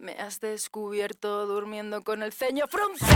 Me 0.00 0.12
has 0.12 0.40
descubierto 0.40 1.46
durmiendo 1.46 2.02
con 2.02 2.22
el 2.22 2.32
ceño 2.32 2.64
fruncido 2.68 3.12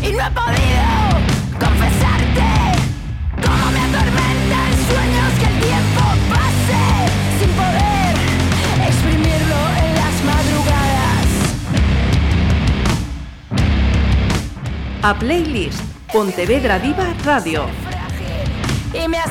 y 0.00 0.12
no 0.12 0.26
he 0.26 0.30
podido 0.30 0.86
confesarte 1.60 2.80
cómo 3.44 3.70
me 3.70 3.80
atormentan 3.80 4.72
sueños 4.88 5.32
que 5.38 5.44
el 5.44 5.60
tiempo 5.60 6.00
pase 6.30 6.82
sin 7.38 7.50
poder 7.50 8.16
exprimirlo 8.88 9.60
en 9.76 9.90
las 9.94 10.24
madrugadas. 10.24 11.26
A 15.02 15.18
playlist 15.18 15.82
Pontevedra 16.10 16.78
Viva 16.78 17.12
Radio. 17.26 17.66
Y 18.94 19.06
me 19.06 19.18
has 19.18 19.30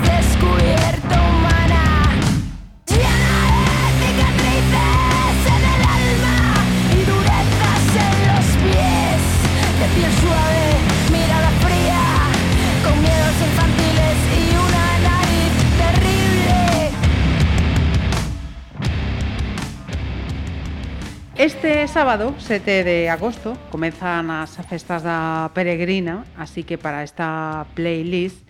Este 21.46 21.88
sábado, 21.88 22.34
7 22.40 22.84
de 22.84 23.08
agosto, 23.08 23.54
comezan 23.70 24.34
as 24.34 24.58
festas 24.66 25.06
da 25.06 25.54
Peregrina, 25.54 26.26
así 26.42 26.66
que 26.66 26.82
para 26.82 27.06
esta 27.06 27.70
playlist 27.78 28.42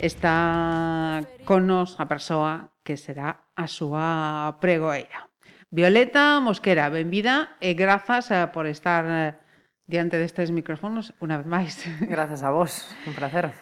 está 0.00 1.28
con 1.44 1.68
nos 1.68 2.00
a 2.00 2.08
persoa 2.08 2.72
que 2.80 2.96
será 2.96 3.44
a 3.52 3.68
súa 3.68 4.56
pregoeira. 4.64 5.28
Violeta 5.68 6.40
Mosquera, 6.40 6.88
benvida 6.88 7.52
e 7.60 7.76
grazas 7.76 8.32
eh, 8.32 8.48
por 8.48 8.64
estar 8.64 9.04
eh, 9.04 9.36
diante 9.84 10.16
destes 10.16 10.48
micrófonos 10.48 11.12
unha 11.20 11.36
vez 11.36 11.44
máis. 11.44 11.84
Grazas 12.08 12.40
a 12.40 12.48
vos, 12.48 12.88
un 13.04 13.12
placer. 13.12 13.52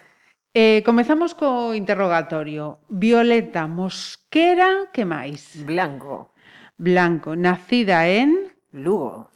Eh, 0.54 0.86
comezamos 0.86 1.34
co 1.34 1.74
interrogatorio. 1.74 2.86
Violeta 2.86 3.66
Mosquera, 3.66 4.94
que 4.94 5.02
máis? 5.02 5.58
Blanco. 5.66 6.38
Blanco, 6.78 7.34
nacida 7.34 8.06
en... 8.06 8.54
Lugo. 8.76 9.30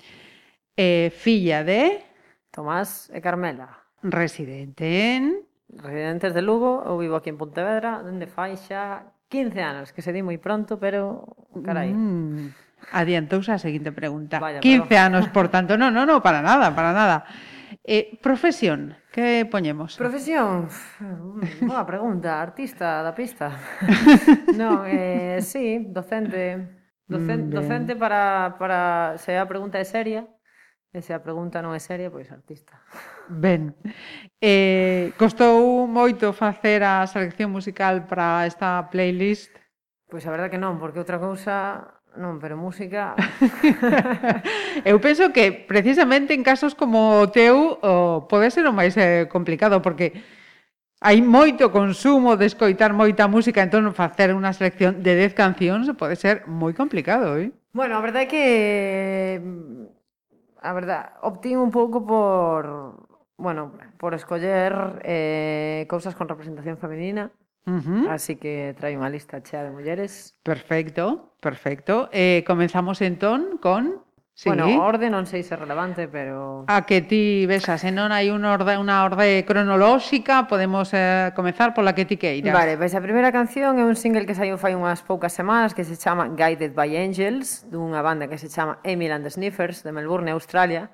Eh, 0.77 1.11
filla 1.13 1.65
de... 1.65 2.05
Tomás 2.51 3.11
e 3.15 3.21
Carmela. 3.21 3.81
Residente 4.03 5.17
en... 5.17 5.51
Residentes 5.71 6.35
de 6.35 6.43
Lugo, 6.43 6.83
eu 6.83 6.99
vivo 6.99 7.15
aquí 7.15 7.31
en 7.31 7.39
Pontevedra, 7.39 8.03
dende 8.03 8.27
fai 8.27 8.59
xa 8.59 9.07
15 9.31 9.63
anos, 9.63 9.87
que 9.95 10.03
se 10.03 10.11
di 10.11 10.19
moi 10.19 10.35
pronto, 10.43 10.83
pero 10.83 11.23
carai. 11.63 11.95
Mm. 11.95 12.51
Adiantouse 12.91 13.55
a 13.55 13.63
seguinte 13.63 13.95
pregunta. 13.95 14.43
Vaya, 14.43 14.59
15 14.59 14.91
pero... 14.91 15.07
anos, 15.07 15.25
por 15.31 15.47
tanto, 15.47 15.79
non, 15.79 15.95
non, 15.95 16.11
non, 16.11 16.19
para 16.19 16.43
nada, 16.43 16.75
para 16.75 16.91
nada. 16.91 17.23
Eh, 17.87 18.19
profesión, 18.19 18.99
que 19.15 19.47
poñemos? 19.47 19.95
Profesión, 19.95 20.67
boa 21.63 21.87
pregunta, 21.87 22.43
artista 22.43 23.07
da 23.07 23.15
pista. 23.15 23.55
non, 24.59 24.83
eh, 24.91 25.39
sí, 25.39 25.87
docente, 25.87 26.80
Mm, 27.11 27.15
docente, 27.19 27.49
docente 27.51 27.93
para, 27.99 28.55
para 28.55 29.19
se 29.19 29.35
a 29.35 29.45
pregunta 29.51 29.83
é 29.83 29.85
seria, 29.85 30.31
e 30.95 31.03
se 31.03 31.11
a 31.11 31.19
pregunta 31.19 31.59
non 31.59 31.75
é 31.75 31.83
seria, 31.83 32.07
pois 32.07 32.31
artista. 32.31 32.79
Ben. 33.27 33.75
Eh, 34.39 35.11
costou 35.19 35.91
moito 35.91 36.31
facer 36.31 36.87
a 36.87 37.03
selección 37.11 37.51
musical 37.51 38.07
para 38.07 38.47
esta 38.47 38.87
playlist? 38.95 39.51
Pois 40.07 40.23
a 40.23 40.31
verdade 40.31 40.55
que 40.55 40.63
non, 40.63 40.79
porque 40.79 41.03
outra 41.03 41.19
cousa 41.19 41.99
Non, 42.19 42.43
pero 42.43 42.59
música... 42.59 43.15
Eu 44.83 44.99
penso 44.99 45.31
que 45.31 45.55
precisamente 45.55 46.35
en 46.35 46.43
casos 46.43 46.75
como 46.75 47.23
o 47.23 47.31
teu 47.31 47.79
o, 47.79 48.27
pode 48.27 48.51
ser 48.51 48.67
o 48.67 48.75
máis 48.75 48.99
eh, 48.99 49.31
complicado, 49.31 49.79
porque 49.79 50.19
Hai 51.01 51.25
moito 51.25 51.73
consumo 51.73 52.37
de 52.37 52.45
escoitar 52.45 52.93
moita 52.93 53.25
música, 53.25 53.65
entón 53.65 53.89
facer 53.97 54.37
unha 54.37 54.53
selección 54.53 55.01
de 55.01 55.17
10 55.17 55.33
cancións 55.33 55.89
pode 55.97 56.13
ser 56.13 56.45
moi 56.45 56.77
complicado, 56.77 57.41
eh? 57.41 57.57
Bueno, 57.73 57.97
a 57.97 58.05
verdade 58.05 58.29
é 58.29 58.33
que 58.33 58.45
a 60.61 60.71
verdade, 60.77 61.09
optín 61.25 61.57
un 61.57 61.73
pouco 61.73 62.05
por 62.05 63.01
bueno, 63.41 63.73
por 63.97 64.13
escoller 64.13 65.01
eh, 65.01 65.89
cousas 65.89 66.13
con 66.13 66.29
representación 66.29 66.77
femenina. 66.77 67.33
Uh 67.65 67.81
-huh. 67.81 68.05
Así 68.13 68.37
que 68.37 68.77
trae 68.77 68.93
unha 68.93 69.09
lista 69.09 69.41
chea 69.41 69.65
de 69.65 69.73
mulleres. 69.73 70.37
Perfecto, 70.45 71.33
perfecto. 71.41 72.13
Eh, 72.13 72.45
comenzamos 72.45 73.01
entón 73.01 73.57
con 73.57 74.05
Sí. 74.41 74.49
Bueno, 74.49 74.65
a 74.65 74.89
orde 74.89 75.13
non 75.13 75.29
sei 75.29 75.45
se 75.45 75.53
relevante, 75.53 76.09
pero... 76.09 76.65
A 76.65 76.89
que 76.89 77.05
ti 77.05 77.45
vesa, 77.45 77.77
se 77.77 77.93
non 77.93 78.09
hai 78.09 78.33
unha 78.33 78.57
orde, 78.57 78.81
una 78.81 79.05
orde 79.05 79.45
cronolóxica, 79.45 80.49
podemos 80.49 80.97
eh, 80.97 81.29
comezar 81.37 81.77
pola 81.77 81.93
que 81.93 82.09
ti 82.09 82.17
queiras. 82.17 82.49
Vale, 82.49 82.81
pois 82.81 82.97
a 82.97 83.05
primeira 83.05 83.37
canción 83.37 83.77
é 83.77 83.85
un 83.85 84.01
single 84.01 84.25
que 84.25 84.33
saiu 84.33 84.57
fai 84.57 84.73
unhas 84.73 85.05
poucas 85.05 85.37
semanas 85.37 85.77
que 85.77 85.85
se 85.85 86.01
chama 86.01 86.33
Guided 86.33 86.73
by 86.73 86.89
Angels, 86.89 87.69
dunha 87.69 88.01
banda 88.01 88.33
que 88.33 88.41
se 88.41 88.49
chama 88.49 88.81
Emil 88.81 89.13
and 89.13 89.29
the 89.29 89.33
Sniffers, 89.37 89.85
de 89.85 89.93
Melbourne, 89.93 90.33
Australia, 90.33 90.89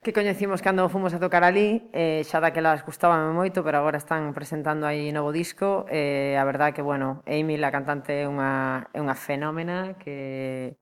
que 0.00 0.16
coñecimos 0.16 0.64
cando 0.64 0.88
fomos 0.88 1.12
a 1.12 1.20
tocar 1.20 1.44
ali, 1.44 1.92
eh, 1.92 2.24
xa 2.24 2.40
daquelas 2.40 2.88
gustábame 2.88 3.36
moito, 3.36 3.60
pero 3.60 3.84
agora 3.84 4.00
están 4.00 4.32
presentando 4.32 4.88
aí 4.88 5.12
novo 5.12 5.28
disco, 5.28 5.84
eh, 5.92 6.40
a 6.40 6.44
verdade 6.48 6.72
que, 6.72 6.80
bueno, 6.80 7.20
Emil, 7.28 7.60
a 7.60 7.68
cantante, 7.68 8.16
é 8.16 8.24
unha, 8.24 8.88
é 8.96 8.98
unha 9.04 9.12
fenómena 9.12 10.00
que 10.00 10.80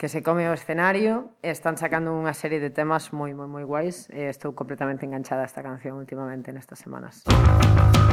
que 0.00 0.08
se 0.08 0.22
come 0.22 0.48
o 0.48 0.56
escenario 0.56 1.36
e 1.44 1.52
están 1.52 1.76
sacando 1.76 2.16
unha 2.16 2.32
serie 2.32 2.56
de 2.56 2.72
temas 2.72 3.12
moi, 3.12 3.36
moi, 3.36 3.44
moi 3.44 3.68
guais 3.68 4.08
e 4.08 4.32
estou 4.32 4.56
completamente 4.56 5.04
enganchada 5.04 5.44
a 5.44 5.48
esta 5.52 5.60
canción 5.60 6.00
últimamente 6.00 6.56
nestas 6.56 6.80
semanas. 6.80 7.20
Música 7.28 8.09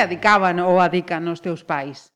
adicaban 0.00 0.58
ou 0.64 0.80
adican 0.80 1.28
os 1.28 1.44
teus 1.44 1.62
pais? 1.62 2.10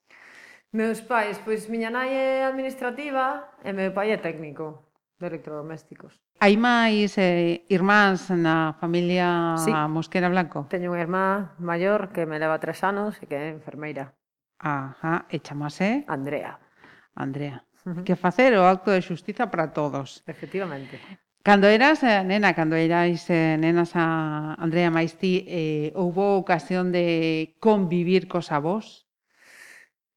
Meus 0.74 0.98
pais, 1.04 1.38
pois 1.38 1.70
miña 1.70 1.92
nai 1.92 2.10
é 2.10 2.50
administrativa 2.50 3.54
e 3.62 3.70
meu 3.70 3.94
pai 3.94 4.10
é 4.10 4.18
técnico 4.18 4.90
de 5.20 5.30
electrodomésticos. 5.30 6.18
Hai 6.42 6.58
máis 6.58 7.14
eh, 7.16 7.62
irmáns 7.70 8.26
na 8.34 8.74
familia 8.82 9.54
sí. 9.62 9.70
Mosquera 9.70 10.26
Blanco? 10.26 10.66
Teño 10.66 10.90
unha 10.90 11.04
irmá 11.06 11.54
maior 11.62 12.10
que 12.10 12.26
me 12.26 12.42
leva 12.42 12.58
tres 12.58 12.82
anos 12.82 13.22
e 13.22 13.30
que 13.30 13.38
é 13.38 13.54
enfermeira. 13.54 14.18
Ajá, 14.58 15.30
e 15.30 15.38
chamase? 15.38 15.84
Eh? 15.84 15.96
Andrea. 16.10 16.58
Andrea. 17.14 17.62
Uh 17.86 17.94
-huh. 17.94 18.04
Que 18.04 18.18
facer 18.18 18.50
o 18.58 18.66
acto 18.66 18.90
de 18.90 19.04
xustiza 19.04 19.46
para 19.46 19.70
todos. 19.70 20.26
Efectivamente. 20.26 20.98
Cando 21.44 21.68
eras 21.68 22.02
eh, 22.02 22.24
nena, 22.24 22.56
cando 22.56 22.74
erais 22.74 23.28
eh, 23.28 23.60
nenas 23.60 23.92
a 23.94 24.56
Andrea 24.56 24.88
Maistí, 24.88 25.44
eh, 25.44 25.92
houbo 25.92 26.40
ocasión 26.40 26.88
de 26.88 27.52
convivir 27.60 28.32
cos 28.32 28.48
avós? 28.48 29.04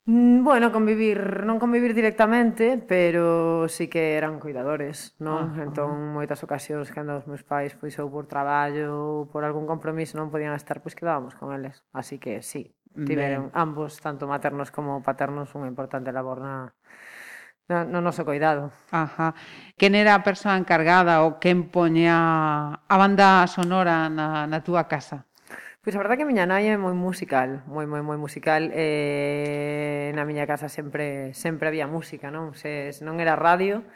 Mm, 0.07 0.47
bueno, 0.47 0.71
convivir, 0.71 1.43
non 1.43 1.59
convivir 1.59 1.91
directamente, 1.91 2.79
pero 2.79 3.67
sí 3.67 3.91
que 3.91 4.15
eran 4.15 4.39
cuidadores, 4.39 5.19
non? 5.19 5.51
Ah, 5.51 5.67
entón, 5.67 5.91
ah. 5.91 6.15
moitas 6.15 6.39
ocasións 6.47 6.95
cando 6.95 7.19
os 7.19 7.27
meus 7.27 7.43
pais 7.43 7.75
pois 7.75 7.99
ou 7.99 8.07
por 8.07 8.23
traballo 8.31 8.95
ou 8.95 9.27
por 9.27 9.43
algún 9.43 9.67
compromiso 9.67 10.15
non 10.15 10.31
podían 10.31 10.55
estar, 10.55 10.79
pois 10.79 10.95
quedábamos 10.95 11.35
con 11.35 11.51
eles. 11.51 11.83
Así 11.91 12.23
que 12.23 12.39
sí, 12.39 12.71
tiveron 13.03 13.51
ben. 13.51 13.59
ambos, 13.67 13.99
tanto 13.99 14.31
maternos 14.31 14.71
como 14.71 15.03
paternos, 15.03 15.51
unha 15.59 15.67
importante 15.67 16.15
labor 16.15 16.39
na, 16.39 16.71
no, 17.69 17.85
no 17.85 17.99
noso 18.01 18.23
coidado. 18.25 18.71
Ajá. 18.91 19.35
Quen 19.77 19.95
era 19.95 20.15
a 20.15 20.23
persoa 20.23 20.55
encargada 20.57 21.23
ou 21.23 21.39
quen 21.39 21.67
poña 21.69 22.15
a 22.79 22.95
banda 22.95 23.45
sonora 23.47 24.07
na, 24.09 24.47
na 24.47 24.59
túa 24.63 24.87
casa? 24.87 25.27
Pois 25.83 25.95
a 25.95 26.03
verdade 26.03 26.19
que 26.19 26.25
a 26.27 26.31
miña 26.31 26.43
nai 26.43 26.67
é 26.67 26.75
moi 26.75 26.91
musical, 26.91 27.63
moi 27.63 27.87
moi 27.87 28.03
moi 28.03 28.19
musical. 28.19 28.71
Eh, 28.75 30.11
na 30.15 30.27
miña 30.27 30.43
casa 30.43 30.67
sempre 30.67 31.31
sempre 31.31 31.71
había 31.71 31.87
música, 31.87 32.27
non? 32.27 32.51
Se 32.59 32.91
non 33.07 33.23
era 33.23 33.39
radio, 33.39 33.87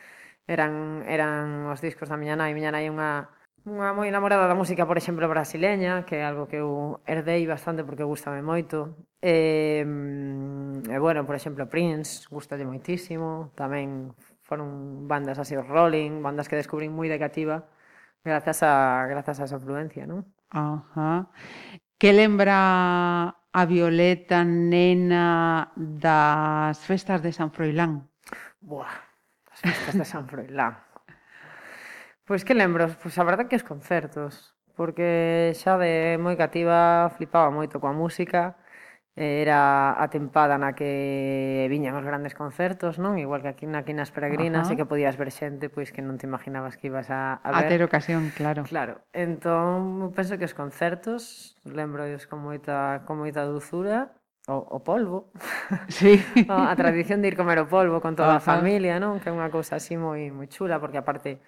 eran 0.47 1.03
eran 1.07 1.67
os 1.67 1.83
discos 1.83 2.07
da 2.07 2.15
miña 2.15 2.39
nai, 2.39 2.55
miña 2.55 2.71
nai 2.71 2.87
é 2.87 2.91
unha 2.91 3.27
unha 3.67 3.93
moi 3.93 4.07
enamorada 4.09 4.47
da 4.49 4.57
música, 4.57 4.87
por 4.89 4.97
exemplo, 4.97 5.29
brasileña, 5.29 6.01
que 6.07 6.17
é 6.17 6.23
algo 6.25 6.47
que 6.49 6.63
eu 6.63 7.03
herdei 7.05 7.45
bastante 7.45 7.83
porque 7.85 8.07
gustame 8.07 8.41
moito. 8.41 8.95
E, 9.21 9.85
e 9.85 10.93
eh, 10.93 10.99
bueno, 10.99 11.25
por 11.25 11.37
exemplo, 11.37 11.69
Prince, 11.69 12.25
gustalle 12.29 12.65
moitísimo, 12.65 13.53
tamén 13.53 14.17
foron 14.41 15.05
bandas 15.05 15.37
así 15.37 15.53
os 15.53 15.69
Rolling, 15.69 16.25
bandas 16.25 16.49
que 16.49 16.57
descubrín 16.57 16.91
moi 16.91 17.05
de 17.05 17.21
cativa 17.21 17.69
grazas 18.23 18.61
a 18.63 19.05
grazas 19.09 19.39
a 19.41 19.45
esa 19.45 19.57
influencia, 19.57 20.05
non? 20.05 20.25
Ajá. 20.49 21.29
Que 21.97 22.13
lembra 22.13 22.57
a 23.33 23.61
Violeta 23.65 24.45
Nena 24.45 25.69
das 25.75 26.81
festas 26.85 27.21
de 27.21 27.33
San 27.33 27.51
Froilán? 27.51 28.09
Buah, 28.61 28.93
as 29.53 29.61
festas 29.61 29.97
de 29.97 30.05
San 30.05 30.25
Froilán. 30.29 30.77
Pois 32.25 32.41
pues, 32.41 32.45
que 32.45 32.53
lembro, 32.53 32.87
pois 32.87 33.13
pues, 33.13 33.15
a 33.17 33.25
verdade 33.25 33.49
que 33.49 33.57
os 33.57 33.65
concertos, 33.65 34.53
porque 34.77 35.51
xa 35.57 35.77
de 35.81 36.17
moi 36.21 36.37
cativa 36.37 37.09
flipaba 37.17 37.49
moito 37.49 37.81
coa 37.81 37.93
música, 37.93 38.60
era 39.15 39.91
a 39.99 40.07
tempada 40.07 40.55
na 40.55 40.71
que 40.71 41.67
viñan 41.67 41.99
os 41.99 42.07
grandes 42.07 42.31
concertos, 42.31 42.95
non? 42.95 43.19
Igual 43.19 43.43
que 43.43 43.51
aquí 43.51 43.65
na 43.67 43.83
Quinas 43.83 44.07
Peregrinas, 44.07 44.71
uh 44.71 44.71
e 44.71 44.79
que 44.79 44.87
podías 44.87 45.19
ver 45.19 45.35
xente 45.35 45.67
pois 45.67 45.91
que 45.91 45.99
non 45.99 46.15
te 46.15 46.23
imaginabas 46.23 46.79
que 46.79 46.87
ibas 46.87 47.11
a, 47.11 47.43
a 47.43 47.49
ver. 47.51 47.67
A 47.67 47.71
ter 47.71 47.81
ocasión, 47.83 48.31
claro. 48.31 48.63
Claro. 48.63 49.03
Entón, 49.11 50.15
penso 50.15 50.39
que 50.39 50.47
os 50.47 50.55
concertos, 50.55 51.59
lembro 51.67 52.07
os 52.07 52.23
con 52.23 52.39
moita, 52.39 53.03
con 53.03 53.19
moita 53.19 53.43
dulzura, 53.43 54.15
o, 54.51 54.67
o 54.75 54.79
polvo. 54.83 55.31
Sí. 55.87 56.19
a 56.51 56.75
tradición 56.75 57.23
de 57.23 57.31
ir 57.31 57.35
comer 57.39 57.59
o 57.63 57.67
polvo 57.71 58.03
con 58.03 58.19
toda 58.19 58.35
Ajá. 58.35 58.43
a 58.43 58.47
familia, 58.59 58.99
non? 58.99 59.23
Que 59.23 59.31
é 59.31 59.33
unha 59.33 59.47
cousa 59.47 59.79
así 59.79 59.95
moi 59.95 60.27
moi 60.35 60.51
chula, 60.51 60.77
porque 60.83 60.99
aparte 60.99 61.39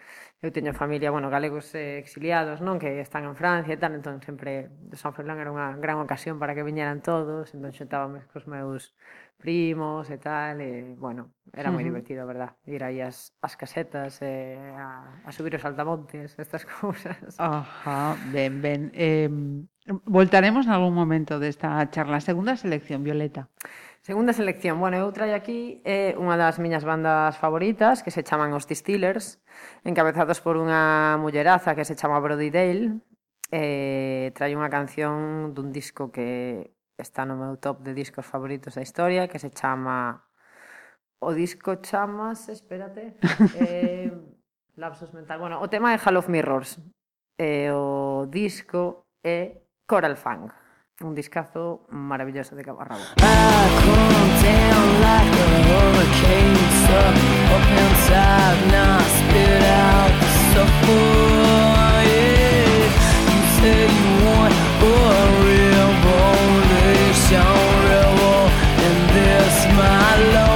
eu 0.43 0.51
teño 0.51 0.75
familia, 0.75 1.11
bueno, 1.11 1.31
galegos 1.31 1.71
eh, 1.75 1.99
exiliados, 1.99 2.59
non? 2.59 2.79
Que 2.79 2.99
están 2.99 3.23
en 3.27 3.35
Francia 3.35 3.75
e 3.75 3.79
tal, 3.79 3.95
entón 3.95 4.19
sempre 4.23 4.71
San 4.95 5.15
Froilán 5.15 5.39
era 5.39 5.51
unha 5.51 5.75
gran 5.79 5.99
ocasión 5.99 6.39
para 6.39 6.55
que 6.55 6.63
viñeran 6.63 7.03
todos, 7.03 7.51
entón 7.55 7.71
xuntábamos 7.75 8.23
cos 8.31 8.47
meus 8.47 8.95
primos 9.43 10.07
e 10.07 10.17
tal, 10.17 10.63
e, 10.63 10.95
bueno, 10.95 11.35
era 11.51 11.67
moi 11.67 11.83
divertido, 11.83 12.23
verdad, 12.23 12.55
ir 12.63 12.79
aí 12.79 13.03
as, 13.03 13.35
as 13.43 13.59
casetas, 13.59 14.23
e, 14.23 14.55
a, 14.71 15.19
a 15.27 15.29
subir 15.35 15.51
os 15.59 15.67
altamontes, 15.67 16.39
estas 16.39 16.63
cousas. 16.79 17.35
Ajá, 17.35 18.15
ben, 18.31 18.63
ben. 18.63 18.81
Eh, 18.95 19.27
voltaremos 20.07 20.63
nalgún 20.63 20.95
momento 20.95 21.43
desta 21.43 21.83
charla. 21.91 22.23
Segunda 22.23 22.55
selección, 22.55 23.03
Violeta. 23.03 23.51
Segunda 23.99 24.31
selección, 24.31 24.79
bueno, 24.79 24.95
eu 24.95 25.11
traio 25.11 25.35
aquí 25.35 25.83
é 25.83 26.15
eh, 26.15 26.19
unha 26.19 26.39
das 26.39 26.55
miñas 26.63 26.87
bandas 26.87 27.35
favoritas 27.35 27.99
que 27.99 28.15
se 28.15 28.23
chaman 28.23 28.55
os 28.55 28.63
Distillers, 28.63 29.43
encabezados 29.83 30.39
por 30.39 30.55
unha 30.55 31.19
mulleraza 31.19 31.75
que 31.75 31.83
se 31.83 31.99
chama 31.99 32.23
Brody 32.23 32.47
Dale, 32.47 33.03
eh, 33.51 34.31
traio 34.35 34.55
unha 34.55 34.71
canción 34.71 35.51
dun 35.51 35.75
disco 35.75 36.11
que 36.15 36.71
está 37.03 37.25
no 37.27 37.35
meu 37.35 37.57
top 37.57 37.83
de 37.83 37.93
discos 37.93 38.25
favoritos 38.25 38.75
da 38.75 38.81
historia, 38.81 39.27
que 39.27 39.37
se 39.37 39.51
chama... 39.51 40.23
O 41.19 41.33
disco 41.33 41.77
chamas, 41.83 42.49
espérate... 42.49 43.19
Eh, 43.59 44.11
lapsos 44.75 45.13
mental... 45.13 45.39
Bueno, 45.39 45.61
o 45.61 45.67
tema 45.67 45.93
é 45.93 45.97
Hall 45.99 46.17
of 46.17 46.31
Mirrors. 46.31 46.79
E 47.37 47.67
eh, 47.67 47.73
o 47.73 48.25
disco 48.27 49.05
é 49.23 49.61
Coral 49.85 50.15
Fang. 50.15 50.49
Un 51.01 51.13
discazo 51.13 51.85
maravilloso 51.89 52.55
de 52.55 52.63
Cabarrabo. 52.63 53.03
Like 59.83 60.23
so 60.53 60.63
yeah. 62.11 62.43
You 63.33 63.43
said 63.57 63.89
you 63.89 64.25
want 64.25 64.53
a 64.53 65.62
don't 67.33 67.83
revel 67.89 68.41
in 68.85 68.95
this, 69.15 69.65
my 69.75 70.33
love. 70.33 70.52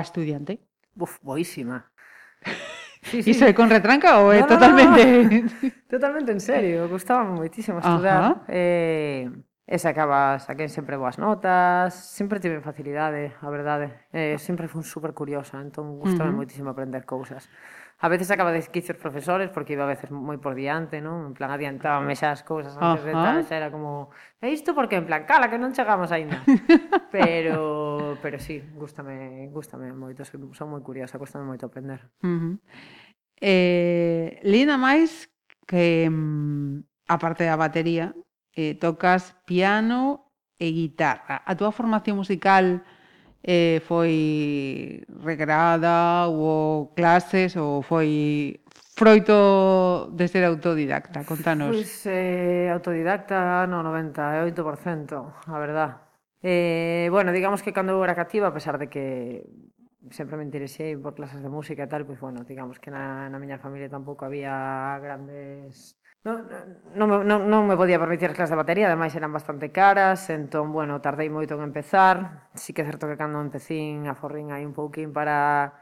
boa 0.00 0.08
estudiante. 0.08 0.60
Uf, 0.96 1.18
boísima. 1.22 1.84
Sí, 3.02 3.22
sí. 3.22 3.30
Iso 3.32 3.48
é 3.48 3.56
con 3.56 3.72
retranca 3.72 4.20
ou 4.20 4.28
é 4.28 4.44
no, 4.44 4.44
no, 4.44 4.52
totalmente... 4.52 5.00
No, 5.00 5.40
no. 5.64 5.72
Totalmente 5.88 6.36
en 6.36 6.40
serio, 6.44 6.68
eh, 6.68 6.76
eh, 6.76 6.84
eh, 6.84 6.84
ah. 6.84 6.92
gustaba 6.92 7.24
moitísimo 7.24 7.80
estudar. 7.80 8.44
Eh, 8.44 9.24
e 9.64 9.76
sacaba, 9.80 10.36
saquei 10.36 10.68
sempre 10.68 11.00
boas 11.00 11.16
notas, 11.16 11.96
sempre 11.96 12.44
tive 12.44 12.60
facilidade, 12.60 13.32
a 13.40 13.48
verdade. 13.48 14.04
Eh, 14.12 14.36
sempre 14.36 14.68
fui 14.68 14.84
super 14.84 15.16
curiosa, 15.16 15.64
entón 15.64 15.96
gustaba 15.96 16.28
uh 16.28 16.36
-huh. 16.36 16.44
moitísimo 16.44 16.68
aprender 16.68 17.08
cousas. 17.08 17.48
A 18.00 18.08
veces 18.08 18.30
acaba 18.30 18.50
de 18.50 18.64
quiz 18.64 18.88
profesores 18.96 19.50
porque 19.50 19.74
iba 19.74 19.84
a 19.84 19.92
veces 19.92 20.08
moi 20.08 20.40
por 20.40 20.56
diante, 20.56 21.04
non? 21.04 21.28
En 21.28 21.34
plan, 21.36 21.52
adiantábame 21.52 22.16
xa 22.16 22.32
as 22.32 22.40
cousas 22.40 22.72
antes 22.80 23.04
Ajá. 23.04 23.08
de 23.08 23.12
tal, 23.12 23.36
xa 23.44 23.54
era 23.60 23.68
como, 23.68 24.08
e 24.40 24.48
isto 24.48 24.72
porque 24.72 24.96
en 24.96 25.04
plan, 25.04 25.28
cala 25.28 25.52
que 25.52 25.60
non 25.60 25.76
chegamos 25.76 26.08
aínda. 26.08 26.40
pero 27.12 28.16
pero 28.24 28.40
sí, 28.40 28.64
gústame, 28.72 29.52
gústame 29.52 29.92
moito, 29.92 30.24
son, 30.24 30.48
son 30.56 30.72
moi 30.72 30.80
curiosa, 30.80 31.20
gústame 31.20 31.44
moito 31.44 31.68
aprender. 31.68 32.08
Uh 32.24 32.40
-huh. 32.40 32.54
Eh, 33.36 34.40
Lina 34.48 34.80
máis 34.80 35.28
que 35.68 36.08
mm, 36.08 37.04
a 37.04 37.16
parte 37.20 37.44
da 37.44 37.60
batería, 37.60 38.16
eh, 38.56 38.80
tocas 38.80 39.36
piano 39.44 40.32
e 40.56 40.72
guitarra. 40.72 41.44
A 41.44 41.52
túa 41.52 41.68
formación 41.68 42.16
musical 42.16 42.80
eh, 43.42 43.80
foi 43.86 45.02
regrada 45.24 46.28
ou 46.28 46.92
clases 46.94 47.56
ou 47.56 47.82
foi 47.82 48.60
froito 48.96 50.12
de 50.12 50.28
ser 50.28 50.44
autodidacta? 50.44 51.24
Contanos. 51.24 51.72
Pois, 51.72 52.06
eh, 52.06 52.68
autodidacta 52.70 53.66
no 53.66 53.82
98%, 53.82 55.46
a 55.46 55.58
verdad. 55.58 55.90
Eh, 56.42 57.08
bueno, 57.10 57.32
digamos 57.32 57.62
que 57.62 57.72
cando 57.72 57.92
eu 57.92 58.04
era 58.04 58.16
cativa, 58.16 58.48
a 58.48 58.56
pesar 58.56 58.76
de 58.80 58.88
que 58.88 59.44
sempre 60.10 60.36
me 60.36 60.44
interesei 60.44 60.96
por 60.96 61.12
clases 61.12 61.44
de 61.44 61.48
música 61.48 61.84
e 61.84 61.90
tal, 61.90 62.04
pois, 62.08 62.20
bueno, 62.20 62.44
digamos 62.44 62.80
que 62.80 62.88
na, 62.88 63.28
na 63.28 63.36
miña 63.36 63.60
familia 63.60 63.92
tampouco 63.92 64.24
había 64.24 64.96
grandes 65.00 65.99
Non, 66.20 66.44
non, 66.92 67.24
non, 67.24 67.48
non 67.48 67.62
me 67.64 67.80
podía 67.80 67.96
permitir 67.96 68.28
as 68.28 68.36
clases 68.36 68.52
de 68.52 68.60
batería, 68.60 68.92
ademais 68.92 69.16
eran 69.16 69.32
bastante 69.32 69.72
caras, 69.72 70.28
entón, 70.28 70.68
bueno, 70.68 71.00
tardei 71.00 71.32
moito 71.32 71.56
en 71.56 71.64
empezar. 71.64 72.52
Si 72.52 72.60
sí 72.60 72.70
que 72.76 72.84
é 72.84 72.88
certo 72.88 73.08
que 73.08 73.16
cando 73.16 73.40
empecín 73.40 74.04
a 74.04 74.12
forrín 74.12 74.52
aí 74.52 74.68
un 74.68 74.76
pouquín 74.76 75.16
para 75.16 75.80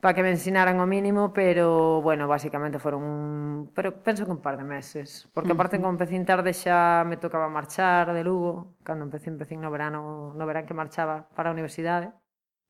para 0.00 0.14
que 0.14 0.22
me 0.22 0.30
ensinaran 0.30 0.78
o 0.78 0.86
mínimo, 0.86 1.32
pero, 1.32 2.00
bueno, 2.02 2.28
basicamente 2.28 2.78
foron 2.78 3.02
un... 3.02 3.70
Pero 3.74 3.98
penso 4.02 4.24
que 4.24 4.30
un 4.30 4.38
par 4.38 4.56
de 4.56 4.62
meses, 4.62 5.26
porque 5.34 5.52
aparte 5.52 5.78
como 5.78 5.90
empecín 5.90 6.22
tarde 6.24 6.54
xa 6.54 7.02
me 7.02 7.16
tocaba 7.16 7.48
marchar 7.48 8.12
de 8.14 8.22
Lugo, 8.22 8.78
cando 8.86 9.04
empecé, 9.04 9.30
empecín 9.30 9.60
no 9.60 9.70
verano, 9.70 10.32
no 10.36 10.44
verán 10.46 10.66
que 10.66 10.74
marchaba 10.74 11.26
para 11.34 11.50
a 11.50 11.52
universidade. 11.52 12.12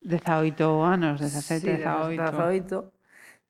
18 0.01 0.87
anos, 0.87 1.21
17, 1.21 1.61
sí, 1.61 1.77
18. 1.83 2.17
18. 2.17 2.98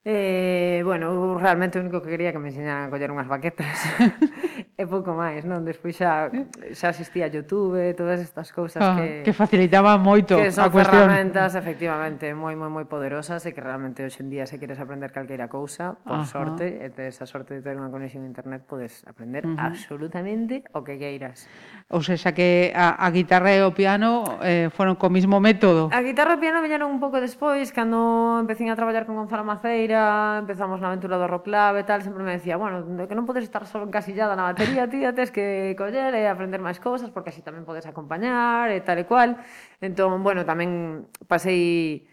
Eh, 0.05 0.81
bueno, 0.85 1.37
realmente 1.38 1.78
o 1.78 1.83
único 1.83 2.00
que 2.00 2.14
quería 2.14 2.31
que 2.31 2.38
me 2.38 2.55
enseñaran 2.55 2.87
a 2.87 2.90
coller 2.90 3.11
unhas 3.11 3.26
baquetas 3.26 3.83
e 4.78 4.87
pouco 4.87 5.11
máis, 5.11 5.43
non? 5.43 5.67
Despois 5.67 5.99
xa 5.99 6.31
xa 6.71 6.95
asistía 6.95 7.26
a 7.26 7.31
Youtube, 7.35 7.99
todas 7.99 8.23
estas 8.23 8.55
cousas 8.55 8.78
ah, 8.78 8.95
que 8.95 9.26
que 9.26 9.35
facilitaba 9.35 9.99
moito 9.99 10.38
que 10.38 10.55
son 10.55 10.64
a 10.64 10.73
cuestión. 10.73 11.02
ferramentas 11.02 11.59
efectivamente 11.59 12.31
moi 12.31 12.55
moi 12.55 12.71
moi 12.71 12.87
poderosas 12.87 13.43
e 13.43 13.50
que 13.50 13.59
realmente 13.59 14.07
hoxe 14.07 14.23
en 14.23 14.31
día 14.31 14.47
se 14.47 14.62
queres 14.62 14.78
aprender 14.78 15.11
calqueira 15.11 15.50
cousa, 15.50 15.99
por 16.07 16.23
Ajá. 16.23 16.31
sorte, 16.31 16.78
e 16.78 16.88
tes 16.95 17.19
a 17.19 17.26
sorte 17.26 17.59
de 17.59 17.61
ter 17.67 17.75
unha 17.75 17.90
conexión 17.90 18.23
a 18.23 18.31
internet, 18.31 18.62
podes 18.71 19.02
aprender 19.02 19.50
uh 19.50 19.59
-huh. 19.59 19.67
absolutamente 19.67 20.62
o 20.78 20.87
que 20.87 20.95
queiras. 20.95 21.50
Ou 21.90 22.07
seja, 22.07 22.31
que 22.31 22.71
a, 22.71 23.02
a 23.02 23.09
guitarra 23.11 23.50
e 23.50 23.67
o 23.67 23.75
piano 23.75 24.38
eh, 24.47 24.71
foron 24.71 24.95
co 24.95 25.11
mismo 25.11 25.43
método. 25.43 25.90
A 25.90 26.07
guitarra 26.07 26.33
e 26.33 26.38
o 26.38 26.40
piano 26.40 26.62
viñeron 26.62 26.87
un 26.87 27.02
pouco 27.02 27.19
despois, 27.19 27.75
cando 27.75 28.38
empecín 28.38 28.71
a 28.71 28.78
traballar 28.78 29.02
con 29.11 29.19
Gonzalo 29.19 29.43
Maceira 29.43 29.88
carreira, 29.88 30.40
empezamos 30.40 30.80
na 30.80 30.88
aventura 30.88 31.16
do 31.18 31.26
roclave 31.26 31.80
e 31.80 31.85
tal, 31.85 32.02
sempre 32.02 32.23
me 32.23 32.33
decía, 32.37 32.57
bueno, 32.57 32.85
que 33.09 33.16
non 33.16 33.25
podes 33.25 33.45
estar 33.45 33.64
só 33.64 33.80
encasillada 33.80 34.37
na 34.37 34.52
batería, 34.52 34.85
tía, 34.92 35.16
tens 35.16 35.33
que 35.33 35.73
coller 35.78 36.12
e 36.14 36.28
aprender 36.28 36.61
máis 36.61 36.76
cousas, 36.80 37.09
porque 37.09 37.33
así 37.33 37.40
tamén 37.40 37.64
podes 37.64 37.88
acompañar 37.88 38.68
e 38.68 38.80
tal 38.85 39.00
e 39.00 39.09
cual. 39.09 39.40
Entón, 39.80 40.21
bueno, 40.21 40.45
tamén 40.45 41.09
pasei 41.25 42.04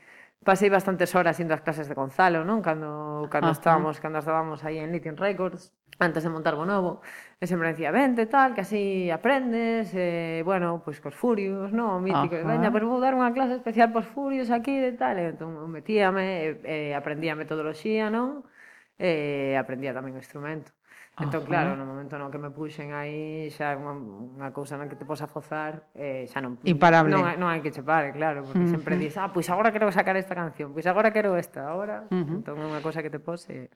pasei 0.46 0.70
bastantes 0.70 1.12
horas 1.17 1.36
indo 1.41 1.58
ás 1.58 1.65
clases 1.65 1.89
de 1.89 1.98
Gonzalo, 1.98 2.46
non? 2.48 2.63
Cando 2.63 3.27
cando 3.27 3.51
ah, 3.51 3.58
estábamos, 3.58 4.00
cando 4.00 4.22
estábamos 4.22 4.63
aí 4.63 4.79
en 4.79 4.94
Lithium 4.94 5.17
Records, 5.20 5.74
antes 6.00 6.24
de 6.24 6.29
montar 6.32 6.55
o 6.55 6.63
novo. 6.63 7.01
E 7.36 7.46
sempre 7.51 7.68
decía, 7.75 7.92
vente, 7.92 8.32
tal, 8.32 8.56
que 8.56 8.62
así 8.63 9.12
aprendes, 9.12 9.92
eh, 9.94 10.42
bueno, 10.48 10.80
pois 10.80 11.04
cos 11.04 11.12
furios, 11.12 11.75
non, 11.75 12.00
mítico, 12.00 12.39
Ajá. 12.39 12.48
veña, 12.48 12.72
pero 12.72 12.88
vou 12.88 13.04
dar 13.04 13.12
unha 13.12 13.36
clase 13.36 13.60
especial 13.60 13.92
pos 13.92 14.08
furios 14.08 14.48
aquí 14.56 14.72
e 14.72 14.96
tal, 14.96 15.20
e 15.20 15.36
entón 15.36 15.51
metíame, 15.68 16.63
eh, 16.63 16.92
eh 16.92 16.92
aprendía 16.96 17.36
metodoloxía, 17.36 18.08
non, 18.08 18.48
e 18.96 19.51
eh, 19.51 19.60
aprendía 19.60 19.92
tamén 19.92 20.15
o 20.15 20.22
instrumento. 20.24 20.72
Entón, 21.20 21.44
Ajá. 21.44 21.48
claro, 21.48 21.70
no 21.75 21.84
momento 21.84 22.20
no 22.20 22.32
que 22.32 22.39
me 22.39 22.51
puxen 22.51 22.92
aí 22.92 23.48
xa 23.51 23.75
unha, 23.75 23.96
unha 23.96 24.50
cousa 24.56 24.80
na 24.80 24.88
que 24.88 25.00
te 25.00 25.04
posa 25.04 25.27
fozar, 25.27 25.92
eh, 25.96 26.27
xa 26.32 26.39
non... 26.39 26.60
Imparable. 26.63 27.12
Non, 27.12 27.36
non 27.36 27.48
hai 27.51 27.60
que 27.60 27.72
che 27.72 27.84
pare, 27.84 28.12
claro, 28.12 28.44
porque 28.48 28.63
uh 28.63 28.68
-huh. 28.68 28.75
sempre 28.80 28.96
dices, 28.96 29.20
ah, 29.20 29.32
pois 29.32 29.48
agora 29.51 29.75
quero 29.75 29.88
sacar 29.92 30.15
esta 30.20 30.36
canción, 30.36 30.75
pois 30.75 30.88
agora 30.88 31.15
quero 31.15 31.36
esta, 31.36 31.68
agora... 31.68 32.08
Uh 32.12 32.20
-huh. 32.20 32.36
Entón, 32.44 32.60
é 32.60 32.68
unha 32.68 32.84
cousa 32.84 33.00
que 33.00 33.12
te 33.12 33.20
pose... 33.20 33.72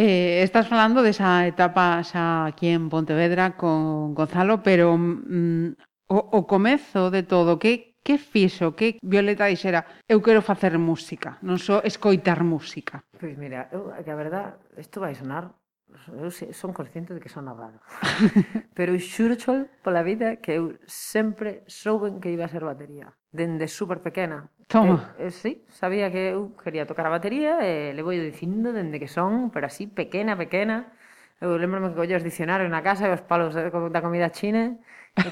Eh, 0.00 0.44
estás 0.46 0.70
falando 0.70 1.02
desa 1.02 1.42
etapa 1.50 1.98
xa 2.06 2.46
aquí 2.46 2.70
en 2.70 2.86
Pontevedra 2.86 3.58
con 3.58 4.14
Gonzalo, 4.14 4.62
pero 4.62 4.94
mm, 4.94 5.74
o, 6.06 6.18
o 6.38 6.40
comezo 6.46 7.10
de 7.10 7.26
todo, 7.26 7.58
que, 7.58 7.98
que 8.06 8.14
fixo 8.14 8.78
que 8.78 9.02
Violeta 9.02 9.50
dixera 9.50 9.82
eu 10.06 10.22
quero 10.22 10.38
facer 10.38 10.78
música, 10.78 11.42
non 11.42 11.58
só 11.58 11.82
escoitar 11.82 12.46
música? 12.46 13.02
Pois 13.18 13.34
pues 13.34 13.42
mira, 13.42 13.66
eu, 13.74 13.90
que 13.90 14.12
a 14.14 14.22
verdad, 14.22 14.62
isto 14.78 15.02
vai 15.02 15.18
sonar 15.18 15.50
eu 16.14 16.30
son 16.30 16.70
consciente 16.70 17.10
de 17.10 17.20
que 17.20 17.32
son 17.32 17.50
raro. 17.50 17.80
Pero 18.78 18.94
xurcho 19.02 19.66
pola 19.82 20.06
vida 20.06 20.38
que 20.38 20.54
eu 20.54 20.78
sempre 20.86 21.66
souben 21.66 22.20
que 22.22 22.30
iba 22.30 22.44
a 22.46 22.52
ser 22.52 22.62
batería. 22.62 23.18
Dende 23.32 23.66
super 23.66 23.98
pequena, 23.98 24.52
Toma. 24.68 25.14
Eh, 25.18 25.26
eh, 25.26 25.30
sí, 25.30 25.64
sabía 25.70 26.12
que 26.12 26.36
eu 26.36 26.52
quería 26.62 26.84
tocar 26.84 27.08
a 27.08 27.14
batería 27.16 27.64
e 27.64 27.90
eh, 27.90 27.96
le 27.96 28.04
vou 28.04 28.12
dicindo 28.12 28.68
dende 28.76 29.00
que 29.00 29.08
son, 29.08 29.48
pero 29.48 29.64
así 29.64 29.88
pequena, 29.88 30.36
pequena. 30.36 30.92
Eu 31.40 31.56
lembro-me 31.56 31.88
que 31.88 31.96
collo 31.96 32.20
os 32.20 32.22
dicionarios 32.22 32.68
na 32.68 32.84
casa 32.84 33.08
e 33.08 33.12
os 33.16 33.24
palos 33.24 33.56
da 33.56 34.00
comida 34.04 34.28
china. 34.28 34.76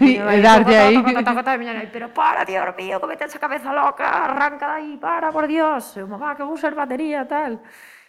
E, 0.00 0.16
e 0.16 0.40
aí. 0.72 0.96
Pero 1.92 2.08
para, 2.16 2.48
tío 2.48 2.64
mío, 2.80 2.96
que 2.96 3.06
me 3.06 3.16
tes 3.20 3.36
a 3.36 3.38
cabeza 3.38 3.76
loca, 3.76 4.08
arranca 4.08 4.72
dai, 4.72 4.96
para, 4.96 5.28
por 5.28 5.44
Dios. 5.44 5.92
Eu, 6.00 6.08
mamá, 6.08 6.32
que 6.32 6.42
vou 6.42 6.56
ser 6.56 6.72
batería, 6.72 7.28
tal. 7.28 7.60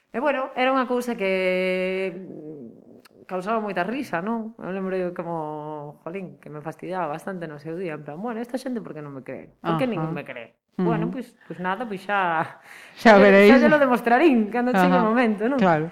E, 0.07 0.17
bueno, 0.23 0.55
era 0.55 0.71
unha 0.71 0.87
cousa 0.87 1.19
que 1.19 2.15
mm, 2.15 3.27
causaba 3.27 3.59
moita 3.59 3.83
risa, 3.83 4.23
non? 4.23 4.55
Eu 4.63 4.71
lembro 4.71 4.95
eu 4.95 5.11
como, 5.11 5.99
jolín, 6.07 6.39
que 6.39 6.47
me 6.47 6.63
fastidiaba 6.63 7.11
bastante 7.11 7.51
no 7.51 7.59
seu 7.59 7.75
día, 7.75 7.99
en 7.99 8.07
plan, 8.07 8.15
bueno, 8.15 8.39
esta 8.39 8.55
xente 8.55 8.79
por 8.79 8.95
que 8.95 9.03
non 9.03 9.11
me 9.11 9.27
cree? 9.27 9.51
Por 9.59 9.75
que 9.75 9.83
uh 9.83 9.91
-huh. 9.91 9.91
ningún 9.91 10.15
me 10.15 10.23
cree? 10.23 10.66
Bueno, 10.77 11.09
pois, 11.09 11.33
pois 11.49 11.59
nada, 11.59 11.89
pois 11.89 12.05
xa... 12.05 12.61
Xa 12.93 13.17
veréis. 13.17 13.49
Xa, 13.49 13.65
xa 13.65 13.69
lo 13.69 13.81
demostrarín 13.81 14.53
cando 14.53 14.71
chegue 14.77 14.93
o 14.93 15.09
momento, 15.09 15.49
non? 15.49 15.57
Claro. 15.57 15.89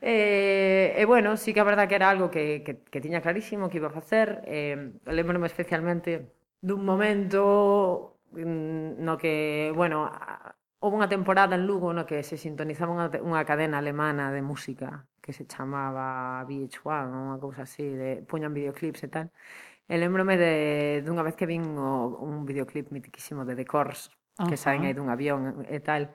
E, 0.00 0.96
eh, 0.96 1.04
bueno, 1.04 1.36
sí 1.36 1.54
que 1.54 1.60
a 1.60 1.68
verdad 1.68 1.86
que 1.86 1.94
era 1.94 2.08
algo 2.08 2.32
que, 2.32 2.64
que, 2.64 2.82
que 2.82 3.00
tiña 3.04 3.20
clarísimo 3.20 3.68
que 3.68 3.78
iba 3.78 3.92
a 3.92 3.94
facer. 3.94 4.42
Eh, 4.48 4.98
lembrome 5.06 5.46
especialmente 5.46 6.32
dun 6.58 6.82
momento 6.82 8.18
mm, 8.32 8.98
no 8.98 9.14
que, 9.20 9.70
bueno, 9.76 10.08
houve 10.82 10.96
unha 10.98 11.12
temporada 11.12 11.54
en 11.54 11.68
Lugo 11.68 11.94
no 11.94 12.08
que 12.08 12.26
se 12.26 12.34
sintonizaba 12.34 12.90
unha, 12.90 13.06
unha 13.22 13.46
cadena 13.46 13.78
alemana 13.78 14.34
de 14.34 14.42
música 14.42 15.06
que 15.22 15.30
se 15.30 15.46
chamaba 15.46 16.42
VH1 16.50 17.12
ou 17.14 17.22
unha 17.30 17.38
cousa 17.38 17.62
así, 17.62 17.86
de, 17.86 18.26
puñan 18.26 18.50
videoclips 18.50 19.06
e 19.06 19.08
tal. 19.12 19.26
E 19.86 19.94
lembrome 20.00 20.34
de, 20.34 20.52
dunha 21.06 21.22
vez 21.22 21.38
que 21.38 21.46
vin 21.46 21.62
o, 21.78 22.18
un 22.18 22.42
videoclip 22.42 22.90
mitiquísimo 22.90 23.46
de 23.46 23.54
The 23.54 23.66
Course, 23.66 24.10
Ajá. 24.38 24.48
que 24.48 24.56
saen 24.56 24.88
aí 24.88 24.94
dun 24.96 25.12
avión 25.12 25.66
e 25.68 25.80
tal. 25.80 26.08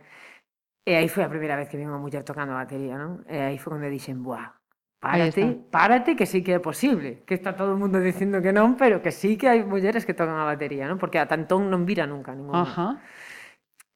E 0.87 0.95
aí 0.95 1.11
foi 1.11 1.27
a 1.27 1.29
primeira 1.29 1.59
vez 1.59 1.67
que 1.67 1.75
vi 1.75 1.83
unha 1.83 1.99
muller 1.99 2.23
tocando 2.23 2.55
a 2.55 2.63
batería, 2.63 2.95
non? 2.95 3.21
E 3.27 3.37
aí 3.37 3.57
foi 3.59 3.75
onde 3.75 3.91
dixen, 3.91 4.23
buah, 4.23 4.55
párate, 5.03 5.43
párate 5.69 6.15
que 6.15 6.25
sí 6.25 6.41
que 6.41 6.55
é 6.55 6.61
posible, 6.63 7.27
que 7.27 7.35
está 7.35 7.53
todo 7.53 7.75
o 7.75 7.79
mundo 7.79 7.99
dicindo 7.99 8.41
que 8.41 8.55
non, 8.55 8.79
pero 8.79 9.03
que 9.03 9.11
sí 9.11 9.35
que 9.35 9.51
hai 9.51 9.61
mulleres 9.67 10.07
que 10.07 10.15
tocan 10.15 10.39
a 10.39 10.47
batería, 10.47 10.87
non? 10.87 10.97
Porque 10.97 11.19
a 11.19 11.27
tantón 11.27 11.67
non 11.69 11.83
vira 11.83 12.07
nunca 12.07 12.33
ningún. 12.33 12.55
Ajá. 12.55 13.03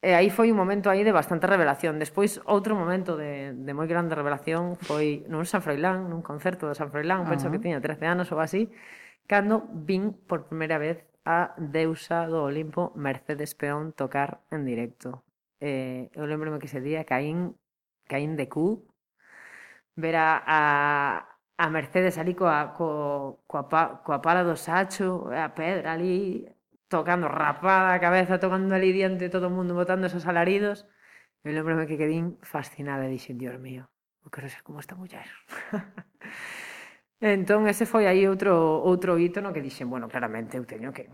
E 0.02 0.18
aí 0.18 0.34
foi 0.34 0.50
un 0.50 0.58
momento 0.58 0.90
aí 0.90 1.06
de 1.06 1.14
bastante 1.14 1.46
revelación. 1.46 2.02
Despois, 2.02 2.42
outro 2.50 2.74
momento 2.74 3.16
de, 3.16 3.54
de 3.54 3.72
moi 3.78 3.86
grande 3.86 4.18
revelación 4.18 4.74
foi 4.76 5.22
nun 5.30 5.46
San 5.46 5.62
Froilán, 5.62 6.10
nun 6.10 6.26
concerto 6.26 6.66
de 6.66 6.74
San 6.74 6.90
Froilán, 6.90 7.30
penso 7.30 7.54
que 7.54 7.62
tiña 7.62 7.78
13 7.80 8.10
anos 8.10 8.28
ou 8.34 8.42
así, 8.42 8.74
cando 9.30 9.70
vin 9.72 10.12
por 10.26 10.50
primeira 10.50 10.82
vez 10.82 11.06
a 11.26 11.54
deusa 11.58 12.28
do 12.28 12.44
Olimpo 12.44 12.94
Mercedes 12.96 13.54
Peón 13.56 13.94
tocar 13.94 14.42
en 14.50 14.66
directo. 14.66 15.24
Eh, 15.60 16.10
eu 16.18 16.26
lembrome 16.26 16.60
que 16.60 16.66
ese 16.66 16.82
día 16.82 17.06
caín, 17.06 17.58
caín 18.10 18.36
de 18.36 18.50
cu 18.50 18.88
ver 19.96 20.16
a, 20.16 20.42
a, 20.46 20.62
a 21.58 21.66
Mercedes 21.70 22.18
ali 22.18 22.34
coa, 22.34 22.74
co, 22.78 23.44
coa, 23.48 23.70
pa, 23.70 24.02
coa 24.06 24.20
pala 24.26 24.44
do 24.44 24.56
sacho, 24.58 25.30
a 25.30 25.54
pedra 25.54 25.94
ali 25.94 26.48
tocando 26.90 27.28
rapada 27.28 27.94
a 27.96 28.02
cabeza, 28.06 28.42
tocando 28.44 28.74
ali 28.74 28.92
diante 28.92 29.30
todo 29.30 29.48
o 29.48 29.56
mundo, 29.56 29.78
botando 29.78 30.06
esos 30.10 30.26
alaridos. 30.28 30.88
Eu 31.44 31.54
lembrome 31.54 31.88
que 31.90 31.98
quedín 32.02 32.38
fascinada 32.42 33.06
e 33.08 33.14
dixen, 33.14 33.38
Dios 33.38 33.58
mío, 33.58 33.84
eu 34.24 34.30
quero 34.34 34.50
ser 34.50 34.62
como 34.66 34.80
esta 34.80 34.96
muller. 34.96 35.30
Entón, 37.22 37.70
ese 37.70 37.86
foi 37.86 38.10
aí 38.10 38.26
outro, 38.26 38.82
outro 38.82 39.14
hito 39.22 39.46
no 39.46 39.54
que 39.54 39.62
dixen, 39.62 39.86
bueno, 39.86 40.10
claramente 40.10 40.58
eu 40.58 40.66
teño 40.66 40.90
que 40.90 41.06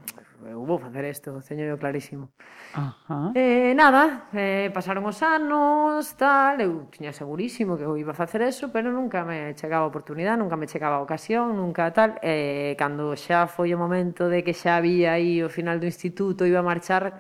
eu 0.48 0.64
vou 0.64 0.80
facer 0.80 1.04
isto, 1.04 1.36
teño 1.44 1.68
eu 1.68 1.76
clarísimo. 1.76 2.32
Ajá. 2.72 3.36
Eh, 3.36 3.76
nada, 3.76 4.32
eh, 4.32 4.72
pasaron 4.72 5.04
os 5.04 5.20
anos, 5.20 6.16
tal, 6.16 6.64
eu 6.64 6.88
tiña 6.88 7.12
segurísimo 7.12 7.76
que 7.76 7.84
eu 7.84 8.00
iba 8.00 8.16
a 8.16 8.18
facer 8.24 8.40
eso, 8.40 8.72
pero 8.72 8.88
nunca 8.88 9.28
me 9.28 9.52
chegaba 9.60 9.84
a 9.84 9.92
oportunidade, 9.92 10.40
nunca 10.40 10.56
me 10.56 10.72
chegaba 10.72 10.96
a 10.96 11.04
ocasión, 11.04 11.60
nunca 11.60 11.92
tal. 11.92 12.16
Eh, 12.24 12.80
cando 12.80 13.12
xa 13.20 13.52
foi 13.52 13.76
o 13.76 13.78
momento 13.78 14.32
de 14.32 14.48
que 14.48 14.56
xa 14.56 14.80
había 14.80 15.12
aí 15.12 15.44
o 15.44 15.52
final 15.52 15.76
do 15.76 15.92
instituto, 15.92 16.48
iba 16.48 16.64
a 16.64 16.70
marchar, 16.72 17.20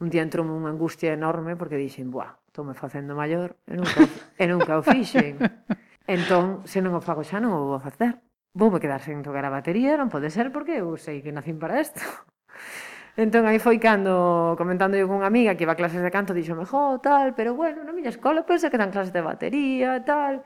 un 0.00 0.08
día 0.08 0.24
entrou 0.24 0.48
unha 0.48 0.72
angustia 0.72 1.12
enorme 1.12 1.60
porque 1.60 1.76
dixen, 1.76 2.08
buah, 2.08 2.40
tome 2.56 2.72
facendo 2.72 3.12
maior, 3.12 3.52
e 3.68 3.76
nunca, 3.76 4.00
e 4.40 4.44
nunca 4.48 4.80
o 4.80 4.82
fixen. 4.82 5.36
Entón, 6.06 6.68
se 6.68 6.84
non 6.84 6.92
o 6.92 7.00
fago 7.00 7.24
xa, 7.24 7.40
non 7.40 7.56
o 7.56 7.64
vou 7.64 7.80
facer. 7.80 8.20
Voume 8.52 8.76
quedar 8.82 9.00
sen 9.00 9.24
tocar 9.24 9.44
a 9.48 9.54
batería, 9.56 9.96
non 9.96 10.12
pode 10.12 10.28
ser, 10.28 10.52
porque 10.52 10.76
eu 10.84 11.00
sei 11.00 11.24
que 11.24 11.32
nacín 11.32 11.56
para 11.56 11.80
isto. 11.80 12.00
Entón 13.16 13.48
aí 13.48 13.56
foi 13.56 13.80
cando, 13.80 14.52
comentando 14.60 14.98
eu 15.00 15.08
cunha 15.08 15.24
amiga 15.30 15.56
que 15.56 15.64
iba 15.64 15.72
a 15.72 15.80
clases 15.80 16.04
de 16.04 16.12
canto, 16.12 16.36
dixome, 16.36 16.68
jo, 16.68 17.00
tal, 17.00 17.32
pero 17.32 17.56
bueno, 17.56 17.80
na 17.86 17.96
miña 17.96 18.12
escola 18.12 18.44
pois 18.44 18.60
pensa 18.60 18.68
que 18.68 18.80
dan 18.80 18.92
clases 18.92 19.16
de 19.16 19.22
batería, 19.24 20.04
tal. 20.04 20.44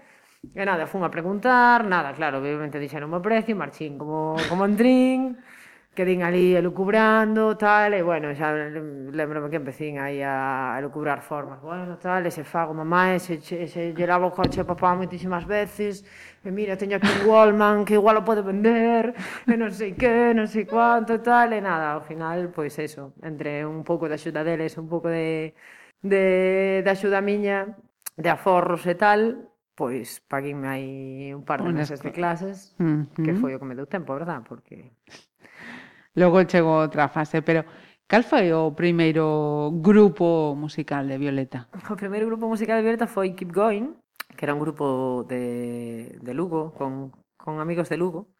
E 0.54 0.62
nada, 0.62 0.86
fun 0.86 1.02
a 1.02 1.10
preguntar, 1.10 1.82
nada, 1.82 2.14
claro, 2.14 2.38
obviamente 2.38 2.78
dixeron 2.78 3.10
o 3.10 3.18
precio, 3.18 3.58
marchín 3.58 3.98
como, 3.98 4.38
como 4.46 4.62
entrín, 4.62 5.34
quedín 5.98 6.22
ali 6.22 6.54
elucubrando, 6.54 7.58
tal, 7.58 7.90
e 7.90 8.06
bueno, 8.06 8.30
xa 8.30 8.54
lembrome 9.10 9.50
que 9.50 9.58
empecín 9.58 9.98
aí 9.98 10.22
a 10.22 10.78
elucubrar 10.78 11.26
formas, 11.26 11.58
bueno, 11.58 11.98
tal, 11.98 12.22
e 12.22 12.30
se 12.30 12.46
fago 12.46 12.70
mamá, 12.70 13.14
e 13.14 13.18
se, 13.18 13.42
se, 13.42 13.66
se 13.66 13.90
llevaba 13.98 14.30
o 14.30 14.34
coche 14.34 14.62
a 14.62 14.68
papá 14.70 14.94
moitísimas 14.94 15.42
veces, 15.42 16.06
e 16.46 16.54
mira, 16.54 16.78
teño 16.78 17.02
aquí 17.02 17.10
un 17.10 17.26
Wallman 17.26 17.82
que 17.82 17.98
igual 17.98 18.14
o 18.14 18.22
pode 18.22 18.46
vender, 18.46 19.10
e 19.50 19.58
non 19.58 19.74
sei 19.74 19.98
que, 19.98 20.30
non 20.38 20.46
sei 20.46 20.70
cuánto, 20.70 21.18
tal, 21.18 21.50
e 21.50 21.58
nada, 21.58 21.98
ao 21.98 22.02
final, 22.06 22.54
pois 22.54 22.78
eso, 22.78 23.18
entre 23.26 23.66
un 23.66 23.82
pouco 23.82 24.06
de 24.06 24.14
axuda 24.14 24.46
deles, 24.46 24.78
un 24.78 24.86
pouco 24.86 25.10
de, 25.10 25.58
de, 25.98 26.86
de 26.86 26.90
axuda 26.94 27.18
miña, 27.18 27.74
de 28.14 28.30
aforros 28.30 28.86
e 28.86 28.94
tal, 28.94 29.50
pois 29.74 30.22
paguinme 30.30 30.66
aí 30.70 31.34
un 31.34 31.42
par 31.42 31.62
de 31.62 31.74
Unas 31.74 31.90
meses 31.90 31.98
de 32.02 32.10
clases, 32.14 32.74
uh 32.78 33.02
que 33.18 33.34
foi 33.34 33.54
o 33.54 33.58
que 33.58 33.66
me 33.66 33.74
deu 33.74 33.86
tempo, 33.86 34.14
verdad? 34.14 34.46
Porque 34.46 34.94
Logo 36.18 36.42
chegou 36.50 36.82
outra 36.82 37.06
fase, 37.06 37.46
pero 37.46 37.62
cal 38.10 38.26
foi 38.26 38.50
o 38.50 38.74
primeiro 38.74 39.70
grupo 39.78 40.58
musical 40.58 41.06
de 41.06 41.14
Violeta? 41.14 41.70
O 41.70 41.94
primeiro 41.94 42.26
grupo 42.26 42.50
musical 42.50 42.74
de 42.74 42.82
Violeta 42.82 43.06
foi 43.06 43.38
Keep 43.38 43.54
Going, 43.54 43.94
que 44.34 44.42
era 44.42 44.50
un 44.50 44.58
grupo 44.58 45.22
de, 45.30 46.18
de 46.18 46.32
Lugo, 46.34 46.74
con, 46.74 47.14
con 47.38 47.62
amigos 47.62 47.88
de 47.88 48.02
Lugo, 48.02 48.34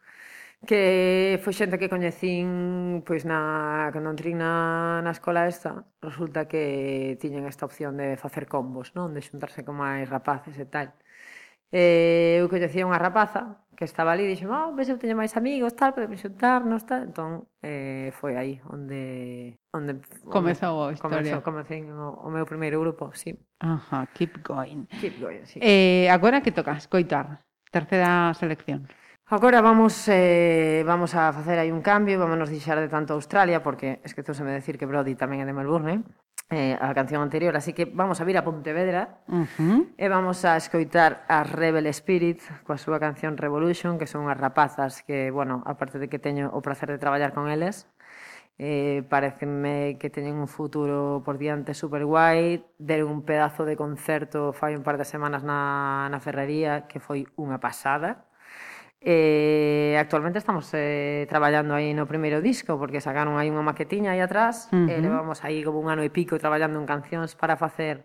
que 0.67 1.39
foi 1.39 1.53
xente 1.55 1.79
que 1.79 1.87
coñecín 1.87 2.99
pois 3.07 3.23
na 3.23 3.87
cando 3.95 4.11
entrín 4.11 4.43
na, 4.43 4.99
na 4.99 5.15
escola 5.15 5.47
esta, 5.47 5.87
resulta 6.03 6.51
que 6.51 7.15
tiñen 7.23 7.47
esta 7.47 7.63
opción 7.63 7.95
de 7.95 8.19
facer 8.19 8.43
combos, 8.51 8.91
non, 8.91 9.15
de 9.15 9.23
xuntarse 9.23 9.63
con 9.63 9.79
máis 9.79 10.03
rapaces 10.11 10.59
e 10.59 10.67
tal. 10.67 10.91
Eh, 11.71 12.43
eu 12.43 12.51
coñecía 12.51 12.83
unha 12.83 12.99
rapaza 12.99 13.63
que 13.79 13.87
estaba 13.87 14.11
ali, 14.11 14.27
dixo, 14.27 14.51
oh, 14.51 14.75
vese 14.75 14.91
eu 14.91 14.99
teño 14.99 15.15
máis 15.15 15.31
amigos, 15.39 15.71
tal, 15.71 15.95
podemos 15.95 16.19
xuntarnos, 16.19 16.83
tal. 16.83 17.07
Entón, 17.07 17.47
eh, 17.63 18.11
foi 18.19 18.35
aí 18.35 18.59
onde... 18.67 19.55
onde 19.71 20.03
comezou 20.27 20.83
a 20.83 20.91
historia. 20.91 21.39
Comezou, 21.39 21.39
comecei 21.39 21.79
o, 21.87 22.11
o 22.11 22.27
meu 22.27 22.43
primeiro 22.43 22.83
grupo, 22.83 23.15
sí. 23.15 23.39
Ajá, 23.63 24.03
keep 24.11 24.43
going. 24.43 24.83
Keep 24.99 25.23
going, 25.23 25.47
sí. 25.47 25.63
Eh, 25.63 26.11
agora 26.11 26.43
que 26.43 26.51
toca 26.51 26.75
escoitar? 26.75 27.47
Terceira 27.71 28.35
selección. 28.35 28.83
Agora 29.31 29.63
vamos 29.63 29.95
eh, 30.11 30.83
vamos 30.83 31.15
a 31.15 31.31
facer 31.31 31.55
aí 31.55 31.71
un 31.71 31.79
cambio, 31.79 32.19
vámonos 32.19 32.51
deixar 32.51 32.83
de 32.83 32.91
tanto 32.91 33.15
Australia, 33.15 33.63
porque 33.63 34.03
esqueceuseme 34.03 34.51
decir 34.51 34.75
que 34.75 34.89
Brody 34.89 35.15
tamén 35.15 35.39
é 35.39 35.47
de 35.47 35.55
Melbourne, 35.55 35.87
eh 35.95 35.99
eh, 36.49 36.77
a 36.81 36.93
canción 36.93 37.21
anterior, 37.21 37.55
así 37.55 37.73
que 37.73 37.85
vamos 37.85 38.21
a 38.21 38.25
vir 38.25 38.37
a 38.37 38.43
Pontevedra. 38.43 39.21
Uh 39.27 39.45
-huh. 39.45 39.79
e 39.97 40.05
vamos 40.09 40.45
a 40.45 40.57
escoitar 40.57 41.25
a 41.29 41.43
Rebel 41.45 41.85
Spirit 41.93 42.41
coa 42.65 42.81
súa 42.81 42.97
canción 42.97 43.37
Revolution, 43.37 44.01
que 44.01 44.09
son 44.09 44.25
as 44.29 44.37
rapazas 44.37 45.05
que, 45.05 45.29
bueno, 45.29 45.61
aparte 45.65 46.01
de 46.01 46.09
que 46.09 46.17
teño 46.17 46.49
o 46.49 46.61
placer 46.61 46.89
de 46.89 46.97
traballar 46.97 47.33
con 47.37 47.49
eles, 47.49 47.85
eh, 48.59 49.03
pareceme 49.07 49.97
que 50.01 50.09
teñen 50.09 50.35
un 50.35 50.49
futuro 50.49 51.21
por 51.23 51.37
diante 51.37 51.73
super 51.73 52.03
guai, 52.03 52.65
deron 52.77 53.09
un 53.09 53.21
pedazo 53.23 53.63
de 53.63 53.77
concerto 53.77 54.51
fai 54.51 54.75
un 54.75 54.83
par 54.83 54.97
de 54.99 55.05
semanas 55.05 55.47
na, 55.47 56.09
na 56.11 56.19
Ferrería 56.19 56.89
que 56.89 56.99
foi 56.99 57.23
unha 57.39 57.61
pasada, 57.63 58.27
E 59.01 59.95
actualmente 59.95 60.39
estamos 60.43 60.67
eh, 60.75 61.23
traballando 61.31 61.71
aí 61.71 61.95
no 61.95 62.03
primeiro 62.03 62.43
disco 62.43 62.75
porque 62.75 62.99
sacaron 62.99 63.39
aí 63.39 63.47
unha 63.47 63.63
maquetiña 63.63 64.11
aí 64.11 64.19
atrás 64.19 64.67
uh 64.75 64.75
-huh. 64.75 64.91
e 64.91 64.99
levamos 64.99 65.39
aí 65.47 65.63
como 65.63 65.79
un 65.79 65.87
ano 65.87 66.03
e 66.03 66.11
pico 66.11 66.35
traballando 66.35 66.75
en 66.75 66.83
cancións 66.83 67.31
para 67.39 67.55
facer 67.55 68.03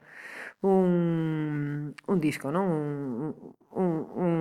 un, 0.62 1.94
un 2.06 2.18
disco, 2.22 2.54
non? 2.54 2.70
Un, 2.70 3.34
un, 3.74 3.90
un, 4.14 4.34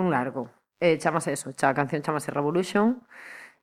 un 0.00 0.06
largo. 0.08 0.48
Eh, 0.80 0.96
e 0.96 1.00
chamase 1.02 1.36
eso, 1.36 1.52
a 1.52 1.76
canción 1.76 2.00
chamase 2.00 2.32
Revolution 2.32 3.04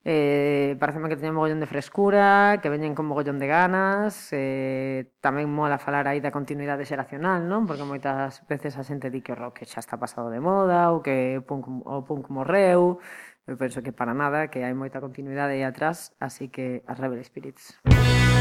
Eh, 0.07 0.77
pareceme 0.79 1.09
que 1.09 1.17
teñen 1.17 1.33
mogollón 1.33 1.57
de 1.57 1.65
frescura, 1.65 2.61
que 2.61 2.69
veñen 2.69 2.93
con 2.93 3.09
mogollón 3.09 3.41
de 3.41 3.49
ganas, 3.49 4.29
eh, 4.37 5.09
tamén 5.17 5.49
mola 5.49 5.81
falar 5.81 6.05
aí 6.05 6.21
da 6.21 6.29
continuidade 6.29 6.85
xeracional, 6.85 7.49
non? 7.49 7.65
Porque 7.65 7.81
moitas 7.81 8.45
veces 8.45 8.77
a 8.77 8.85
xente 8.85 9.09
di 9.09 9.25
que 9.25 9.33
o 9.33 9.39
rock 9.41 9.65
xa 9.65 9.81
está 9.81 9.97
pasado 9.97 10.29
de 10.29 10.37
moda 10.37 10.93
ou 10.93 11.01
que 11.01 11.41
punk, 11.41 11.65
o 11.65 12.05
punk 12.05 12.29
morreu, 12.29 13.01
eu 13.49 13.57
penso 13.57 13.81
que 13.81 13.89
para 13.89 14.13
nada, 14.13 14.53
que 14.53 14.61
hai 14.61 14.77
moita 14.77 15.01
continuidade 15.01 15.57
aí 15.57 15.65
atrás, 15.65 16.13
así 16.21 16.53
que 16.53 16.85
as 16.85 17.01
Rebel 17.01 17.25
Spirits. 17.25 17.81
Música 17.89 18.35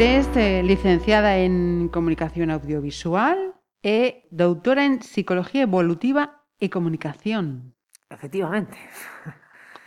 eres 0.00 0.34
eh, 0.34 0.62
licenciada 0.64 1.36
en 1.36 1.90
Comunicación 1.92 2.48
Audiovisual 2.48 3.52
e 3.84 4.24
doutora 4.32 4.88
en 4.88 5.04
Psicología 5.04 5.68
Evolutiva 5.68 6.40
e 6.56 6.72
Comunicación. 6.72 7.76
Efectivamente. 8.08 8.80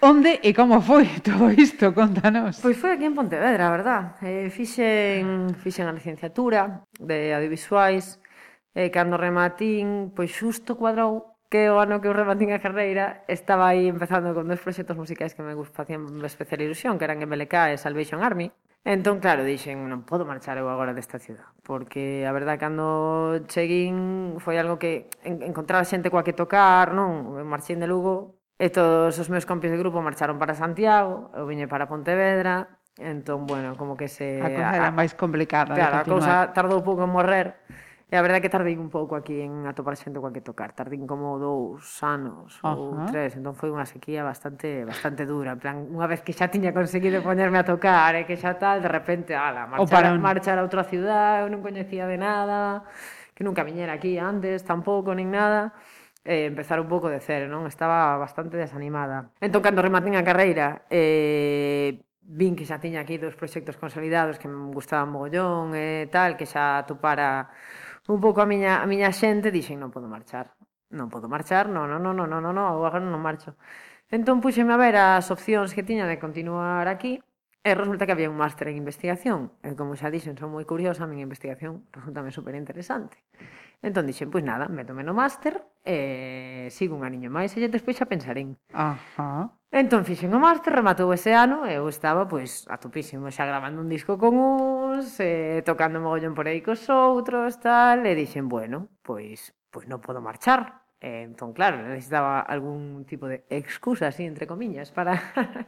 Onde 0.06 0.38
e 0.46 0.54
como 0.54 0.86
foi 0.86 1.10
todo 1.26 1.50
isto? 1.50 1.98
Contanos. 1.98 2.62
Pois 2.62 2.78
foi 2.78 2.94
aquí 2.94 3.10
en 3.10 3.18
Pontevedra, 3.18 3.66
a 3.66 3.74
verdad. 3.74 4.04
Eh, 4.22 4.54
fixen, 4.54 5.58
fixen 5.58 5.90
a 5.90 5.98
licenciatura 5.98 6.86
de 7.02 7.34
audiovisuais. 7.34 8.22
Eh, 8.78 8.94
cando 8.94 9.18
rematín, 9.18 10.14
pois 10.14 10.30
xusto 10.30 10.78
cuadrou 10.78 11.42
que 11.50 11.74
o 11.74 11.82
ano 11.82 11.98
que 11.98 12.06
eu 12.06 12.14
rematín 12.14 12.54
a 12.54 12.62
carreira 12.62 13.26
estaba 13.26 13.66
aí 13.66 13.90
empezando 13.90 14.38
con 14.38 14.46
dos 14.46 14.62
proxectos 14.62 14.94
musicais 14.94 15.34
que 15.34 15.42
me 15.42 15.58
facían 15.66 16.06
especial 16.22 16.62
ilusión, 16.62 17.02
que 17.02 17.06
eran 17.10 17.18
MLK 17.18 17.74
e 17.74 17.82
Salvation 17.82 18.22
Army. 18.22 18.54
Entón, 18.84 19.24
claro, 19.24 19.48
dixen, 19.48 19.80
non 19.88 20.04
podo 20.04 20.28
marchar 20.28 20.60
eu 20.60 20.68
agora 20.68 20.92
desta 20.92 21.16
ciudad, 21.16 21.48
porque 21.64 22.28
a 22.28 22.36
verdad 22.36 22.60
cando 22.60 23.40
cheguín 23.48 24.36
foi 24.44 24.60
algo 24.60 24.76
que 24.76 25.08
encontrar 25.24 25.88
xente 25.88 26.12
coa 26.12 26.28
que 26.28 26.36
tocar, 26.36 26.92
non? 26.92 27.40
Eu 27.40 27.48
marchín 27.48 27.80
de 27.80 27.88
Lugo 27.88 28.36
e 28.60 28.68
todos 28.68 29.16
os 29.16 29.32
meus 29.32 29.48
compis 29.48 29.72
de 29.72 29.80
grupo 29.80 30.04
marcharon 30.04 30.36
para 30.36 30.52
Santiago, 30.52 31.32
eu 31.32 31.48
viñe 31.48 31.64
para 31.64 31.88
Pontevedra, 31.88 32.84
entón, 33.00 33.48
bueno, 33.48 33.80
como 33.80 33.96
que 33.96 34.12
se... 34.12 34.44
A 34.44 34.52
cousa 34.52 34.76
era 34.76 34.92
máis 34.92 35.16
complicada. 35.16 35.72
Claro, 35.72 35.96
a 35.98 36.04
cousa 36.04 36.34
tardou 36.52 36.84
pouco 36.84 37.08
en 37.08 37.12
morrer, 37.16 37.56
E 38.14 38.16
a 38.16 38.22
verdade 38.22 38.40
é 38.40 38.44
que 38.46 38.54
tardei 38.54 38.78
un 38.78 38.94
pouco 38.94 39.18
aquí 39.18 39.42
en 39.42 39.66
atopar 39.66 39.98
xente 39.98 40.22
coa 40.22 40.30
que 40.30 40.46
tocar. 40.46 40.78
Tardín 40.78 41.10
como 41.10 41.42
dous 41.42 41.82
anos 42.06 42.62
uh 42.62 42.70
ou 42.70 43.10
tres, 43.10 43.34
entón 43.34 43.58
foi 43.58 43.74
unha 43.74 43.90
sequía 43.90 44.22
bastante 44.22 44.86
bastante 44.86 45.26
dura. 45.26 45.58
En 45.58 45.62
plan, 45.66 45.76
unha 45.90 46.06
vez 46.06 46.22
que 46.22 46.30
xa 46.30 46.46
tiña 46.46 46.78
conseguido 46.78 47.26
poñerme 47.26 47.58
a 47.58 47.66
tocar 47.66 48.14
e 48.14 48.22
eh, 48.22 48.26
que 48.30 48.38
xa 48.38 48.62
tal, 48.62 48.86
de 48.86 48.90
repente, 48.94 49.34
ala, 49.34 49.66
marchar, 49.66 49.82
o 49.82 49.90
para 49.90 50.14
un... 50.14 50.22
marchar 50.22 50.62
a 50.62 50.64
outra 50.64 50.86
ciudad, 50.86 51.42
eu 51.42 51.50
non 51.50 51.66
coñecía 51.66 52.06
de 52.06 52.22
nada, 52.22 52.86
que 53.34 53.42
nunca 53.42 53.66
viñera 53.66 53.98
aquí 53.98 54.22
antes, 54.22 54.62
tampouco, 54.62 55.10
nin 55.18 55.34
nada 55.34 55.74
eh, 56.22 56.46
empezar 56.46 56.78
un 56.78 56.86
pouco 56.86 57.10
de 57.10 57.18
cero, 57.18 57.50
non? 57.50 57.66
Estaba 57.66 58.14
bastante 58.22 58.62
desanimada. 58.62 59.34
Entón, 59.42 59.66
cando 59.66 59.82
rematín 59.82 60.14
a 60.14 60.22
carreira, 60.22 60.86
eh, 60.94 61.98
vin 62.22 62.54
que 62.54 62.70
xa 62.70 62.78
tiña 62.78 63.02
aquí 63.02 63.18
dos 63.18 63.34
proxectos 63.34 63.74
consolidados 63.74 64.38
que 64.38 64.46
me 64.46 64.70
gustaban 64.70 65.10
mogollón 65.10 65.74
e 65.74 66.06
eh, 66.06 66.14
tal, 66.14 66.38
que 66.38 66.46
xa 66.46 66.86
atopara 66.86 67.50
un 68.08 68.20
pouco 68.20 68.42
a 68.44 68.48
miña, 68.50 68.84
a 68.84 68.86
miña 68.86 69.12
xente 69.16 69.52
dixen 69.52 69.80
non 69.80 69.94
podo 69.94 70.12
marchar, 70.12 70.52
non 70.92 71.08
podo 71.08 71.32
marchar, 71.32 71.72
non, 71.72 71.88
non, 71.88 72.04
non, 72.04 72.16
non, 72.16 72.28
non, 72.30 72.52
non, 72.52 72.66
agora 72.68 73.00
non 73.00 73.22
marcho. 73.24 73.56
Entón 74.12 74.44
puxeme 74.44 74.76
a 74.76 74.82
ver 74.82 74.96
as 75.00 75.32
opcións 75.32 75.72
que 75.72 75.88
tiña 75.88 76.06
de 76.06 76.20
continuar 76.20 76.86
aquí 76.92 77.24
e 77.64 77.72
resulta 77.74 78.04
que 78.06 78.12
había 78.12 78.30
un 78.30 78.36
máster 78.36 78.68
en 78.68 78.76
investigación. 78.76 79.56
E 79.64 79.72
como 79.80 79.96
xa 79.96 80.12
dixen, 80.12 80.36
son 80.36 80.52
moi 80.52 80.68
curiosa, 80.68 81.08
a 81.08 81.10
miña 81.10 81.24
investigación 81.24 81.88
resultame 81.96 82.30
super 82.36 82.54
interesante. 82.60 83.24
Entón 83.80 84.04
dixen, 84.04 84.28
pois 84.28 84.44
nada, 84.44 84.68
me 84.68 84.84
no 84.84 85.16
máster 85.16 85.64
e 85.88 86.68
sigo 86.76 87.00
un 87.00 87.08
aniño 87.08 87.32
máis 87.32 87.56
e 87.56 87.64
despois 87.72 87.96
xa 87.96 88.06
pensarén. 88.06 88.60
Ajá. 88.76 89.56
Entón 89.74 90.06
fixen 90.06 90.30
o 90.30 90.38
máster, 90.38 90.70
rematou 90.70 91.10
ese 91.18 91.34
ano 91.34 91.66
e 91.66 91.82
eu 91.82 91.90
estaba 91.90 92.30
pois 92.30 92.62
atopísimo, 92.70 93.34
xa 93.34 93.50
gravando 93.50 93.82
un 93.82 93.90
disco 93.90 94.22
con 94.22 94.38
uns, 94.38 95.18
eh, 95.18 95.66
tocando 95.66 95.98
mogollón 95.98 96.38
por 96.38 96.46
aí 96.46 96.62
cos 96.62 96.86
outros, 96.94 97.58
tal, 97.58 98.06
e 98.06 98.14
dixen, 98.14 98.46
bueno, 98.46 98.94
pois, 99.02 99.50
pois 99.74 99.90
non 99.90 99.98
podo 99.98 100.22
marchar. 100.22 100.86
E, 101.02 101.26
entón, 101.26 101.58
claro, 101.58 101.82
necesitaba 101.82 102.46
algún 102.46 103.02
tipo 103.10 103.26
de 103.26 103.50
excusa, 103.50 104.14
así, 104.14 104.30
entre 104.30 104.46
comiñas, 104.46 104.94
para, 104.94 105.18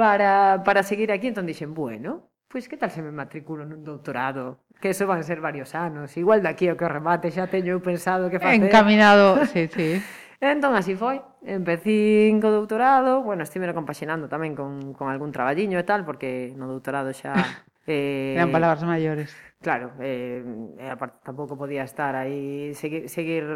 para, 0.00 0.64
para 0.64 0.80
seguir 0.80 1.12
aquí. 1.12 1.28
Entón 1.28 1.44
dixen, 1.44 1.76
bueno, 1.76 2.32
pois 2.48 2.64
que 2.64 2.80
tal 2.80 2.88
se 2.88 3.04
me 3.04 3.12
matriculo 3.12 3.68
nun 3.68 3.84
doutorado? 3.84 4.64
Que 4.80 4.96
eso 4.96 5.04
van 5.04 5.20
ser 5.28 5.44
varios 5.44 5.76
anos, 5.76 6.16
igual 6.16 6.40
daqui 6.40 6.72
ao 6.72 6.80
que 6.80 6.88
remate 6.88 7.28
xa 7.28 7.52
teño 7.52 7.76
eu 7.76 7.84
pensado 7.84 8.32
que 8.32 8.40
facer. 8.40 8.64
Encaminado, 8.64 9.44
sí, 9.44 9.68
sí. 9.68 10.00
Entón, 10.40 10.76
así 10.76 10.94
foi. 10.94 11.24
Empecín 11.42 12.40
co 12.44 12.52
doutorado, 12.52 13.24
bueno, 13.24 13.42
estive 13.42 13.72
compaxinando 13.72 14.28
tamén 14.28 14.52
con, 14.52 14.92
con 14.92 15.08
algún 15.08 15.32
traballiño 15.32 15.80
e 15.80 15.84
tal, 15.88 16.04
porque 16.04 16.52
no 16.56 16.68
doutorado 16.68 17.12
xa... 17.16 17.32
Eh, 17.86 18.34
Eran 18.34 18.50
palabras 18.50 18.82
maiores. 18.82 19.30
Claro, 19.62 19.94
eh, 20.02 20.42
aparte 20.90 21.22
tampouco 21.22 21.54
podía 21.54 21.86
estar 21.86 22.18
aí 22.18 22.74
seguir, 22.74 23.06
seguir 23.06 23.46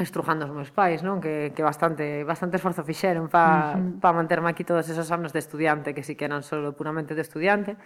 estrujando 0.00 0.48
os 0.48 0.52
meus 0.52 0.72
pais, 0.72 1.04
non? 1.04 1.20
Que, 1.20 1.52
que 1.52 1.60
bastante, 1.60 2.24
bastante 2.24 2.56
esforzo 2.56 2.88
fixeron 2.88 3.28
para 3.28 3.76
uh 3.76 4.00
-huh. 4.00 4.00
pa 4.00 4.16
manterme 4.16 4.48
aquí 4.48 4.64
todos 4.64 4.88
esos 4.88 5.12
anos 5.12 5.36
de 5.36 5.44
estudiante, 5.44 5.92
que 5.92 6.00
si 6.00 6.12
sí 6.12 6.16
que 6.16 6.24
eran 6.24 6.40
solo 6.40 6.72
puramente 6.72 7.12
de 7.12 7.20
estudiante. 7.20 7.76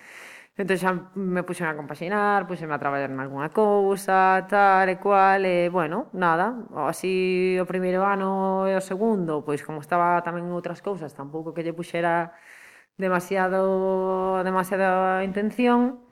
Entón 0.58 0.76
xa 0.82 0.90
me 1.14 1.42
puxen 1.46 1.66
a 1.70 1.78
compaxinar, 1.78 2.44
puxen 2.50 2.70
a 2.74 2.78
traballar 2.82 3.10
en 3.10 3.20
algunha 3.22 3.48
cousa, 3.54 4.44
tal 4.50 4.88
e 4.90 4.96
cual, 4.98 5.46
e, 5.46 5.70
bueno, 5.70 6.10
nada, 6.12 6.46
así 6.90 7.56
o 7.62 7.64
primeiro 7.70 8.02
ano 8.04 8.66
e 8.66 8.74
o 8.74 8.82
segundo, 8.82 9.46
pois 9.46 9.62
como 9.62 9.78
estaba 9.80 10.20
tamén 10.26 10.44
en 10.50 10.52
outras 10.58 10.82
cousas, 10.82 11.14
tampouco 11.14 11.54
que 11.54 11.62
lle 11.64 11.72
puxera 11.72 12.34
demasiado, 12.98 14.42
demasiada 14.44 15.22
intención, 15.24 16.02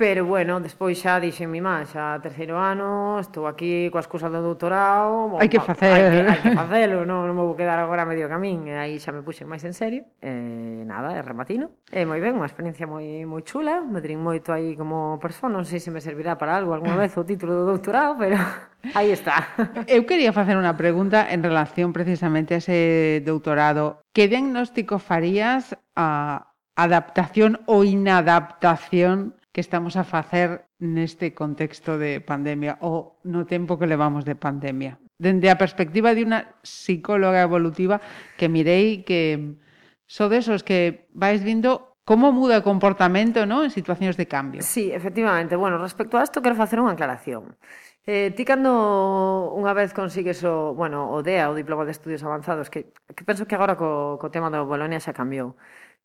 Pero 0.00 0.24
bueno, 0.24 0.64
despois 0.64 0.96
xa 0.96 1.20
dixen 1.20 1.52
mi 1.52 1.60
má, 1.60 1.84
xa 1.84 2.16
terceiro 2.24 2.56
ano, 2.56 3.20
estou 3.20 3.44
aquí 3.44 3.92
coas 3.92 4.08
cousas 4.08 4.32
do 4.32 4.40
doutorado, 4.40 5.36
hai 5.36 5.44
que 5.52 5.60
facer, 5.60 5.92
hai 5.92 6.08
que, 6.08 6.20
hai 6.24 6.40
que 6.40 6.56
facelo, 6.56 7.04
non, 7.04 7.28
non 7.28 7.36
me 7.36 7.44
vou 7.44 7.52
quedar 7.52 7.76
agora 7.76 8.08
medio 8.08 8.24
camín, 8.24 8.64
e 8.64 8.80
aí 8.80 8.96
xa 8.96 9.12
me 9.12 9.20
puxen 9.20 9.44
máis 9.44 9.60
en 9.60 9.76
serio. 9.76 10.08
E 10.24 10.88
nada, 10.88 11.12
é 11.12 11.20
rematino. 11.20 11.84
É 11.92 12.08
moi 12.08 12.16
ben, 12.16 12.32
unha 12.32 12.48
experiencia 12.48 12.88
moi 12.88 13.28
moi 13.28 13.44
chula, 13.44 13.84
me 13.84 14.00
drin 14.00 14.24
moito 14.24 14.56
aí 14.56 14.72
como 14.72 15.20
persona, 15.20 15.60
non 15.60 15.68
sei 15.68 15.84
se 15.84 15.92
me 15.92 16.00
servirá 16.00 16.40
para 16.40 16.56
algo 16.56 16.72
algunha 16.72 16.96
vez 16.96 17.12
o 17.20 17.28
título 17.28 17.52
do 17.52 17.68
doutorado, 17.68 18.16
pero 18.16 18.40
aí 18.96 19.12
está. 19.12 19.52
Eu 19.84 20.08
quería 20.08 20.32
facer 20.32 20.56
unha 20.56 20.80
pregunta 20.80 21.28
en 21.28 21.44
relación 21.44 21.92
precisamente 21.92 22.56
a 22.56 22.64
ese 22.64 23.20
doutorado. 23.20 24.00
Que 24.16 24.32
diagnóstico 24.32 24.96
farías 24.96 25.76
a 25.92 26.48
adaptación 26.72 27.60
ou 27.68 27.84
inadaptación 27.84 29.36
que 29.52 29.60
estamos 29.60 29.98
a 29.98 30.04
facer 30.06 30.70
neste 30.78 31.34
contexto 31.34 31.98
de 31.98 32.22
pandemia 32.22 32.78
ou 32.80 33.18
no 33.26 33.44
tempo 33.44 33.78
que 33.78 33.90
levamos 33.90 34.22
de 34.22 34.38
pandemia. 34.38 35.02
Dende 35.18 35.50
a 35.50 35.58
perspectiva 35.58 36.14
de 36.14 36.22
unha 36.22 36.46
psicóloga 36.62 37.42
evolutiva 37.42 37.98
que 38.38 38.46
mirei 38.46 39.02
que 39.02 39.58
so 40.06 40.30
desos 40.30 40.62
que 40.62 41.10
vais 41.12 41.42
vindo 41.42 41.90
como 42.06 42.32
muda 42.34 42.58
o 42.58 42.66
comportamento 42.66 43.46
¿no? 43.46 43.62
en 43.62 43.70
situacións 43.70 44.18
de 44.18 44.26
cambio. 44.26 44.60
Sí, 44.66 44.90
efectivamente. 44.90 45.54
Bueno, 45.54 45.78
respecto 45.78 46.18
a 46.18 46.26
isto, 46.26 46.42
quero 46.42 46.58
facer 46.58 46.82
unha 46.82 46.98
aclaración. 46.98 47.54
Eh, 48.02 48.32
ti 48.34 48.42
cando 48.42 49.54
unha 49.54 49.70
vez 49.76 49.94
consigues 49.94 50.42
o, 50.42 50.74
bueno, 50.74 51.06
o 51.12 51.22
DEA, 51.22 51.52
o 51.52 51.54
Diploma 51.54 51.86
de 51.86 51.94
Estudios 51.94 52.26
Avanzados, 52.26 52.66
que, 52.66 52.90
que 53.14 53.22
penso 53.22 53.46
que 53.46 53.54
agora 53.54 53.78
co, 53.78 54.18
co 54.18 54.32
tema 54.32 54.50
da 54.50 54.64
Bolonia 54.66 54.98
xa 54.98 55.14
cambiou, 55.14 55.54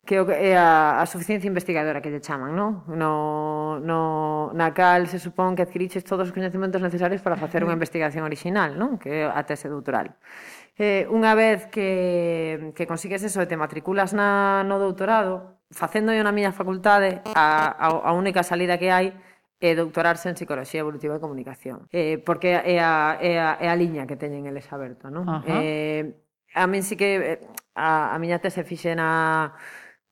que 0.05 0.21
é 0.21 0.55
a, 0.55 1.01
a 1.01 1.05
suficiencia 1.09 1.49
investigadora 1.49 1.99
que 1.99 2.13
lle 2.13 2.21
chaman, 2.21 2.53
non? 2.53 2.85
No, 2.85 3.81
no, 3.81 4.53
na 4.53 4.69
cal 4.71 5.09
se 5.09 5.17
supón 5.17 5.57
que 5.57 5.65
adquiriches 5.65 6.05
todos 6.05 6.29
os 6.29 6.33
coñecementos 6.33 6.77
necesarios 6.79 7.25
para 7.25 7.35
facer 7.35 7.65
unha 7.65 7.73
investigación 7.73 8.21
original, 8.21 8.77
non? 8.77 9.01
Que 9.01 9.25
é 9.25 9.29
a 9.29 9.41
tese 9.43 9.65
doutoral. 9.65 10.13
Eh, 10.77 11.09
unha 11.09 11.33
vez 11.33 11.65
que, 11.73 12.71
que 12.77 12.85
consigues 12.85 13.25
eso 13.25 13.41
e 13.41 13.49
te 13.49 13.57
matriculas 13.57 14.13
na, 14.13 14.61
no 14.61 14.77
doutorado, 14.77 15.57
facendo 15.73 16.13
eu 16.13 16.21
na 16.21 16.29
miña 16.29 16.53
facultade 16.53 17.25
a, 17.33 17.73
a, 17.73 17.87
a 17.89 18.11
única 18.13 18.45
salida 18.45 18.77
que 18.77 18.93
hai 18.93 19.17
é 19.57 19.73
doutorarse 19.73 20.29
en 20.29 20.37
Psicología 20.37 20.85
Evolutiva 20.85 21.17
e 21.17 21.23
Comunicación. 21.23 21.89
Eh, 21.89 22.21
porque 22.21 22.61
é 22.61 22.77
a, 22.77 23.17
é 23.17 23.41
a, 23.41 23.57
é 23.57 23.67
a 23.71 23.75
liña 23.75 24.05
que 24.05 24.19
teñen 24.19 24.45
eles 24.45 24.69
aberta, 24.69 25.09
non? 25.09 25.25
Uh 25.25 25.41
-huh. 25.41 25.49
Eh, 25.49 26.03
a 26.53 26.69
min 26.69 26.85
sí 26.85 26.93
que 26.93 27.09
eh, 27.17 27.39
a, 27.73 28.13
a 28.13 28.15
miña 28.21 28.37
tese 28.37 28.61
fixe 28.61 28.93
na 28.93 29.57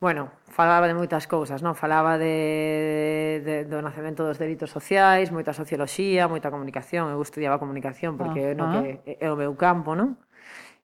Bueno, 0.04 0.34
falaba 0.50 0.86
de 0.90 0.94
moitas 1.00 1.32
cousas, 1.32 1.64
non? 1.64 1.80
Falaba 1.80 2.20
de, 2.20 3.40
de, 3.40 3.64
do 3.64 3.80
nacemento 3.80 4.28
dos 4.28 4.36
delitos 4.36 4.68
sociais, 4.68 5.32
moita 5.32 5.56
socioloxía, 5.56 6.28
moita 6.28 6.52
comunicación. 6.52 7.08
Eu 7.08 7.24
estudiaba 7.24 7.56
comunicación 7.56 8.20
porque 8.20 8.52
é 8.52 8.54
no, 8.54 8.68
ah. 8.68 8.84
Que 8.84 9.16
é 9.16 9.32
o 9.32 9.40
meu 9.40 9.56
campo, 9.56 9.96
non? 9.96 10.20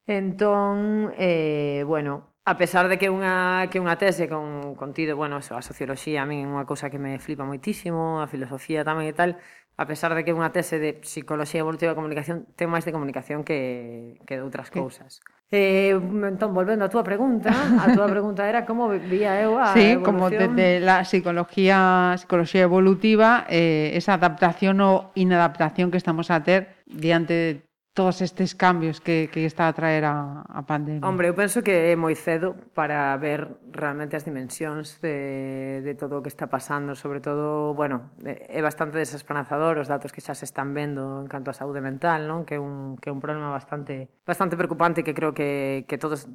Entón, 0.07 1.11
eh, 1.19 1.83
bueno, 1.83 2.31
a 2.47 2.55
pesar 2.55 2.87
de 2.87 2.95
que 2.95 3.11
unha 3.11 3.67
que 3.67 3.83
unha 3.83 3.99
tese 3.99 4.31
con 4.31 4.79
contido, 4.79 5.19
bueno, 5.19 5.43
eso, 5.43 5.59
a 5.59 5.67
socioloxía 5.67 6.23
a 6.23 6.29
min 6.29 6.47
é 6.47 6.47
unha 6.47 6.63
cousa 6.63 6.87
que 6.87 6.95
me 6.95 7.19
flipa 7.19 7.43
moitísimo, 7.43 8.23
a 8.23 8.31
filosofía 8.31 8.87
tamén 8.87 9.11
e 9.11 9.15
tal, 9.19 9.35
a 9.75 9.83
pesar 9.83 10.15
de 10.15 10.23
que 10.23 10.31
unha 10.31 10.55
tese 10.55 10.79
de 10.79 10.95
psicoloxía 11.03 11.59
evolutiva 11.59 11.91
e 11.91 11.99
comunicación 11.99 12.47
ten 12.55 12.71
máis 12.71 12.87
de 12.87 12.95
comunicación 12.95 13.43
que, 13.43 14.15
que 14.23 14.39
de 14.39 14.47
outras 14.47 14.71
cousas. 14.71 15.19
Eh, 15.51 15.97
entón, 15.97 16.53
volvendo 16.53 16.85
á 16.85 16.93
túa 16.93 17.01
pregunta, 17.01 17.49
a 17.49 17.89
túa 17.89 18.05
pregunta 18.13 18.45
era 18.45 18.69
como 18.69 18.93
vía 18.93 19.41
eu 19.41 19.57
a 19.57 19.73
Sí, 19.73 19.97
como 20.05 20.29
desde 20.29 20.77
la 20.77 21.01
psicología, 21.01 22.13
psicología 22.21 22.69
evolutiva, 22.69 23.49
eh, 23.49 23.97
esa 23.97 24.13
adaptación 24.13 24.77
o 24.81 25.09
inadaptación 25.17 25.89
que 25.89 25.97
estamos 25.97 26.29
a 26.29 26.45
ter 26.45 26.77
diante 26.85 27.33
de 27.33 27.68
todos 27.99 28.21
estes 28.21 28.55
cambios 28.55 29.01
que, 29.01 29.27
que 29.27 29.43
está 29.43 29.67
a 29.67 29.73
traer 29.73 30.05
a, 30.05 30.47
a 30.47 30.63
pandemia? 30.63 31.03
Hombre, 31.03 31.27
eu 31.27 31.35
penso 31.35 31.59
que 31.59 31.91
é 31.91 31.99
moi 31.99 32.15
cedo 32.15 32.55
para 32.71 33.11
ver 33.19 33.59
realmente 33.75 34.15
as 34.15 34.23
dimensións 34.23 35.03
de, 35.03 35.83
de 35.83 35.99
todo 35.99 36.15
o 36.15 36.23
que 36.23 36.31
está 36.31 36.47
pasando, 36.47 36.95
sobre 36.95 37.19
todo, 37.19 37.75
bueno, 37.75 38.15
é 38.23 38.63
bastante 38.63 38.95
desesperanzador 38.95 39.83
os 39.83 39.91
datos 39.91 40.15
que 40.15 40.23
xa 40.23 40.31
se 40.31 40.47
están 40.47 40.71
vendo 40.71 41.19
en 41.19 41.27
canto 41.27 41.51
a 41.51 41.55
saúde 41.59 41.83
mental, 41.83 42.23
non? 42.23 42.47
que 42.47 42.55
é 42.55 42.61
un, 42.63 42.95
que 42.95 43.11
é 43.11 43.13
un 43.13 43.19
problema 43.19 43.51
bastante 43.51 44.07
bastante 44.23 44.55
preocupante 44.55 45.03
que 45.03 45.11
creo 45.11 45.35
que, 45.35 45.83
que 45.83 45.99
todos 45.99 46.31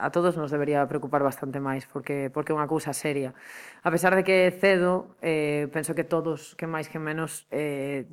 a 0.00 0.10
todos 0.10 0.36
nos 0.36 0.50
debería 0.50 0.86
preocupar 0.88 1.22
bastante 1.22 1.60
máis, 1.60 1.84
porque, 1.84 2.32
porque 2.32 2.52
é 2.52 2.56
unha 2.56 2.64
cousa 2.64 2.96
seria. 2.96 3.36
A 3.84 3.92
pesar 3.92 4.16
de 4.16 4.24
que 4.24 4.48
cedo, 4.56 5.14
eh, 5.20 5.68
penso 5.68 5.92
que 5.92 6.08
todos, 6.08 6.56
que 6.56 6.64
máis 6.64 6.88
que 6.88 6.96
menos, 6.96 7.44
eh, 7.52 8.08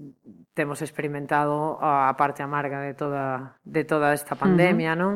temos 0.52 0.84
experimentado 0.84 1.80
a 1.80 2.12
parte 2.20 2.44
amarga 2.44 2.84
de 2.84 2.94
toda, 2.94 3.56
de 3.64 3.88
toda 3.88 4.12
esta 4.12 4.36
pandemia, 4.36 4.94
uh 4.94 5.00
-huh. 5.00 5.04
non? 5.04 5.16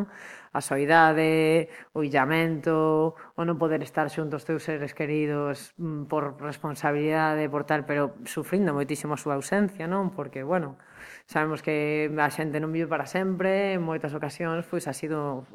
A 0.52 0.60
soidade, 0.60 1.72
o 1.96 2.04
illamento, 2.04 3.16
o 3.40 3.42
non 3.48 3.56
poder 3.56 3.80
estar 3.84 4.12
xuntos 4.12 4.44
teus 4.44 4.68
seres 4.68 4.92
queridos 4.92 5.72
mm, 5.80 6.12
por 6.12 6.36
responsabilidade, 6.44 7.48
por 7.48 7.64
tal, 7.64 7.88
pero 7.88 8.20
sufrindo 8.28 8.76
moitísimo 8.76 9.16
a 9.16 9.22
súa 9.22 9.40
ausencia, 9.40 9.88
non? 9.88 10.12
Porque, 10.12 10.44
bueno, 10.44 10.76
sabemos 11.24 11.64
que 11.64 12.12
a 12.12 12.28
xente 12.28 12.60
non 12.60 12.76
vive 12.76 12.92
para 12.92 13.08
sempre, 13.08 13.80
en 13.80 13.82
moitas 13.84 14.12
ocasións, 14.12 14.68
pois, 14.68 14.92
ha 14.92 14.96
sido 14.96 15.48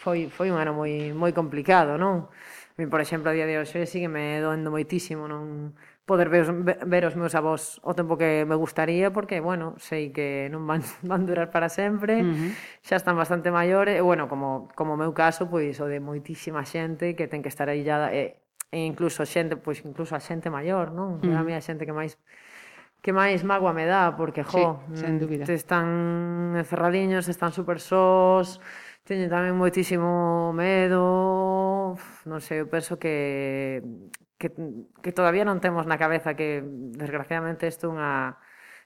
foi, 0.00 0.32
foi 0.32 0.48
un 0.48 0.56
ano 0.56 0.72
moi, 0.72 1.12
moi 1.12 1.36
complicado, 1.36 2.00
non? 2.00 2.32
A 2.32 2.76
mí, 2.80 2.88
por 2.88 3.04
exemplo, 3.04 3.28
a 3.28 3.36
día 3.36 3.44
de 3.44 3.60
hoxe 3.60 3.84
sigue 3.84 4.08
me 4.08 4.40
doendo 4.40 4.72
moitísimo 4.72 5.28
non 5.28 5.76
poder 6.08 6.32
ver, 6.32 6.48
ver 6.88 7.04
os 7.04 7.14
meus 7.14 7.36
avós 7.36 7.78
o 7.84 7.92
tempo 7.92 8.16
que 8.16 8.48
me 8.48 8.56
gustaría 8.56 9.12
porque, 9.12 9.44
bueno, 9.44 9.76
sei 9.76 10.08
que 10.08 10.48
non 10.48 10.64
van, 10.64 10.80
van 11.04 11.28
durar 11.28 11.52
para 11.52 11.68
sempre, 11.68 12.24
uh 12.24 12.32
-huh. 12.32 12.50
xa 12.80 12.96
están 12.96 13.14
bastante 13.14 13.52
maiores, 13.52 13.94
e, 13.94 14.02
bueno, 14.02 14.24
como, 14.24 14.72
como 14.72 14.96
meu 14.96 15.12
caso, 15.12 15.52
pois, 15.52 15.76
o 15.78 15.86
de 15.86 16.00
moitísima 16.00 16.64
xente 16.64 17.12
que 17.12 17.28
ten 17.28 17.44
que 17.44 17.52
estar 17.52 17.68
aillada, 17.68 18.08
e, 18.16 18.40
e 18.72 18.80
incluso 18.88 19.28
xente, 19.28 19.60
pois, 19.60 19.84
incluso 19.84 20.16
a 20.16 20.20
xente 20.24 20.48
maior, 20.48 20.96
non? 20.96 21.20
Uh 21.20 21.28
-huh. 21.28 21.36
A 21.36 21.44
mí 21.44 21.52
a 21.52 21.60
xente 21.60 21.84
que 21.84 21.92
máis 21.92 22.16
que 23.00 23.12
máis 23.16 23.40
mágoa 23.44 23.72
me 23.72 23.88
dá, 23.88 24.12
porque, 24.12 24.44
jo, 24.44 24.84
sí, 24.92 25.04
sen 25.04 25.16
dúbida. 25.16 25.48
Mm, 25.48 25.56
están 25.56 25.86
encerradiños, 26.56 27.28
están 27.32 27.52
super 27.52 27.80
sós, 27.80 28.60
Teño 29.10 29.26
tamén 29.26 29.58
moitísimo 29.58 30.54
medo, 30.54 31.98
non 32.30 32.38
sei, 32.46 32.62
eu 32.62 32.70
penso 32.70 32.94
que, 33.02 33.82
que, 34.38 34.54
que 35.02 35.10
todavía 35.10 35.42
non 35.42 35.58
temos 35.58 35.82
na 35.82 35.98
cabeza 35.98 36.38
que, 36.38 36.62
desgraciadamente, 36.94 37.66
isto 37.66 37.90
unha... 37.90 38.38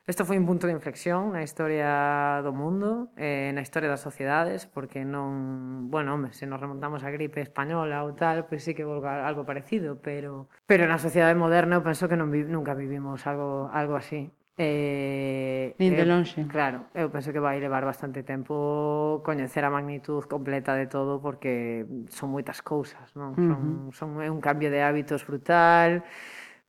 Isto 0.08 0.24
foi 0.24 0.40
un 0.40 0.48
punto 0.48 0.64
de 0.64 0.72
inflexión 0.72 1.36
na 1.36 1.44
historia 1.44 2.40
do 2.40 2.56
mundo, 2.56 3.12
eh, 3.20 3.52
na 3.52 3.60
historia 3.60 3.92
das 3.92 4.00
sociedades, 4.00 4.64
porque 4.64 5.04
non... 5.04 5.92
Bueno, 5.92 6.16
home, 6.16 6.32
se 6.32 6.48
nos 6.48 6.56
remontamos 6.56 7.04
á 7.04 7.12
gripe 7.12 7.44
española 7.44 8.00
ou 8.00 8.16
tal, 8.16 8.48
pois 8.48 8.48
pues 8.48 8.60
sí 8.64 8.72
que 8.72 8.88
volvo 8.88 9.12
algo 9.12 9.44
parecido, 9.44 10.00
pero... 10.00 10.48
Pero 10.64 10.88
na 10.88 10.96
sociedade 10.96 11.36
moderna 11.36 11.76
eu 11.76 11.84
penso 11.84 12.08
que 12.08 12.16
non 12.16 12.32
vi, 12.32 12.48
nunca 12.48 12.72
vivimos 12.72 13.28
algo, 13.28 13.68
algo 13.76 13.92
así. 14.00 14.32
Eh, 14.56 15.74
Nin 15.82 15.98
de 15.98 16.02
eh, 16.02 16.06
lonxe. 16.06 16.46
Claro, 16.46 16.86
eu 16.94 17.10
penso 17.10 17.34
que 17.34 17.42
vai 17.42 17.58
levar 17.58 17.82
bastante 17.82 18.22
tempo 18.22 19.18
coñecer 19.26 19.66
a 19.66 19.70
magnitud 19.70 20.22
completa 20.30 20.78
de 20.78 20.86
todo 20.86 21.18
porque 21.18 21.82
son 22.14 22.30
moitas 22.30 22.62
cousas, 22.62 23.10
non? 23.18 23.34
Son, 23.34 23.50
uh 23.50 23.90
-huh. 23.90 23.98
son 23.98 24.08
é 24.22 24.30
un 24.30 24.38
cambio 24.38 24.70
de 24.70 24.78
hábitos 24.78 25.26
brutal, 25.26 26.06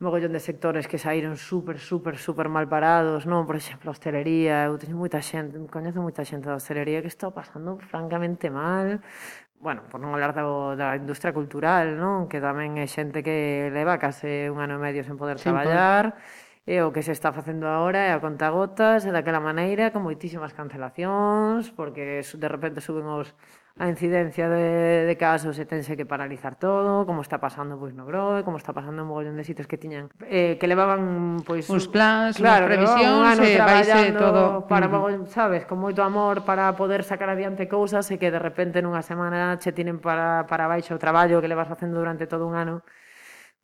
mogollón 0.02 0.34
de 0.34 0.41
sectores 0.41 0.89
que 0.89 0.98
saíron 0.98 1.38
super, 1.38 1.78
super, 1.78 2.17
super 2.17 2.50
mal 2.50 2.65
parados, 2.65 3.30
non? 3.30 3.45
Por 3.45 3.54
exemplo, 3.54 3.89
a 3.89 3.93
hostelería, 3.93 4.65
eu 4.65 4.82
teño 4.82 4.98
moita 4.98 5.21
xente, 5.21 5.62
coñezo 5.69 6.02
moita 6.02 6.26
xente 6.26 6.50
da 6.50 6.58
hostelería 6.58 7.06
que 7.06 7.12
está 7.13 7.30
pasando 7.30 7.78
francamente 7.78 8.50
mal, 8.50 9.06
bueno, 9.62 9.86
por 9.93 10.02
non 10.02 10.10
hablar 10.10 10.34
do, 10.34 10.74
da 10.74 10.98
industria 10.98 11.38
cultural, 11.38 11.93
non? 12.02 12.26
Que 12.26 12.41
tamén 12.41 12.82
é 12.82 12.89
xente 12.89 13.21
que 13.21 13.69
leva 13.69 14.02
case 14.02 14.50
un 14.50 14.58
ano 14.58 14.78
e 14.78 14.82
medio 14.82 15.06
sen 15.06 15.21
poder 15.21 15.38
sen 15.38 15.54
traballar, 15.54 16.17
poder 16.17 16.44
E 16.65 16.82
o 16.82 16.89
que 16.89 17.06
se 17.06 17.13
está 17.13 17.30
facendo 17.30 17.69
agora 17.69 18.10
é 18.10 18.12
a 18.12 18.17
contagotas 18.17 19.06
e 19.06 19.13
daquela 19.13 19.38
maneira 19.38 19.93
con 19.93 20.01
moitísimas 20.01 20.49
cancelacións 20.58 21.69
porque 21.69 22.25
de 22.25 22.47
repente 22.49 22.82
suben 22.82 23.06
os 23.06 23.38
a 23.78 23.86
incidencia 23.86 24.49
de, 24.49 25.06
de 25.06 25.15
casos 25.19 25.60
e 25.62 25.67
tense 25.69 25.93
que 25.93 26.10
paralizar 26.10 26.58
todo, 26.58 27.06
como 27.06 27.21
está 27.21 27.38
pasando 27.43 27.78
pois 27.78 27.93
no 27.93 28.08
Groe, 28.10 28.41
como 28.41 28.58
está 28.58 28.73
pasando 28.73 29.04
en 29.04 29.08
mogollón 29.12 29.38
de 29.38 29.45
sitios 29.45 29.69
que 29.69 29.78
tiñan 29.78 30.10
eh, 30.25 30.58
que 30.58 30.65
levaban 30.65 31.45
pois 31.45 31.69
uns 31.69 31.86
plans, 31.86 32.39
claro, 32.39 32.65
previsións, 32.65 33.13
un 33.13 33.30
ano 33.30 33.43
eh, 33.45 33.62
eh 33.62 34.17
todo 34.17 34.65
para 34.65 34.88
mm. 34.88 34.91
mogollón, 34.95 35.23
sabes, 35.30 35.69
con 35.69 35.78
moito 35.78 36.01
amor 36.01 36.49
para 36.49 36.73
poder 36.73 37.06
sacar 37.06 37.30
adiante 37.30 37.69
cousas 37.69 38.10
e 38.10 38.17
que 38.17 38.34
de 38.34 38.41
repente 38.41 38.82
nunha 38.82 39.06
semana 39.06 39.62
che 39.62 39.69
tienen 39.69 40.01
para 40.01 40.49
para 40.49 40.65
baixo 40.65 40.95
o 40.95 41.01
traballo 41.04 41.43
que 41.43 41.51
levas 41.51 41.69
facendo 41.69 42.01
durante 42.01 42.25
todo 42.25 42.49
un 42.49 42.58
ano. 42.58 42.82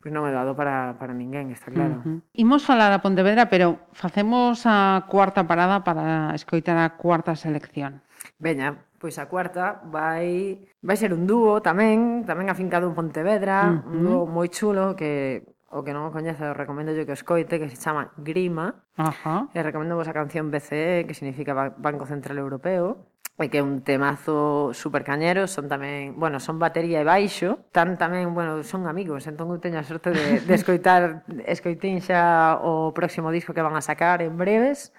Pois 0.02 0.10
non 0.10 0.26
é 0.26 0.34
dado 0.34 0.58
para, 0.58 0.98
para 0.98 1.14
ninguén, 1.14 1.54
está 1.54 1.70
claro. 1.70 2.02
Uh 2.02 2.18
-huh. 2.18 2.18
Imos 2.34 2.66
falar 2.66 2.90
a 2.90 2.98
Pontevedra, 2.98 3.46
pero 3.46 3.86
facemos 3.94 4.66
a 4.66 5.06
cuarta 5.06 5.46
parada 5.46 5.86
para 5.86 6.34
escoitar 6.34 6.74
a 6.74 6.98
cuarta 6.98 7.38
selección. 7.38 8.02
Veña, 8.42 8.82
pois 8.98 9.22
a 9.22 9.30
cuarta 9.30 9.78
vai 9.86 10.58
vai 10.82 10.98
ser 10.98 11.14
un 11.14 11.30
dúo 11.30 11.62
tamén, 11.62 12.26
tamén 12.26 12.50
afincado 12.50 12.90
en 12.90 12.98
Pontevedra, 12.98 13.70
uh 13.70 13.78
-huh. 13.78 13.92
un 13.94 13.98
dúo 14.02 14.22
moi 14.26 14.50
chulo 14.50 14.98
que 14.98 15.46
o 15.70 15.86
que 15.86 15.94
non 15.94 16.04
o 16.04 16.12
coñece, 16.12 16.44
o 16.44 16.52
recomendo 16.52 16.90
yo 16.92 17.06
que 17.06 17.14
os 17.14 17.22
coite, 17.22 17.62
que 17.62 17.70
se 17.70 17.78
chama 17.78 18.10
Grima. 18.18 18.84
Ajá. 18.98 19.48
E 19.54 19.62
recomendo 19.62 19.94
vos 19.94 20.10
a 20.10 20.12
canción 20.12 20.50
BCE, 20.50 21.06
que 21.06 21.14
significa 21.14 21.54
Banco 21.54 22.04
Central 22.04 22.42
Europeo 22.42 23.08
que 23.48 23.58
é 23.58 23.64
un 23.64 23.80
temazo 23.80 24.70
super 24.76 25.02
cañero, 25.02 25.48
son 25.48 25.66
tamén, 25.66 26.14
bueno, 26.18 26.38
son 26.38 26.60
batería 26.60 27.00
e 27.00 27.06
baixo, 27.06 27.64
tan 27.72 27.96
tamén, 27.96 28.36
bueno, 28.36 28.60
son 28.66 28.84
amigos, 28.86 29.24
entón 29.30 29.50
eu 29.50 29.58
teño 29.62 29.80
a 29.80 29.86
sorte 29.86 30.12
de, 30.12 30.44
de 30.44 30.54
escoitar, 30.54 31.24
escoitín 31.48 31.98
xa 32.04 32.60
o 32.60 32.92
próximo 32.92 33.32
disco 33.32 33.56
que 33.56 33.64
van 33.64 33.78
a 33.78 33.82
sacar 33.82 34.20
en 34.20 34.36
breves, 34.36 34.92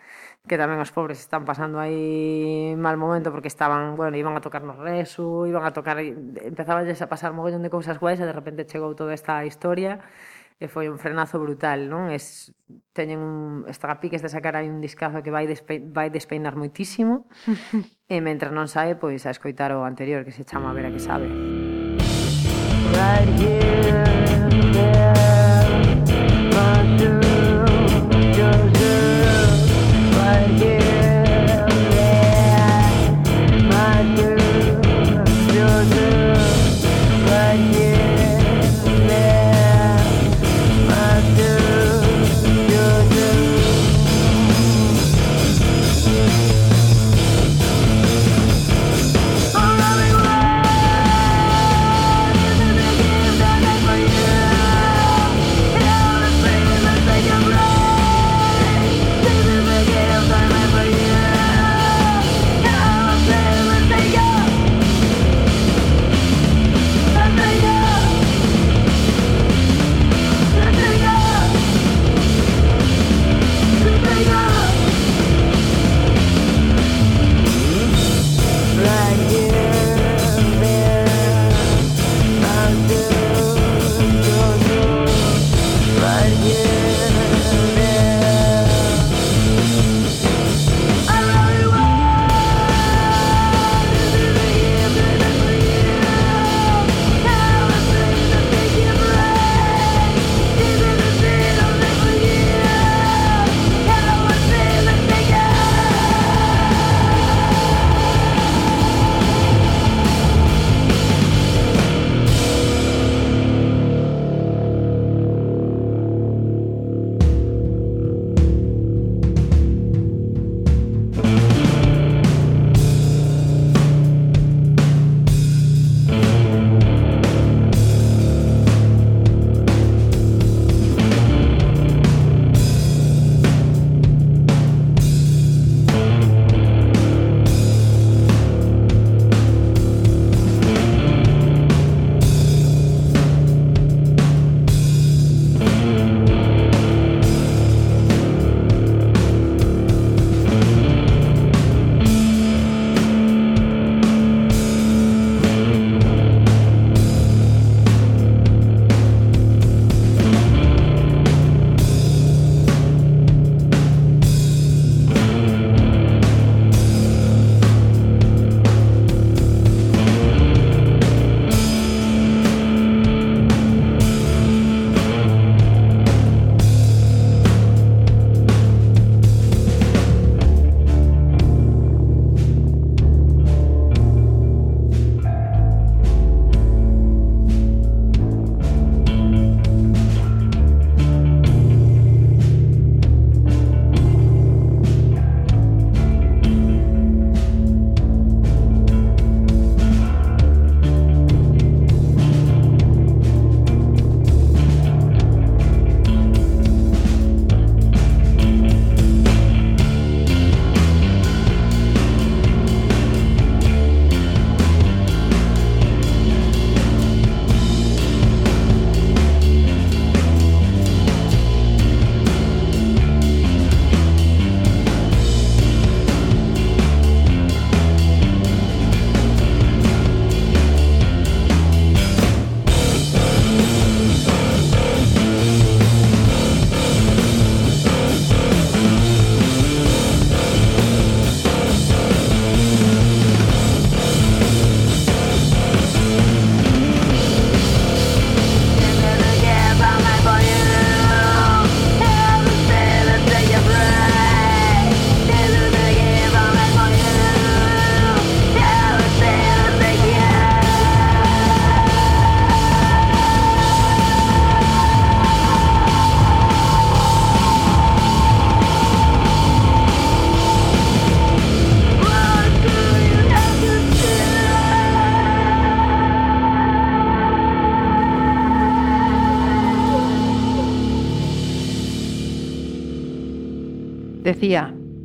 que 0.44 0.60
tamén 0.60 0.82
os 0.84 0.92
pobres 0.92 1.24
están 1.24 1.48
pasando 1.48 1.80
aí 1.80 2.76
mal 2.76 3.00
momento 3.00 3.32
porque 3.32 3.48
estaban, 3.48 3.96
bueno, 3.96 4.20
iban 4.20 4.36
a 4.36 4.44
tocar 4.44 4.64
no 4.66 4.76
resu, 4.76 5.48
iban 5.48 5.64
a 5.64 5.72
tocar, 5.72 6.02
empezaba 6.02 6.84
a 6.84 7.08
pasar 7.08 7.32
mogollón 7.32 7.64
de 7.64 7.72
cousas 7.72 7.96
guais 7.96 8.20
e 8.20 8.28
de 8.28 8.36
repente 8.36 8.68
chegou 8.68 8.92
toda 8.92 9.16
esta 9.16 9.40
historia 9.48 10.04
e 10.60 10.68
foi 10.68 10.88
un 10.88 11.00
frenazo 11.00 11.40
brutal, 11.40 11.92
non? 11.92 12.08
Es, 12.08 12.56
teñen 12.96 13.20
un, 13.20 13.68
está 13.68 13.92
a 13.92 14.00
piques 14.00 14.24
de 14.24 14.30
sacar 14.32 14.56
aí 14.56 14.72
un 14.72 14.80
discazo 14.80 15.20
que 15.20 15.34
vai, 15.34 15.44
despe, 15.44 15.80
vai 15.80 16.08
despeinar 16.08 16.56
moitísimo 16.56 17.28
E 18.08 18.20
mentre 18.20 18.52
non 18.52 18.68
sae, 18.68 19.00
pois 19.00 19.24
a 19.26 19.32
escoitar 19.32 19.72
o 19.72 19.88
anterior 19.88 20.28
que 20.28 20.36
se 20.36 20.44
chama 20.44 20.76
Vera 20.76 20.92
que 20.92 21.00
sabe. 21.00 21.32
Right 22.94 23.30
here. 23.40 24.13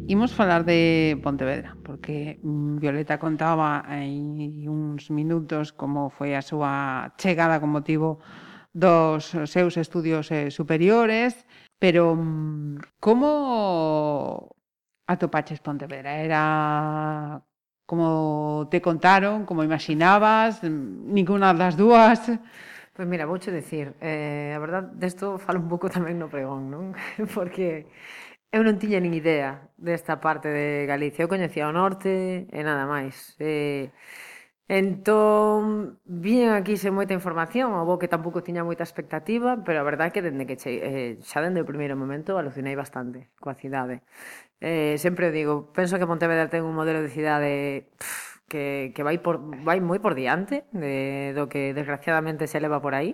Imos 0.09 0.33
falar 0.33 0.65
de 0.65 1.21
Pontevedra, 1.23 1.77
porque 1.85 2.41
mm, 2.43 2.79
Violeta 2.81 3.19
contaba 3.21 3.85
hai 3.85 4.65
uns 4.65 5.13
minutos 5.13 5.77
como 5.77 6.09
foi 6.09 6.33
a 6.33 6.41
súa 6.41 7.13
chegada 7.21 7.61
con 7.61 7.69
motivo 7.77 8.17
dos 8.73 9.37
seus 9.53 9.77
estudios 9.77 10.33
eh, 10.33 10.49
superiores, 10.49 11.45
pero 11.77 12.17
mm, 12.17 12.97
como 12.97 14.57
atopaches 15.05 15.61
Pontevedra? 15.61 16.25
Era 16.25 17.45
como 17.85 18.65
te 18.73 18.81
contaron, 18.81 19.45
como 19.45 19.61
imaginabas, 19.61 20.65
mm, 20.65 21.13
ninguna 21.13 21.53
das 21.53 21.77
dúas? 21.77 22.25
Pois 22.99 23.05
pues 23.05 23.13
mira, 23.13 23.29
vouche 23.29 23.53
dicir, 23.53 23.93
eh, 24.01 24.57
a 24.57 24.59
verdad, 24.59 24.89
desto 24.89 25.37
falo 25.37 25.61
un 25.61 25.69
pouco 25.69 25.93
tamén 25.93 26.17
no 26.17 26.33
pregón, 26.33 26.73
non? 26.73 26.97
Porque 27.37 27.87
Eu 28.57 28.65
non 28.65 28.81
tiña 28.81 28.97
nin 29.05 29.13
idea 29.13 29.69
desta 29.77 30.25
parte 30.25 30.49
de 30.49 30.89
Galicia. 30.89 31.25
Eu 31.25 31.33
coñecía 31.33 31.69
o 31.69 31.77
norte 31.77 32.49
e 32.49 32.61
nada 32.65 32.89
máis. 32.89 33.37
E, 33.37 33.93
entón, 34.73 36.01
vien 36.09 36.57
aquí 36.57 36.81
sen 36.81 36.97
moita 36.97 37.13
información, 37.13 37.77
o 37.77 37.85
bo 37.85 38.01
que 38.01 38.09
tampouco 38.09 38.41
tiña 38.41 38.65
moita 38.65 38.89
expectativa, 38.89 39.61
pero 39.65 39.85
a 39.85 39.89
verdade 39.91 40.09
é 40.11 40.15
que 40.17 40.25
dende 40.25 40.49
que 40.49 40.57
che, 40.57 40.71
eh, 40.81 41.13
xa 41.29 41.45
dende 41.45 41.61
o 41.61 41.69
primeiro 41.69 41.93
momento 41.93 42.41
alucinei 42.41 42.73
bastante 42.73 43.29
coa 43.37 43.53
cidade. 43.53 44.01
Eh, 44.65 44.97
sempre 44.97 45.29
o 45.29 45.35
digo, 45.39 45.55
penso 45.77 46.01
que 46.01 46.09
Pontevedra 46.09 46.49
ten 46.49 46.65
un 46.65 46.73
modelo 46.73 47.05
de 47.05 47.13
cidade 47.13 47.53
pff, 48.01 48.49
que, 48.49 48.93
que 48.97 49.03
vai, 49.05 49.21
por, 49.21 49.37
vai 49.61 49.79
moi 49.85 50.01
por 50.01 50.17
diante 50.17 50.65
de, 50.73 51.37
do 51.37 51.53
que 51.53 51.77
desgraciadamente 51.77 52.49
se 52.49 52.61
leva 52.65 52.81
por 52.81 52.97
aí 52.97 53.13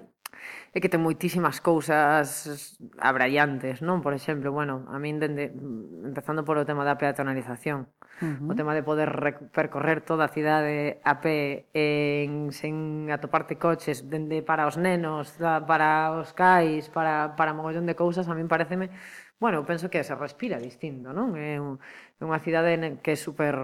é 0.74 0.82
que 0.82 0.90
ten 0.90 0.98
moitísimas 0.98 1.62
cousas 1.62 2.74
abrallantes, 2.98 3.78
non? 3.78 4.02
Por 4.02 4.10
exemplo, 4.10 4.50
bueno, 4.50 4.82
a 4.90 4.98
min 4.98 5.22
dende 5.22 5.54
empezando 6.02 6.42
polo 6.42 6.66
tema 6.66 6.82
da 6.82 6.98
peatonalización, 6.98 7.86
uh 8.18 8.26
-huh. 8.26 8.50
o 8.50 8.58
tema 8.58 8.74
de 8.74 8.82
poder 8.82 9.14
percorrer 9.54 10.02
toda 10.02 10.26
a 10.26 10.34
cidade 10.34 10.98
a 11.06 11.22
pé 11.22 11.70
en 11.78 12.50
sen 12.50 13.06
atoparte 13.14 13.54
coches 13.54 14.10
dende 14.10 14.42
para 14.42 14.66
os 14.66 14.74
nenos, 14.74 15.38
da, 15.38 15.62
para 15.62 16.10
os 16.18 16.34
cais, 16.34 16.90
para 16.90 17.38
para 17.38 17.54
mogollón 17.54 17.86
de 17.86 17.94
cousas, 17.94 18.26
a 18.26 18.34
min 18.34 18.50
pareceme 18.50 18.90
Bueno, 19.38 19.66
penso 19.66 19.90
que 19.90 20.02
se 20.02 20.14
respira 20.14 20.58
distinto, 20.58 21.12
non? 21.12 21.38
É 21.38 21.58
unha 21.60 22.40
cidade 22.42 22.74
que 23.02 23.14
é 23.14 23.18
super, 23.18 23.54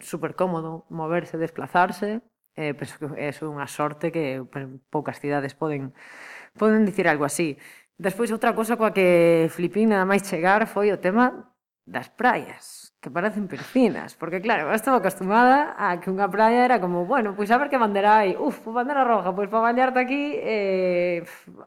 super 0.00 0.32
cómodo 0.34 0.88
moverse, 0.90 1.38
desplazarse, 1.38 2.24
eh, 2.56 2.74
penso 2.74 2.98
que 2.98 3.06
é 3.18 3.30
unha 3.44 3.66
sorte 3.66 4.10
que 4.14 4.42
poucas 4.90 5.18
cidades 5.18 5.54
poden 5.54 5.92
poden 6.58 6.86
dicir 6.86 7.06
algo 7.08 7.24
así. 7.24 7.58
Despois, 7.98 8.30
outra 8.34 8.54
cosa 8.54 8.74
coa 8.78 8.90
que 8.90 9.50
flipín 9.50 9.90
nada 9.94 10.06
máis 10.06 10.26
chegar 10.26 10.66
foi 10.66 10.90
o 10.90 10.98
tema 10.98 11.54
das 11.84 12.08
praias, 12.08 12.96
que 12.98 13.12
parecen 13.12 13.44
piscinas, 13.46 14.16
porque 14.16 14.40
claro, 14.40 14.72
eu 14.72 14.74
estaba 14.74 14.98
acostumada 14.98 15.76
a 15.76 16.00
que 16.00 16.08
unha 16.08 16.26
praia 16.32 16.64
era 16.64 16.80
como, 16.80 17.04
bueno, 17.04 17.36
pois 17.36 17.52
a 17.52 17.60
ver 17.60 17.68
que 17.68 17.76
bandera 17.76 18.24
hai, 18.24 18.32
uf, 18.40 18.64
bandera 18.64 19.04
roja, 19.04 19.36
pois 19.36 19.52
para 19.52 19.68
bañarte 19.68 20.00
aquí, 20.00 20.32
eh, 20.40 21.20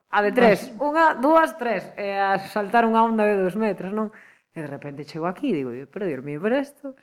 a 0.09 0.19
de 0.25 0.31
tres, 0.33 0.73
unha, 0.81 1.13
dúas, 1.21 1.53
tres, 1.61 1.85
eh, 2.01 2.17
a 2.17 2.41
saltar 2.49 2.89
unha 2.89 3.05
onda 3.05 3.29
de 3.29 3.37
dos 3.37 3.53
metros, 3.53 3.93
non? 3.93 4.09
E 4.57 4.59
de 4.65 4.69
repente 4.69 5.05
chego 5.05 5.29
aquí 5.29 5.53
e 5.53 5.61
digo, 5.61 5.69
pero 5.93 6.09
Dios 6.09 6.25
mío, 6.25 6.41
pero 6.41 6.57
isto... 6.57 6.97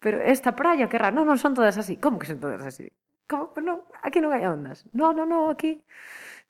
Pero 0.00 0.16
esta 0.24 0.56
praia, 0.56 0.88
que 0.88 0.96
raro, 0.96 1.12
non, 1.12 1.28
non 1.28 1.36
son 1.36 1.52
todas 1.52 1.76
así. 1.76 2.00
Como 2.00 2.16
que 2.16 2.24
son 2.24 2.40
todas 2.40 2.64
así? 2.64 2.88
Como, 3.28 3.52
pero 3.52 3.64
non, 3.68 3.78
aquí 4.00 4.16
non 4.24 4.32
hai 4.32 4.48
ondas. 4.48 4.88
Non, 4.96 5.12
non, 5.12 5.28
non, 5.28 5.52
aquí 5.52 5.84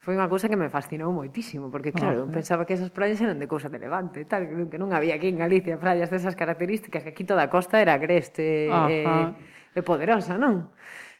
foi 0.00 0.16
unha 0.16 0.32
cousa 0.32 0.48
que 0.48 0.56
me 0.56 0.72
fascinou 0.72 1.12
moitísimo, 1.12 1.68
porque 1.68 1.92
claro, 1.92 2.24
ah, 2.24 2.32
pensaba 2.32 2.64
que 2.64 2.72
esas 2.72 2.88
praias 2.88 3.20
eran 3.20 3.36
de 3.36 3.44
cousa 3.44 3.68
de 3.68 3.76
Levante, 3.76 4.24
tal, 4.24 4.48
que 4.72 4.80
non 4.80 4.96
había 4.96 5.20
aquí 5.20 5.28
en 5.28 5.36
Galicia 5.36 5.76
praias 5.76 6.08
desas 6.08 6.32
características, 6.32 7.04
que 7.04 7.12
aquí 7.12 7.28
toda 7.28 7.44
a 7.44 7.52
costa 7.52 7.84
era 7.84 7.92
agreste 8.00 8.72
e, 8.72 9.04
eh, 9.04 9.28
e 9.76 9.80
poderosa, 9.84 10.40
non? 10.40 10.72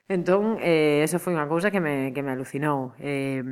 Entón, 0.09 0.57
eh, 0.65 1.05
eso 1.05 1.21
foi 1.21 1.37
unha 1.37 1.45
cousa 1.45 1.69
que 1.69 1.79
me, 1.79 2.17
que 2.17 2.25
me 2.25 2.33
alucinou. 2.33 2.97
Eh, 2.97 3.45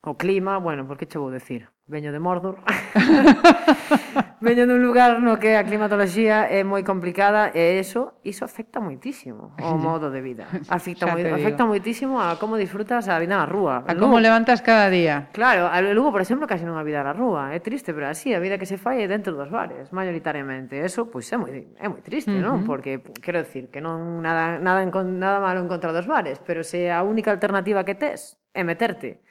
o 0.00 0.16
clima, 0.16 0.56
bueno, 0.56 0.88
por 0.88 0.96
que 0.96 1.04
che 1.04 1.20
vou 1.20 1.28
decir? 1.28 1.73
veño 1.86 2.12
de 2.12 2.18
Mordor. 2.18 2.58
veño 4.44 4.66
dun 4.68 4.84
lugar 4.84 5.20
no 5.24 5.40
que 5.40 5.56
a 5.56 5.64
climatoloxía 5.64 6.46
é 6.52 6.60
moi 6.62 6.84
complicada 6.84 7.50
e 7.56 7.80
eso, 7.80 8.20
iso 8.22 8.44
afecta 8.44 8.78
moitísimo 8.78 9.56
o 9.56 9.74
modo 9.80 10.12
de 10.12 10.20
vida. 10.20 10.44
Afecta, 10.68 11.08
moi, 11.08 11.24
afecta 11.24 11.64
moitísimo 11.64 12.20
a 12.20 12.36
como 12.36 12.60
disfrutas 12.60 13.08
a 13.08 13.16
vida 13.16 13.40
na 13.40 13.48
rúa. 13.48 13.82
A 13.88 13.92
Lugo, 13.96 14.12
como 14.12 14.20
levantas 14.20 14.60
cada 14.60 14.92
día. 14.92 15.32
Claro, 15.32 15.66
a 15.66 15.80
Lugo, 15.80 16.12
por 16.12 16.20
exemplo, 16.20 16.44
casi 16.44 16.68
non 16.68 16.76
a 16.76 16.84
vida 16.84 17.00
na 17.00 17.16
rúa. 17.16 17.56
É 17.56 17.58
triste, 17.58 17.96
pero 17.96 18.06
así, 18.06 18.36
a 18.36 18.40
vida 18.40 18.60
que 18.60 18.68
se 18.68 18.76
fai 18.76 19.00
é 19.02 19.08
dentro 19.08 19.32
dos 19.32 19.48
bares, 19.48 19.90
maioritariamente. 19.90 20.76
Eso, 20.78 21.08
pois, 21.08 21.26
é 21.32 21.36
moi, 21.40 21.52
é 21.80 21.86
moi 21.88 22.04
triste, 22.04 22.30
uh 22.30 22.38
-huh. 22.38 22.44
non? 22.44 22.68
Porque, 22.68 23.00
quero 23.24 23.40
decir, 23.40 23.72
que 23.72 23.80
non 23.80 24.20
nada, 24.20 24.60
nada, 24.60 24.84
nada 24.84 25.38
malo 25.40 25.64
en 25.64 25.68
contra 25.72 25.90
dos 25.90 26.04
bares, 26.04 26.36
pero 26.44 26.60
se 26.60 26.92
a 26.92 27.00
única 27.00 27.32
alternativa 27.32 27.82
que 27.84 27.96
tes 27.96 28.36
é 28.52 28.62
meterte 28.62 29.24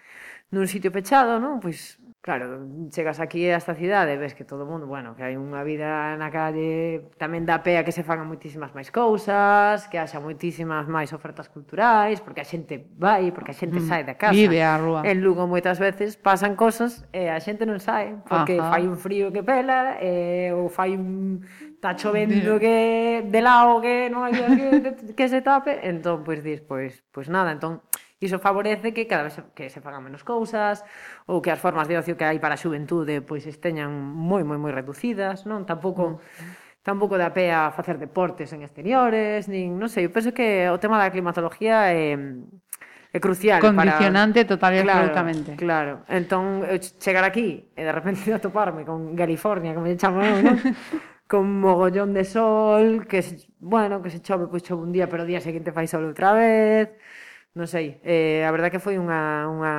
nun 0.54 0.70
sitio 0.70 0.94
pechado, 0.94 1.42
non? 1.42 1.58
Pois 1.58 1.98
Claro, 2.24 2.88
chegas 2.90 3.20
aquí 3.20 3.50
a 3.50 3.58
esta 3.58 3.76
cidade, 3.76 4.16
ves 4.16 4.34
que 4.34 4.46
todo 4.46 4.64
o 4.64 4.66
mundo, 4.66 4.88
bueno, 4.88 5.12
que 5.12 5.28
hai 5.28 5.36
unha 5.36 5.60
vida 5.68 6.16
na 6.16 6.32
calle, 6.32 7.12
tamén 7.20 7.44
dá 7.44 7.60
pea 7.60 7.84
que 7.84 7.92
se 7.92 8.00
fagan 8.00 8.32
moitísimas 8.32 8.72
máis 8.72 8.96
cousas, 8.96 9.92
que 9.92 10.00
haxa 10.00 10.24
moitísimas 10.24 10.88
máis 10.88 11.12
ofertas 11.12 11.52
culturais, 11.52 12.24
porque 12.24 12.40
a 12.40 12.48
xente 12.48 12.88
vai, 12.96 13.36
porque 13.36 13.52
a 13.52 13.58
xente 13.60 13.84
mm, 13.84 13.88
sai 13.92 14.08
da 14.08 14.16
casa. 14.16 14.40
Vive 14.40 14.64
a 14.64 14.80
rúa. 14.80 15.04
En 15.04 15.20
Lugo 15.20 15.52
moitas 15.52 15.84
veces 15.84 16.16
pasan 16.16 16.56
cosas 16.56 17.04
e 17.12 17.28
a 17.28 17.36
xente 17.44 17.68
non 17.68 17.84
sai, 17.84 18.16
porque 18.24 18.56
Ajá. 18.56 18.72
fai 18.72 18.88
un 18.88 18.96
frío 18.96 19.28
que 19.36 19.44
pela, 19.44 20.00
e, 20.00 20.56
ou 20.56 20.72
fai 20.72 20.96
un 20.96 21.44
está 21.76 22.00
chovendo 22.00 22.56
que 22.56 23.28
de 23.28 23.42
lado 23.44 23.84
que 23.84 24.08
non 24.08 24.24
hai 24.24 24.32
que, 24.32 25.12
que 25.12 25.26
se 25.28 25.44
tape, 25.44 25.84
entón 25.84 26.24
pois 26.24 26.40
dis, 26.40 26.64
pois, 26.64 27.04
pois 27.12 27.28
nada, 27.28 27.52
entón 27.52 27.84
Iso 28.24 28.40
favorece 28.40 28.96
que 28.96 29.04
cada 29.04 29.28
vez 29.28 29.36
que 29.52 29.68
se 29.68 29.84
fagan 29.84 30.00
menos 30.00 30.24
cousas 30.24 30.88
ou 31.28 31.44
que 31.44 31.52
as 31.52 31.60
formas 31.60 31.92
de 31.92 32.00
ocio 32.00 32.16
que 32.16 32.24
hai 32.24 32.40
para 32.40 32.56
a 32.56 32.62
xuventude 32.62 33.20
pois 33.20 33.44
esteñan 33.44 33.92
moi 33.92 34.48
moi 34.48 34.56
moi 34.56 34.72
reducidas, 34.72 35.44
non? 35.44 35.68
Tampouco 35.68 36.24
mm. 36.24 36.88
tampouco 36.88 37.20
da 37.20 37.36
pea 37.36 37.76
facer 37.76 38.00
deportes 38.00 38.56
en 38.56 38.64
exteriores, 38.64 39.52
nin, 39.52 39.76
non 39.76 39.92
sei, 39.92 40.08
eu 40.08 40.12
penso 40.16 40.32
que 40.32 40.72
o 40.72 40.80
tema 40.80 40.96
da 40.96 41.12
climatología 41.12 41.92
é 41.92 42.16
é 43.14 43.20
crucial 43.20 43.60
condicionante 43.60 44.42
para... 44.42 44.52
total 44.56 44.72
e 44.74 44.82
claro, 44.82 45.00
absolutamente. 45.04 45.50
Claro. 45.60 45.94
Entón 46.08 46.64
eu 46.64 46.80
chegar 46.80 47.28
aquí 47.28 47.70
e 47.76 47.82
de 47.84 47.92
repente 47.92 48.32
atoparme 48.40 48.88
con 48.88 49.14
California, 49.20 49.76
como 49.76 49.86
lle 49.86 50.00
chamo 50.00 50.24
eu, 50.24 50.40
non? 50.40 50.56
con 51.28 51.44
mogollón 51.60 52.14
de 52.14 52.24
sol, 52.24 53.04
que 53.04 53.20
bueno, 53.60 54.02
que 54.02 54.10
se 54.10 54.20
chove, 54.24 54.48
pois 54.48 54.64
chove 54.64 54.84
un 54.84 54.92
día, 54.96 55.12
pero 55.12 55.24
o 55.24 55.30
día 55.30 55.44
seguinte 55.44 55.76
fai 55.76 55.92
sol 55.92 56.08
outra 56.08 56.32
vez 56.34 56.96
non 57.54 57.70
sei, 57.70 58.02
eh, 58.02 58.42
a 58.42 58.50
verdad 58.50 58.74
que 58.74 58.82
foi 58.82 58.98
unha, 58.98 59.46
unha, 59.46 59.74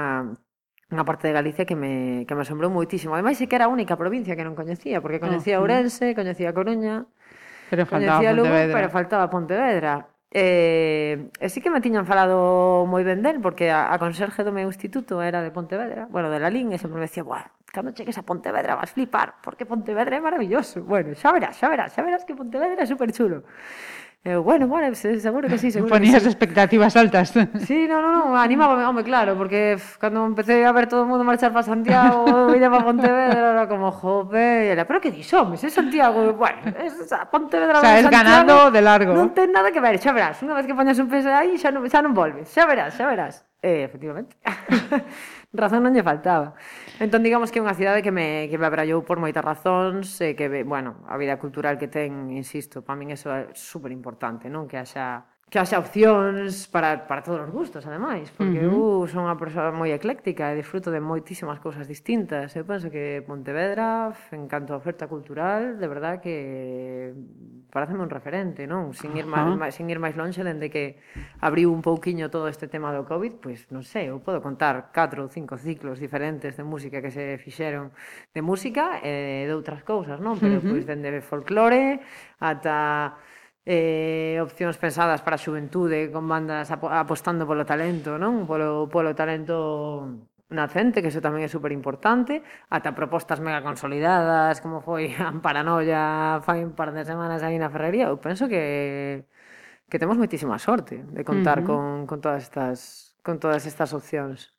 unha 0.94 1.04
parte 1.04 1.26
de 1.26 1.34
Galicia 1.34 1.66
que 1.66 1.74
me, 1.74 2.22
que 2.22 2.34
me 2.38 2.46
asombrou 2.46 2.70
moitísimo. 2.70 3.18
Ademais, 3.18 3.38
é 3.42 3.50
que 3.50 3.56
era 3.58 3.66
a 3.66 3.72
única 3.72 3.98
provincia 3.98 4.38
que 4.38 4.46
non 4.46 4.54
coñecía, 4.54 5.02
porque 5.02 5.18
coñecía 5.18 5.58
oh, 5.58 5.66
Ourense, 5.66 6.14
coñecía 6.14 6.54
Coruña, 6.54 7.10
pero 7.66 7.82
faltaba 7.82 8.22
coñecía 8.22 8.30
Lugo, 8.30 8.46
Pontevedra. 8.46 8.74
pero 8.78 8.88
faltaba 8.94 9.24
Pontevedra. 9.26 9.94
Eh, 10.34 11.30
e 11.38 11.46
sí 11.46 11.62
que 11.62 11.70
me 11.70 11.78
tiñan 11.78 12.06
falado 12.06 12.86
moi 12.90 13.02
ben 13.02 13.22
del, 13.22 13.38
porque 13.38 13.70
a, 13.70 13.90
a 13.90 13.98
conserje 13.98 14.46
do 14.46 14.54
meu 14.54 14.66
instituto 14.70 15.18
era 15.22 15.42
de 15.42 15.50
Pontevedra, 15.50 16.06
bueno, 16.10 16.30
de 16.30 16.38
Lalín, 16.38 16.70
e 16.70 16.78
sempre 16.78 16.98
me 17.02 17.06
decía, 17.06 17.26
buah, 17.26 17.54
cando 17.74 17.90
chegues 17.90 18.18
a 18.18 18.22
Pontevedra 18.22 18.78
vas 18.78 18.94
flipar, 18.94 19.42
porque 19.42 19.66
Pontevedra 19.66 20.14
é 20.14 20.22
maravilloso. 20.22 20.82
Bueno, 20.86 21.14
xa 21.18 21.34
verás, 21.34 21.58
xa 21.58 21.66
verás, 21.66 21.90
xa 21.90 22.06
verás 22.06 22.22
que 22.22 22.38
Pontevedra 22.38 22.82
é 22.82 22.86
superchulo. 22.86 23.42
chulo. 23.42 23.93
Eu, 24.24 24.42
bueno, 24.42 24.66
bueno, 24.66 24.94
seguro 24.94 25.50
que 25.50 25.58
sí, 25.58 25.70
seguro 25.70 25.90
Ponías 25.90 26.14
que 26.14 26.20
sí. 26.20 26.26
expectativas 26.28 26.96
altas. 26.96 27.34
Sí, 27.66 27.86
no, 27.86 28.00
no, 28.00 28.30
no, 28.30 28.38
animaba, 28.38 28.88
home, 28.88 29.04
claro, 29.04 29.36
porque 29.36 29.76
cando 29.98 30.24
empecé 30.24 30.64
a 30.64 30.72
ver 30.72 30.88
todo 30.88 31.02
o 31.02 31.06
mundo 31.06 31.24
marchar 31.24 31.52
para 31.52 31.62
Santiago, 31.62 32.46
viña 32.52 32.70
para 32.70 32.84
Pontevedra, 32.84 33.50
era 33.52 33.68
como, 33.68 33.92
jope, 33.92 34.70
era, 34.72 34.86
pero 34.86 34.98
que 35.02 35.10
dis, 35.10 35.28
homes, 35.34 35.62
é 35.62 35.68
Santiago, 35.68 36.32
bueno, 36.32 36.56
es 36.80 37.12
a 37.12 37.28
Pontevedra, 37.28 37.78
o 37.78 37.82
sea, 37.82 37.98
es 37.98 38.02
Santiago, 38.04 38.24
ganando 38.24 38.70
de 38.70 38.80
largo. 38.80 39.12
Non 39.12 39.36
ten 39.36 39.52
nada 39.52 39.68
que 39.68 39.84
ver, 39.84 40.00
xa 40.00 40.16
verás, 40.16 40.40
unha 40.40 40.56
vez 40.56 40.64
que 40.64 40.72
poñas 40.72 40.96
un 40.96 41.12
peso 41.12 41.28
aí, 41.28 41.60
xa 41.60 41.68
non, 41.68 41.84
xa 41.84 42.00
non 42.00 42.16
volves, 42.16 42.48
xa 42.48 42.64
verás, 42.64 42.96
xa 42.96 43.04
verás. 43.04 43.44
Eh, 43.60 43.84
efectivamente. 43.84 44.36
razón 45.54 45.86
non 45.86 45.94
lle 45.94 46.02
faltaba. 46.02 46.58
Entón, 46.98 47.22
digamos 47.22 47.50
que 47.50 47.58
é 47.58 47.64
unha 47.64 47.74
cidade 47.74 48.02
que 48.02 48.10
me, 48.10 48.50
que 48.50 48.58
me 48.58 48.66
abrallou 48.66 49.06
por 49.06 49.22
moitas 49.22 49.42
razóns, 49.42 50.18
e 50.20 50.34
que, 50.34 50.46
bueno, 50.66 51.02
a 51.06 51.14
vida 51.16 51.38
cultural 51.38 51.78
que 51.78 51.88
ten, 51.88 52.30
insisto, 52.34 52.82
para 52.82 52.98
min 52.98 53.14
eso 53.14 53.30
é 53.30 53.50
super 53.54 53.90
importante, 53.94 54.50
non? 54.50 54.66
Que 54.66 54.78
haxa 54.78 55.33
que 55.50 55.60
haxa 55.60 55.78
opcións 55.78 56.66
para, 56.66 57.06
para 57.06 57.22
todos 57.22 57.46
os 57.46 57.50
gustos, 57.52 57.86
ademais, 57.86 58.32
porque 58.34 58.58
uh 58.64 58.72
-huh. 58.72 59.04
eu 59.04 59.06
son 59.06 59.28
unha 59.28 59.38
persoa 59.38 59.70
moi 59.70 59.94
ecléctica 59.94 60.50
e 60.50 60.58
disfruto 60.58 60.90
de 60.90 60.98
moitísimas 60.98 61.62
cousas 61.62 61.86
distintas. 61.86 62.56
Eu 62.58 62.66
penso 62.66 62.90
que 62.90 63.22
Pontevedra, 63.22 64.10
en 64.34 64.50
canto 64.50 64.74
a 64.74 64.80
oferta 64.82 65.06
cultural, 65.06 65.78
de 65.78 65.86
verdad 65.86 66.18
que 66.18 67.14
pareceme 67.70 68.02
un 68.02 68.10
referente, 68.10 68.66
non? 68.66 68.94
Sin 68.98 69.14
ir, 69.14 69.26
uh 69.26 69.34
-huh. 69.34 69.54
máis, 69.54 69.78
sin 69.78 69.86
ir 69.90 70.02
máis 70.02 70.18
longe, 70.18 70.42
dende 70.42 70.70
que 70.70 70.98
abriu 71.38 71.70
un 71.70 71.82
pouquiño 71.86 72.34
todo 72.34 72.50
este 72.50 72.66
tema 72.66 72.90
do 72.90 73.06
COVID, 73.06 73.38
pois 73.38 73.70
non 73.70 73.86
sei, 73.86 74.10
eu 74.10 74.18
podo 74.18 74.42
contar 74.42 74.90
catro 74.90 75.22
ou 75.22 75.30
cinco 75.30 75.54
ciclos 75.54 76.02
diferentes 76.02 76.58
de 76.58 76.64
música 76.66 76.98
que 76.98 77.14
se 77.14 77.38
fixeron 77.38 77.94
de 78.34 78.42
música 78.42 78.98
e 79.04 79.46
de 79.46 79.54
outras 79.54 79.86
cousas, 79.86 80.18
non? 80.18 80.34
Pero 80.40 80.58
uh 80.58 80.62
-huh. 80.62 80.70
pois 80.70 80.82
dende 80.82 81.20
folclore 81.22 82.02
ata 82.40 83.14
eh, 83.64 84.38
opcións 84.44 84.76
pensadas 84.76 85.24
para 85.24 85.36
a 85.36 85.42
xuventude 85.42 86.12
con 86.12 86.28
bandas 86.28 86.68
apostando 86.70 87.48
polo 87.48 87.64
talento, 87.64 88.20
non? 88.20 88.44
Polo, 88.44 88.88
polo 88.92 89.16
talento 89.16 90.28
nacente, 90.52 91.00
que 91.00 91.08
iso 91.08 91.24
tamén 91.24 91.42
é 91.44 91.50
super 91.50 91.72
importante, 91.72 92.44
ata 92.68 92.92
propostas 92.92 93.40
mega 93.40 93.64
consolidadas, 93.64 94.60
como 94.60 94.84
foi 94.84 95.16
a 95.20 95.32
Paranoia 95.40 96.40
fai 96.44 96.60
un 96.60 96.76
par 96.76 96.92
de 96.92 97.02
semanas 97.08 97.40
aí 97.40 97.56
na 97.56 97.72
Ferrería, 97.72 98.12
eu 98.12 98.20
penso 98.20 98.46
que 98.46 99.24
que 99.88 100.00
temos 100.00 100.16
moitísima 100.16 100.58
sorte 100.58 101.04
de 101.12 101.22
contar 101.24 101.60
uh 101.60 101.62
-huh. 101.62 101.68
con, 101.68 102.06
con 102.08 102.18
todas 102.20 102.42
estas 102.44 102.78
con 103.24 103.40
todas 103.40 103.64
estas 103.64 103.92
opcións. 103.96 104.52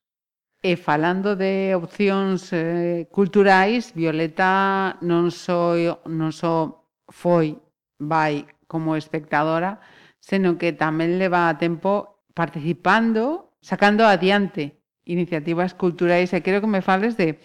E 0.65 0.73
falando 0.81 1.37
de 1.37 1.77
opcións 1.77 2.49
eh, 2.49 3.05
culturais, 3.13 3.93
Violeta 3.93 4.97
non 5.05 5.29
só 5.29 5.77
non 6.09 6.33
só 6.33 6.81
foi 7.13 7.61
vai 8.01 8.49
como 8.67 8.95
espectadora, 8.95 9.79
seno 10.19 10.57
que 10.57 10.73
tamén 10.73 11.21
leva 11.21 11.53
tempo 11.61 12.21
participando, 12.33 13.53
sacando 13.61 14.05
adiante 14.05 14.81
iniciativas 15.05 15.77
culturais 15.77 16.33
e 16.33 16.41
quero 16.41 16.59
que 16.61 16.69
me 16.69 16.81
fales 16.81 17.13
de 17.15 17.37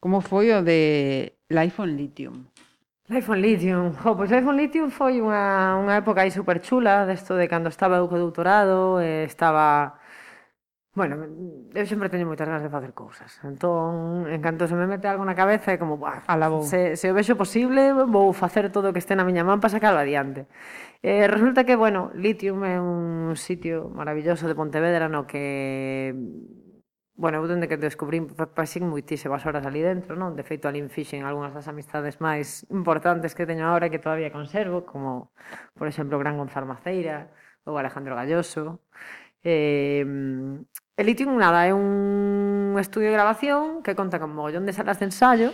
como 0.00 0.20
foi 0.20 0.52
o 0.52 0.64
de 0.64 1.36
Life 1.48 1.80
on 1.80 1.96
Lithium. 1.96 2.48
Life 3.08 3.28
on 3.28 3.40
Lithium. 3.40 3.92
Jo, 4.00 4.16
pois 4.16 4.32
Life 4.32 4.48
on 4.48 4.56
Lithium 4.56 4.88
foi 4.88 5.20
unha, 5.20 5.76
unha 5.76 6.00
época 6.00 6.24
aí 6.24 6.32
super 6.32 6.60
chula, 6.64 7.04
desto 7.04 7.36
de 7.36 7.44
cando 7.48 7.68
estaba 7.68 8.00
eu 8.00 8.08
co 8.08 8.16
doutorado, 8.16 9.00
eh, 9.00 9.28
estaba 9.28 10.00
Bueno, 10.94 11.26
eu 11.74 11.86
sempre 11.90 12.06
teño 12.06 12.22
moitas 12.22 12.46
ganas 12.46 12.62
de 12.62 12.70
facer 12.70 12.94
cousas. 12.94 13.34
Entón, 13.42 14.30
en 14.30 14.38
canto 14.38 14.70
se 14.70 14.78
me 14.78 14.86
mete 14.86 15.10
algo 15.10 15.26
na 15.26 15.34
cabeza, 15.34 15.74
é 15.74 15.78
como, 15.78 15.98
buah, 15.98 16.22
se, 16.62 16.94
se 16.94 17.10
o 17.10 17.14
vexo 17.18 17.34
posible, 17.34 17.90
vou 18.06 18.30
facer 18.30 18.70
todo 18.70 18.90
o 18.90 18.92
que 18.94 19.02
este 19.02 19.18
na 19.18 19.26
miña 19.26 19.42
man 19.42 19.58
para 19.58 19.74
sacarlo 19.74 19.98
adiante. 19.98 20.46
Eh, 21.02 21.26
resulta 21.26 21.66
que, 21.66 21.74
bueno, 21.74 22.14
Litium 22.14 22.62
é 22.62 22.78
un 22.78 23.34
sitio 23.34 23.90
maravilloso 23.90 24.46
de 24.46 24.54
Pontevedra 24.54 25.10
no 25.10 25.26
que 25.26 26.14
Bueno, 27.16 27.38
eu 27.38 27.46
dende 27.46 27.70
que 27.70 27.78
descubrí 27.78 28.18
pasín 28.58 28.90
moitísimas 28.90 29.46
horas 29.46 29.62
ali 29.62 29.78
dentro, 29.78 30.18
non? 30.18 30.34
De 30.34 30.42
feito, 30.42 30.66
ali 30.66 30.82
fixen 30.90 31.22
algunhas 31.22 31.54
das 31.54 31.70
amistades 31.70 32.18
máis 32.18 32.66
importantes 32.74 33.38
que 33.38 33.46
teño 33.46 33.70
agora 33.70 33.86
que 33.86 34.02
todavía 34.02 34.34
conservo, 34.34 34.82
como, 34.82 35.30
por 35.78 35.86
exemplo, 35.86 36.18
Gran 36.18 36.34
Gonzalo 36.34 36.66
Maceira 36.66 37.30
ou 37.62 37.78
Alejandro 37.78 38.18
Galloso. 38.18 38.82
Eh, 39.44 40.02
Elitium, 40.96 41.36
nada, 41.36 41.66
é 41.66 41.74
un 41.74 42.74
estudio 42.80 43.12
de 43.12 43.18
grabación 43.18 43.82
que 43.84 43.94
conta 43.94 44.18
con 44.22 44.32
mogollón 44.32 44.64
de 44.64 44.72
salas 44.72 44.98
de 45.02 45.10
ensayo, 45.10 45.50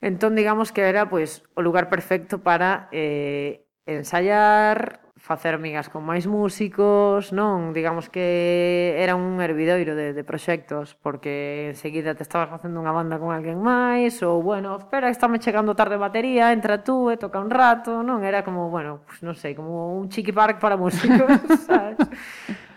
entón 0.00 0.34
digamos 0.34 0.72
que 0.72 0.82
era 0.88 1.08
pois 1.08 1.44
pues, 1.44 1.50
o 1.54 1.60
lugar 1.62 1.86
perfecto 1.88 2.42
para 2.42 2.88
eh, 2.90 3.68
ensayar, 3.86 5.04
facer 5.16 5.58
migas 5.60 5.88
con 5.88 6.04
máis 6.04 6.24
músicos, 6.28 7.32
non? 7.32 7.72
Digamos 7.76 8.08
que 8.08 8.96
era 9.00 9.16
un 9.16 9.40
hervidoiro 9.40 9.94
de, 9.96 10.12
de 10.12 10.24
proxectos, 10.24 10.96
porque 10.96 11.72
enseguida 11.72 12.16
te 12.16 12.24
estabas 12.24 12.48
facendo 12.48 12.80
unha 12.80 12.92
banda 12.92 13.20
con 13.20 13.32
alguén 13.32 13.60
máis, 13.60 14.20
ou, 14.24 14.40
bueno, 14.40 14.76
espera, 14.76 15.08
estáme 15.08 15.40
chegando 15.40 15.76
tarde 15.76 15.96
batería, 16.00 16.52
entra 16.52 16.82
tú 16.84 17.08
e 17.12 17.16
toca 17.16 17.40
un 17.40 17.52
rato, 17.52 18.04
non? 18.04 18.24
Era 18.24 18.44
como, 18.44 18.68
bueno, 18.72 19.04
pues, 19.04 19.20
non 19.20 19.36
sei, 19.36 19.52
como 19.56 19.96
un 19.96 20.08
chiqui 20.12 20.32
park 20.32 20.56
para 20.60 20.76
músicos, 20.76 21.30
sabes? 21.68 22.00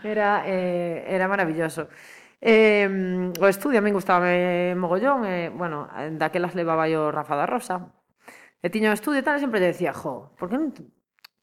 Era, 0.08 0.44
eh, 0.48 1.04
era 1.16 1.28
maravilloso. 1.28 1.90
Eh, 2.40 2.88
o 3.44 3.46
estudio 3.50 3.80
a 3.80 3.86
min 3.86 3.98
gustaba 3.98 4.30
eh, 4.32 4.72
mogollón, 4.78 5.26
e, 5.26 5.48
eh, 5.48 5.50
bueno, 5.50 5.90
daquelas 6.22 6.56
levaba 6.56 6.88
yo 6.88 7.12
Rafa 7.12 7.36
da 7.36 7.50
Rosa. 7.50 7.76
E 8.66 8.68
tiña 8.74 8.94
o 8.94 8.98
estudio 8.98 9.20
e 9.22 9.26
tal, 9.26 9.36
e 9.38 9.44
sempre 9.44 9.60
lle 9.60 9.74
decía, 9.74 9.92
jo, 9.92 10.34
por 10.40 10.48
que 10.50 10.58
non, 10.62 10.70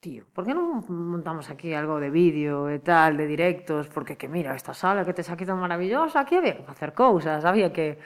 tío, 0.04 0.22
por 0.34 0.42
que 0.46 0.54
non 0.56 0.80
montamos 0.88 1.50
aquí 1.52 1.74
algo 1.74 1.98
de 1.98 2.10
vídeo 2.10 2.70
e 2.70 2.78
tal, 2.80 3.18
de 3.20 3.26
directos, 3.26 3.90
porque 3.94 4.14
que 4.20 4.28
mira, 4.32 4.54
esta 4.54 4.72
sala 4.72 5.04
que 5.04 5.14
te 5.16 5.22
aquí 5.26 5.44
tan 5.44 5.58
maravillosa, 5.58 6.24
aquí 6.24 6.34
había 6.38 6.56
que 6.58 6.64
facer 6.64 6.90
cousas, 6.94 7.44
había 7.44 7.68
que, 7.72 7.98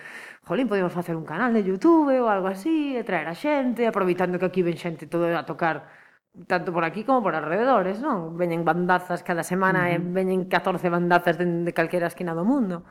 jolín, 0.48 0.68
podíamos 0.68 0.92
facer 0.92 1.14
un 1.16 1.26
canal 1.28 1.52
de 1.52 1.62
Youtube 1.64 2.18
ou 2.20 2.28
algo 2.28 2.48
así, 2.48 2.96
e 2.96 3.04
traer 3.04 3.28
a 3.28 3.36
xente, 3.36 3.84
aproveitando 3.86 4.40
que 4.40 4.48
aquí 4.48 4.62
ven 4.64 4.78
xente 4.80 5.04
todo 5.06 5.28
a 5.28 5.44
tocar 5.44 5.76
tanto 6.46 6.72
por 6.72 6.84
aquí 6.84 7.04
como 7.04 7.22
por 7.22 7.34
alrededores, 7.34 7.98
non? 7.98 8.36
Veñen 8.36 8.62
bandazas 8.62 9.24
cada 9.26 9.42
semana 9.42 9.90
eh, 9.90 9.96
e 9.96 9.98
veñen 9.98 10.46
14 10.46 10.86
bandazas 10.92 11.40
de, 11.40 11.46
de 11.64 11.72
calquera 11.72 12.06
esquina 12.06 12.36
do 12.36 12.44
mundo. 12.44 12.84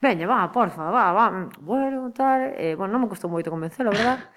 Veña, 0.00 0.26
va, 0.28 0.52
porfa, 0.52 0.90
va, 0.90 1.12
va, 1.12 1.48
bueno, 1.60 2.12
tal... 2.12 2.52
Eh, 2.56 2.76
bueno, 2.76 2.96
non 2.96 3.04
me 3.04 3.08
costou 3.08 3.32
moito 3.32 3.48
convencelo, 3.52 3.92
verdad? 3.92 4.28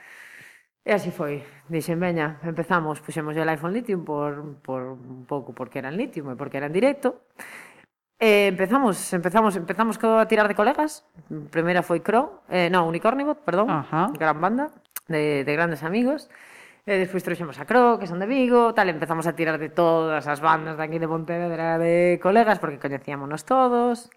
E 0.84 0.96
así 0.96 1.12
foi. 1.12 1.44
Dixen, 1.68 2.00
veña, 2.00 2.40
empezamos, 2.42 3.04
puxemos 3.04 3.36
el 3.36 3.48
iPhone 3.50 3.76
Lithium 3.76 4.02
por, 4.08 4.58
por 4.64 4.96
un 4.96 5.28
pouco 5.28 5.54
porque 5.54 5.80
era 5.80 5.92
en 5.92 6.00
Lithium 6.00 6.32
e 6.32 6.36
porque 6.40 6.58
era 6.58 6.68
en 6.68 6.74
directo. 6.74 7.28
Eh, 8.20 8.48
empezamos, 8.48 8.96
empezamos, 9.14 9.56
empezamos 9.56 9.96
a 10.04 10.26
tirar 10.28 10.48
de 10.48 10.56
colegas. 10.56 11.04
Primeira 11.52 11.84
foi 11.84 12.00
Crow, 12.00 12.44
eh, 12.50 12.72
non, 12.72 12.88
Unicornibot, 12.88 13.44
perdón, 13.44 13.72
Ajá. 13.72 14.12
gran 14.16 14.40
banda, 14.40 14.72
de, 15.08 15.44
de 15.44 15.52
grandes 15.54 15.84
amigos. 15.84 16.28
E 16.88 16.96
despois 16.96 17.26
trouxemos 17.26 17.60
a 17.60 17.68
Cro, 17.68 18.00
que 18.00 18.08
son 18.08 18.20
de 18.20 18.28
Vigo, 18.28 18.72
tal, 18.72 18.88
empezamos 18.88 19.28
a 19.28 19.36
tirar 19.36 19.60
de 19.60 19.68
todas 19.68 20.26
as 20.28 20.40
bandas 20.40 20.80
de 20.80 20.84
aquí 20.84 20.98
de 20.98 21.12
Pontevedra 21.12 21.76
de 21.78 22.20
colegas, 22.24 22.60
porque 22.60 22.80
coñecíamonos 22.80 23.44
todos. 23.44 24.08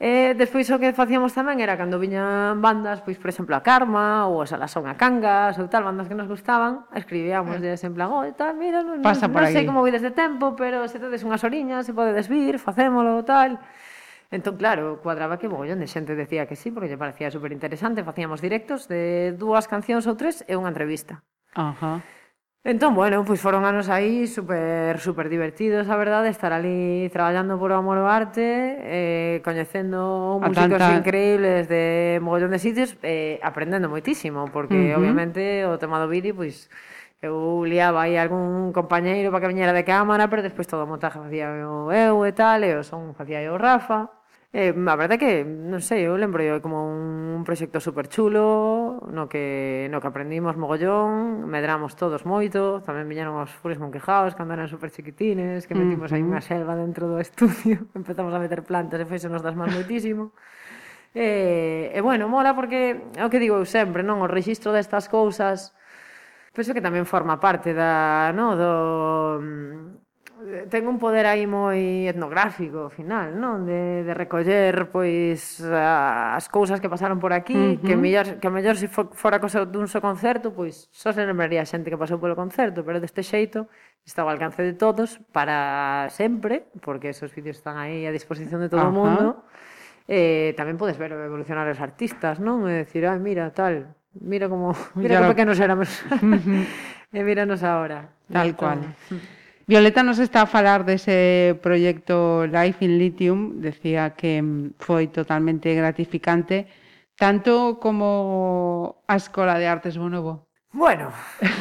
E 0.00 0.32
despois 0.32 0.64
o 0.72 0.80
que 0.80 0.96
facíamos 0.96 1.36
tamén 1.36 1.60
era 1.60 1.76
cando 1.76 2.00
viñan 2.00 2.64
bandas, 2.64 3.04
pois 3.04 3.20
por 3.20 3.28
exemplo 3.28 3.52
a 3.52 3.60
Karma 3.60 4.24
ou 4.32 4.40
a 4.40 4.48
Salasón 4.48 4.88
a 4.88 4.96
Cangas 4.96 5.60
ou 5.60 5.68
tal, 5.68 5.84
bandas 5.84 6.08
que 6.08 6.16
nos 6.16 6.24
gustaban, 6.24 6.88
escribíamos 6.96 7.60
de 7.60 7.76
ah. 7.76 7.84
en 7.84 7.92
plan, 7.92 8.08
oh, 8.08 8.24
tal, 8.32 8.56
mira, 8.56 8.80
non, 8.80 9.04
Pasa 9.04 9.28
non, 9.28 9.36
non 9.36 9.52
sei 9.52 9.68
como 9.68 9.84
vides 9.84 10.00
de 10.00 10.08
tempo, 10.16 10.56
pero 10.56 10.88
se 10.88 10.96
tedes 10.96 11.20
unhas 11.20 11.44
oriñas, 11.44 11.84
se 11.84 11.92
podedes 11.92 12.32
vir, 12.32 12.56
facémolo, 12.56 13.20
tal. 13.28 13.60
Entón, 14.32 14.56
claro, 14.56 15.04
cuadraba 15.04 15.36
que 15.36 15.52
mogollón 15.52 15.84
de 15.84 15.90
xente 15.90 16.16
decía 16.16 16.48
que 16.48 16.56
sí, 16.56 16.72
porque 16.72 16.88
lle 16.88 16.96
parecía 16.96 17.28
super 17.28 17.52
interesante, 17.52 18.00
facíamos 18.00 18.40
directos 18.40 18.88
de 18.88 19.36
dúas 19.36 19.68
cancións 19.68 20.08
ou 20.08 20.16
tres 20.16 20.40
e 20.48 20.56
unha 20.56 20.72
entrevista. 20.72 21.20
Ajá. 21.54 22.00
Entón, 22.62 22.94
bueno, 22.94 23.24
pois 23.24 23.40
foron 23.40 23.64
anos 23.64 23.88
aí 23.88 24.28
super, 24.28 25.00
super 25.00 25.32
divertidos, 25.32 25.88
a 25.88 25.96
verdade, 25.96 26.28
estar 26.28 26.52
ali 26.52 27.08
traballando 27.08 27.56
por 27.56 27.72
o 27.72 27.80
amor 27.80 27.96
ao 27.96 28.04
arte, 28.04 28.44
eh, 28.84 29.40
coñecendo 29.40 30.36
músicos 30.44 30.76
tanta... 30.76 30.92
increíbles 30.92 31.72
de 31.72 32.20
mogollón 32.20 32.52
de 32.52 32.60
sitios, 32.60 33.00
eh, 33.00 33.40
aprendendo 33.40 33.88
moitísimo, 33.88 34.44
porque 34.52 34.76
uh 34.76 34.92
-huh. 34.92 34.98
obviamente 35.00 35.64
o 35.64 35.80
tema 35.80 35.96
do 35.96 36.12
vídeo, 36.12 36.36
pois, 36.36 36.68
eu 37.24 37.64
liaba 37.64 38.04
aí 38.04 38.20
algún 38.20 38.76
compañeiro 38.76 39.32
para 39.32 39.40
que 39.40 39.52
viñera 39.56 39.72
de 39.72 39.84
cámara, 39.84 40.28
pero 40.28 40.44
despois 40.44 40.68
todo 40.68 40.84
o 40.84 40.90
montaje 40.92 41.16
facía 41.16 41.48
eu, 41.56 41.88
eu 41.88 42.28
e 42.28 42.32
tal, 42.36 42.60
e 42.60 42.76
o 42.76 42.84
son 42.84 43.16
facía 43.16 43.40
eu 43.40 43.56
Rafa, 43.56 44.12
Eh, 44.52 44.74
a 44.74 44.96
verdade 44.98 45.14
é 45.14 45.22
que, 45.22 45.32
non 45.46 45.78
sei, 45.78 46.10
eu 46.10 46.18
lembro 46.18 46.42
eu 46.42 46.58
como 46.58 46.82
un, 46.90 47.46
proxecto 47.46 47.78
super 47.78 48.10
chulo, 48.10 48.98
no 49.06 49.30
que, 49.30 49.86
no 49.94 50.02
que 50.02 50.10
aprendimos 50.10 50.58
mogollón, 50.58 51.46
medramos 51.46 51.94
todos 51.94 52.26
moito, 52.26 52.82
tamén 52.82 53.06
viñeron 53.06 53.38
os 53.38 53.54
furis 53.62 53.78
monquejaos 53.78 54.34
cando 54.34 54.58
eran 54.58 54.66
super 54.66 54.90
chiquitines, 54.90 55.70
que 55.70 55.78
metimos 55.78 56.10
aí 56.10 56.26
unha 56.26 56.42
selva 56.42 56.74
dentro 56.74 57.06
do 57.06 57.22
estudio, 57.22 57.86
empezamos 57.94 58.34
a 58.34 58.42
meter 58.42 58.66
plantas 58.66 58.98
e 58.98 59.06
feixenos 59.06 59.38
das 59.38 59.54
más 59.54 59.70
moitísimo. 59.70 60.34
E, 61.14 61.94
eh, 61.94 61.94
e 61.94 61.98
eh, 61.98 62.02
bueno, 62.02 62.26
mola 62.26 62.50
porque 62.50 62.98
é 63.14 63.22
o 63.22 63.30
que 63.30 63.38
digo 63.38 63.54
eu 63.54 63.66
sempre, 63.66 64.02
non? 64.02 64.18
O 64.18 64.26
registro 64.26 64.74
destas 64.74 65.06
cousas 65.06 65.70
penso 66.50 66.74
que 66.74 66.82
tamén 66.82 67.06
forma 67.06 67.38
parte 67.38 67.70
da, 67.70 68.34
no, 68.34 68.58
do 68.58 68.72
ten 70.68 70.86
un 70.86 70.98
poder 70.98 71.26
aí 71.26 71.46
moi 71.46 72.06
etnográfico 72.10 72.86
ao 72.86 72.92
final, 72.92 73.32
non? 73.36 73.64
De, 73.64 74.02
de 74.02 74.12
recoller 74.12 74.90
pois 74.90 75.62
as 75.62 76.46
cousas 76.50 76.78
que 76.82 76.90
pasaron 76.90 77.22
por 77.22 77.32
aquí, 77.32 77.56
uh 77.56 77.76
-huh. 77.76 77.84
que 77.84 77.94
mellor 77.94 78.38
que 78.38 78.46
a 78.46 78.52
mellor 78.52 78.76
se 78.76 78.90
fo, 78.90 79.08
fora 79.12 79.38
cosa 79.38 79.64
dun 79.64 79.86
só 79.86 80.02
concerto, 80.02 80.52
pois 80.52 80.90
só 80.92 81.14
se 81.14 81.22
lembraría 81.22 81.62
a 81.62 81.68
xente 81.68 81.88
que 81.88 81.96
pasou 81.96 82.20
polo 82.20 82.36
concerto, 82.36 82.84
pero 82.84 82.98
deste 82.98 83.22
xeito 83.24 83.70
está 84.04 84.22
ao 84.26 84.30
alcance 84.30 84.60
de 84.62 84.74
todos 84.74 85.22
para 85.30 86.10
sempre, 86.12 86.68
porque 86.84 87.14
esos 87.14 87.30
vídeos 87.32 87.56
están 87.56 87.78
aí 87.78 88.04
a 88.04 88.12
disposición 88.12 88.60
de 88.60 88.68
todo 88.68 88.84
uh 88.84 88.90
-huh. 88.90 88.94
o 88.94 88.98
mundo. 88.98 89.28
Eh, 90.10 90.58
tamén 90.58 90.74
podes 90.74 90.98
ver 90.98 91.14
evolucionar 91.14 91.70
os 91.70 91.78
artistas, 91.78 92.42
non? 92.42 92.66
E 92.66 92.82
dicir, 92.82 93.06
ah, 93.06 93.14
mira, 93.14 93.54
tal, 93.54 93.94
mira 94.18 94.50
como, 94.50 94.74
mira 94.98 95.14
ya 95.14 95.20
que 95.22 95.26
lo... 95.26 95.32
pequenos 95.32 95.58
éramos. 95.62 95.90
e 97.14 97.20
míranos 97.22 97.62
agora. 97.62 98.10
Tal 98.26 98.50
cual. 98.58 98.82
Violeta 99.70 100.02
nos 100.02 100.18
está 100.18 100.42
a 100.42 100.50
falar 100.50 100.82
dese 100.82 101.54
proxecto 101.62 102.42
Life 102.42 102.82
in 102.82 102.98
Lithium, 102.98 103.62
decía 103.62 104.18
que 104.18 104.42
mm, 104.42 104.82
foi 104.82 105.06
totalmente 105.14 105.70
gratificante, 105.78 106.66
tanto 107.14 107.78
como 107.78 108.98
a 109.06 109.14
Escola 109.14 109.62
de 109.62 109.70
Artes 109.70 109.94
Bonobo. 109.94 110.50
Bueno, 110.74 111.14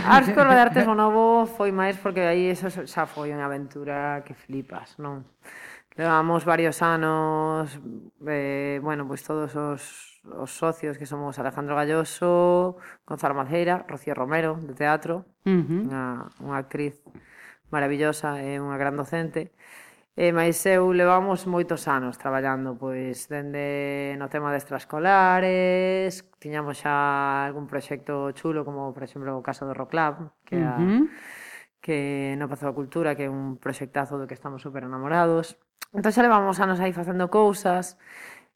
a 0.09 0.25
Escola 0.25 0.57
de 0.57 0.61
Artes 0.65 0.89
Bonobo 0.89 1.45
foi 1.45 1.69
máis 1.69 2.01
porque 2.01 2.25
aí 2.25 2.49
eso 2.49 2.73
xa 2.73 3.05
foi 3.05 3.29
unha 3.29 3.45
aventura 3.45 4.25
que 4.25 4.33
flipas, 4.33 4.97
non? 4.97 5.29
Levamos 5.93 6.49
varios 6.49 6.81
anos, 6.81 7.77
eh, 8.25 8.81
bueno, 8.81 9.05
pois 9.05 9.21
todos 9.21 9.53
os, 9.53 10.17
os 10.25 10.49
socios 10.49 10.97
que 10.97 11.05
somos 11.05 11.37
Alejandro 11.37 11.77
Galloso, 11.77 12.81
Gonzalo 13.05 13.37
Maceira, 13.37 13.85
Rocío 13.85 14.17
Romero, 14.17 14.57
de 14.57 14.73
teatro, 14.73 15.29
uh 15.45 15.61
-huh. 15.61 15.81
unha, 15.85 16.25
unha 16.41 16.57
actriz 16.57 16.97
maravillosa 17.69 18.41
e 18.41 18.57
unha 18.59 18.77
gran 18.77 18.97
docente, 18.97 19.53
e 20.19 20.35
mais 20.35 20.59
eu 20.67 20.91
levamos 20.91 21.47
moitos 21.47 21.87
anos 21.87 22.19
traballando, 22.19 22.75
pois 22.75 23.31
dende 23.31 24.19
no 24.19 24.27
tema 24.27 24.51
de 24.51 24.59
extraescolares, 24.59 26.27
tiñamos 26.43 26.83
xa 26.83 27.47
algún 27.47 27.71
proxecto 27.71 28.35
chulo 28.35 28.67
como 28.67 28.91
por 28.91 29.07
exemplo 29.07 29.31
o 29.31 29.45
caso 29.45 29.63
do 29.63 29.77
Rock 29.77 29.95
Club, 29.95 30.15
que 30.43 30.59
uh 30.59 30.75
-huh. 30.75 31.07
a, 31.07 31.79
que 31.79 32.35
no 32.37 32.51
Pazo 32.51 32.67
da 32.67 32.75
Cultura, 32.75 33.15
que 33.15 33.25
é 33.25 33.31
un 33.31 33.55
proxectazo 33.55 34.19
do 34.19 34.27
que 34.27 34.35
estamos 34.35 34.61
super 34.61 34.83
enamorados. 34.83 35.55
Entón 35.95 36.11
xa 36.11 36.21
levamos 36.21 36.59
anos 36.59 36.77
aí 36.83 36.93
facendo 36.93 37.31
cousas, 37.31 37.97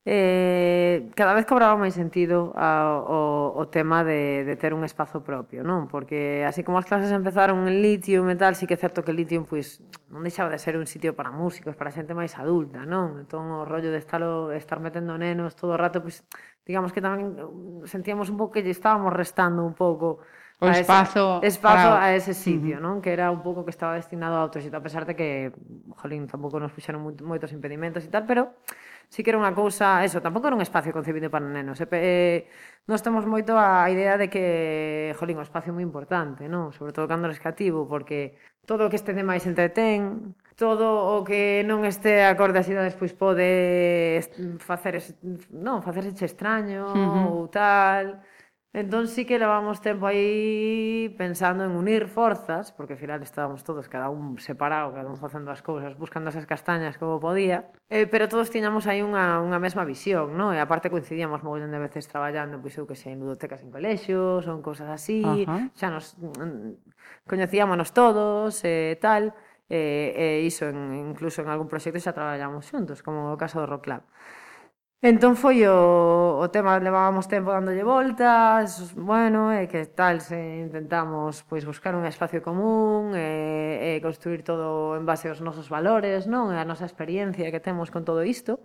Eh, 0.06 1.12
cada 1.16 1.32
vez 1.32 1.48
cobraba 1.48 1.80
máis 1.80 1.96
sentido 1.96 2.52
a, 2.60 3.00
o, 3.00 3.56
o 3.56 3.64
tema 3.72 4.04
de, 4.04 4.44
de 4.44 4.60
ter 4.60 4.76
un 4.76 4.84
espazo 4.84 5.24
propio, 5.24 5.64
non? 5.64 5.88
Porque 5.88 6.44
así 6.44 6.60
como 6.60 6.76
as 6.76 6.84
clases 6.84 7.08
empezaron 7.16 7.64
en 7.72 7.80
Litium 7.80 8.28
e 8.28 8.36
tal, 8.36 8.52
sí 8.60 8.68
que 8.68 8.76
é 8.76 8.80
certo 8.84 9.00
que 9.00 9.16
Litium 9.16 9.48
pois, 9.48 9.80
non 10.12 10.20
deixaba 10.28 10.52
de 10.52 10.60
ser 10.60 10.76
un 10.76 10.92
sitio 10.92 11.16
para 11.16 11.32
músicos, 11.32 11.80
para 11.80 11.88
xente 11.88 12.12
máis 12.12 12.36
adulta, 12.36 12.84
non? 12.84 13.16
Entón 13.24 13.48
o 13.48 13.64
rollo 13.64 13.96
de 13.96 14.00
estalo, 14.04 14.52
estar 14.52 14.84
metendo 14.84 15.16
nenos 15.16 15.56
todo 15.56 15.72
o 15.72 15.80
rato, 15.80 16.04
pois, 16.04 16.28
digamos 16.68 16.92
que 16.92 17.00
tamén 17.00 17.40
sentíamos 17.88 18.28
un 18.28 18.36
pouco 18.36 18.60
que 18.60 18.64
lle 18.68 18.76
estábamos 18.76 19.16
restando 19.16 19.64
un 19.64 19.72
pouco 19.72 20.20
o 20.60 20.68
a 20.68 20.76
espazo, 20.76 21.40
esa, 21.40 21.48
espazo 21.48 21.96
para... 21.96 22.12
a 22.12 22.16
ese 22.16 22.36
sitio, 22.36 22.76
uh 22.76 22.84
-huh. 22.84 23.00
non? 23.00 23.00
Que 23.00 23.16
era 23.16 23.32
un 23.32 23.40
pouco 23.40 23.64
que 23.64 23.72
estaba 23.72 23.96
destinado 23.96 24.36
a 24.36 24.44
outro 24.44 24.60
sitio, 24.60 24.76
a 24.76 24.84
pesar 24.84 25.08
de 25.08 25.16
que, 25.16 25.56
jolín, 25.96 26.28
tampouco 26.28 26.60
nos 26.60 26.76
puxeron 26.76 27.00
moitos 27.24 27.56
impedimentos 27.56 28.04
e 28.04 28.12
tal, 28.12 28.28
pero 28.28 28.60
sí 29.10 29.24
que 29.24 29.32
era 29.32 29.40
unha 29.40 29.56
cousa, 29.56 30.04
eso, 30.04 30.22
tampouco 30.22 30.48
era 30.48 30.58
un 30.58 30.66
espacio 30.66 30.92
concebido 30.94 31.32
para 31.32 31.46
nenos. 31.48 31.80
Eh, 31.82 31.88
e, 31.90 31.98
eh, 31.98 32.40
nós 32.88 33.00
temos 33.00 33.24
moito 33.24 33.56
a 33.56 33.88
idea 33.88 34.20
de 34.20 34.28
que, 34.28 35.16
jolín, 35.16 35.40
o 35.40 35.46
espacio 35.46 35.72
é 35.72 35.76
moi 35.76 35.86
importante, 35.86 36.48
non? 36.52 36.76
Sobre 36.76 36.92
todo 36.92 37.08
cando 37.08 37.32
eres 37.32 37.40
cativo, 37.40 37.88
porque 37.88 38.36
todo 38.68 38.88
o 38.88 38.90
que 38.92 39.00
este 39.00 39.16
demais 39.16 39.44
entretén, 39.48 40.36
todo 40.56 41.18
o 41.18 41.24
que 41.24 41.64
non 41.66 41.88
este 41.88 42.24
acorde 42.28 42.62
ás 42.62 42.70
idades 42.70 42.96
pois 43.00 43.16
pode 43.16 44.22
facer, 44.62 45.00
non, 45.50 45.82
facerse 45.82 46.26
extraño 46.28 46.92
uh 46.92 46.94
-huh. 46.94 47.26
ou 47.34 47.48
tal 47.50 48.22
Entón 48.74 49.08
sí 49.08 49.24
que 49.30 49.38
levamos 49.38 49.86
tempo 49.86 50.10
aí 50.10 51.14
pensando 51.16 51.62
en 51.64 51.78
unir 51.78 52.10
forzas, 52.10 52.74
porque 52.74 52.98
ao 52.98 53.00
final 53.00 53.22
estábamos 53.22 53.62
todos 53.62 53.86
cada 53.86 54.10
un 54.10 54.42
separado, 54.42 54.90
cada 54.98 55.14
un 55.14 55.22
facendo 55.22 55.54
as 55.54 55.62
cousas, 55.62 55.94
buscando 55.94 56.34
esas 56.34 56.50
castañas 56.50 56.98
como 56.98 57.22
podía, 57.22 57.70
eh, 57.94 58.10
pero 58.10 58.26
todos 58.26 58.50
tiñamos 58.50 58.90
aí 58.90 59.06
unha, 59.06 59.46
unha 59.46 59.62
mesma 59.62 59.86
visión, 59.86 60.34
non? 60.34 60.58
E 60.58 60.60
aparte 60.60 60.90
coincidíamos 60.90 61.46
mogollón 61.46 61.70
de 61.70 61.78
veces 61.78 62.10
traballando, 62.10 62.58
pois 62.58 62.74
eu 62.74 62.90
que 62.90 62.98
sei, 62.98 63.14
en 63.14 63.22
ludotecas 63.22 63.62
en 63.62 63.70
colexios, 63.70 64.50
ou 64.50 64.58
cousas 64.66 64.90
así, 64.90 65.22
Ajá. 65.22 65.70
xa 65.78 65.94
nos 65.94 66.18
mm, 66.18 67.30
coñecíamonos 67.30 67.94
todos 67.94 68.66
e 68.66 68.98
eh, 68.98 68.98
tal, 68.98 69.38
e, 69.70 70.18
eh, 70.18 70.42
e 70.42 70.50
iso, 70.50 70.66
en, 70.66 71.14
incluso 71.14 71.46
en 71.46 71.54
algún 71.54 71.70
proxecto 71.70 72.02
xa 72.02 72.18
traballamos 72.18 72.66
xuntos, 72.66 73.06
como 73.06 73.30
o 73.30 73.38
caso 73.38 73.62
do 73.62 73.70
Rock 73.70 73.86
Club. 73.86 74.02
Entón 75.04 75.36
foi 75.36 75.68
o, 75.68 76.40
o 76.40 76.48
tema, 76.48 76.80
levábamos 76.80 77.28
tempo 77.28 77.52
dándolle 77.52 77.84
voltas, 77.84 78.96
bueno, 78.96 79.52
e 79.52 79.68
que 79.68 79.84
tal, 79.84 80.24
se 80.24 80.64
intentamos 80.64 81.44
pois 81.44 81.68
buscar 81.68 81.92
un 81.92 82.08
espacio 82.08 82.40
común, 82.40 83.12
e, 83.12 84.00
e 84.00 84.00
construir 84.00 84.48
todo 84.48 84.96
en 84.96 85.04
base 85.04 85.28
aos 85.28 85.44
nosos 85.44 85.68
valores, 85.68 86.24
non, 86.24 86.56
e 86.56 86.58
a 86.58 86.64
nosa 86.64 86.88
experiencia 86.88 87.52
que 87.52 87.60
temos 87.60 87.92
con 87.92 88.08
todo 88.08 88.24
isto. 88.24 88.64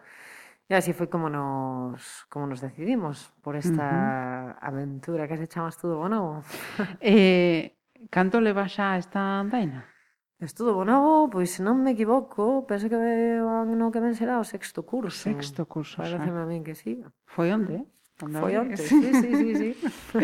E 0.71 0.79
así 0.79 0.95
foi 0.95 1.11
como 1.11 1.27
nos, 1.27 2.23
como 2.31 2.47
nos 2.47 2.63
decidimos 2.63 3.35
por 3.43 3.59
esta 3.59 4.55
uh 4.55 4.63
-huh. 4.63 4.63
aventura 4.63 5.27
que 5.27 5.35
se 5.43 5.51
chama 5.51 5.75
todo 5.75 5.99
Bonobo. 5.99 6.47
eh, 7.03 7.75
canto 8.15 8.39
leva 8.39 8.71
xa 8.71 8.95
esta 8.95 9.43
andaina? 9.43 9.98
Estudo 10.41 10.75
Bonobo, 10.75 11.29
pois 11.29 11.51
se 11.51 11.67
non 11.67 11.83
me 11.83 11.99
equivoco, 11.99 12.63
penso 12.63 12.87
que 12.87 12.95
van 13.43 13.75
no 13.75 13.91
que 13.91 13.99
ven 13.99 14.15
será 14.15 14.39
o 14.39 14.47
sexto 14.47 14.87
curso. 14.87 15.27
Sexto 15.27 15.67
curso, 15.67 15.99
Parece 15.99 16.31
xa. 16.31 16.43
a 16.43 16.47
min 16.47 16.63
que 16.63 16.79
sí. 16.79 17.03
Foi 17.27 17.51
onde, 17.51 17.83
onde 18.23 18.39
Foi 18.39 18.55
onte, 18.55 18.79
sí, 18.79 19.03
sí, 19.19 19.31
sí, 19.35 19.51
sí. 19.59 19.71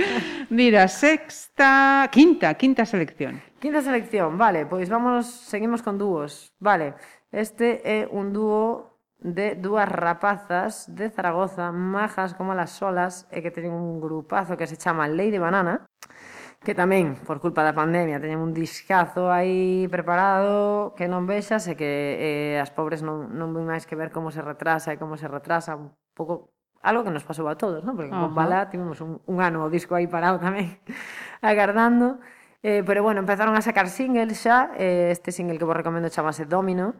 Mira, 0.54 0.86
sexta, 0.86 2.06
quinta, 2.14 2.54
quinta 2.54 2.86
selección. 2.86 3.42
Quinta 3.58 3.82
selección, 3.82 4.38
vale, 4.38 4.70
pois 4.70 4.86
vamos, 4.86 5.26
seguimos 5.26 5.82
con 5.82 5.98
dúos. 5.98 6.54
Vale, 6.62 6.94
este 7.34 7.82
é 7.82 8.06
un 8.06 8.30
dúo 8.30 8.94
de 9.18 9.58
dúas 9.58 9.90
rapazas 9.90 10.86
de 10.94 11.10
Zaragoza, 11.10 11.72
majas 11.72 12.38
como 12.38 12.54
las 12.54 12.70
solas, 12.70 13.26
e 13.34 13.42
que 13.42 13.50
teñen 13.50 13.74
un 13.74 13.98
grupazo 13.98 14.54
que 14.54 14.70
se 14.70 14.78
chama 14.78 15.10
Lady 15.10 15.42
Banana 15.42 15.90
que 16.64 16.74
tamén, 16.74 17.20
por 17.28 17.38
culpa 17.38 17.62
da 17.62 17.76
pandemia, 17.76 18.18
teñen 18.18 18.40
un 18.40 18.56
discazo 18.56 19.28
aí 19.30 19.86
preparado 19.92 20.96
que 20.96 21.06
non 21.06 21.28
vexas 21.28 21.68
e 21.68 21.76
que 21.76 21.92
eh, 22.18 22.56
as 22.58 22.72
pobres 22.72 23.04
non, 23.04 23.30
non 23.36 23.52
ven 23.52 23.68
máis 23.68 23.84
que 23.84 23.94
ver 23.94 24.10
como 24.10 24.32
se 24.32 24.40
retrasa 24.40 24.90
e 24.90 24.98
como 24.98 25.20
se 25.20 25.28
retrasa 25.28 25.76
un 25.76 25.92
pouco 26.16 26.50
algo 26.84 27.04
que 27.04 27.12
nos 27.12 27.24
pasou 27.24 27.48
a 27.48 27.56
todos, 27.60 27.84
non? 27.84 27.96
Porque 27.96 28.12
uh 28.12 28.16
-huh. 28.16 28.24
con 28.28 28.36
Bala 28.36 28.68
tivemos 28.72 29.00
un, 29.00 29.20
un 29.24 29.36
ano 29.40 29.64
o 29.64 29.72
disco 29.72 29.96
aí 29.96 30.08
parado 30.08 30.40
tamén 30.40 30.80
agardando. 31.44 32.18
Eh, 32.64 32.80
pero 32.80 33.04
bueno, 33.04 33.20
empezaron 33.20 33.52
a 33.56 33.62
sacar 33.62 33.92
singles 33.92 34.40
xa, 34.40 34.72
eh, 34.80 35.12
este 35.12 35.32
single 35.36 35.60
que 35.60 35.68
vos 35.68 35.76
recomendo 35.76 36.08
chamase 36.08 36.48
Domino, 36.48 36.96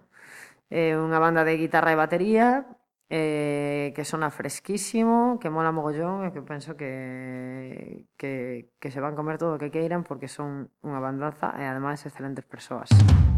eh, 0.69 0.93
unha 0.93 1.17
banda 1.17 1.41
de 1.45 1.57
guitarra 1.57 1.93
e 1.93 1.97
batería, 1.97 2.69
eh, 3.11 3.93
que 3.95 4.05
sona 4.05 4.31
fresquísimo, 4.31 5.39
que 5.41 5.51
mola 5.51 5.75
mogollón 5.75 6.25
e 6.25 6.33
que 6.33 6.41
penso 6.41 6.77
que, 6.79 8.09
que, 8.17 8.73
que 8.81 8.89
se 8.89 9.01
van 9.01 9.19
comer 9.19 9.37
todo 9.37 9.57
o 9.57 9.61
que 9.61 9.75
queiran 9.75 10.07
porque 10.07 10.31
son 10.31 10.73
unha 10.81 11.01
bandaza 11.03 11.53
e 11.61 11.65
ademais 11.69 12.01
excelentes 12.07 12.47
persoas. 12.49 12.89
Música 12.95 13.34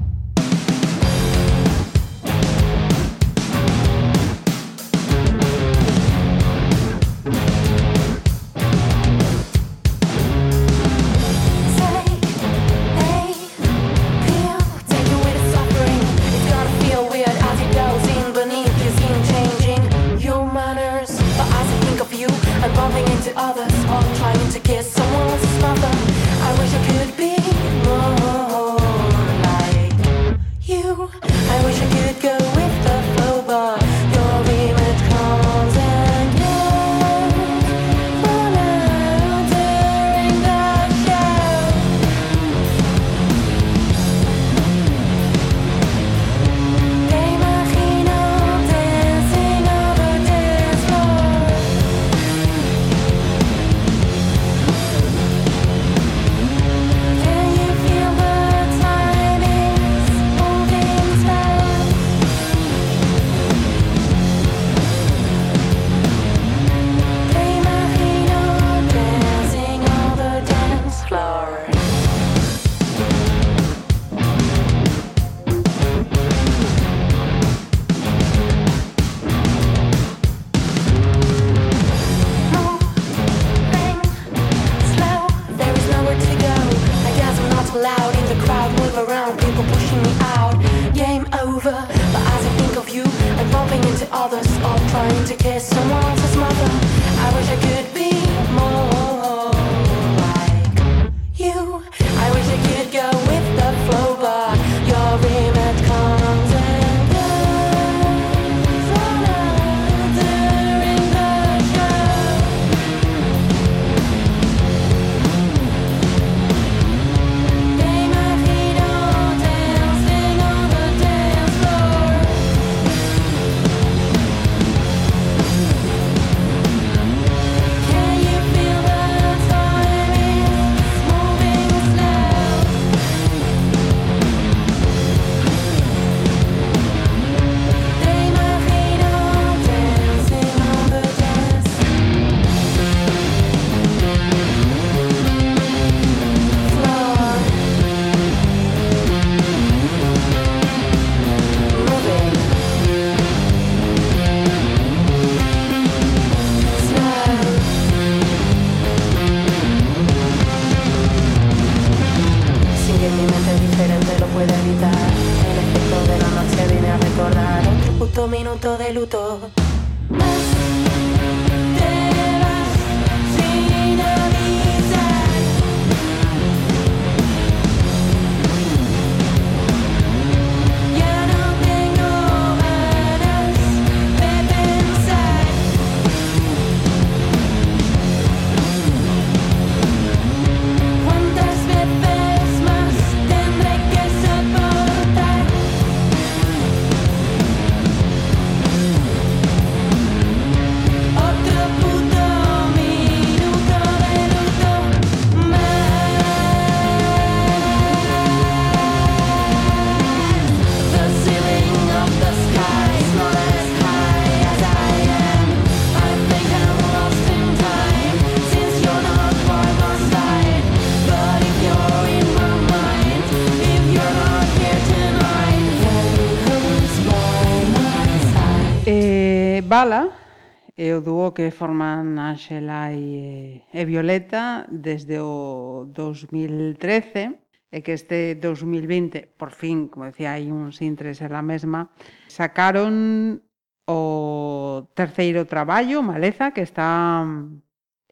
o 230.97 231.05
dúo 231.05 231.37
que 231.37 231.53
forman 231.53 232.17
Ángela 232.17 232.91
e, 232.97 233.63
eh, 233.69 233.81
e 233.81 233.83
Violeta 233.85 234.65
desde 234.73 235.21
o 235.21 235.85
2013 235.93 237.37
e 237.71 237.79
que 237.85 237.93
este 237.93 238.35
2020, 238.41 239.37
por 239.37 239.53
fin, 239.53 239.93
como 239.93 240.09
decía, 240.09 240.33
hai 240.33 240.49
uns 240.49 240.81
intres 240.81 241.21
en 241.21 241.37
la 241.37 241.45
mesma, 241.45 241.93
sacaron 242.33 243.45
o 243.85 244.89
terceiro 244.97 245.45
traballo, 245.45 246.01
Maleza, 246.03 246.51
que 246.57 246.65
está 246.65 247.37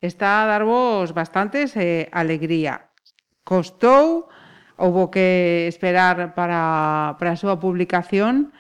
está 0.05 0.45
a 0.45 0.47
darvos 0.47 1.17
bastantes 1.17 1.77
eh, 1.77 2.13
alegría. 2.13 2.93
Costou, 3.45 4.29
houbo 4.77 5.11
que 5.11 5.67
esperar 5.69 6.35
para, 6.35 7.17
para 7.19 7.33
a 7.33 7.41
súa 7.41 7.57
publicación, 7.57 8.53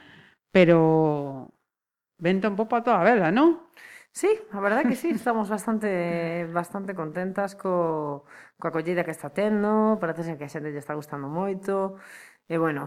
pero 0.54 1.52
venta 2.16 2.48
un 2.48 2.56
pouco 2.56 2.76
a 2.76 2.84
toda 2.84 3.00
a 3.02 3.06
vela, 3.06 3.28
non? 3.28 3.63
Sí, 4.20 4.28
a 4.52 4.60
verdade 4.60 4.86
que 4.86 4.94
sí, 4.94 5.10
estamos 5.10 5.48
bastante 5.50 6.46
bastante 6.54 6.94
contentas 6.94 7.50
co, 7.58 8.22
coa 8.62 8.70
acollida 8.70 9.02
que 9.02 9.10
está 9.10 9.28
tendo, 9.34 9.98
parece 9.98 10.38
que 10.38 10.46
a 10.46 10.52
xente 10.54 10.70
lle 10.70 10.78
está 10.78 10.94
gustando 10.94 11.26
moito, 11.26 11.98
e 12.46 12.54
bueno, 12.62 12.82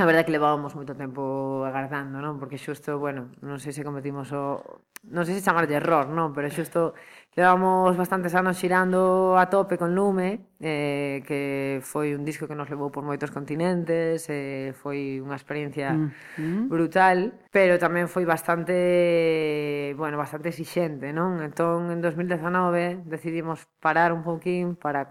a 0.00 0.04
verdade 0.08 0.24
que 0.26 0.36
levábamos 0.36 0.72
moito 0.78 0.96
tempo 0.96 1.22
agardando, 1.68 2.16
non? 2.24 2.40
Porque 2.40 2.56
xusto, 2.56 2.96
bueno, 3.04 3.22
non 3.44 3.60
sei 3.60 3.72
se 3.76 3.84
cometimos 3.88 4.32
o... 4.32 4.64
Non 5.04 5.28
sei 5.28 5.36
se 5.36 5.44
chamar 5.44 5.68
de 5.68 5.76
error, 5.76 6.08
non? 6.08 6.32
Pero 6.32 6.48
xusto 6.48 6.96
Levamos 7.36 7.96
bastantes 7.96 8.32
anos 8.38 8.54
xirando 8.62 9.34
a 9.34 9.50
tope 9.50 9.74
con 9.74 9.90
Lume, 9.90 10.54
eh, 10.62 11.18
que 11.26 11.82
foi 11.82 12.14
un 12.14 12.22
disco 12.22 12.46
que 12.46 12.54
nos 12.54 12.70
levou 12.70 12.94
por 12.94 13.02
moitos 13.02 13.34
continentes, 13.34 14.30
eh, 14.30 14.70
foi 14.78 15.18
unha 15.18 15.34
experiencia 15.34 15.98
mm. 15.98 16.70
brutal, 16.70 17.34
pero 17.50 17.74
tamén 17.74 18.06
foi 18.06 18.22
bastante, 18.22 19.90
bueno, 19.98 20.14
bastante 20.14 20.54
exixente, 20.54 21.10
non? 21.10 21.42
Entón, 21.42 21.90
en 21.90 21.98
2019 21.98 23.02
decidimos 23.02 23.66
parar 23.82 24.14
un 24.14 24.22
pouquín 24.22 24.78
para 24.78 25.02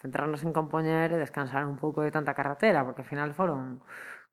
centrarnos 0.00 0.48
en 0.48 0.56
compoñer 0.56 1.12
e 1.12 1.20
descansar 1.20 1.68
un 1.68 1.76
pouco 1.76 2.00
de 2.00 2.08
tanta 2.08 2.32
carretera, 2.32 2.88
porque 2.88 3.04
ao 3.04 3.10
final 3.12 3.36
foron 3.36 3.84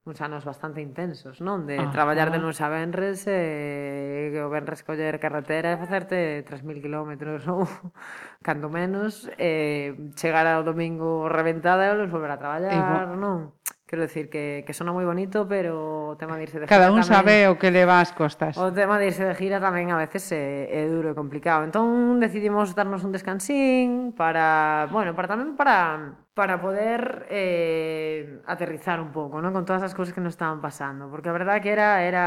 uns 0.05 0.19
anos 0.19 0.43
bastante 0.43 0.83
intensos, 0.83 1.39
non? 1.39 1.63
De 1.63 1.79
ah, 1.79 1.87
traballar 1.87 2.27
ah. 2.27 2.33
de 2.35 2.39
lunes 2.43 2.59
a 2.59 2.67
venres 2.67 3.23
e 3.23 4.35
o 4.35 4.51
venres 4.51 4.83
coller 4.83 5.15
carretera 5.15 5.71
e 5.71 5.79
facerte 5.79 6.43
3.000 6.43 6.83
km 6.83 7.11
ou 7.47 7.63
cando 8.43 8.67
menos 8.67 9.31
e 9.39 10.11
chegar 10.19 10.43
ao 10.43 10.67
domingo 10.67 11.31
reventada 11.31 11.95
e 11.95 12.11
volver 12.11 12.35
a 12.35 12.41
traballar, 12.41 13.15
non? 13.15 13.55
Quero 13.93 14.09
decir 14.09 14.27
que, 14.27 14.65
que 14.65 14.73
sona 14.73 14.89
moi 14.89 15.05
bonito, 15.05 15.45
pero 15.45 16.11
o 16.11 16.17
tema 16.17 16.33
de 16.35 16.49
irse 16.49 16.57
de 16.57 16.65
Cada 16.65 16.89
gira 16.89 16.97
Cada 16.97 16.97
un 16.97 17.05
tamén, 17.05 17.13
sabe 17.13 17.35
o 17.45 17.61
que 17.61 17.69
leva 17.69 18.01
as 18.01 18.09
costas. 18.09 18.57
O 18.57 18.73
tema 18.73 18.97
de 18.97 19.13
irse 19.13 19.21
de 19.21 19.37
gira 19.37 19.61
tamén 19.61 19.93
a 19.93 20.01
veces 20.01 20.33
é, 20.33 20.65
é 20.67 20.89
duro 20.89 21.13
e 21.13 21.15
complicado. 21.15 21.61
Entón 21.61 22.17
decidimos 22.17 22.73
darnos 22.73 23.05
un 23.05 23.13
descansín 23.13 24.11
para, 24.17 24.89
bueno, 24.89 25.13
para 25.13 25.29
tamén 25.29 25.53
para 25.53 26.22
para 26.33 26.59
poder 26.59 27.27
eh, 27.29 28.41
aterrizar 28.47 28.97
un 28.99 29.13
pouco, 29.13 29.37
non? 29.37 29.53
Con 29.53 29.69
todas 29.69 29.85
as 29.85 29.93
cousas 29.93 30.17
que 30.17 30.23
nos 30.23 30.33
estaban 30.33 30.65
pasando, 30.65 31.05
porque 31.05 31.29
a 31.29 31.35
verdade 31.37 31.61
que 31.61 31.69
era 31.69 32.01
era 32.01 32.25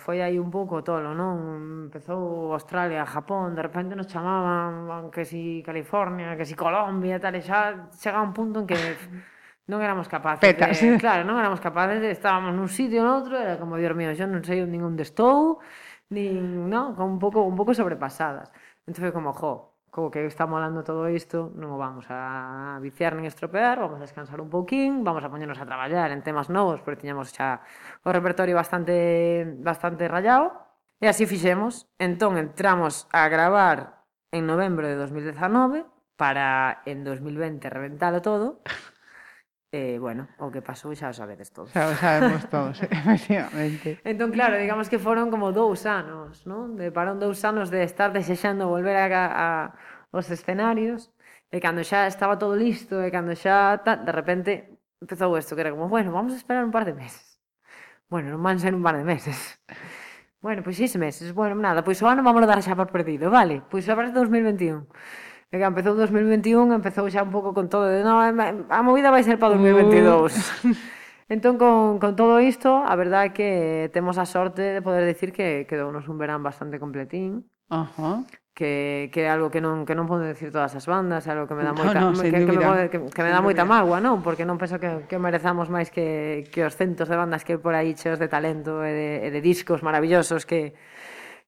foi 0.00 0.24
aí 0.24 0.40
un 0.40 0.48
pouco 0.48 0.80
tolo, 0.80 1.12
non? 1.12 1.92
Empezou 1.92 2.56
Australia, 2.56 3.04
Japón, 3.04 3.52
de 3.52 3.60
repente 3.60 3.92
nos 3.92 4.08
chamaban 4.08 5.12
que 5.12 5.28
si 5.28 5.60
California, 5.60 6.32
que 6.32 6.48
si 6.48 6.56
Colombia, 6.56 7.20
tal, 7.20 7.36
e 7.36 7.44
xa 7.44 7.92
chegaba 7.92 8.24
un 8.24 8.32
punto 8.32 8.64
en 8.64 8.66
que 8.72 8.80
non 9.70 9.84
éramos 9.84 10.08
capaces 10.08 10.40
Petas. 10.40 10.80
de, 10.80 10.96
claro, 11.04 11.28
non 11.28 11.36
éramos 11.36 11.60
capaces 11.60 12.00
de, 12.00 12.08
estábamos 12.08 12.56
nun 12.56 12.72
sitio 12.72 13.04
ou 13.04 13.08
noutro, 13.08 13.36
era 13.36 13.60
como, 13.60 13.76
Dios 13.76 13.92
mío, 13.92 14.16
yo 14.16 14.24
non 14.24 14.40
sei 14.40 14.64
onde 14.64 15.04
estou, 15.04 15.60
nin, 16.08 16.72
non, 16.72 16.96
un 16.96 17.20
pouco 17.20 17.44
un 17.44 17.56
pouco 17.56 17.76
sobrepasadas. 17.76 18.48
Entón 18.88 19.04
foi 19.04 19.12
como, 19.12 19.36
jo, 19.36 19.71
co 19.92 20.10
que 20.10 20.24
está 20.24 20.48
molando 20.48 20.80
todo 20.80 21.04
isto, 21.12 21.52
non 21.52 21.68
o 21.68 21.76
vamos 21.76 22.08
a 22.08 22.80
viciar 22.80 23.12
nin 23.12 23.28
estropear, 23.28 23.76
vamos 23.76 24.00
a 24.00 24.08
descansar 24.08 24.40
un 24.40 24.48
pouquín, 24.48 25.04
vamos 25.04 25.20
a 25.20 25.28
poñernos 25.28 25.60
a 25.60 25.68
traballar 25.68 26.08
en 26.16 26.24
temas 26.24 26.48
novos, 26.48 26.80
porque 26.80 27.04
tiñamos 27.04 27.28
xa 27.28 27.60
o 28.00 28.08
repertorio 28.08 28.56
bastante 28.56 29.44
bastante 29.60 30.08
rayado, 30.08 30.48
e 30.96 31.12
así 31.12 31.28
fixemos. 31.28 31.92
Entón 32.00 32.40
entramos 32.40 33.04
a 33.12 33.28
gravar 33.28 34.08
en 34.32 34.48
novembro 34.48 34.88
de 34.88 34.96
2019 34.96 35.84
para 36.16 36.80
en 36.88 37.04
2020 37.04 37.68
reventalo 37.68 38.24
todo. 38.24 38.64
eh, 39.72 39.96
bueno, 39.98 40.28
o 40.36 40.52
que 40.52 40.60
pasou 40.60 40.92
xa 40.92 41.08
o 41.08 41.16
sabedes 41.16 41.48
todos. 41.50 41.72
Xa 41.72 41.88
o 41.88 41.96
sabemos 41.96 42.44
todos, 42.52 42.76
efectivamente. 42.92 43.98
entón, 44.04 44.30
claro, 44.30 44.60
digamos 44.60 44.92
que 44.92 45.00
foron 45.00 45.32
como 45.32 45.50
dous 45.50 45.88
anos, 45.88 46.44
non? 46.44 46.76
De 46.76 46.92
parón 46.92 47.16
dous 47.16 47.40
anos 47.48 47.72
de 47.72 47.80
estar 47.80 48.12
desexando 48.12 48.68
volver 48.68 49.00
a, 49.00 49.08
a, 49.08 49.48
os 50.12 50.28
escenarios, 50.28 51.08
e 51.48 51.56
cando 51.58 51.80
xa 51.80 52.04
estaba 52.04 52.36
todo 52.36 52.52
listo, 52.52 53.00
e 53.00 53.08
cando 53.08 53.32
xa, 53.32 53.80
ta, 53.80 53.96
de 53.96 54.12
repente, 54.12 54.76
empezou 55.00 55.32
isto, 55.40 55.56
que 55.56 55.64
era 55.64 55.72
como, 55.72 55.88
bueno, 55.88 56.12
vamos 56.12 56.36
a 56.36 56.38
esperar 56.38 56.68
un 56.68 56.70
par 56.70 56.84
de 56.84 56.92
meses. 56.92 57.40
Bueno, 58.12 58.28
non 58.28 58.44
van 58.44 58.60
ser 58.60 58.76
un 58.76 58.84
par 58.84 59.00
de 59.00 59.08
meses. 59.08 59.56
Bueno, 60.44 60.60
pois 60.60 60.76
seis 60.76 60.92
meses, 61.00 61.32
bueno, 61.32 61.56
nada, 61.56 61.80
pois 61.80 61.96
o 62.04 62.06
ano 62.12 62.20
vamos 62.20 62.44
dar 62.44 62.60
xa 62.60 62.76
por 62.76 62.92
perdido, 62.92 63.32
vale? 63.32 63.64
Pois 63.72 63.88
xa 63.88 63.96
para 63.96 64.12
2021. 64.12 64.84
E 65.52 65.60
que 65.60 65.68
empezou 65.68 65.92
2021, 65.92 66.72
empezou 66.72 67.04
xa 67.12 67.20
un 67.20 67.28
pouco 67.28 67.52
con 67.52 67.68
todo 67.68 67.84
de 67.84 68.00
no, 68.00 68.24
eh, 68.24 68.32
a 68.72 68.80
movida 68.80 69.12
vai 69.12 69.20
ser 69.20 69.36
para 69.36 69.52
2022. 69.52 70.32
Uh. 70.64 70.72
entón, 71.28 71.60
con, 71.60 72.00
con 72.00 72.16
todo 72.16 72.40
isto, 72.40 72.80
a 72.80 72.96
verdade 72.96 73.28
é 73.28 73.34
que 73.36 73.50
temos 73.92 74.16
a 74.16 74.24
sorte 74.24 74.72
de 74.72 74.80
poder 74.80 75.04
decir 75.04 75.28
que 75.36 75.68
quedounos 75.68 76.08
un 76.08 76.16
verán 76.16 76.40
bastante 76.40 76.80
completín. 76.80 77.44
Uh 77.68 77.84
-huh. 77.84 78.24
que, 78.54 79.08
que 79.12 79.20
é 79.22 79.30
algo 79.30 79.48
que 79.48 79.64
non 79.64 79.88
que 79.88 79.96
non 79.96 80.04
podo 80.04 80.28
decir 80.28 80.52
todas 80.52 80.76
as 80.76 80.84
bandas, 80.84 81.24
é 81.24 81.32
algo 81.32 81.48
que 81.48 81.56
me 81.56 81.64
dá 81.64 81.72
moita 81.72 82.00
no, 82.00 82.12
que, 82.12 82.28
que, 82.28 82.52
me, 82.52 82.88
que, 82.92 82.98
que 83.08 83.22
me 83.24 83.32
dá 83.32 83.40
moita 83.40 83.64
mágoa, 83.64 83.96
non? 83.96 84.20
Porque 84.20 84.44
non 84.44 84.60
penso 84.60 84.76
que, 84.76 85.08
que 85.08 85.16
merezamos 85.16 85.72
máis 85.72 85.88
que, 85.88 86.44
que 86.52 86.60
os 86.60 86.76
centos 86.76 87.08
de 87.08 87.16
bandas 87.16 87.48
que 87.48 87.56
por 87.56 87.72
aí 87.72 87.96
cheos 87.96 88.20
de 88.20 88.28
talento 88.28 88.84
e 88.84 88.92
de, 88.92 89.10
e 89.24 89.28
de 89.32 89.40
discos 89.40 89.80
maravillosos 89.80 90.44
que, 90.44 90.76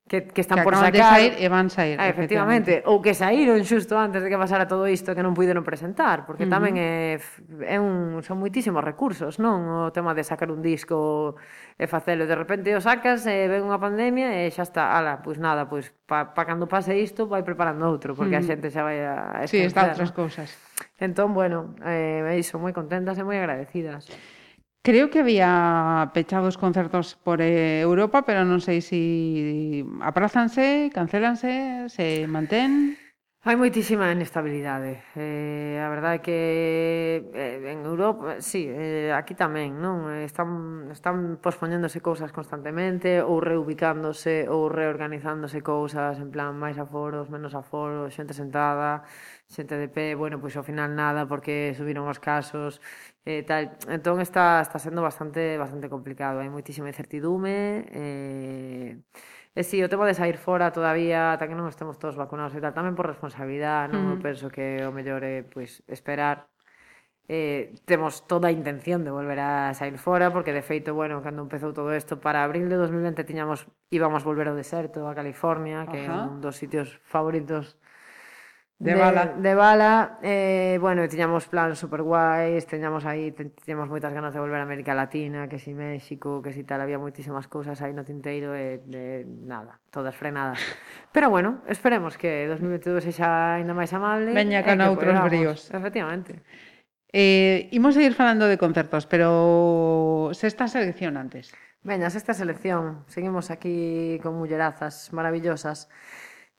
que, 0.06 0.28
que 0.28 0.40
están 0.40 0.58
que 0.58 0.64
por 0.64 0.74
sacar. 0.74 0.92
de 0.92 0.98
sair 0.98 1.32
e 1.40 1.48
van 1.48 1.72
sair. 1.72 1.96
Ah, 1.96 2.08
efectivamente. 2.12 2.84
efectivamente. 2.84 2.92
Ou 2.92 3.00
que 3.00 3.16
saíron 3.16 3.56
xusto 3.64 3.96
antes 3.96 4.20
de 4.20 4.28
que 4.28 4.36
pasara 4.36 4.68
todo 4.68 4.84
isto 4.84 5.16
que 5.16 5.24
non 5.24 5.32
puideron 5.32 5.64
presentar, 5.64 6.28
porque 6.28 6.44
tamén 6.44 6.76
uh 6.76 6.84
-huh. 6.84 7.16
é, 7.64 7.72
é 7.72 7.78
un, 7.80 8.20
son 8.20 8.36
moitísimos 8.36 8.84
recursos, 8.84 9.40
non? 9.40 9.88
O 9.88 9.96
tema 9.96 10.12
de 10.12 10.20
sacar 10.20 10.52
un 10.52 10.60
disco 10.60 11.40
e 11.80 11.88
facelo. 11.88 12.28
De 12.28 12.36
repente 12.36 12.68
o 12.76 12.84
sacas, 12.84 13.24
e 13.24 13.48
ven 13.48 13.64
unha 13.64 13.80
pandemia 13.80 14.44
e 14.44 14.52
xa 14.52 14.68
está, 14.68 14.92
ala, 14.92 15.24
pois 15.24 15.40
nada, 15.40 15.64
pois 15.64 15.88
pa, 16.04 16.36
pa 16.36 16.44
cando 16.44 16.68
pase 16.68 16.92
isto 17.00 17.24
vai 17.24 17.40
preparando 17.40 17.88
outro, 17.88 18.12
porque 18.12 18.36
uh 18.36 18.44
-huh. 18.44 18.44
a 18.44 18.48
xente 18.52 18.68
xa 18.68 18.84
vai 18.84 19.00
a... 19.00 19.40
Esquencer, 19.48 19.48
sí, 19.48 19.58
está 19.72 19.88
outras 19.88 20.12
cousas. 20.12 20.52
Entón, 21.00 21.32
bueno, 21.32 21.72
eh, 21.80 22.36
iso, 22.36 22.60
moi 22.60 22.76
contentas 22.76 23.16
e 23.16 23.24
moi 23.24 23.40
agradecidas. 23.40 24.04
Creo 24.84 25.08
que 25.08 25.20
había 25.20 26.10
pechados 26.12 26.58
concertos 26.58 27.16
por 27.24 27.40
Europa, 27.40 28.20
pero 28.28 28.44
non 28.44 28.60
sei 28.60 28.84
se 28.84 28.92
si 28.92 29.80
aprázanse, 30.04 30.92
cancelanse, 30.92 31.88
se 31.88 32.28
mantén. 32.28 32.92
Hai 33.48 33.56
moitísima 33.56 34.12
inestabilidade. 34.12 35.00
Eh, 35.16 35.80
a 35.80 35.88
verdade 35.88 36.20
é 36.20 36.24
que 36.24 36.38
eh, 37.32 37.72
en 37.72 37.80
Europa, 37.88 38.44
sí, 38.44 38.68
eh, 38.68 39.08
aquí 39.16 39.32
tamén, 39.32 39.80
non? 39.80 40.08
Están, 40.20 40.92
están 40.92 41.40
pospoñéndose 41.40 42.04
cousas 42.04 42.28
constantemente, 42.28 43.24
ou 43.24 43.40
reubicándose, 43.40 44.52
ou 44.52 44.68
reorganizándose 44.68 45.64
cousas, 45.64 46.20
en 46.20 46.28
plan, 46.28 46.60
máis 46.60 46.76
aforos, 46.76 47.32
menos 47.32 47.56
aforos, 47.56 48.12
xente 48.12 48.36
sentada, 48.36 49.04
xente 49.48 49.80
de 49.80 49.88
pé, 49.88 50.12
bueno, 50.12 50.36
pois 50.40 50.56
ao 50.56 50.64
final 50.64 50.92
nada, 50.92 51.24
porque 51.24 51.72
subiron 51.72 52.04
os 52.08 52.20
casos, 52.20 52.84
eh, 53.24 53.42
tal. 53.42 53.76
Entón 53.88 54.20
está, 54.20 54.60
está 54.60 54.78
sendo 54.78 55.02
bastante 55.02 55.56
bastante 55.58 55.88
complicado, 55.88 56.40
hai 56.40 56.50
moitísima 56.52 56.92
incertidume, 56.92 57.88
eh, 57.90 59.00
e 59.54 59.62
si, 59.62 59.78
sí, 59.78 59.86
o 59.86 59.88
tema 59.88 60.04
de 60.06 60.14
sair 60.18 60.36
fora 60.36 60.74
todavía, 60.74 61.32
ata 61.34 61.48
que 61.48 61.56
non 61.56 61.70
estemos 61.70 61.96
todos 61.96 62.18
vacunados 62.18 62.52
e 62.56 62.60
tal, 62.60 62.74
tamén 62.74 62.98
por 62.98 63.06
responsabilidade, 63.06 63.94
non? 63.94 64.08
Mm. 64.08 64.12
Eu 64.14 64.18
penso 64.20 64.46
que 64.50 64.82
o 64.82 64.92
mellor 64.92 65.22
é 65.22 65.46
pois, 65.46 65.80
esperar 65.86 66.50
Eh, 67.26 67.74
temos 67.86 68.26
toda 68.26 68.48
a 68.48 68.52
intención 68.52 69.00
de 69.02 69.10
volver 69.10 69.40
a 69.40 69.72
sair 69.72 69.96
fora 69.96 70.28
porque 70.30 70.52
de 70.52 70.60
feito, 70.60 70.92
bueno, 70.92 71.24
cando 71.24 71.40
empezou 71.40 71.72
todo 71.72 71.88
isto 71.96 72.20
para 72.20 72.44
abril 72.44 72.68
de 72.68 72.76
2020 72.76 73.24
tiñamos 73.24 73.64
íbamos 73.88 74.28
volver 74.28 74.52
ao 74.52 74.56
deserto, 74.60 75.08
a 75.08 75.16
California, 75.16 75.88
que 75.88 76.04
Ajá. 76.04 76.28
é 76.28 76.28
un 76.28 76.44
dos 76.44 76.60
sitios 76.60 77.00
favoritos 77.00 77.80
De, 78.78 78.90
de 78.90 78.96
bala. 78.98 79.26
De 79.38 79.54
bala, 79.54 80.18
eh, 80.22 80.78
bueno, 80.80 81.08
tiñamos 81.08 81.46
plans 81.46 81.78
super 81.78 82.02
guais, 82.02 82.66
teñamos 82.66 83.06
aí, 83.06 83.30
teñamos 83.30 83.88
moitas 83.88 84.10
ganas 84.10 84.34
de 84.34 84.42
volver 84.42 84.58
a 84.58 84.66
América 84.66 84.98
Latina, 84.98 85.46
que 85.46 85.62
si 85.62 85.72
México, 85.72 86.42
que 86.42 86.52
si 86.52 86.66
tal, 86.66 86.82
había 86.82 86.98
moitísimas 86.98 87.46
cousas 87.46 87.78
aí 87.80 87.94
no 87.94 88.02
tinteiro 88.02 88.50
e 88.52 88.76
eh, 88.76 88.76
de, 88.82 89.24
nada, 89.46 89.78
todas 89.94 90.18
frenadas. 90.18 90.58
Pero 91.14 91.30
bueno, 91.30 91.62
esperemos 91.70 92.18
que 92.18 92.50
2022 92.50 93.06
sexa 93.06 93.62
ainda 93.62 93.78
máis 93.78 93.94
amable. 93.94 94.34
Veña 94.34 94.66
con 94.66 94.82
pois 94.82 94.90
outros 94.90 95.14
podamos, 95.14 95.30
bríos. 95.30 95.58
Efectivamente. 95.70 96.42
Eh, 97.14 97.70
imos 97.70 97.94
seguir 97.94 98.18
falando 98.18 98.50
de 98.50 98.58
concertos, 98.58 99.06
pero 99.06 100.34
se 100.34 100.50
está 100.50 100.66
selección 100.66 101.14
antes. 101.14 101.54
Veña, 101.86 102.08
esta 102.08 102.34
selección. 102.34 103.04
Seguimos 103.06 103.54
aquí 103.54 104.18
con 104.18 104.34
mullerazas 104.34 105.12
maravillosas. 105.12 105.86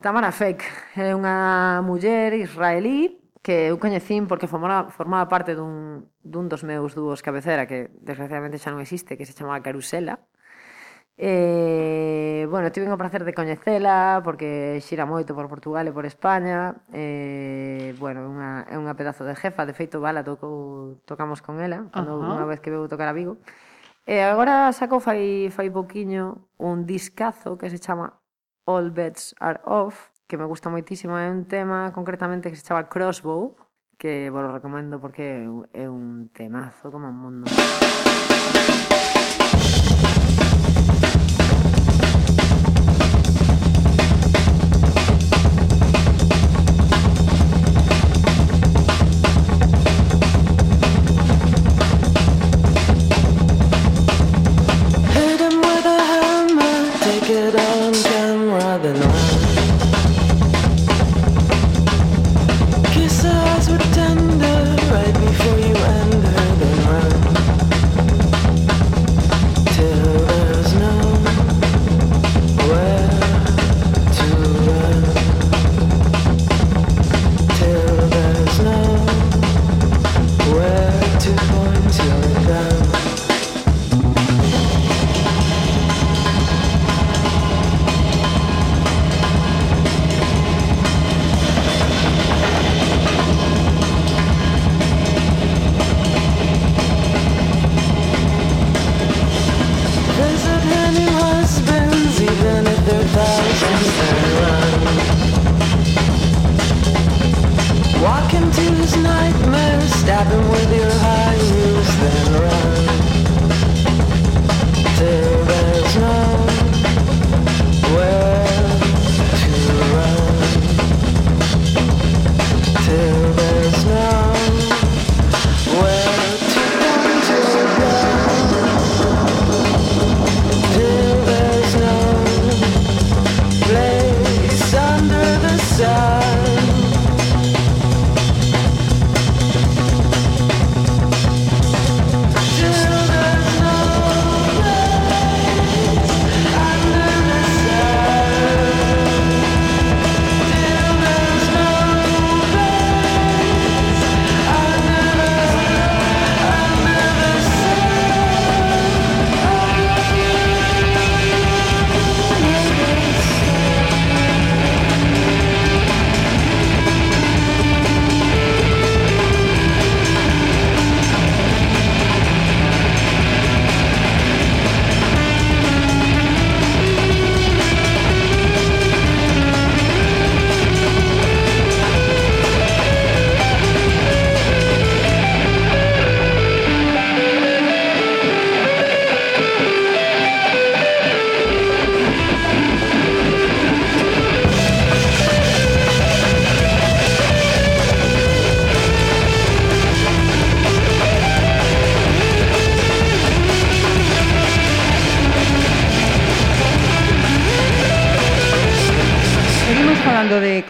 Tamara 0.01 0.31
Fek 0.31 0.61
é 0.99 1.15
unha 1.15 1.81
muller 1.81 2.35
israelí 2.35 3.25
que 3.45 3.69
eu 3.69 3.77
coñecín 3.77 4.25
porque 4.25 4.49
formaba, 4.49 4.89
formaba 4.89 5.29
parte 5.29 5.53
dun, 5.53 6.09
dun 6.25 6.49
dos 6.49 6.65
meus 6.65 6.97
dúos 6.97 7.21
cabecera 7.21 7.69
que 7.69 7.93
desgraciadamente 8.01 8.57
xa 8.57 8.73
non 8.73 8.81
existe, 8.81 9.15
que 9.15 9.29
se 9.29 9.37
chamaba 9.37 9.61
Carusela. 9.61 10.17
E, 11.15 12.43
bueno, 12.51 12.73
tive 12.75 12.91
o 12.91 12.99
placer 12.99 13.23
de 13.23 13.31
coñecela 13.31 14.19
porque 14.25 14.81
xira 14.83 15.07
moito 15.07 15.31
por 15.31 15.47
Portugal 15.47 15.87
e 15.87 15.95
por 15.95 16.03
España. 16.03 16.75
E, 16.91 17.95
bueno, 18.01 18.27
unha, 18.27 18.67
é 18.67 18.75
unha 18.75 18.97
pedazo 18.99 19.23
de 19.23 19.37
jefa, 19.37 19.63
de 19.63 19.77
feito 19.77 20.03
Bala 20.03 20.27
tocou, 20.27 20.99
tocamos 21.07 21.39
con 21.39 21.63
ela, 21.63 21.87
cando 21.95 22.17
uh 22.17 22.25
-huh. 22.25 22.33
unha 22.35 22.45
vez 22.49 22.59
que 22.59 22.73
veu 22.73 22.89
tocar 22.91 23.07
a 23.07 23.15
Vigo. 23.15 23.39
E 24.09 24.19
agora 24.25 24.73
sacou 24.73 24.99
fai, 24.99 25.53
fai 25.53 25.69
pouquiño 25.71 26.49
un 26.57 26.83
discazo 26.89 27.57
que 27.61 27.69
se 27.71 27.79
chama 27.79 28.24
All 28.65 28.91
Bets 28.91 29.35
Are 29.39 29.59
Off, 29.65 30.09
que 30.27 30.37
me 30.37 30.45
gusta 30.45 30.69
moitísimo, 30.69 31.17
é 31.17 31.29
un 31.29 31.45
tema 31.45 31.91
concretamente 31.93 32.49
que 32.49 32.57
se 32.57 32.65
chama 32.65 32.89
Crossbow, 32.89 33.55
que 33.97 34.29
vos 34.29 34.51
recomendo 34.51 34.99
porque 34.99 35.45
é 35.73 35.85
un 35.89 36.29
temazo 36.33 36.91
como 36.91 37.09
un 37.09 37.17
mundo. 37.17 37.45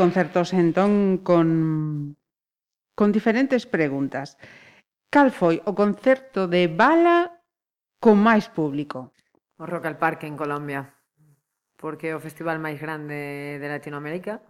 concertos 0.06 0.53
entón 0.53 1.18
con 1.26 2.16
con 2.93 3.12
diferentes 3.12 3.66
preguntas. 3.66 4.38
Cal 5.10 5.34
foi 5.34 5.66
o 5.66 5.74
concerto 5.74 6.45
de 6.45 6.70
Bala 6.70 7.41
con 7.97 8.22
máis 8.22 8.45
público? 8.53 9.10
O 9.58 9.66
Rock 9.66 9.89
al 9.89 9.97
Parque 9.97 10.30
en 10.30 10.38
Colombia, 10.38 10.93
porque 11.74 12.14
é 12.14 12.16
o 12.16 12.22
festival 12.22 12.62
máis 12.62 12.78
grande 12.78 13.58
de 13.58 13.68
Latinoamérica, 13.68 14.45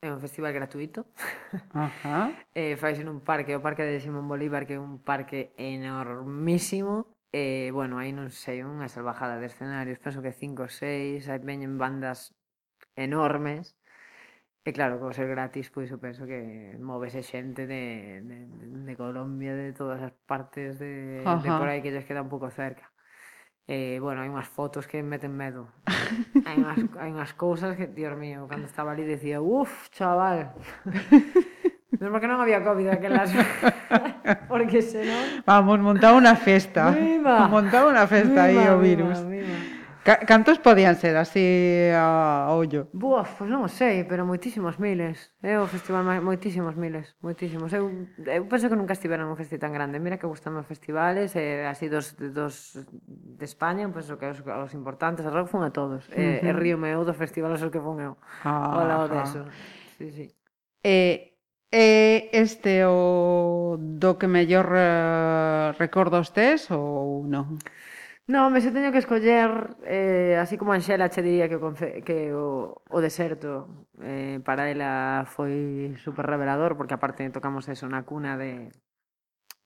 é 0.00 0.08
un 0.08 0.18
festival 0.24 0.56
gratuito. 0.56 1.04
Ajá. 1.76 2.32
eh, 2.56 2.80
faise 2.80 3.04
nun 3.04 3.20
parque, 3.20 3.52
o 3.52 3.60
Parque 3.60 3.84
de 3.84 4.00
Simón 4.00 4.24
Bolívar, 4.24 4.64
que 4.64 4.74
é 4.74 4.80
un 4.80 4.96
parque 5.04 5.52
enormísimo, 5.60 7.04
Eh, 7.32 7.70
bueno, 7.72 8.02
aí 8.02 8.10
non 8.10 8.26
sei, 8.34 8.66
unha 8.66 8.90
salvajada 8.90 9.38
de 9.38 9.46
escenarios, 9.46 10.02
penso 10.02 10.18
que 10.18 10.34
cinco 10.34 10.66
ou 10.66 10.72
seis, 10.72 11.30
aí 11.30 11.38
veñen 11.38 11.78
bandas 11.78 12.34
enormes, 12.98 13.78
E 14.60 14.76
claro, 14.76 15.00
co 15.00 15.08
ser 15.16 15.24
gratis, 15.24 15.72
pois 15.72 15.88
eu 15.88 15.96
penso 15.96 16.28
que 16.28 16.76
movese 16.76 17.24
xente 17.24 17.64
de, 17.64 18.20
de, 18.20 18.38
de 18.84 18.94
Colombia, 18.94 19.56
de 19.56 19.72
todas 19.72 20.04
as 20.04 20.12
partes 20.28 20.76
de, 20.76 21.24
Ajá. 21.24 21.40
de 21.40 21.48
por 21.48 21.64
aí 21.64 21.80
que 21.80 21.88
lles 21.88 22.04
queda 22.04 22.20
un 22.20 22.28
pouco 22.28 22.52
cerca. 22.52 22.92
Eh, 23.64 23.96
bueno, 24.04 24.20
hai 24.20 24.28
unhas 24.28 24.50
fotos 24.50 24.84
que 24.84 25.00
meten 25.00 25.32
medo. 25.32 25.72
hai, 26.44 26.60
unhas, 26.60 26.76
hai 27.00 27.08
unhas 27.08 27.32
cousas 27.32 27.72
que, 27.72 27.88
dios 27.88 28.12
mío, 28.20 28.44
cando 28.52 28.68
estaba 28.68 28.92
ali 28.92 29.08
decía, 29.08 29.40
uff, 29.40 29.88
chaval. 29.94 30.52
Menos 32.00 32.20
que 32.20 32.28
non 32.28 32.40
había 32.40 32.60
COVID 32.60 33.00
aquelas... 33.00 33.32
porque 34.50 34.80
senón... 34.80 35.40
Vamos, 35.44 35.80
montaba 35.80 36.16
unha 36.16 36.36
festa. 36.36 36.92
Viva. 36.92 37.48
Montaba 37.48 37.92
unha 37.92 38.04
festa 38.08 38.48
aí 38.48 38.56
o 38.56 38.76
oh, 38.76 38.80
virus. 38.80 39.20
Viva, 39.24 39.40
viva. 39.40 39.59
Ca 40.04 40.24
cantos 40.24 40.58
podían 40.58 40.96
ser 40.96 41.16
así 41.16 41.90
a 41.92 42.48
ollo? 42.48 42.88
Boa, 42.96 43.20
pois 43.36 43.52
non 43.52 43.68
sei, 43.68 44.00
pero 44.08 44.24
moitísimos 44.24 44.80
miles. 44.80 45.28
É 45.44 45.60
o 45.60 45.68
festival 45.68 46.08
máis 46.08 46.24
moitísimos 46.24 46.72
miles, 46.72 47.12
moitísimos. 47.20 47.68
Eu, 47.76 47.92
eu 48.24 48.42
penso 48.48 48.72
que 48.72 48.80
nunca 48.80 48.96
estivera 48.96 49.28
nun 49.28 49.36
festival 49.36 49.68
tan 49.68 49.72
grande. 49.76 50.00
Mira 50.00 50.16
que 50.16 50.24
gustan 50.24 50.56
os 50.56 50.64
festivales, 50.64 51.36
e 51.36 51.68
así 51.68 51.92
dos, 51.92 52.16
dos 52.16 52.80
de 53.04 53.44
España, 53.44 53.84
penso 53.92 54.16
que 54.16 54.24
os, 54.24 54.40
os 54.40 54.72
importantes, 54.72 55.28
a 55.28 55.30
rock 55.30 55.52
fun 55.52 55.68
a 55.68 55.70
todos. 55.70 56.08
Eh, 56.16 56.40
uh 56.40 56.48
-huh. 56.48 56.48
E 56.48 56.50
río 56.56 56.80
meu 56.80 57.04
dos 57.04 57.20
festivales 57.20 57.60
os 57.60 57.68
que 57.68 57.80
fun 57.80 58.00
eu. 58.00 58.16
Ah, 58.40 58.80
ao 58.80 58.84
lado 58.88 59.04
ah. 59.12 59.14
deso. 59.20 59.44
Sí, 60.00 60.08
sí. 60.16 60.26
Eh, 60.80 61.30
E 61.70 62.26
este 62.34 62.82
o 62.82 63.78
do 63.78 64.18
que 64.18 64.26
mellor 64.26 64.74
eh, 64.74 65.70
recordo 65.78 66.18
recordos 66.18 66.34
tes 66.34 66.66
ou 66.74 67.22
non? 67.30 67.62
No, 68.26 68.48
me 68.50 68.60
se 68.60 68.70
teño 68.70 68.92
que 68.92 68.98
escoller, 68.98 69.76
eh, 69.84 70.38
así 70.40 70.56
como 70.56 70.72
Anxela 70.72 71.10
che 71.10 71.22
diría 71.22 71.48
que 71.48 71.56
o, 71.56 71.74
que 71.74 72.34
o, 72.34 72.80
o 72.88 72.98
deserto 73.00 73.86
eh, 73.98 74.38
para 74.44 74.70
ela 74.70 75.26
foi 75.26 75.96
super 75.98 76.26
revelador, 76.26 76.76
porque 76.78 76.94
aparte 76.94 77.26
tocamos 77.30 77.66
eso 77.66 77.90
na 77.90 78.06
cuna 78.06 78.38
de 78.38 78.70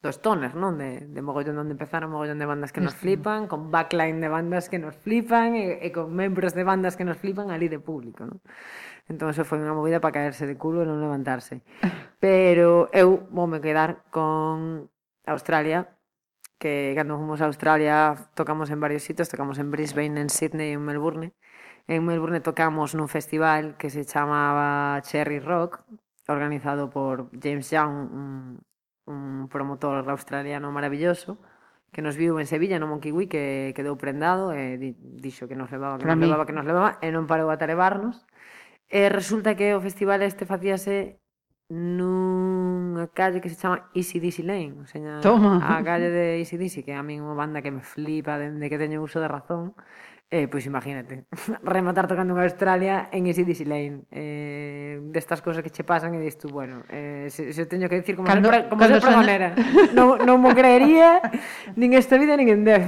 dos 0.05 0.21
toners, 0.21 0.53
non? 0.53 0.77
De, 0.77 1.09
de 1.09 1.21
mogollón 1.25 1.57
onde 1.57 1.73
empezaron, 1.73 2.13
mogollón 2.13 2.37
de 2.37 2.45
bandas 2.45 2.77
que 2.77 2.85
nos 2.85 2.93
flipan, 2.93 3.49
con 3.49 3.73
backline 3.73 4.21
de 4.21 4.29
bandas 4.29 4.69
que 4.69 4.77
nos 4.77 4.93
flipan 5.01 5.57
e, 5.57 5.81
e 5.81 5.89
con 5.97 6.13
membros 6.13 6.53
de 6.53 6.61
bandas 6.61 6.97
que 6.97 7.09
nos 7.09 7.17
flipan 7.17 7.49
ali 7.49 7.73
de 7.73 7.81
público, 7.81 8.29
non? 8.29 8.41
Entón, 9.09 9.33
foi 9.33 9.61
unha 9.61 9.73
movida 9.73 10.05
para 10.05 10.13
caerse 10.13 10.45
de 10.45 10.61
culo 10.61 10.85
e 10.85 10.89
non 10.89 11.01
levantarse. 11.01 11.65
Pero 12.25 12.93
eu 12.93 13.29
voume 13.33 13.65
quedar 13.65 14.05
con 14.13 14.89
Australia 15.25 15.94
que 16.59 16.93
cando 16.97 17.19
fomos 17.19 17.41
a 17.41 17.47
Australia 17.47 18.31
tocamos 18.35 18.71
en 18.71 18.81
varios 18.81 19.03
sitios, 19.03 19.29
tocamos 19.29 19.59
en 19.59 19.71
Brisbane, 19.71 20.21
en 20.21 20.31
Sydney 20.31 20.71
e 20.71 20.79
en 20.79 20.83
Melbourne. 20.85 21.33
En 21.87 22.05
Melbourne 22.07 22.41
tocamos 22.41 22.97
nun 22.97 23.13
festival 23.13 23.77
que 23.77 23.93
se 23.93 24.09
chamaba 24.09 24.97
Cherry 25.05 25.39
Rock, 25.39 25.85
organizado 26.29 26.89
por 26.89 27.29
James 27.37 27.69
Young, 27.69 27.93
un, 28.09 28.25
un 29.05 29.49
promotor 29.53 30.09
australiano 30.09 30.73
maravilloso, 30.73 31.37
que 31.93 32.01
nos 32.01 32.17
viu 32.17 32.41
en 32.41 32.49
Sevilla, 32.49 32.81
no 32.81 32.89
Monkey 32.89 33.13
Week, 33.13 33.29
que 33.29 33.77
quedou 33.77 33.95
prendado 34.01 34.51
e 34.57 34.81
di, 34.81 34.97
dixo 34.99 35.47
que 35.47 35.55
nos 35.55 35.69
levaba, 35.71 36.01
que 36.01 36.09
Para 36.09 36.17
nos 36.17 36.25
mí. 36.25 36.27
levaba, 36.27 36.47
que 36.49 36.57
nos 36.57 36.65
levaba, 36.65 36.97
e 37.05 37.13
non 37.13 37.29
parou 37.29 37.53
a 37.53 37.61
tarebarnos. 37.61 38.25
E 38.89 39.07
resulta 39.13 39.55
que 39.55 39.77
o 39.77 39.81
festival 39.85 40.25
este 40.25 40.49
facíase 40.49 41.21
nunha 41.69 43.09
calle 43.15 43.41
que 43.41 43.49
se 43.49 43.57
chama 43.57 43.91
Easy 43.95 44.21
Dizzy 44.21 44.43
Lane, 44.43 44.75
o 44.83 44.87
seña, 44.87 45.21
Toma. 45.21 45.61
a 45.65 45.83
calle 45.83 46.11
de 46.11 46.39
Easy 46.39 46.57
Dizzy, 46.57 46.85
que 46.85 46.93
a 46.93 47.03
min 47.03 47.25
unha 47.25 47.33
banda 47.33 47.65
que 47.65 47.73
me 47.73 47.81
flipa 47.81 48.37
dende 48.37 48.69
que 48.69 48.77
teño 48.77 49.01
uso 49.01 49.21
de 49.21 49.29
razón. 49.29 49.73
Eh, 50.35 50.49
pois 50.49 50.67
imagínate, 50.67 51.25
rematar 51.63 52.09
tocando 52.09 52.35
en 52.35 52.43
Australia 52.43 53.09
en 53.13 53.29
Easy 53.29 53.45
Dizzy 53.45 53.65
Lane. 53.65 54.05
Eh, 54.11 55.01
destas 55.09 55.41
cousas 55.41 55.63
que 55.63 55.71
che 55.71 55.85
pasan 55.85 56.13
e 56.17 56.21
dis 56.21 56.37
tú, 56.37 56.53
bueno, 56.53 56.85
eh, 56.91 57.29
se, 57.31 57.53
se 57.53 57.65
teño 57.65 57.89
que 57.89 57.97
dicir 57.97 58.17
como 58.17 58.29
cando, 58.29 58.51
ser, 58.51 58.69
como 58.69 58.81
cando 58.85 59.01
ser 59.01 59.09
pregonera. 59.09 59.57
non, 59.97 60.21
non 60.27 60.37
mo 60.43 60.53
creería 60.53 61.23
nin 61.81 61.97
esta 61.97 62.21
vida 62.21 62.37
nin 62.37 62.53
en 62.53 62.63
Dios. 62.67 62.85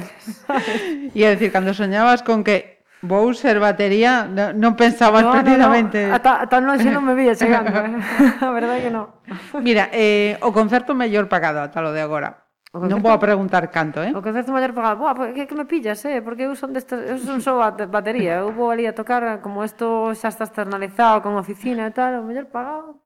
E 1.16 1.20
a 1.24 1.32
decir, 1.32 1.48
cando 1.48 1.72
soñabas 1.72 2.20
con 2.20 2.44
que 2.44 2.75
Vou 3.04 3.28
ser 3.36 3.60
batería, 3.60 4.24
non 4.56 4.72
pensabas 4.72 5.20
no, 5.20 5.36
precisamente. 5.36 6.08
No, 6.08 6.10
no. 6.10 6.16
Ata, 6.16 6.32
ata 6.48 6.56
non, 6.64 6.80
non 6.80 7.04
me 7.04 7.12
vía 7.12 7.36
chegando, 7.36 7.76
eh? 7.76 7.92
a 8.40 8.50
verdade 8.56 8.88
que 8.88 8.92
non. 8.92 9.12
Mira, 9.60 9.92
eh, 9.92 10.40
o 10.40 10.48
concerto 10.48 10.96
mellor 10.96 11.28
pagado, 11.28 11.60
ata 11.60 11.84
lo 11.84 11.92
de 11.92 12.00
agora. 12.00 12.48
Concerto, 12.72 12.88
non 12.88 13.04
vou 13.04 13.12
a 13.12 13.20
preguntar 13.20 13.68
canto, 13.68 14.00
eh? 14.00 14.16
O 14.16 14.24
concerto 14.24 14.48
maior 14.48 14.72
pagado, 14.72 14.96
boa, 14.96 15.12
que, 15.28 15.44
que 15.44 15.56
me 15.56 15.68
pillas, 15.68 16.00
eh? 16.08 16.24
Porque 16.24 16.48
eu 16.48 16.56
son 16.56 16.72
destas, 16.72 17.04
eu 17.04 17.20
son 17.20 17.44
só 17.44 17.60
a 17.60 17.76
batería, 17.84 18.40
eu 18.40 18.56
vou 18.56 18.72
ali 18.72 18.88
a 18.88 18.96
tocar 18.96 19.20
eh, 19.28 19.38
como 19.44 19.60
isto 19.60 20.16
xa 20.16 20.32
está 20.32 20.48
externalizado 20.48 21.20
con 21.20 21.36
oficina 21.36 21.84
e 21.84 21.92
tal, 21.92 22.24
o 22.24 22.24
mellor 22.24 22.48
pagado. 22.48 23.04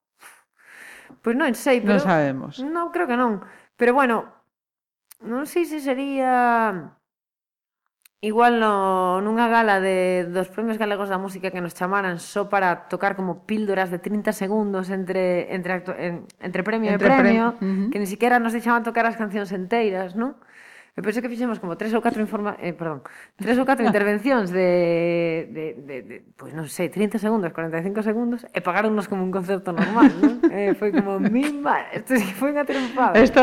Pois 1.19 1.35
non 1.35 1.51
sei, 1.59 1.83
pero... 1.83 1.99
Non 1.99 2.07
sabemos. 2.07 2.63
Non, 2.63 2.95
creo 2.95 3.11
que 3.11 3.19
non. 3.19 3.43
Pero 3.75 3.91
bueno, 3.91 4.23
non 5.27 5.51
sei 5.51 5.67
se 5.67 5.83
sería 5.83 6.95
Igual 8.23 8.61
no, 8.61 9.25
nunha 9.25 9.49
gala 9.49 9.81
de, 9.81 10.29
dos 10.29 10.53
premios 10.53 10.77
galegos 10.77 11.09
da 11.09 11.17
música 11.17 11.49
que 11.49 11.65
nos 11.65 11.73
chamaran 11.73 12.21
só 12.21 12.53
para 12.53 12.85
tocar 12.93 13.17
como 13.17 13.49
píldoras 13.49 13.89
de 13.89 13.97
30 13.97 14.37
segundos 14.37 14.93
entre, 14.93 15.49
entre, 15.57 15.73
acto, 15.73 15.97
en, 15.97 16.29
entre 16.37 16.61
premio 16.61 16.93
entre 16.93 17.09
e 17.09 17.17
premio, 17.17 17.45
pre... 17.57 17.65
uh 17.65 17.73
-huh. 17.73 17.89
que 17.89 17.97
ni 17.97 18.05
siquiera 18.05 18.37
nos 18.37 18.53
deixaban 18.53 18.85
tocar 18.85 19.09
as 19.09 19.17
cancións 19.17 19.49
enteiras, 19.57 20.13
non? 20.13 20.37
Eu 21.01 21.03
penso 21.03 21.25
que 21.25 21.33
fixemos 21.33 21.57
como 21.57 21.81
tres 21.81 21.97
ou 21.97 22.05
catro 22.05 22.21
informa... 22.21 22.61
eh, 22.61 22.77
perdón, 22.77 23.01
tres 23.41 23.57
ou 23.57 23.65
catro 23.65 23.81
intervencións 23.89 24.53
de, 24.53 25.49
de, 25.49 25.67
de, 25.81 25.97
de 26.05 26.17
pois 26.37 26.53
pues 26.53 26.61
non 26.61 26.69
sei, 26.69 26.93
30 26.93 27.17
segundos, 27.17 27.57
45 27.57 28.05
segundos, 28.05 28.45
e 28.53 28.61
pagaronnos 28.61 29.09
como 29.09 29.25
un 29.25 29.33
concerto 29.33 29.73
normal, 29.73 30.13
non? 30.21 30.37
Eh, 30.53 30.77
foi 30.77 30.93
como, 30.93 31.17
mi 31.17 31.49
madre, 31.57 32.05
isto 32.05 32.21
sí 32.21 32.27
que 32.27 32.37
foi 32.37 32.53
unha 32.53 32.69
triunfada. 32.69 33.17
Isto 33.17 33.41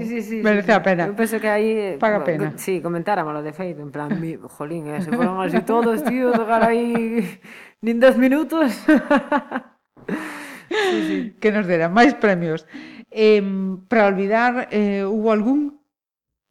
sí, 0.00 0.08
sí, 0.08 0.18
sí, 0.24 0.36
merece 0.40 0.72
sí, 0.72 0.78
a 0.78 0.80
pena. 0.80 1.04
Eu 1.04 1.12
penso 1.12 1.36
que 1.36 1.52
aí... 1.52 1.68
Eh, 1.68 2.00
Paga 2.00 2.24
bueno, 2.24 2.48
pena. 2.48 2.56
Sí, 2.56 2.80
comentáramoslo 2.80 3.44
de 3.44 3.52
feito, 3.52 3.84
en 3.84 3.92
plan, 3.92 4.16
mi, 4.16 4.40
jolín, 4.40 4.88
eh, 4.88 5.04
se 5.04 5.12
foron 5.12 5.36
así 5.44 5.60
todos, 5.60 6.00
tío, 6.00 6.32
tocar 6.32 6.64
aí 6.64 6.96
nin 7.84 8.00
10 8.00 8.16
minutos. 8.16 8.72
sí, 10.72 10.98
sí. 11.04 11.16
Que 11.36 11.52
nos 11.52 11.68
deran 11.68 11.92
máis 11.92 12.16
premios. 12.16 12.64
Eh, 13.12 13.44
para 13.84 14.08
olvidar, 14.08 14.72
eh, 14.72 15.04
hubo 15.04 15.28
algún 15.28 15.79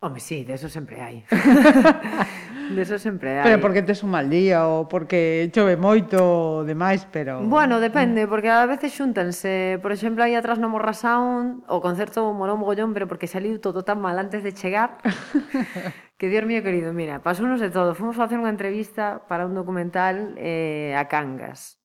Home, 0.01 0.21
sí, 0.21 0.45
de 0.45 0.53
eso 0.53 0.69
sempre 0.69 1.01
hai. 1.01 1.25
de 2.71 2.81
eso 2.81 2.95
sempre 2.95 3.35
hai. 3.35 3.43
Pero 3.43 3.59
porque 3.59 3.83
tes 3.83 3.99
un 3.99 4.15
mal 4.15 4.31
día 4.31 4.63
ou 4.63 4.87
porque 4.87 5.51
chove 5.51 5.75
moito 5.75 6.15
ou 6.23 6.63
demais, 6.63 7.03
pero... 7.11 7.43
Bueno, 7.43 7.83
depende, 7.83 8.23
porque 8.23 8.47
a 8.47 8.63
veces 8.63 8.95
xúntanse. 8.95 9.75
Por 9.83 9.91
exemplo, 9.91 10.23
aí 10.23 10.39
atrás 10.39 10.55
no 10.55 10.71
Morra 10.71 10.95
Sound, 10.95 11.67
o 11.67 11.83
concerto 11.83 12.23
morou 12.31 12.55
un 12.55 12.63
mogollón, 12.63 12.95
pero 12.95 13.11
porque 13.11 13.27
saliu 13.27 13.59
todo 13.59 13.83
tan 13.83 13.99
mal 13.99 14.15
antes 14.15 14.39
de 14.39 14.55
chegar, 14.55 15.03
que 16.19 16.31
Dios 16.31 16.47
mío 16.47 16.63
querido, 16.63 16.95
mira, 16.95 17.19
pasounos 17.19 17.59
de 17.59 17.67
todo. 17.67 17.91
Fomos 17.91 18.15
a 18.15 18.23
facer 18.23 18.39
unha 18.39 18.55
entrevista 18.55 19.27
para 19.27 19.43
un 19.43 19.51
documental 19.51 20.31
eh, 20.39 20.95
a 20.95 21.11
Cangas. 21.11 21.75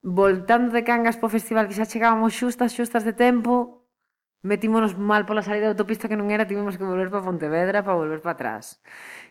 Voltando 0.00 0.72
de 0.72 0.80
Cangas 0.80 1.20
po 1.20 1.28
festival 1.28 1.68
que 1.68 1.76
xa 1.76 1.84
chegábamos 1.84 2.32
xustas, 2.32 2.72
xustas 2.72 3.04
de 3.04 3.12
tempo, 3.12 3.81
Metímonos 4.42 4.98
mal 4.98 5.22
pola 5.22 5.46
salida 5.46 5.70
da 5.70 5.74
autopista 5.78 6.10
que 6.10 6.18
non 6.18 6.26
era, 6.34 6.50
tivemos 6.50 6.74
que 6.74 6.82
volver 6.82 7.14
para 7.14 7.22
Pontevedra 7.22 7.86
para 7.86 7.94
volver 7.94 8.18
para 8.18 8.34
atrás. 8.34 8.82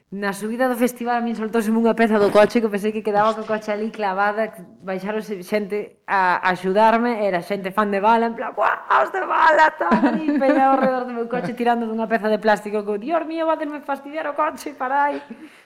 Na 0.08 0.32
subida 0.32 0.72
do 0.72 0.80
festival 0.80 1.20
a 1.20 1.24
min 1.24 1.36
soltóse 1.36 1.68
unha 1.68 1.92
peza 1.96 2.16
do 2.16 2.32
coche 2.32 2.64
que 2.64 2.72
pensei 2.72 2.96
que 2.96 3.04
quedaba 3.04 3.36
co 3.36 3.44
coche 3.44 3.76
ali 3.76 3.92
clavada, 3.92 4.56
baixaronse 4.84 5.44
xente 5.44 6.04
a 6.08 6.40
axudarme, 6.48 7.28
era 7.28 7.44
xente 7.44 7.76
fan 7.76 7.92
de 7.92 8.00
bala, 8.00 8.32
en 8.32 8.36
plan, 8.40 8.56
os 8.56 9.10
de 9.12 9.24
bala, 9.28 9.68
tal, 9.76 10.16
e 10.20 10.32
ao 10.64 10.80
redor 10.80 11.04
do 11.04 11.12
meu 11.12 11.28
coche 11.28 11.60
tirando 11.60 11.88
dunha 11.88 12.08
peza 12.08 12.32
de 12.32 12.40
plástico, 12.40 12.80
que, 12.80 13.04
dios 13.04 13.24
mío, 13.28 13.48
vaderme 13.52 13.84
fastidiar 13.84 14.32
o 14.32 14.36
coche, 14.36 14.72
parai 14.80 15.20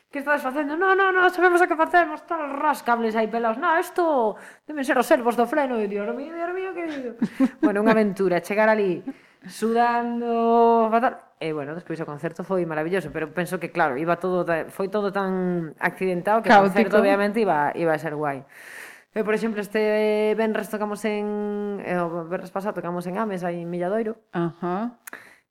que 0.09 0.23
estades 0.23 0.41
facendo? 0.41 0.77
No, 0.77 0.95
no, 0.95 1.11
no, 1.11 1.29
sabemos 1.29 1.61
o 1.61 1.67
que 1.67 1.75
facemos, 1.75 2.21
tal, 2.25 2.49
rascables 2.55 3.17
aí 3.19 3.27
pelados. 3.27 3.59
No, 3.61 3.77
isto 3.77 4.37
deben 4.65 4.87
ser 4.87 4.97
os 4.97 5.05
servos 5.05 5.35
do 5.35 5.43
freno. 5.43 5.75
E 5.75 5.91
dios 5.91 6.07
mío, 6.15 6.31
dios 6.31 6.51
mío, 6.55 6.71
que 6.71 6.83
digo. 6.87 7.11
bueno, 7.59 7.83
unha 7.83 7.91
aventura, 7.91 8.39
chegar 8.39 8.71
ali 8.71 9.03
sudando, 9.47 10.89
fatal. 10.91 11.19
E 11.39 11.51
bueno, 11.51 11.75
despois 11.75 11.99
o 12.01 12.05
concerto 12.05 12.43
foi 12.43 12.65
maravilloso, 12.65 13.11
pero 13.11 13.29
penso 13.33 13.59
que 13.59 13.69
claro, 13.69 13.97
iba 13.97 14.17
todo 14.17 14.45
foi 14.71 14.87
todo 14.87 15.11
tan 15.11 15.75
accidentado 15.79 16.41
que 16.41 16.49
Caótico. 16.49 16.65
o 16.65 16.73
concerto 16.73 16.95
obviamente 16.99 17.41
iba 17.41 17.71
iba 17.75 17.93
a 17.93 17.99
ser 17.99 18.15
guai. 18.15 18.45
E, 19.15 19.23
por 19.23 19.33
exemplo, 19.33 19.63
este 19.63 20.35
Benres 20.35 20.67
tocamos 20.67 20.99
en... 21.07 21.79
Eh, 21.87 21.95
o 21.95 22.27
Benres 22.27 22.51
pasado 22.51 22.75
tocamos 22.75 23.07
en 23.07 23.15
Ames, 23.15 23.47
aí 23.47 23.63
en 23.63 23.69
Milladoiro. 23.71 24.19
Ajá. 24.35 24.99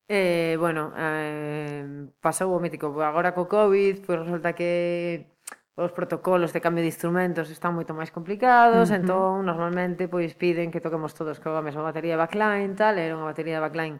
Eh, 0.07 0.57
bueno, 0.61 0.92
eh, 0.99 2.12
pasou 2.20 2.53
o 2.53 2.61
mítico. 2.61 2.92
Agora 3.01 3.32
co 3.32 3.49
Covid, 3.49 4.05
pois 4.05 4.20
pues, 4.20 4.28
resulta 4.28 4.53
que 4.53 5.34
os 5.75 5.91
protocolos 5.91 6.55
de 6.55 6.62
cambio 6.62 6.83
de 6.87 6.91
instrumentos 6.95 7.51
están 7.51 7.75
moito 7.75 7.91
máis 7.95 8.14
complicados, 8.14 8.89
uh 8.89 8.95
-huh. 8.95 8.99
entón 9.03 9.43
normalmente 9.43 10.07
pois 10.07 10.31
piden 10.39 10.70
que 10.70 10.79
toquemos 10.79 11.12
todos 11.18 11.43
coa 11.43 11.59
mesma 11.62 11.83
batería 11.83 12.14
backline, 12.14 12.79
tal, 12.79 12.95
era 12.99 13.18
unha 13.18 13.27
batería 13.27 13.59
de 13.59 13.64
backline 13.66 13.99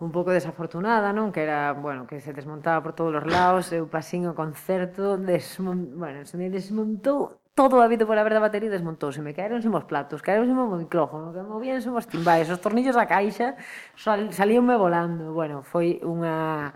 un 0.00 0.10
pouco 0.14 0.32
desafortunada, 0.32 1.12
non? 1.12 1.28
Que 1.28 1.44
era, 1.44 1.76
bueno, 1.76 2.08
que 2.08 2.24
se 2.24 2.32
desmontaba 2.32 2.80
por 2.80 2.96
todos 2.96 3.12
os 3.20 3.26
lados, 3.28 3.68
eu 3.74 3.84
pasín 3.84 4.24
o 4.24 4.32
concerto, 4.32 5.20
desmon... 5.20 5.98
bueno, 6.00 6.24
se 6.24 6.40
me 6.40 6.48
desmontou 6.48 7.36
todo 7.52 7.82
habido 7.82 8.06
por 8.06 8.16
haber 8.16 8.32
da 8.32 8.40
batería 8.40 8.72
desmontouse, 8.72 9.20
me 9.20 9.36
caeronse 9.36 9.68
os 9.68 9.84
platos, 9.84 10.24
caeronse 10.24 10.56
o 10.56 10.80
micrófono, 10.80 11.34
que 11.34 11.44
movíanse 11.44 11.92
os 11.92 12.08
timbais, 12.08 12.48
os 12.48 12.56
tornillos 12.56 12.96
da 12.96 13.04
caixa 13.04 13.60
sal, 13.92 14.32
salíanme 14.32 14.80
volando. 14.80 15.36
Bueno, 15.36 15.60
foi 15.60 16.00
unha... 16.00 16.72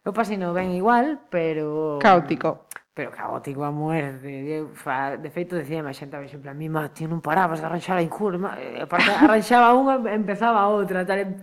Eu 0.00 0.16
pasino 0.16 0.56
ben 0.56 0.72
igual, 0.72 1.20
pero... 1.28 2.00
Caótico 2.00 2.63
pero 2.94 3.10
caótico 3.10 3.66
a 3.66 3.74
muerte. 3.74 4.30
Eu, 4.46 4.70
fa, 4.70 5.18
de 5.18 5.28
feito, 5.28 5.58
decía 5.58 5.82
a 5.82 5.92
xente, 5.92 6.14
en 6.14 6.40
plan, 6.40 6.54
mi 6.54 6.70
má, 6.70 6.86
ti 6.94 7.10
non 7.10 7.18
parabas 7.18 7.58
de 7.58 7.66
arranxar 7.66 7.98
a 7.98 8.06
incur, 8.06 8.38
Aparte, 8.38 9.10
arranxaba 9.10 9.74
unha, 9.74 9.98
empezaba 10.14 10.62
a 10.62 10.70
outra, 10.70 11.02
tal. 11.02 11.42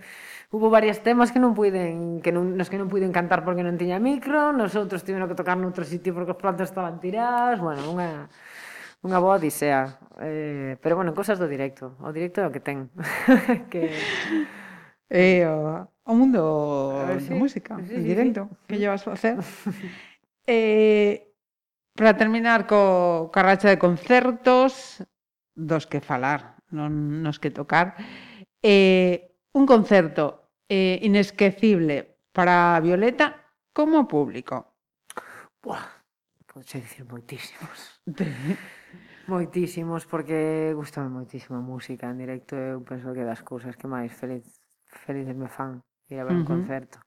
Hubo 0.51 0.67
varios 0.71 0.99
temas 0.99 1.31
que 1.31 1.39
non 1.39 1.51
puiden, 1.51 2.23
que 2.23 2.31
non, 2.31 2.55
nos 2.55 2.71
que 2.71 2.79
non 2.79 2.87
puiden 2.87 3.11
cantar 3.11 3.43
porque 3.43 3.63
non 3.63 3.75
tiña 3.75 3.99
micro, 3.99 4.55
nosotros 4.55 5.03
tiveron 5.03 5.27
que 5.27 5.35
tocar 5.35 5.59
noutro 5.59 5.83
sitio 5.83 6.15
porque 6.15 6.35
os 6.35 6.39
plantas 6.39 6.71
estaban 6.71 6.99
tiradas, 7.03 7.59
bueno, 7.59 7.83
unha 7.91 8.31
unha 9.01 9.17
boa 9.19 9.41
odisea. 9.41 9.97
Eh, 10.21 10.77
pero 10.79 10.95
bueno, 10.95 11.11
cosas 11.17 11.39
do 11.41 11.49
directo. 11.49 11.97
O 11.99 12.13
directo 12.13 12.43
é 12.43 12.47
o 12.47 12.53
que 12.53 12.61
ten. 12.61 12.87
que 13.71 13.91
eh, 15.09 15.43
o, 15.47 15.87
o 16.05 16.13
mundo 16.15 16.99
ver, 17.07 17.19
sí. 17.19 17.33
da 17.33 17.35
música, 17.35 17.73
sí, 17.83 17.97
en 17.97 18.03
directo, 18.03 18.41
sí. 18.47 18.55
que 18.71 18.75
mm. 18.77 18.79
llevas 18.79 19.03
a 19.03 19.11
hacer. 19.11 19.35
Eh, 20.47 21.30
Para 21.95 22.15
terminar 22.15 22.67
co, 22.67 23.29
co 23.33 23.39
racha 23.43 23.69
de 23.69 23.77
concertos 23.77 25.03
dos 25.55 25.85
que 25.87 25.99
falar, 25.99 26.57
non 26.71 27.21
nos 27.21 27.37
que 27.37 27.51
tocar. 27.51 27.99
Eh, 28.63 29.35
un 29.51 29.67
concerto 29.67 30.55
eh, 30.71 30.99
inesquecible 31.03 32.23
para 32.31 32.79
Violeta 32.79 33.35
como 33.75 34.07
público. 34.07 34.79
Buah, 35.59 35.83
podes 36.47 36.71
dicir 36.79 37.03
moitísimos. 37.05 37.99
moitísimos, 39.27 40.07
porque 40.07 40.71
gustame 40.75 41.11
moitísimo 41.11 41.59
a 41.59 41.63
música 41.63 42.07
en 42.07 42.17
directo. 42.23 42.55
Eu 42.55 42.79
penso 42.87 43.11
que 43.11 43.27
das 43.27 43.43
cousas 43.43 43.75
que 43.75 43.91
máis 43.91 44.15
feliz, 44.15 44.47
felices 44.87 45.35
me 45.35 45.51
fan 45.51 45.83
ir 46.07 46.19
a 46.19 46.27
ver 46.27 46.35
uh 46.35 46.39
-huh. 46.39 46.43
un 46.43 46.47
concerto. 46.47 47.03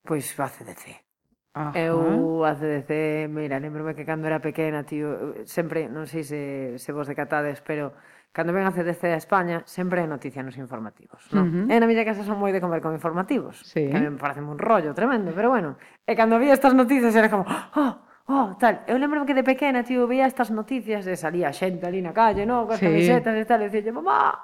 Pois 0.00 0.32
va 0.36 0.48
CDC. 0.48 1.09
Ajá. 1.52 1.74
Eu 1.74 2.46
CDC, 2.54 3.26
mira, 3.26 3.58
lembrome 3.58 3.94
que 3.94 4.06
cando 4.06 4.30
era 4.30 4.38
pequena, 4.38 4.86
tío, 4.86 5.34
sempre, 5.50 5.90
non 5.90 6.06
sei 6.06 6.22
se, 6.22 6.78
se 6.78 6.90
vos 6.94 7.10
decatades, 7.10 7.58
pero 7.58 7.90
cando 8.30 8.54
ven 8.54 8.62
a 8.62 8.70
CDC 8.70 9.10
a 9.10 9.18
España, 9.18 9.56
sempre 9.66 10.02
é 10.02 10.06
noticia 10.06 10.46
nos 10.46 10.54
informativos, 10.54 11.26
non? 11.34 11.50
Uh 11.50 11.66
-huh. 11.66 11.74
E 11.74 11.74
na 11.82 11.90
miña 11.90 12.06
casa 12.06 12.22
son 12.22 12.38
moi 12.38 12.54
de 12.54 12.62
comer 12.62 12.78
con 12.78 12.94
informativos, 12.94 13.66
sí. 13.66 13.90
que 13.90 13.98
me 13.98 14.14
parece 14.14 14.38
un 14.38 14.62
rollo 14.62 14.94
tremendo, 14.94 15.34
pero 15.34 15.50
bueno, 15.50 15.74
e 16.06 16.14
cando 16.14 16.38
vi 16.38 16.54
estas 16.54 16.70
noticias 16.70 17.10
era 17.18 17.26
como, 17.26 17.42
oh, 17.42 17.94
oh, 18.30 18.54
tal. 18.54 18.86
Eu 18.86 19.02
lembro 19.02 19.26
que 19.26 19.34
de 19.34 19.42
pequena, 19.42 19.82
tío, 19.82 20.06
veía 20.06 20.30
estas 20.30 20.54
noticias 20.54 21.02
e 21.10 21.18
salía 21.18 21.50
xente 21.50 21.82
ali 21.82 21.98
na 21.98 22.14
calle, 22.14 22.46
no, 22.46 22.70
coas 22.70 22.78
sí. 22.78 22.86
camisetas 22.86 23.34
e 23.34 23.42
tal, 23.42 23.66
e 23.66 23.66
dicía, 23.66 23.90
mamá, 23.90 24.38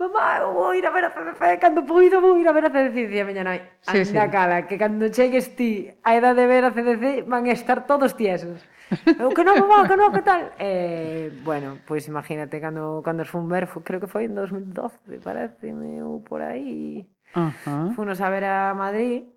mamá, 0.00 0.40
eu 0.40 0.52
vou 0.56 0.74
ir 0.74 0.86
a 0.86 0.90
ver 0.90 1.04
a 1.04 1.10
CDC, 1.10 1.58
cando 1.60 1.84
poido 1.84 2.20
vou 2.24 2.38
ir 2.40 2.48
a 2.48 2.52
ver 2.52 2.64
a 2.64 2.70
CDC. 2.70 2.94
Dicía 2.96 3.24
miña 3.28 3.44
nai, 3.44 3.60
anda 3.86 4.04
sí, 4.04 4.16
sí. 4.16 4.30
cala, 4.32 4.64
que 4.66 4.80
cando 4.80 5.12
chegues 5.12 5.52
ti 5.56 5.92
a 6.02 6.16
edad 6.16 6.34
de 6.34 6.46
ver 6.48 6.64
a 6.64 6.72
CDC 6.72 7.28
van 7.28 7.44
a 7.44 7.52
estar 7.52 7.84
todos 7.84 8.16
tiesos. 8.16 8.64
Eu 9.06 9.30
que 9.30 9.44
non, 9.44 9.60
mamá, 9.60 9.86
que 9.86 9.94
non, 10.00 10.10
que 10.10 10.24
tal? 10.24 10.50
Eh, 10.58 11.30
bueno, 11.44 11.78
pois 11.86 12.04
pues, 12.04 12.08
imagínate 12.08 12.58
cando, 12.58 13.04
cando 13.04 13.28
fun 13.28 13.46
ver, 13.46 13.68
creo 13.84 14.00
que 14.00 14.08
foi 14.10 14.24
en 14.24 14.34
2012, 14.34 15.20
parece, 15.20 15.70
ou 16.02 16.24
por 16.24 16.40
aí. 16.40 17.06
Uh 17.36 17.52
-huh. 17.52 17.94
Funos 17.94 18.18
a 18.24 18.28
ver 18.32 18.44
a 18.48 18.74
Madrid, 18.74 19.28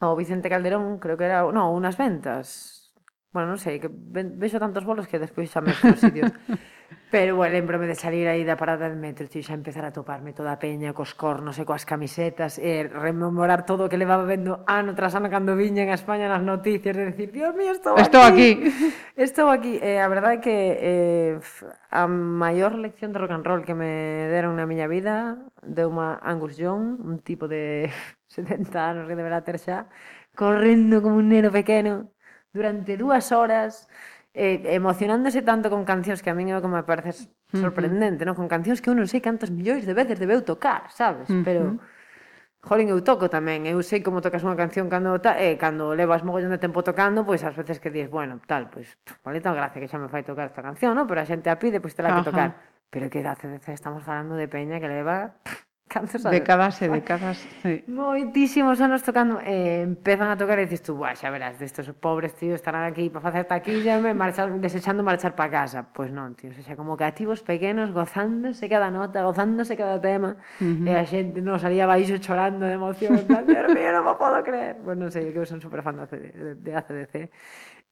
o 0.00 0.16
Vicente 0.16 0.48
Calderón, 0.48 0.98
creo 1.02 1.18
que 1.18 1.26
era, 1.26 1.42
no, 1.52 1.72
unas 1.72 1.98
ventas, 1.98 2.75
Bueno, 3.32 3.52
non 3.52 3.60
sei, 3.60 3.76
que 3.76 3.90
vexo 3.90 4.56
tantos 4.56 4.86
bolos 4.88 5.10
que 5.10 5.20
despois 5.20 5.52
xa 5.52 5.60
me 5.60 5.72
os 5.72 6.00
sitios. 6.00 6.32
Pero, 7.10 7.36
bueno, 7.36 7.54
lembrome 7.54 7.86
de 7.86 7.94
salir 7.94 8.26
aí 8.26 8.42
da 8.42 8.58
parada 8.58 8.90
de 8.90 8.98
metro 8.98 9.26
e 9.26 9.42
xa 9.42 9.54
empezar 9.54 9.86
a 9.86 9.94
toparme 9.94 10.34
toda 10.34 10.50
a 10.50 10.58
peña 10.58 10.90
cos 10.90 11.14
cornos 11.14 11.54
e 11.58 11.64
coas 11.66 11.86
camisetas 11.86 12.58
e 12.58 12.86
rememorar 12.86 13.62
todo 13.62 13.86
o 13.86 13.90
que 13.90 13.98
levaba 13.98 14.26
vendo 14.26 14.66
ano 14.66 14.90
tras 14.98 15.14
ano 15.14 15.30
cando 15.30 15.54
viñen 15.54 15.86
a 15.90 15.98
España 15.98 16.26
nas 16.26 16.42
noticias 16.42 16.98
de 16.98 17.14
decir, 17.14 17.30
Dios 17.30 17.54
mío, 17.54 17.70
estou 17.70 17.94
aquí. 17.94 18.02
Estou 18.02 18.22
aquí. 18.26 18.50
estou 19.16 19.46
aquí. 19.50 19.74
Eh, 19.82 20.02
a 20.02 20.08
verdade 20.10 20.38
é 20.38 20.42
que 20.42 20.56
eh, 20.82 21.34
a 21.94 22.10
maior 22.10 22.74
lección 22.74 23.14
de 23.14 23.18
rock 23.22 23.32
and 23.38 23.46
roll 23.46 23.62
que 23.62 23.78
me 23.78 24.26
deron 24.26 24.58
na 24.58 24.66
miña 24.66 24.90
vida 24.90 25.38
deu 25.62 25.90
uma 25.90 26.18
Angus 26.22 26.58
Young, 26.58 26.98
un 27.02 27.22
tipo 27.22 27.46
de 27.46 27.90
70 28.34 28.66
anos 28.82 29.04
que 29.06 29.14
deberá 29.14 29.46
ter 29.46 29.62
xa, 29.62 29.86
correndo 30.34 31.02
como 31.02 31.22
un 31.22 31.30
neno 31.30 31.54
pequeno 31.54 32.15
durante 32.56 32.96
dúas 32.96 33.28
horas 33.36 33.84
eh, 34.32 34.60
emocionándose 34.72 35.44
tanto 35.44 35.68
con 35.68 35.84
cancións 35.84 36.24
que 36.24 36.32
a 36.32 36.36
min 36.36 36.52
é 36.52 36.60
como 36.64 36.80
me 36.80 36.84
parece 36.88 37.28
sorprendente, 37.52 38.24
uh 38.24 38.32
-huh. 38.32 38.32
non? 38.32 38.36
Con 38.36 38.48
cancións 38.48 38.80
que 38.80 38.88
eu 38.88 38.96
non 38.96 39.04
sei 39.04 39.20
cantos 39.20 39.52
millóns 39.52 39.84
de 39.84 39.92
veces 39.92 40.16
debeu 40.16 40.40
tocar, 40.40 40.88
sabes? 40.92 41.28
Uh 41.28 41.40
-huh. 41.40 41.44
Pero 41.44 41.62
Jolín, 42.66 42.90
eu 42.90 42.98
toco 42.98 43.30
tamén, 43.30 43.62
eu 43.62 43.78
sei 43.86 44.02
como 44.02 44.18
tocas 44.18 44.42
unha 44.42 44.58
canción 44.58 44.90
cando 44.90 45.14
ta, 45.22 45.38
eh, 45.38 45.54
cando 45.54 45.94
levas 45.94 46.26
mogollón 46.26 46.50
de 46.50 46.58
tempo 46.58 46.82
tocando, 46.82 47.22
pois 47.22 47.46
as 47.46 47.54
ás 47.54 47.56
veces 47.62 47.78
que 47.78 47.94
dices, 47.94 48.10
bueno, 48.10 48.42
tal, 48.42 48.66
pois, 48.66 48.90
vale 49.22 49.38
tan 49.38 49.54
gracia 49.54 49.78
que 49.78 49.86
xa 49.86 50.02
me 50.02 50.10
fai 50.10 50.26
tocar 50.26 50.50
esta 50.50 50.66
canción, 50.66 50.98
non? 50.98 51.06
Pero 51.06 51.22
a 51.22 51.26
xente 51.30 51.46
a 51.46 51.56
pide, 51.62 51.78
pois 51.78 51.94
tela 51.94 52.10
terá 52.10 52.20
que 52.20 52.28
tocar. 52.28 52.50
Pero 52.90 53.06
que 53.06 53.22
hace 53.22 53.46
estamos 53.70 54.02
falando 54.02 54.34
de 54.34 54.50
peña 54.50 54.82
que 54.82 54.90
leva 54.90 55.38
pff, 55.46 55.65
Cantos 55.88 56.26
anos? 56.26 56.34
Décadas 56.34 56.82
e 56.82 56.90
décadas, 56.90 57.38
sí. 57.62 57.86
Moitísimos 57.86 58.82
anos 58.82 59.06
tocando. 59.06 59.38
Eh, 59.38 59.86
empezan 59.86 60.34
a 60.34 60.36
tocar 60.36 60.58
e 60.58 60.66
dices 60.66 60.82
tú, 60.82 60.98
xa 60.98 61.30
verás, 61.30 61.62
destos 61.62 61.86
pobres 61.94 62.34
tíos 62.34 62.58
estarán 62.58 62.90
aquí 62.90 63.06
para 63.06 63.22
facer 63.22 63.46
taquilla, 63.46 64.02
me 64.02 64.10
marchar, 64.10 64.50
desechando 64.58 65.06
marchar 65.06 65.38
para 65.38 65.46
casa. 65.46 65.86
Pois 65.86 66.10
pues 66.10 66.10
non, 66.10 66.34
tío, 66.34 66.50
xa 66.50 66.74
como 66.74 66.98
cativos 66.98 67.46
pequenos, 67.46 67.94
gozándose 67.94 68.66
cada 68.66 68.90
nota, 68.90 69.22
gozándose 69.22 69.78
cada 69.78 70.02
tema, 70.02 70.34
uh 70.58 70.66
-huh. 70.66 70.90
e 70.90 70.92
a 70.98 71.06
xente 71.06 71.38
non 71.38 71.62
salía 71.62 71.86
baixo 71.86 72.18
chorando 72.18 72.66
de 72.66 72.74
emoción, 72.74 73.22
en 73.22 73.26
plan, 73.30 73.46
Dios 73.46 73.70
mío, 73.70 73.94
non 73.94 74.02
me 74.02 74.14
podo 74.18 74.42
creer. 74.42 74.82
Pois 74.82 74.90
pues 74.90 74.96
non 74.98 75.08
sei, 75.14 75.30
eu 75.30 75.38
que 75.38 75.46
son 75.46 75.62
super 75.62 75.86
fan 75.86 76.02
de, 76.02 76.18
de, 76.18 76.50
de 76.66 76.70
ACDC 76.74 77.14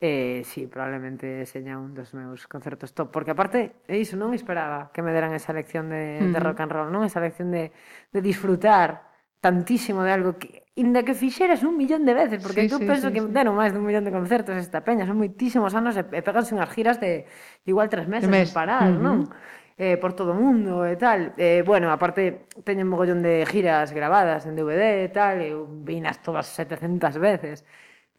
Eh, 0.00 0.42
sí, 0.44 0.66
probablemente 0.66 1.46
seña 1.46 1.78
un 1.78 1.94
dos 1.94 2.12
meus 2.12 2.44
concertos 2.50 2.92
top, 2.92 3.08
porque 3.14 3.30
aparte 3.32 3.80
é 3.88 3.96
iso, 3.96 4.18
non 4.20 4.34
esperaba 4.36 4.90
que 4.92 5.00
me 5.00 5.14
deran 5.14 5.32
esa 5.32 5.54
lección 5.54 5.88
de, 5.88 6.20
de 6.20 6.38
rock 6.42 6.60
and 6.60 6.72
roll, 6.74 6.88
non? 6.92 7.06
Esa 7.06 7.22
lección 7.22 7.48
de, 7.54 7.72
de 8.12 8.20
disfrutar 8.20 9.14
tantísimo 9.40 10.02
de 10.02 10.12
algo 10.12 10.36
que 10.36 10.64
inda 10.74 11.06
que 11.06 11.14
fixeras 11.14 11.62
un 11.62 11.78
millón 11.78 12.04
de 12.04 12.12
veces, 12.12 12.42
porque 12.42 12.66
sí, 12.66 12.68
tú 12.68 12.78
sí, 12.78 12.84
penso 12.84 13.08
sí, 13.08 13.14
que 13.14 13.20
sí. 13.22 13.28
deron 13.30 13.54
máis 13.54 13.70
dun 13.72 13.86
millón 13.86 14.04
de 14.04 14.12
concertos 14.12 14.58
esta 14.58 14.82
peña, 14.82 15.06
son 15.06 15.16
moitísimos 15.16 15.72
anos 15.78 15.94
e, 15.96 16.02
e 16.10 16.20
peganse 16.26 16.52
unhas 16.52 16.68
giras 16.74 16.98
de 16.98 17.24
igual 17.64 17.88
tres 17.88 18.10
meses 18.10 18.28
mes. 18.28 18.50
paradas, 18.50 18.92
uh 18.92 18.98
-huh. 18.98 19.04
non? 19.06 19.18
eh, 19.78 19.96
por 19.98 20.12
todo 20.14 20.32
o 20.32 20.38
mundo 20.38 20.86
e 20.86 20.96
tal. 20.96 21.34
Eh, 21.36 21.62
bueno, 21.66 21.90
aparte, 21.90 22.46
teñen 22.66 22.86
mogollón 22.90 23.22
de 23.22 23.46
giras 23.46 23.90
grabadas 23.92 24.46
en 24.46 24.54
DVD 24.58 25.06
e 25.06 25.10
tal, 25.10 25.42
eu 25.42 25.66
vinas 25.66 26.22
todas 26.22 26.46
700 26.50 27.18
veces. 27.18 27.64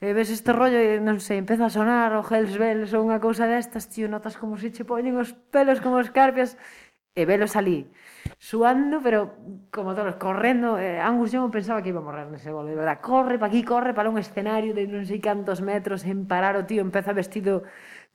E 0.04 0.12
ves 0.12 0.30
este 0.30 0.52
rollo 0.52 0.76
e 0.76 1.00
non 1.00 1.24
sei, 1.24 1.40
empeza 1.40 1.64
a 1.68 1.72
sonar 1.72 2.12
o 2.20 2.22
Hells 2.28 2.60
Bells 2.60 2.92
ou 2.92 3.08
unha 3.08 3.24
cousa 3.24 3.48
destas, 3.48 3.88
tío, 3.88 4.12
notas 4.12 4.36
como 4.36 4.60
se 4.60 4.68
che 4.76 4.84
poñen 4.84 5.16
os 5.16 5.32
pelos 5.54 5.80
como 5.80 6.04
escarpias 6.04 6.60
e 7.16 7.24
velos 7.24 7.56
ali 7.56 7.88
suando, 8.38 9.00
pero 9.00 9.40
como 9.72 9.96
todos 9.96 10.20
correndo, 10.20 10.76
eh, 10.76 11.00
Angus 11.00 11.32
Young 11.32 11.48
pensaba 11.48 11.80
que 11.80 11.96
iba 11.96 12.04
a 12.04 12.08
morrer 12.08 12.28
nese 12.28 12.52
gol, 12.52 12.68
de 12.68 12.76
verdad, 12.76 13.00
corre 13.00 13.40
pa 13.40 13.48
aquí, 13.48 13.64
corre 13.64 13.96
para 13.96 14.12
un 14.12 14.20
escenario 14.20 14.76
de 14.76 14.84
non 14.84 15.08
sei 15.08 15.24
cantos 15.24 15.64
metros 15.64 16.04
en 16.04 16.28
parar 16.28 16.60
o 16.60 16.68
tío, 16.68 16.84
empeza 16.84 17.16
vestido 17.16 17.64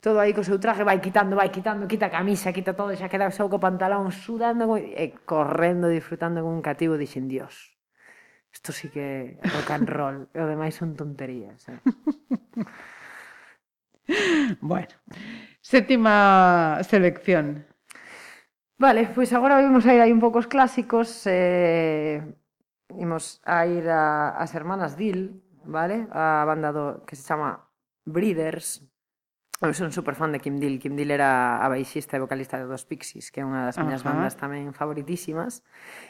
todo 0.05 0.21
aí 0.21 0.37
co 0.37 0.45
seu 0.45 0.61
traje, 0.61 0.85
vai 0.85 1.01
quitando, 1.01 1.33
vai 1.33 1.49
quitando, 1.49 1.89
quita 1.89 2.07
a 2.09 2.13
camisa, 2.13 2.53
quita 2.53 2.77
todo, 2.77 2.93
xa 2.93 3.09
queda 3.09 3.33
só 3.33 3.49
co 3.49 3.57
pantalón, 3.57 4.13
sudando 4.13 4.77
e 4.77 5.17
correndo, 5.25 5.89
disfrutando 5.89 6.45
con 6.45 6.53
un 6.53 6.61
cativo, 6.61 6.93
dixen, 6.93 7.25
dios, 7.25 7.70
Isto 8.51 8.71
sí 8.71 8.89
que 8.89 8.99
é 8.99 9.49
rock 9.49 9.71
and 9.71 9.87
roll. 9.87 10.17
e 10.35 10.39
o 10.39 10.47
demais 10.47 10.75
son 10.75 10.95
tonterías. 10.95 11.67
Eh? 11.69 11.79
bueno, 14.61 14.91
sétima 15.61 16.79
selección. 16.83 17.65
Vale, 18.77 19.05
pois 19.05 19.29
pues 19.29 19.33
agora 19.33 19.61
vamos 19.61 19.85
a 19.85 19.93
ir 19.93 20.01
aí 20.01 20.11
un 20.11 20.19
poucos 20.19 20.47
clásicos. 20.47 21.23
Eh, 21.25 22.19
imos 22.97 23.39
a 23.45 23.65
ir 23.65 23.87
a, 23.87 24.35
as 24.35 24.53
hermanas 24.55 24.97
Dil, 24.97 25.39
vale? 25.63 26.07
A 26.11 26.43
banda 26.45 26.73
do, 26.73 27.05
que 27.05 27.15
se 27.15 27.23
chama 27.23 27.71
Breeders, 28.05 28.83
Eu 29.61 29.77
son 29.77 29.93
super 29.93 30.17
fan 30.17 30.33
de 30.33 30.41
Kim 30.41 30.57
Deal. 30.57 30.81
Kim 30.81 30.97
Deal 30.97 31.13
era 31.13 31.61
a 31.61 31.69
baixista 31.69 32.17
e 32.17 32.23
vocalista 32.25 32.57
de 32.57 32.65
dos 32.65 32.81
Pixies, 32.81 33.29
que 33.29 33.41
é 33.41 33.45
unha 33.45 33.69
das 33.69 33.77
miñas 33.77 34.01
uh 34.01 34.09
-huh. 34.09 34.17
bandas 34.17 34.33
tamén 34.33 34.73
favoritísimas. 34.73 35.61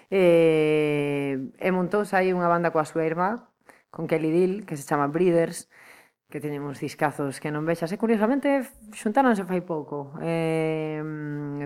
E, 0.07 1.52
e 1.60 1.69
montouse 1.76 2.15
aí 2.15 2.32
unha 2.32 2.48
banda 2.48 2.72
coa 2.72 2.88
súa 2.88 3.03
irmá, 3.03 3.52
con 3.91 4.07
Kelly 4.07 4.32
Deal, 4.32 4.53
que 4.64 4.80
se 4.80 4.88
chama 4.88 5.11
Breeders, 5.11 5.68
que 6.32 6.40
teñen 6.40 6.64
uns 6.64 6.80
discazos 6.80 7.44
que 7.44 7.52
non 7.52 7.68
vexas. 7.68 7.91
E 7.91 7.99
curiosamente 7.99 8.72
xuntáronse 8.95 9.44
fai 9.44 9.60
pouco. 9.60 10.15
E, 10.23 11.03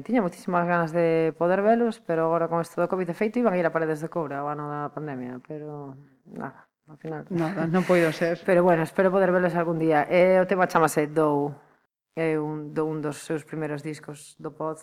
tiña 0.02 0.26
moitísimas 0.26 0.66
ganas 0.66 0.90
de 0.90 1.38
poder 1.38 1.62
velos, 1.62 2.02
pero 2.02 2.26
agora 2.34 2.49
con 2.49 2.66
isto 2.66 2.82
do 2.82 2.90
Covid 2.90 3.14
de 3.14 3.16
feito 3.16 3.38
iban 3.38 3.53
a 3.53 3.62
ir 3.62 3.66
a 3.70 3.70
paredes 3.70 4.02
de 4.02 4.10
coura 4.10 4.41
o 4.41 4.49
ano 4.49 4.66
da 4.74 4.90
pandemia, 4.90 5.38
pero 5.45 5.94
nada, 6.26 6.66
ao 6.90 6.98
final. 6.98 7.30
Nada, 7.30 7.70
non 7.70 7.86
poido 7.86 8.10
ser. 8.10 8.41
Pero 8.41 8.66
bueno, 8.66 8.82
espero 8.82 9.14
poder 9.14 9.30
velos 9.30 9.53
algún 9.53 9.78
día. 9.78 10.10
E 10.10 10.41
o 10.41 10.49
tema 10.49 10.66
chamase 10.66 11.06
Dou 11.06 11.64
é 12.15 12.39
un, 12.39 12.73
do 12.73 12.87
un 12.87 13.03
dos 13.03 13.21
seus 13.27 13.43
primeiros 13.43 13.83
discos 13.83 14.39
do 14.39 14.51
Pod 14.51 14.79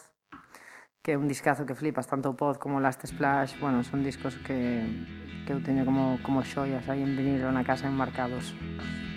que 1.02 1.12
é 1.12 1.18
un 1.18 1.26
discazo 1.26 1.66
que 1.66 1.74
flipas, 1.74 2.06
tanto 2.06 2.30
o 2.30 2.36
Pod 2.38 2.62
como 2.62 2.78
o 2.78 2.80
Last 2.80 3.02
Splash, 3.02 3.58
bueno, 3.58 3.82
son 3.82 4.06
discos 4.06 4.38
que, 4.46 4.86
que 5.44 5.52
eu 5.52 5.58
teño 5.58 5.82
como, 5.84 6.22
como 6.22 6.44
xoias 6.46 6.86
aí 6.86 7.02
en 7.02 7.16
vinilo 7.16 7.50
na 7.50 7.66
casa 7.66 7.90
enmarcados. 7.90 8.54
Música 8.54 9.11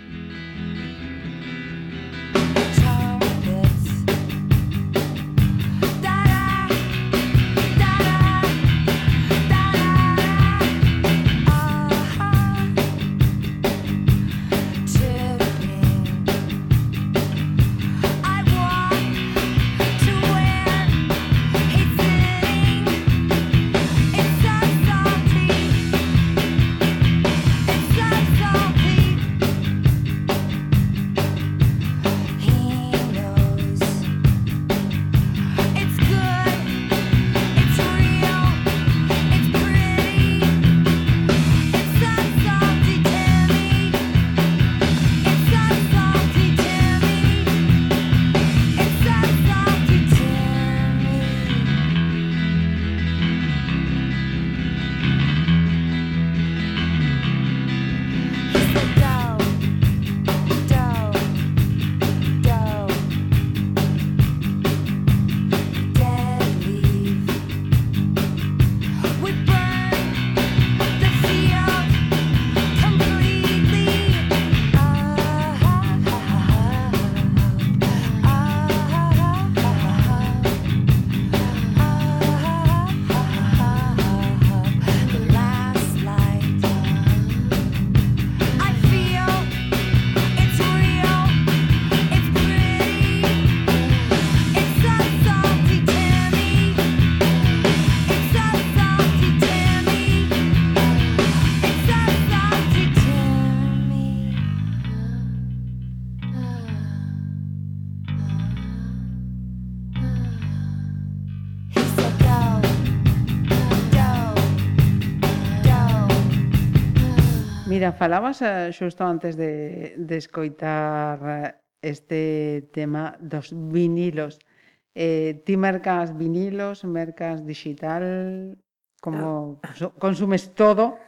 Mira, 117.86 117.98
falabas 118.02 118.42
eh, 118.42 118.74
xusto 118.74 119.06
antes 119.06 119.38
de, 119.38 119.94
de 119.94 120.16
escoitar 120.18 121.22
eh, 121.22 121.54
este 121.78 122.66
tema 122.74 123.14
dos 123.22 123.54
vinilos. 123.54 124.42
Eh, 124.90 125.46
ti 125.46 125.54
mercas 125.54 126.10
vinilos, 126.10 126.82
mercas 126.82 127.46
digital, 127.46 128.58
como 128.98 129.60
ah. 129.62 129.70
consumes 130.02 130.50
todo? 130.58 130.98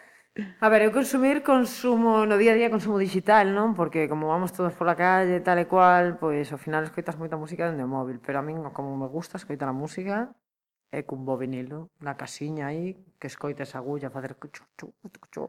A 0.63 0.69
ver, 0.71 0.87
eu 0.87 0.95
consumir 0.95 1.43
consumo 1.43 2.23
no 2.31 2.39
día 2.39 2.55
a 2.55 2.59
día 2.63 2.71
consumo 2.71 3.03
digital, 3.03 3.51
non? 3.51 3.75
Porque 3.75 4.07
como 4.07 4.31
vamos 4.31 4.55
todos 4.55 4.71
pola 4.79 4.95
calle, 4.95 5.43
tal 5.43 5.59
e 5.59 5.67
cual, 5.67 6.15
pois 6.23 6.47
ao 6.55 6.63
final 6.63 6.87
escoitas 6.87 7.19
moita 7.19 7.35
música 7.35 7.67
dende 7.67 7.83
o 7.83 7.91
móvil, 7.91 8.23
pero 8.23 8.39
a 8.39 8.47
min 8.47 8.63
como 8.71 8.95
me 8.95 9.11
gusta 9.11 9.35
escoitar 9.35 9.67
a 9.67 9.75
música 9.75 10.31
é 10.95 11.03
cun 11.03 11.27
bo 11.27 11.35
vinilo 11.35 11.91
na 11.99 12.15
casiña 12.15 12.71
aí 12.71 12.95
que 13.19 13.27
escoites 13.27 13.75
a 13.75 13.83
agulla 13.83 14.15
facer 14.15 14.39
chu 14.39 14.63
chu 14.79 14.87
chu 15.35 15.43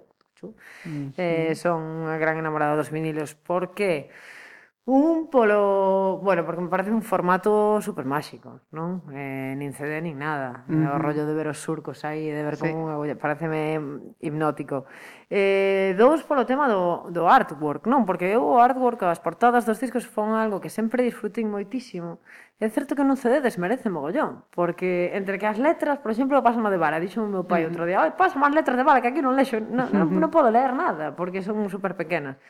Eh, 1.17 1.53
son 1.55 2.07
unha 2.07 2.15
gran 2.17 2.39
enamorada 2.39 2.79
dos 2.79 2.91
vinilos. 2.91 3.35
Porque 3.35 4.09
Un 4.91 5.29
polo, 5.29 6.17
bueno, 6.23 6.43
porque 6.43 6.61
me 6.61 6.67
parece 6.67 6.89
un 6.89 7.03
formato 7.03 7.79
super 7.79 8.05
máxico, 8.05 8.61
non? 8.73 9.05
Eh, 9.13 9.53
nin 9.53 9.69
CD 9.77 10.01
nin 10.01 10.17
nada. 10.17 10.65
Uh 10.65 10.73
-huh. 10.73 10.89
O 10.89 10.97
rollo 10.97 11.29
de 11.29 11.33
ver 11.37 11.45
os 11.45 11.61
surcos 11.61 12.01
aí, 12.09 12.25
de 12.25 12.41
ver 12.41 12.57
sí. 12.57 12.65
como 12.65 12.89
unha 12.89 12.97
agulla, 12.97 13.13
pareceme 13.13 13.77
hipnótico. 14.17 14.89
Eh, 15.29 15.93
dous 15.93 16.25
polo 16.25 16.49
tema 16.49 16.65
do, 16.65 17.05
do 17.13 17.29
artwork, 17.29 17.85
non? 17.85 18.01
Porque 18.09 18.33
eu 18.33 18.41
o 18.41 18.57
artwork, 18.57 19.05
as 19.05 19.21
portadas 19.21 19.61
dos 19.61 19.77
discos 19.77 20.09
fon 20.09 20.33
algo 20.33 20.57
que 20.57 20.73
sempre 20.73 21.05
disfrutín 21.05 21.53
moitísimo. 21.53 22.17
É 22.57 22.65
certo 22.73 22.97
que 22.97 23.05
nun 23.05 23.13
CD 23.13 23.45
desmerece 23.45 23.93
mogollón, 23.93 24.41
porque 24.57 25.13
entre 25.13 25.37
que 25.37 25.45
as 25.45 25.61
letras, 25.61 26.01
por 26.01 26.09
exemplo, 26.09 26.41
pasan 26.41 26.65
de 26.65 26.81
vara, 26.81 26.97
dixo 26.97 27.21
o 27.21 27.29
meu 27.29 27.45
pai 27.45 27.61
uh 27.61 27.69
-huh. 27.69 27.77
outro 27.77 27.85
día, 27.85 28.01
"Ai, 28.01 28.17
pasa 28.17 28.41
máis 28.41 28.57
letras 28.57 28.73
de 28.73 28.81
vara 28.81 29.05
que 29.05 29.13
aquí 29.13 29.21
non 29.21 29.37
lexo, 29.37 29.61
non, 29.61 29.85
non, 29.93 30.09
non 30.17 30.33
podo 30.33 30.49
ler 30.49 30.73
nada, 30.73 31.13
porque 31.13 31.45
son 31.45 31.69
super 31.69 31.93
pequenas." 31.93 32.41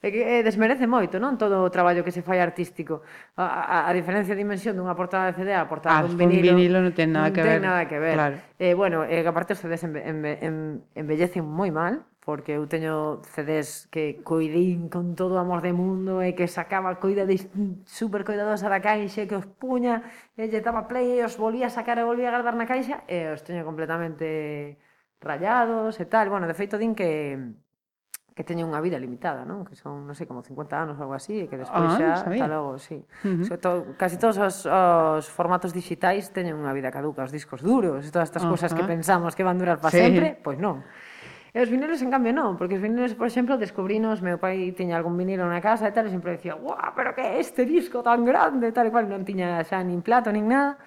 que 0.00 0.40
eh, 0.40 0.40
desmerece 0.40 0.88
moito, 0.88 1.20
non? 1.20 1.36
Todo 1.36 1.60
o 1.60 1.68
traballo 1.68 2.00
que 2.00 2.08
se 2.08 2.24
fai 2.24 2.40
artístico. 2.40 3.04
A, 3.36 3.84
a, 3.84 3.88
a 3.88 3.92
diferencia 3.92 4.32
de 4.32 4.40
dimensión 4.40 4.72
dunha 4.72 4.96
portada 4.96 5.28
de 5.28 5.36
CD 5.36 5.52
a 5.52 5.68
portada 5.68 6.00
ah, 6.00 6.08
dun 6.08 6.16
vinilo, 6.16 6.56
vinilo 6.56 6.80
non 6.80 6.96
ten 6.96 7.12
nada 7.12 7.28
que 7.28 7.44
ten 7.44 7.60
ver. 7.60 7.60
nada 7.60 7.84
que 7.84 7.98
ver. 8.00 8.16
Claro. 8.16 8.36
Eh, 8.56 8.72
bueno, 8.72 9.04
eh, 9.04 9.20
que 9.20 9.28
aparte 9.28 9.52
os 9.52 9.60
CDs 9.60 9.84
enve, 9.84 10.00
enve, 10.08 10.40
en, 10.40 10.80
embellecen 10.96 11.44
moi 11.44 11.68
mal, 11.68 12.08
porque 12.24 12.56
eu 12.56 12.64
teño 12.64 13.20
CDs 13.28 13.92
que 13.92 14.24
coidín 14.24 14.88
con 14.88 15.12
todo 15.12 15.36
o 15.36 15.42
amor 15.44 15.60
de 15.60 15.76
mundo 15.76 16.24
e 16.24 16.32
que 16.32 16.48
sacaba 16.48 16.96
coida 16.96 17.28
de, 17.28 17.36
super 17.84 18.24
coidadosa 18.24 18.72
da 18.72 18.80
caixa, 18.80 19.28
que 19.28 19.36
os 19.36 19.44
puña, 19.44 20.00
e 20.32 20.48
lle 20.48 20.64
daba 20.64 20.88
play 20.88 21.20
e 21.20 21.24
os 21.28 21.36
volvía 21.36 21.68
a 21.68 21.74
sacar 21.76 22.00
e 22.00 22.08
volvía 22.08 22.32
a 22.32 22.40
guardar 22.40 22.56
na 22.56 22.64
caixa 22.64 23.04
e 23.04 23.28
os 23.36 23.44
teño 23.44 23.68
completamente 23.68 24.80
rayados 25.20 26.00
e 26.00 26.08
tal. 26.08 26.32
Bueno, 26.32 26.48
de 26.48 26.56
feito 26.56 26.80
din 26.80 26.96
que 26.96 27.36
que 28.40 28.48
teñen 28.48 28.72
unha 28.72 28.80
vida 28.80 28.96
limitada, 28.96 29.44
non? 29.44 29.68
Que 29.68 29.76
son, 29.76 30.08
non 30.08 30.16
sei, 30.16 30.24
como 30.24 30.40
50 30.40 30.72
anos 30.72 30.96
ou 30.96 31.04
algo 31.04 31.16
así, 31.20 31.44
e 31.44 31.46
que 31.52 31.60
despois 31.60 31.92
ah, 31.92 32.24
xa, 32.24 32.24
hasta 32.24 32.48
logo, 32.48 32.80
sí. 32.80 32.96
Uh 33.20 33.36
-huh. 33.36 33.44
Sobre 33.44 33.60
todo, 33.60 33.78
casi 34.00 34.16
todos 34.16 34.40
os, 34.40 34.64
os 34.64 35.28
formatos 35.28 35.76
digitais 35.76 36.32
teñen 36.32 36.56
unha 36.56 36.72
vida 36.72 36.88
caduca, 36.88 37.20
os 37.20 37.28
discos 37.28 37.60
duros, 37.60 38.00
e 38.00 38.08
todas 38.08 38.32
estas 38.32 38.40
uh 38.40 38.48
-huh. 38.48 38.56
cousas 38.56 38.72
que 38.72 38.80
pensamos 38.88 39.36
que 39.36 39.44
van 39.44 39.60
durar 39.60 39.76
para 39.76 39.92
sí. 39.92 40.00
sempre, 40.00 40.40
pois 40.40 40.56
pues 40.56 40.64
non. 40.64 40.80
E 41.52 41.60
os 41.60 41.68
vinilos, 41.68 42.00
en 42.00 42.08
cambio, 42.08 42.32
non, 42.32 42.56
porque 42.56 42.78
os 42.78 42.82
vinilos, 42.82 43.12
por 43.12 43.28
exemplo, 43.28 43.60
descubrinos, 43.60 44.24
meu 44.24 44.40
pai 44.40 44.72
tiña 44.72 44.96
algún 44.96 45.20
vinilo 45.20 45.44
na 45.44 45.60
casa 45.60 45.84
e 45.84 45.92
tal, 45.92 46.08
e 46.08 46.10
sempre 46.14 46.40
decía, 46.40 46.56
guau, 46.56 46.80
pero 46.96 47.12
que 47.12 47.20
é 47.20 47.44
este 47.44 47.68
disco 47.68 48.00
tan 48.00 48.24
grande, 48.24 48.72
tal 48.72 48.88
e 48.88 48.92
cual, 48.94 49.04
non 49.04 49.20
tiña 49.20 49.60
xa 49.68 49.84
nin 49.84 50.00
plato, 50.00 50.32
nin 50.32 50.48
nada, 50.48 50.80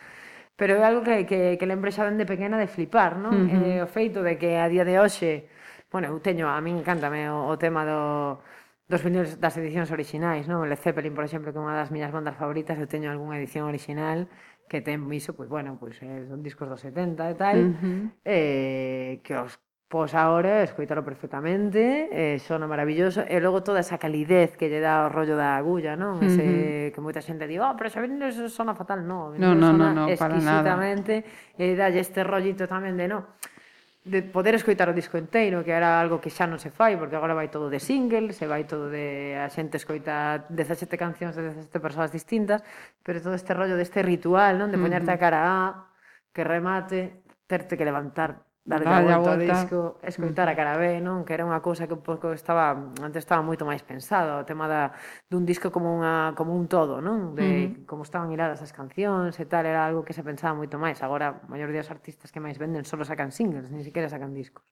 pero 0.57 0.73
é 0.79 0.81
algo 0.81 1.05
que, 1.05 1.29
que, 1.29 1.61
que 1.61 1.69
lembre 1.69 1.93
xa 1.93 2.09
dende 2.09 2.25
pequena 2.25 2.57
de 2.57 2.65
flipar, 2.65 3.21
non? 3.21 3.35
Uh 3.35 3.45
eh, 3.45 3.53
-huh. 3.53 3.77
E 3.77 3.85
o 3.85 3.87
feito 3.91 4.25
de 4.25 4.41
que 4.41 4.57
a 4.57 4.65
día 4.65 4.81
de 4.81 4.97
hoxe 4.97 5.52
bueno, 5.93 6.09
eu 6.09 6.17
teño, 6.17 6.49
a 6.49 6.57
min 6.57 6.81
encántame 6.81 7.29
o, 7.29 7.53
o 7.53 7.55
tema 7.61 7.85
do, 7.85 8.41
dos 8.89 9.01
vinilos 9.05 9.37
das 9.37 9.53
edicións 9.61 9.93
orixinais, 9.93 10.49
non? 10.49 10.59
O 10.59 10.67
Led 10.67 10.81
Zeppelin, 10.81 11.13
por 11.13 11.21
exemplo, 11.21 11.53
que 11.53 11.57
é 11.57 11.63
unha 11.63 11.77
das 11.77 11.93
miñas 11.93 12.09
bandas 12.09 12.33
favoritas, 12.33 12.81
eu 12.81 12.89
teño 12.89 13.13
algunha 13.13 13.37
edición 13.37 13.69
orixinal 13.69 14.25
que 14.65 14.81
ten 14.81 15.05
iso, 15.13 15.37
pois, 15.37 15.45
bueno, 15.45 15.77
pois, 15.77 16.01
eh, 16.01 16.25
son 16.25 16.41
discos 16.41 16.65
dos 16.65 16.81
70 16.81 17.29
e 17.29 17.35
tal, 17.37 17.57
uh 17.61 17.69
-huh. 17.77 18.01
eh, 18.25 19.21
que 19.21 19.37
os 19.37 19.61
pos 19.85 20.17
ahora 20.17 20.65
escoitalo 20.65 21.05
perfectamente, 21.05 22.09
eh, 22.09 22.41
sona 22.41 22.65
maravilloso, 22.65 23.21
e 23.29 23.37
logo 23.37 23.61
toda 23.61 23.85
esa 23.85 24.01
calidez 24.01 24.57
que 24.57 24.65
lle 24.65 24.81
dá 24.81 25.05
o 25.05 25.13
rollo 25.13 25.37
da 25.37 25.53
agulla, 25.61 25.93
non? 25.93 26.17
Ese, 26.25 26.41
uh 26.41 26.49
-huh. 26.49 26.85
que 26.89 26.99
moita 27.05 27.21
xente 27.21 27.45
di, 27.45 27.61
oh, 27.61 27.77
pero 27.77 27.93
xa 27.93 28.01
eso 28.01 28.49
sona 28.49 28.73
fatal, 28.73 29.05
non, 29.05 29.37
no, 29.37 29.53
no, 29.53 29.69
no, 29.69 29.93
no, 29.93 30.09
para 30.17 30.33
nada. 30.41 30.65
exquisitamente, 30.65 31.13
e 31.53 31.77
dalle 31.77 32.01
este 32.01 32.25
rollito 32.25 32.65
tamén 32.65 32.97
de, 32.97 33.05
non, 33.05 33.29
de 34.03 34.19
poder 34.21 34.53
escoitar 34.55 34.91
o 34.91 34.93
disco 34.93 35.15
inteiro, 35.15 35.63
que 35.63 35.71
era 35.71 35.99
algo 35.99 36.19
que 36.19 36.27
xa 36.27 36.43
non 36.43 36.59
se 36.59 36.67
fai, 36.67 36.99
porque 36.99 37.15
agora 37.15 37.31
vai 37.31 37.47
todo 37.47 37.71
de 37.71 37.79
single, 37.79 38.35
se 38.35 38.43
vai 38.43 38.67
todo 38.67 38.91
de 38.91 39.39
a 39.39 39.47
xente 39.47 39.79
escoita 39.79 40.43
17 40.51 40.99
cancións 40.99 41.39
de 41.39 41.47
17 41.55 41.79
persoas 41.79 42.11
distintas, 42.11 42.59
pero 42.99 43.23
todo 43.23 43.31
este 43.31 43.55
rollo 43.55 43.79
deste 43.79 44.03
ritual, 44.03 44.59
non, 44.59 44.67
de 44.67 44.79
poñerte 44.79 45.11
a 45.15 45.17
cara 45.17 45.39
a, 45.47 45.87
que 46.35 46.43
remate, 46.43 47.23
terte 47.47 47.79
que 47.79 47.87
levantar 47.87 48.43
darlle 48.63 48.87
a 48.87 49.19
volta 49.19 49.35
ao 49.35 49.39
disco, 49.39 49.79
escoitar 49.99 50.47
a 50.47 50.55
cara 50.55 50.79
B, 50.79 51.03
non? 51.03 51.27
Que 51.27 51.35
era 51.35 51.43
unha 51.43 51.59
cousa 51.59 51.83
que 51.83 51.95
un 51.95 51.99
pouco 51.99 52.31
estaba, 52.31 52.71
antes 53.03 53.27
estaba 53.27 53.43
moito 53.43 53.67
máis 53.67 53.83
pensado, 53.83 54.39
o 54.39 54.47
tema 54.47 54.71
da, 54.71 54.95
dun 55.27 55.43
disco 55.43 55.67
como, 55.67 55.91
unha, 55.91 56.31
como 56.39 56.55
un 56.55 56.71
todo, 56.71 57.03
non? 57.03 57.35
De 57.35 57.43
uh 57.43 57.83
-huh. 57.83 57.83
como 57.83 58.07
estaban 58.07 58.31
hiladas 58.31 58.63
as 58.63 58.71
cancións 58.71 59.35
e 59.35 59.45
tal, 59.45 59.67
era 59.67 59.83
algo 59.83 60.07
que 60.07 60.15
se 60.15 60.23
pensaba 60.23 60.55
moito 60.55 60.79
máis. 60.79 61.03
Agora, 61.03 61.43
a 61.43 61.47
maioría 61.51 61.83
dos 61.83 61.91
artistas 61.91 62.31
que 62.31 62.39
máis 62.39 62.55
venden 62.55 62.87
solo 62.87 63.03
sacan 63.03 63.35
singles, 63.35 63.67
ni 63.67 63.83
siquiera 63.83 64.07
sacan 64.07 64.31
discos. 64.31 64.63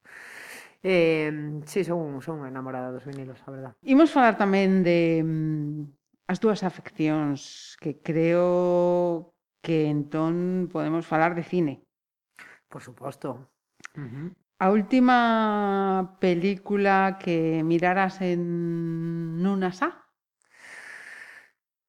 Eh, 0.81 1.61
sí, 1.67 1.83
son, 1.83 2.23
son 2.23 2.47
enamorada 2.47 2.95
dos 2.95 3.05
vinilos, 3.05 3.43
a 3.45 3.51
verdad. 3.51 3.73
Imos 3.83 4.09
falar 4.09 4.39
tamén 4.39 4.87
de 4.87 5.19
mm, 5.19 6.31
as 6.31 6.39
dúas 6.39 6.63
afeccións 6.63 7.75
que 7.75 7.99
creo 7.99 9.35
que 9.59 9.91
entón 9.91 10.71
podemos 10.71 11.03
falar 11.03 11.35
de 11.35 11.43
cine. 11.43 11.83
Por 12.71 12.81
suposto, 12.81 13.50
Uh 13.95 14.01
-huh. 14.01 14.35
A 14.59 14.69
última 14.69 16.17
película 16.19 17.17
que 17.19 17.63
miraras 17.63 18.21
en 18.21 18.41
nunha 19.41 19.71
sá? 19.79 19.89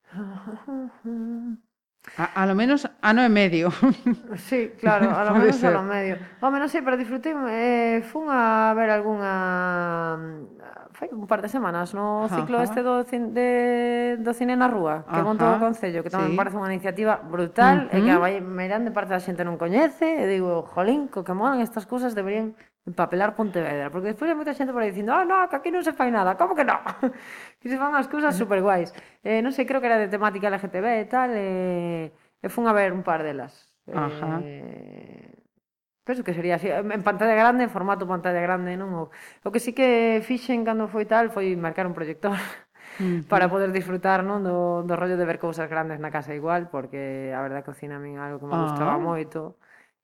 A, 2.19 2.43
a 2.43 2.47
lo 2.47 2.53
menos 2.53 2.85
ano 3.01 3.25
e 3.25 3.31
medio. 3.33 3.73
Sí, 4.49 4.73
claro, 4.81 5.13
a 5.17 5.25
lo 5.25 5.33
menos 5.37 5.57
ser. 5.57 5.73
ano 5.73 5.89
e 5.89 5.89
medio. 5.89 6.15
Home, 6.41 6.61
non 6.61 6.69
sei, 6.69 6.85
pero 6.85 7.01
disfrutei, 7.01 7.33
eh, 7.49 8.05
fun 8.05 8.29
a 8.29 8.73
ver 8.77 8.93
algunha... 8.93 10.19
Fai 10.93 11.09
un 11.09 11.25
par 11.25 11.41
de 11.41 11.49
semanas 11.49 11.97
no 11.97 12.29
ciclo 12.29 12.61
Ajá. 12.61 12.69
este 12.69 12.81
do, 12.85 13.03
cin, 13.09 13.33
de, 13.33 14.21
do 14.21 14.37
cine 14.37 14.55
na 14.55 14.69
rúa, 14.69 15.09
que 15.09 15.19
Ajá. 15.19 15.25
montou 15.25 15.49
o 15.49 15.59
Concello, 15.59 16.05
que 16.05 16.13
tamén 16.13 16.37
sí. 16.37 16.39
parece 16.39 16.61
unha 16.61 16.69
iniciativa 16.69 17.17
brutal, 17.17 17.89
uh 17.89 17.97
-huh. 17.97 17.97
e 17.97 18.05
que 18.05 18.13
a 18.13 18.21
vai, 18.21 18.45
Meirán 18.45 18.85
de 18.85 18.93
parte 18.93 19.17
da 19.17 19.19
xente 19.19 19.41
non 19.41 19.57
coñece, 19.57 20.05
e 20.05 20.29
digo, 20.29 20.69
jolín, 20.69 21.09
co 21.09 21.25
que 21.25 21.33
molan 21.33 21.65
estas 21.65 21.89
cousas 21.89 22.13
deberían 22.13 22.53
empapelar 22.87 23.35
Pontevedra, 23.35 23.91
porque 23.91 24.11
despois 24.11 24.27
hai 24.27 24.35
moita 24.35 24.55
xente 24.59 24.75
por 24.75 24.83
aí 24.83 24.91
dicindo, 24.91 25.15
ah, 25.15 25.23
oh, 25.23 25.29
no, 25.29 25.39
que 25.47 25.55
aquí 25.55 25.71
non 25.71 25.87
se 25.87 25.95
fai 25.95 26.11
nada, 26.11 26.35
como 26.35 26.59
que 26.59 26.67
non? 26.67 26.83
que 27.63 27.71
se 27.71 27.79
fan 27.79 27.95
as 27.95 28.11
cousas 28.11 28.35
super 28.35 28.59
guais. 28.59 28.91
Eh, 29.23 29.39
non 29.39 29.55
sei, 29.55 29.63
creo 29.63 29.79
que 29.79 29.87
era 29.87 30.03
de 30.03 30.11
temática 30.11 30.51
LGTB 30.51 30.87
e 30.99 31.07
tal, 31.07 31.31
eh, 31.31 32.11
e 32.43 32.47
fun 32.51 32.67
a 32.67 32.75
ver 32.75 32.91
un 32.91 33.07
par 33.07 33.23
delas. 33.23 33.71
Ajá. 33.87 34.43
Eh, 34.43 35.31
penso 36.03 36.27
que 36.27 36.35
sería 36.35 36.59
así, 36.59 36.67
en 36.75 37.03
pantalla 37.07 37.39
grande, 37.39 37.65
en 37.65 37.71
formato 37.71 38.03
pantalla 38.03 38.43
grande, 38.43 38.75
non? 38.75 38.91
O, 38.99 39.03
o 39.47 39.49
que 39.55 39.63
sí 39.63 39.71
que 39.71 40.19
fixen 40.27 40.67
cando 40.67 40.91
foi 40.91 41.07
tal 41.07 41.31
foi 41.31 41.55
marcar 41.55 41.87
un 41.87 41.95
proyector. 41.95 42.35
Para 43.31 43.49
poder 43.49 43.73
disfrutar 43.73 44.21
non 44.27 44.43
do, 44.43 44.83
do 44.85 44.95
rollo 44.99 45.17
de 45.17 45.25
ver 45.25 45.39
cousas 45.39 45.71
grandes 45.71 46.03
na 46.03 46.11
casa 46.11 46.35
igual, 46.35 46.69
porque 46.69 47.31
a 47.31 47.41
verdade 47.41 47.63
que 47.63 47.73
o 47.73 47.79
cine 47.79 47.97
a 47.97 48.03
min 48.03 48.19
algo 48.19 48.43
que 48.43 48.51
me 48.51 48.59
gustaba 48.59 48.99
ah. 48.99 49.01
moito 49.01 49.57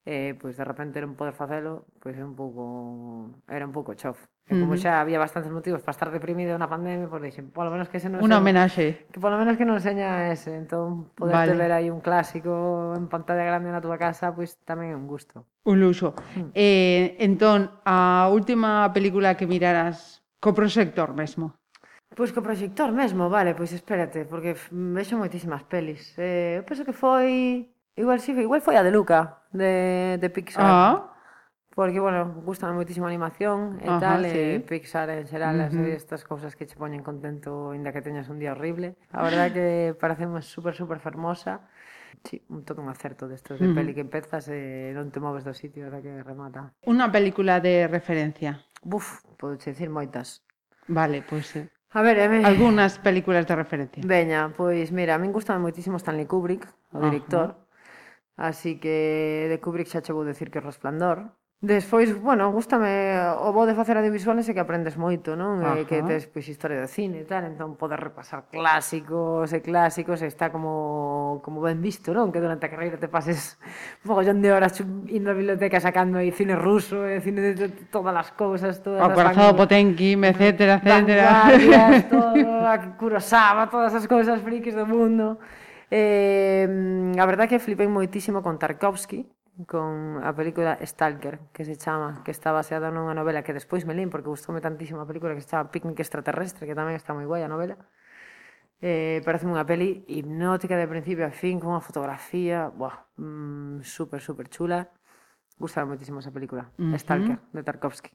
eh, 0.09 0.33
pois 0.41 0.57
de 0.57 0.65
repente 0.65 1.05
non 1.05 1.13
poder 1.13 1.37
facelo, 1.37 1.85
pois 2.01 2.17
é 2.17 2.25
un 2.25 2.33
pouco 2.33 3.29
era 3.45 3.69
un 3.69 3.77
pouco 3.77 3.93
chof. 3.93 4.17
E 4.49 4.57
como 4.57 4.73
uh 4.73 4.81
-huh. 4.81 4.81
xa 4.81 5.05
había 5.05 5.21
bastantes 5.21 5.53
motivos 5.53 5.85
para 5.85 5.93
estar 5.93 6.09
deprimido 6.09 6.57
na 6.57 6.65
pandemia, 6.65 7.13
pois 7.13 7.21
dixen, 7.21 7.53
polo 7.53 7.69
menos 7.69 7.93
que 7.93 8.01
se 8.01 8.09
non 8.09 8.25
Unha 8.25 8.41
homenaxe. 8.41 9.05
Que 9.13 9.21
polo 9.21 9.37
menos 9.37 9.61
que 9.61 9.69
non 9.69 9.77
seña 9.85 10.33
ese, 10.33 10.57
entón 10.57 11.13
poder 11.13 11.53
vale. 11.53 11.61
ver 11.61 11.73
aí 11.77 11.93
un 11.93 12.01
clásico 12.01 12.97
en 12.97 13.13
pantalla 13.13 13.45
grande 13.45 13.69
na 13.69 13.85
túa 13.85 14.01
casa, 14.01 14.33
pois 14.33 14.57
tamén 14.65 14.89
é 14.89 14.97
un 14.97 15.05
gusto. 15.05 15.45
Un 15.69 15.77
luxo. 15.77 16.17
Mm. 16.33 16.57
Eh, 16.57 17.21
entón, 17.21 17.69
a 17.85 18.33
última 18.33 18.89
película 18.97 19.37
que 19.37 19.45
miraras 19.45 20.25
co 20.41 20.57
proxector 20.57 21.13
mesmo. 21.13 21.53
Pois 22.17 22.33
co 22.33 22.41
proxector 22.41 22.97
mesmo, 22.97 23.29
vale, 23.29 23.53
pois 23.53 23.77
espérate, 23.77 24.25
porque 24.25 24.57
vexo 24.73 25.21
moitísimas 25.21 25.69
pelis. 25.69 26.17
Eh, 26.17 26.57
eu 26.57 26.65
penso 26.65 26.89
que 26.89 26.97
foi 26.97 27.69
Igual 27.99 28.21
sí, 28.21 28.31
igual 28.31 28.63
foi 28.63 28.79
a 28.79 28.87
de 28.87 28.95
Luca, 28.95 29.43
de, 29.51 30.19
de 30.23 30.29
Pixar. 30.31 30.63
Ah. 30.63 31.11
Porque, 31.75 31.99
bueno, 31.99 32.43
gusta 32.47 32.71
moitísimo 32.71 33.07
a 33.07 33.11
animación 33.11 33.79
e 33.83 33.91
Ajá, 33.91 33.99
tal, 33.99 34.23
sí. 34.27 34.39
e 34.39 34.63
Pixar 34.63 35.11
en 35.11 35.27
xeral, 35.27 35.59
uh 35.59 35.67
-huh. 35.67 35.91
estas 35.91 36.23
cousas 36.23 36.55
que 36.55 36.67
che 36.67 36.79
poñen 36.79 37.03
contento, 37.03 37.75
inda 37.75 37.91
que 37.91 38.03
teñas 38.03 38.31
un 38.31 38.39
día 38.39 38.55
horrible. 38.55 38.95
A 39.11 39.27
verdade 39.27 39.51
que 39.51 39.67
parecemos 39.99 40.47
super, 40.47 40.79
super 40.79 41.03
fermosa. 41.03 41.67
Sí, 42.23 42.43
un 42.51 42.63
todo 42.63 42.83
un 42.83 42.91
acerto 42.91 43.27
destos 43.27 43.59
de, 43.59 43.67
de 43.67 43.71
uh 43.71 43.75
-huh. 43.75 43.79
peli 43.79 43.95
que 43.95 44.03
empezas 44.07 44.47
e 44.51 44.91
eh, 44.91 44.95
non 44.95 45.11
te 45.11 45.19
moves 45.19 45.43
do 45.43 45.55
sitio 45.55 45.91
ata 45.91 45.99
que 45.99 46.23
remata. 46.23 46.71
Unha 46.87 47.11
película 47.11 47.59
de 47.59 47.91
referencia. 47.91 48.63
Buf, 48.83 49.27
podo 49.39 49.59
che 49.59 49.75
dicir 49.75 49.91
moitas. 49.91 50.47
Vale, 50.87 51.27
pois... 51.27 51.51
Pues, 51.51 51.67
eh. 51.67 51.79
A 51.91 52.03
ver, 52.03 52.21
a 52.21 52.29
ver. 52.29 52.43
Películas 53.03 53.47
de 53.47 53.55
referencia. 53.55 54.03
Veña, 54.07 54.53
pois 54.55 54.91
mira, 54.91 55.15
a 55.15 55.19
min 55.19 55.31
gustame 55.35 55.63
moitísimo 55.63 55.99
Stanley 55.99 56.27
Kubrick, 56.27 56.67
o 56.95 57.01
director. 57.01 57.49
Uh 57.49 57.55
-huh. 57.55 57.68
Así 58.39 58.79
que 58.79 59.51
de 59.51 59.59
Kubrick 59.59 59.91
xa 59.91 59.99
che 59.99 60.15
vou 60.15 60.23
decir 60.23 60.47
que 60.55 60.63
o 60.63 60.65
resplandor. 60.65 61.35
Despois, 61.61 62.15
bueno, 62.15 62.53
gustame 62.55 63.19
o 63.43 63.51
bo 63.51 63.67
de 63.67 63.75
facer 63.75 63.99
audiovisuales 63.99 64.47
é 64.47 64.55
que 64.55 64.63
aprendes 64.63 64.95
moito, 64.95 65.35
non? 65.35 65.59
Ajá. 65.59 65.75
E 65.75 65.91
que 65.91 66.07
tes 66.07 66.31
pois 66.31 66.47
historia 66.47 66.79
do 66.79 66.87
cine 66.87 67.19
e 67.19 67.27
tal, 67.27 67.43
entón 67.51 67.75
podes 67.75 67.99
repasar 67.99 68.47
clásicos 68.47 69.51
e 69.51 69.59
clásicos, 69.59 70.23
e 70.23 70.31
está 70.31 70.55
como 70.55 71.43
como 71.43 71.59
ben 71.59 71.83
visto, 71.83 72.15
non? 72.15 72.31
Que 72.31 72.39
durante 72.39 72.63
a 72.63 72.71
carreira 72.71 72.95
te 72.95 73.11
pases 73.11 73.59
un 74.07 74.15
mogollón 74.15 74.39
de 74.39 74.55
horas 74.55 74.79
indo 75.11 75.35
á 75.35 75.35
biblioteca 75.35 75.83
sacando 75.83 76.23
aí 76.23 76.31
cine 76.31 76.55
ruso, 76.55 77.03
e 77.03 77.19
cine 77.19 77.43
de 77.43 77.91
todas 77.91 78.15
as 78.15 78.31
cousas, 78.39 78.79
todas 78.79 79.03
o 79.03 79.11
as 79.11 79.19
Corazón 79.19 79.59
Potemkin, 79.59 80.23
mm-hmm. 80.23 80.31
etcétera, 80.31 80.79
etcétera. 80.79 81.27
Todo, 82.15 82.39
a 82.71 82.79
Kurosawa, 82.95 83.67
todas 83.67 83.99
as 83.99 84.07
cousas 84.07 84.39
frikis 84.47 84.79
do 84.79 84.87
mundo. 84.87 85.43
Eh, 85.91 86.69
a 87.17 87.25
verdad 87.27 87.49
que 87.49 87.59
flipei 87.59 87.89
moitísimo 87.89 88.45
con 88.45 88.61
Tarkovsky, 88.61 89.25
con 89.67 90.23
a 90.23 90.31
película 90.37 90.79
Stalker, 90.85 91.51
que 91.51 91.65
se 91.65 91.75
chama, 91.75 92.23
que 92.23 92.31
está 92.31 92.53
baseada 92.53 92.93
nunha 92.93 93.17
novela 93.17 93.43
que 93.43 93.57
despois 93.57 93.89
me 93.89 93.97
lín, 93.97 94.13
porque 94.13 94.31
gustoume 94.31 94.61
tantísimo 94.61 95.01
a 95.03 95.09
película 95.09 95.35
que 95.35 95.43
se 95.43 95.51
chama 95.51 95.73
Picnic 95.73 95.99
Extraterrestre, 95.99 96.69
que 96.69 96.77
tamén 96.77 96.95
está 96.95 97.17
moi 97.17 97.27
guai 97.27 97.43
a 97.43 97.51
novela. 97.51 97.75
Eh, 98.79 99.19
parece 99.27 99.49
unha 99.51 99.67
peli 99.67 100.07
hipnótica 100.07 100.79
de 100.79 100.87
principio 100.87 101.27
a 101.27 101.35
fin, 101.35 101.59
con 101.59 101.75
unha 101.75 101.83
fotografía, 101.83 102.71
buah, 102.71 103.11
mm, 103.19 103.83
super, 103.83 104.23
super 104.23 104.47
chula. 104.47 104.87
Gustaba 105.59 105.91
moitísimo 105.91 106.23
esa 106.23 106.31
película, 106.31 106.71
uh 106.79 106.95
-huh. 106.95 107.01
Stalker, 107.01 107.43
de 107.51 107.63
Tarkovsky. 107.67 108.15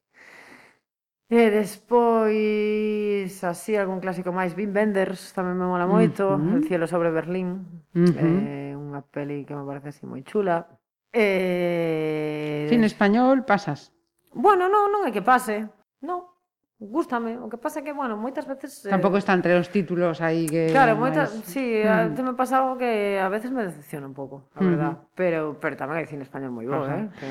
E 1.33 1.49
despois, 1.49 3.33
así, 3.41 3.73
algún 3.73 3.97
clásico 3.97 4.29
máis, 4.29 4.53
Wim 4.53 4.69
Wenders, 4.69 5.33
tamén 5.33 5.57
me 5.57 5.65
mola 5.65 5.89
moito, 5.89 6.37
uh. 6.37 6.61
El 6.61 6.69
cielo 6.69 6.85
sobre 6.85 7.09
Berlín, 7.09 7.81
uh 7.97 8.13
eh, 8.21 8.77
unha 8.77 9.01
peli 9.01 9.41
que 9.41 9.57
me 9.57 9.65
parece 9.65 9.89
así 9.89 10.05
moi 10.05 10.21
chula. 10.21 10.69
Eh... 11.09 12.69
Cine 12.69 12.85
español, 12.85 13.49
pasas? 13.49 13.89
Bueno, 14.37 14.69
non, 14.69 14.93
non 14.93 15.09
é 15.09 15.11
que 15.13 15.25
pase, 15.25 15.65
non. 16.05 16.29
Gústame, 16.77 17.41
o 17.41 17.49
que 17.49 17.57
pasa 17.57 17.81
é 17.81 17.83
que, 17.87 17.97
bueno, 17.97 18.13
moitas 18.13 18.45
veces... 18.45 18.85
Eh, 18.85 18.93
Tampouco 18.93 19.17
eh... 19.17 19.23
está 19.25 19.33
entre 19.33 19.57
os 19.57 19.73
títulos 19.73 20.21
aí 20.21 20.45
que... 20.45 20.69
Claro, 20.69 20.93
moitas... 21.01 21.33
Mais... 21.33 21.49
Sí, 21.49 21.81
mm. 21.81 22.13
Uh 22.13 22.23
me 22.29 22.35
pasa 22.37 22.61
algo 22.61 22.77
que 22.77 23.17
a 23.17 23.29
veces 23.33 23.49
me 23.49 23.65
decepciona 23.65 24.05
un 24.05 24.13
pouco, 24.13 24.53
a 24.53 24.61
uh 24.61 24.69
verdad. 24.69 24.93
Pero, 25.17 25.57
pero 25.57 25.73
tamén 25.73 25.97
hai 25.97 26.05
cine 26.05 26.29
español 26.29 26.53
moi 26.53 26.69
bo, 26.69 26.85
eh? 26.85 27.09
Que... 27.17 27.29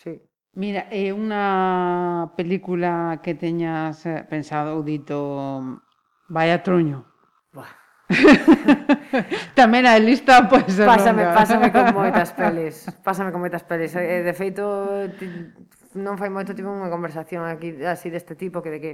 Sí. 0.00 0.16
Mira, 0.58 0.90
é 0.90 1.14
unha 1.14 2.34
película 2.34 3.22
que 3.22 3.38
teñas 3.38 4.02
eh, 4.02 4.26
pensado 4.26 4.74
ou 4.74 4.82
dito 4.82 5.14
vai 6.26 6.50
a 6.50 6.58
truño. 6.66 7.06
Tamén 9.58 9.84
a 9.84 10.00
lista 10.00 10.48
pois 10.48 10.64
ser 10.72 10.88
Pásame, 10.88 11.28
longa. 11.28 11.36
pásame 11.36 11.68
con 11.68 11.84
moitas 11.92 12.32
pelis. 12.40 12.88
Pásame 13.04 13.30
con 13.30 13.44
moitas 13.44 13.62
pelis. 13.68 13.92
Eh, 13.94 14.24
de 14.24 14.32
feito, 14.32 14.64
ti, 15.20 15.28
non 15.94 16.16
fai 16.16 16.32
moito 16.32 16.56
tipo 16.56 16.72
unha 16.72 16.88
conversación 16.88 17.44
aquí 17.44 17.76
así 17.84 18.08
deste 18.08 18.32
tipo 18.34 18.64
que 18.64 18.72
de 18.72 18.80
que 18.80 18.92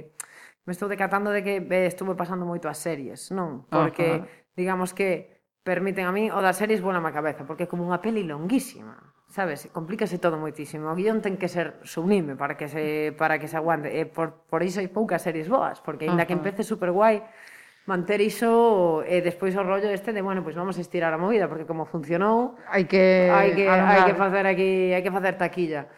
me 0.67 0.75
estou 0.75 0.91
decatando 0.91 1.31
de 1.31 1.41
que 1.41 1.63
eh, 1.63 1.87
estuve 1.87 2.13
pasando 2.19 2.43
moito 2.43 2.67
as 2.67 2.77
series, 2.77 3.31
non? 3.31 3.63
Porque, 3.71 4.21
Ajá. 4.21 4.27
digamos 4.59 4.91
que 4.91 5.39
permiten 5.63 6.05
a 6.05 6.13
mí 6.13 6.27
o 6.29 6.43
das 6.43 6.59
series 6.59 6.83
bola 6.83 6.99
má 6.99 7.15
cabeza, 7.15 7.47
porque 7.47 7.65
é 7.65 7.71
como 7.71 7.87
unha 7.87 8.03
peli 8.03 8.27
longuísima 8.27 9.14
sabes, 9.35 9.67
complícase 9.75 10.15
todo 10.15 10.39
moitísimo. 10.39 10.87
O 10.87 10.95
guión 10.95 11.19
ten 11.19 11.35
que 11.35 11.51
ser 11.51 11.75
sublime 11.83 12.39
para 12.39 12.55
que 12.55 12.71
se 12.71 13.11
para 13.19 13.35
que 13.35 13.51
se 13.51 13.59
aguante. 13.59 13.91
E 13.91 14.07
por 14.07 14.47
por 14.47 14.63
iso 14.63 14.79
hai 14.79 14.87
poucas 14.87 15.27
series 15.27 15.51
boas, 15.51 15.83
porque 15.83 16.07
aínda 16.07 16.23
uh 16.23 16.23
-huh. 16.23 16.27
que 16.31 16.39
empece 16.39 16.63
super 16.63 16.95
guai, 16.95 17.19
manter 17.83 18.23
iso 18.23 19.03
e 19.03 19.19
despois 19.19 19.51
o 19.59 19.61
rollo 19.67 19.91
este 19.91 20.15
de, 20.15 20.23
bueno, 20.23 20.39
pois 20.39 20.55
pues 20.55 20.63
vamos 20.63 20.79
a 20.79 20.81
estirar 20.81 21.11
a 21.11 21.19
movida, 21.19 21.51
porque 21.51 21.67
como 21.67 21.83
funcionou, 21.83 22.55
hai 22.71 22.87
que 22.87 23.27
hai 23.27 23.51
que 23.51 23.67
alongar. 23.67 23.91
hai 23.91 24.01
que 24.07 24.15
facer 24.15 24.45
aquí, 24.47 24.71
hai 24.95 25.03
que 25.03 25.11
facer 25.11 25.35
taquilla. 25.35 25.91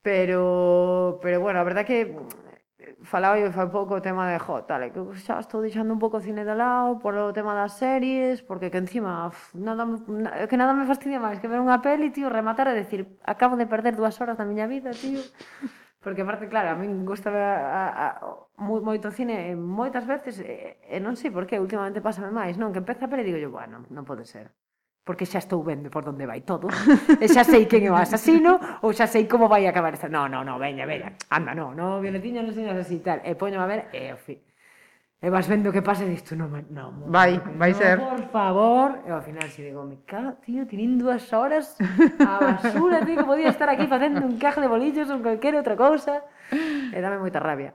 Pero 0.00 1.20
pero 1.20 1.36
bueno, 1.44 1.60
a 1.60 1.64
verdade 1.68 1.84
que 1.84 2.16
falaba 3.02 3.38
eu 3.38 3.52
fai 3.52 3.68
pouco 3.68 3.96
o 3.96 4.04
tema 4.04 4.28
de 4.30 4.38
jo, 4.38 4.62
tal, 4.68 4.82
que 4.92 5.00
xa 5.24 5.40
estou 5.40 5.60
deixando 5.60 5.92
un 5.92 6.00
pouco 6.02 6.16
o 6.18 6.24
cine 6.24 6.44
de 6.44 6.54
lado 6.54 6.98
polo 6.98 7.32
tema 7.32 7.54
das 7.54 7.76
series, 7.80 8.42
porque 8.42 8.70
que 8.72 8.78
encima 8.78 9.28
uf, 9.28 9.54
nada, 9.56 9.84
na, 9.84 10.46
que 10.48 10.56
nada 10.56 10.72
me 10.74 10.86
fastidia 10.86 11.20
máis 11.20 11.40
que 11.40 11.48
ver 11.48 11.60
unha 11.60 11.80
peli, 11.80 12.12
tío, 12.12 12.28
rematar 12.28 12.68
e 12.72 12.74
decir, 12.76 13.06
acabo 13.24 13.54
de 13.60 13.66
perder 13.68 13.96
dúas 13.96 14.16
horas 14.20 14.36
da 14.40 14.48
miña 14.48 14.66
vida, 14.66 14.90
tío. 14.92 15.20
Porque 16.00 16.22
aparte, 16.24 16.48
claro, 16.48 16.72
a 16.72 16.76
min 16.80 17.04
gusta 17.04 17.28
ver 17.28 17.44
a, 17.44 17.60
a, 17.60 18.06
a, 18.16 18.30
moi, 18.56 18.80
moito 18.80 19.12
cine 19.12 19.52
moitas 19.52 20.08
veces 20.08 20.40
e, 20.40 20.80
e 20.88 20.96
non 20.96 21.12
sei 21.20 21.28
por 21.28 21.44
que 21.44 21.60
últimamente 21.60 22.00
pásame 22.00 22.32
máis, 22.32 22.56
non? 22.56 22.72
Que 22.72 22.80
empeza 22.80 23.04
a 23.04 23.12
peli 23.12 23.22
e 23.24 23.28
digo 23.28 23.40
yo, 23.40 23.50
bueno, 23.52 23.84
non 23.92 24.08
pode 24.08 24.24
ser 24.24 24.48
porque 25.04 25.24
xa 25.24 25.40
estou 25.40 25.64
vendo 25.64 25.88
por 25.88 26.04
onde 26.06 26.28
vai 26.28 26.44
todo, 26.44 26.68
e 27.18 27.26
xa 27.26 27.42
sei 27.42 27.64
quen 27.64 27.88
é 27.88 27.90
o 27.90 27.96
asasino, 27.96 28.60
ou 28.84 28.92
xa 28.92 29.08
sei 29.08 29.24
como 29.24 29.48
vai 29.48 29.64
acabar 29.64 29.96
esta... 29.96 30.12
No, 30.12 30.28
no, 30.28 30.44
no, 30.44 30.60
veña, 30.60 30.84
veña, 30.84 31.16
anda, 31.32 31.56
no, 31.56 31.72
no, 31.72 31.98
Violetiña 32.04 32.44
non 32.44 32.52
señas 32.52 32.76
así, 32.76 33.00
tal, 33.00 33.24
e 33.24 33.32
poño 33.34 33.58
a 33.58 33.66
ver, 33.66 33.88
e, 33.96 34.12
ao 34.12 34.20
fin, 34.20 34.38
e 35.20 35.28
vas 35.28 35.48
vendo 35.48 35.72
que 35.72 35.80
pasa 35.80 36.04
e 36.04 36.12
dices, 36.12 36.36
no, 36.36 36.48
no, 36.48 37.08
vai, 37.08 37.36
no, 37.40 37.56
vai 37.56 37.72
ser. 37.72 37.96
por 37.96 38.24
favor, 38.28 39.00
e 39.04 39.10
ao 39.12 39.24
final 39.24 39.48
si 39.48 39.64
digo, 39.64 39.84
me 39.88 40.04
cago, 40.04 40.36
tío, 40.44 40.68
tinín 40.68 41.00
dúas 41.00 41.32
horas 41.32 41.80
a 42.20 42.60
basura, 42.60 43.04
tío, 43.04 43.20
que 43.20 43.28
podía 43.28 43.48
estar 43.48 43.68
aquí 43.72 43.88
facendo 43.88 44.20
un 44.20 44.36
caje 44.36 44.60
de 44.60 44.68
bolillos 44.68 45.08
ou 45.08 45.24
calquera 45.24 45.60
outra 45.60 45.76
cousa, 45.80 46.24
e 46.52 46.98
dame 47.00 47.20
moita 47.20 47.40
rabia. 47.40 47.72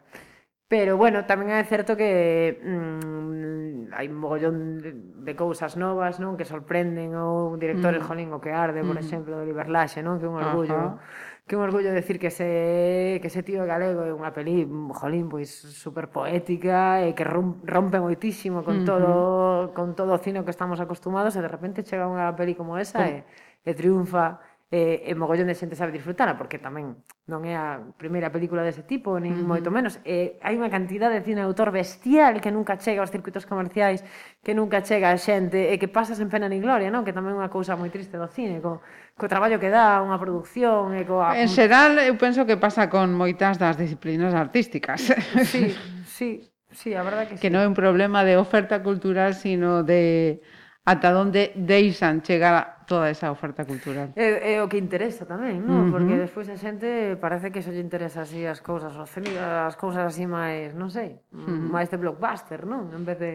Pero 0.68 0.98
bueno, 0.98 1.30
tamén 1.30 1.54
é 1.54 1.62
certo 1.62 1.94
que 1.94 2.58
mm, 2.58 3.94
hai 3.94 4.10
un 4.10 4.18
mogollón 4.18 4.82
de, 4.82 4.98
de 4.98 5.34
cousas 5.38 5.78
novas, 5.78 6.18
non, 6.18 6.34
que 6.34 6.46
sorprenden 6.50 7.14
ou 7.14 7.54
directores 7.54 8.02
mm. 8.02 8.08
jolín 8.10 8.30
o 8.34 8.42
que 8.42 8.50
arde, 8.50 8.82
por 8.82 8.98
mm. 8.98 9.04
exemplo, 9.06 9.34
de 9.38 9.46
Liberlaxe, 9.46 10.02
non, 10.02 10.18
que 10.18 10.26
é 10.26 10.32
un 10.34 10.42
orgullo. 10.42 10.98
Ajá. 10.98 11.34
Que 11.46 11.54
é 11.54 11.58
un 11.62 11.70
orgullo 11.70 11.94
decir 11.94 12.18
que 12.18 12.34
ese 12.34 13.22
que 13.22 13.30
ese 13.30 13.46
tío 13.46 13.62
galego 13.70 14.02
é 14.02 14.10
unha 14.10 14.34
peli, 14.34 14.66
jolín, 14.66 15.30
pois 15.30 15.54
super 15.54 16.10
poética 16.10 17.06
e 17.06 17.10
eh, 17.10 17.12
que 17.14 17.22
rompe 17.22 18.02
moitísimo 18.02 18.66
con 18.66 18.82
todo 18.90 19.70
con 19.78 19.94
todo 19.94 20.18
o 20.18 20.20
cine 20.20 20.42
que 20.42 20.50
estamos 20.50 20.82
acostumados 20.82 21.38
e 21.38 21.46
de 21.46 21.52
repente 21.52 21.86
chega 21.86 22.10
unha 22.10 22.34
peli 22.34 22.58
como 22.58 22.82
esa 22.82 23.06
e, 23.06 23.22
e 23.62 23.72
triunfa 23.78 24.42
e, 24.74 25.06
e 25.06 25.14
mogollón 25.14 25.46
de 25.46 25.54
xente 25.54 25.78
sabe 25.78 25.94
disfrutala, 25.94 26.34
porque 26.34 26.58
tamén 26.58 26.98
non 27.30 27.46
é 27.46 27.54
a 27.54 27.78
primeira 28.02 28.34
película 28.34 28.66
dese 28.66 28.82
tipo, 28.82 29.22
nin 29.22 29.38
uh 29.38 29.46
-huh. 29.46 29.52
moito 29.54 29.70
menos. 29.70 30.02
E 30.02 30.42
hai 30.42 30.58
unha 30.58 30.74
cantidad 30.74 31.14
de 31.14 31.22
cine 31.22 31.46
autor 31.46 31.70
bestial 31.70 32.42
que 32.42 32.50
nunca 32.50 32.82
chega 32.82 33.06
aos 33.06 33.14
circuitos 33.14 33.46
comerciais, 33.46 34.02
que 34.42 34.58
nunca 34.58 34.82
chega 34.82 35.14
a 35.14 35.18
xente, 35.22 35.70
e 35.70 35.78
que 35.78 35.86
pasa 35.86 36.18
sen 36.18 36.34
pena 36.34 36.50
nin 36.50 36.66
gloria, 36.66 36.90
non? 36.90 37.06
que 37.06 37.14
tamén 37.14 37.38
é 37.38 37.46
unha 37.46 37.52
cousa 37.54 37.78
moi 37.78 37.94
triste 37.94 38.18
do 38.18 38.26
cine, 38.26 38.58
co, 38.58 38.82
co 39.14 39.26
traballo 39.30 39.62
que 39.62 39.70
dá 39.70 40.02
unha 40.02 40.18
producción 40.18 40.98
e 40.98 41.06
coa... 41.06 41.38
En 41.38 41.46
xeral, 41.46 42.02
eu 42.02 42.18
penso 42.18 42.50
que 42.50 42.58
pasa 42.58 42.90
con 42.90 43.14
moitas 43.14 43.62
das 43.62 43.78
disciplinas 43.78 44.34
artísticas. 44.34 45.06
Sí, 45.46 45.72
sí, 46.18 46.30
sí, 46.74 46.98
a 46.98 47.06
verdade 47.06 47.30
que 47.30 47.36
sí. 47.38 47.42
Que 47.46 47.54
non 47.54 47.62
é 47.62 47.68
un 47.70 47.78
problema 47.78 48.26
de 48.26 48.34
oferta 48.34 48.82
cultural, 48.82 49.38
sino 49.38 49.86
de 49.86 50.42
ata 50.86 51.14
onde 51.18 51.54
deixan 51.54 52.22
chegar 52.22 52.54
a 52.54 52.75
toda 52.86 53.10
esa 53.10 53.30
oferta 53.34 53.66
cultural. 53.66 54.14
É, 54.16 54.56
é 54.56 54.64
o 54.64 54.70
que 54.70 54.78
interesa 54.78 55.26
tamén, 55.26 55.62
non? 55.62 55.70
Uh 55.70 55.82
-huh. 55.86 55.92
Porque 55.94 56.16
despois 56.16 56.48
a 56.48 56.58
xente 56.58 57.18
parece 57.20 57.52
que 57.52 57.62
só 57.62 57.74
lle 57.74 57.84
interesa 57.84 58.24
así 58.24 58.46
as 58.46 58.62
cousas, 58.62 58.94
as 58.96 59.76
cousas 59.76 60.04
así 60.06 60.26
máis, 60.30 60.72
non 60.78 60.94
sei, 60.94 61.22
uh 61.34 61.42
-huh. 61.42 61.70
máis 61.70 61.90
de 61.90 61.98
blockbuster, 61.98 62.64
non? 62.64 62.94
En 62.94 63.04
vez 63.04 63.18
de 63.18 63.32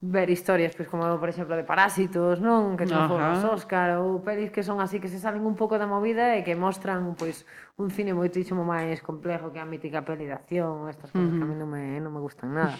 ver 0.00 0.28
historias, 0.30 0.76
pois 0.76 0.88
como 0.88 1.02
por 1.18 1.28
exemplo 1.28 1.56
de 1.56 1.64
Parásitos, 1.64 2.38
non, 2.38 2.76
que 2.76 2.86
son 2.86 3.08
foron 3.08 3.32
os 3.32 3.42
Óscar 3.42 3.96
ou 3.96 4.20
pelis 4.20 4.52
que 4.52 4.60
son 4.60 4.78
así 4.78 5.00
que 5.00 5.08
se 5.08 5.18
salen 5.18 5.42
un 5.42 5.56
pouco 5.56 5.80
da 5.80 5.88
movida 5.88 6.36
e 6.36 6.44
que 6.44 6.52
mostran 6.52 7.16
pois 7.16 7.48
un 7.80 7.88
cine 7.88 8.12
moitísimo 8.12 8.62
máis 8.62 9.00
complejo 9.00 9.50
que 9.50 9.58
a 9.58 9.66
mítica 9.66 10.04
peli 10.04 10.28
de 10.28 10.36
acción, 10.36 10.86
estas 10.92 11.10
cousas 11.10 11.32
uh 11.32 11.32
-huh. 11.32 11.38
que 11.40 11.44
a 11.44 11.48
mí 11.48 11.56
non 11.56 11.68
me 11.72 11.96
non 11.98 12.12
me 12.12 12.20
gustan 12.20 12.52
nada. 12.52 12.76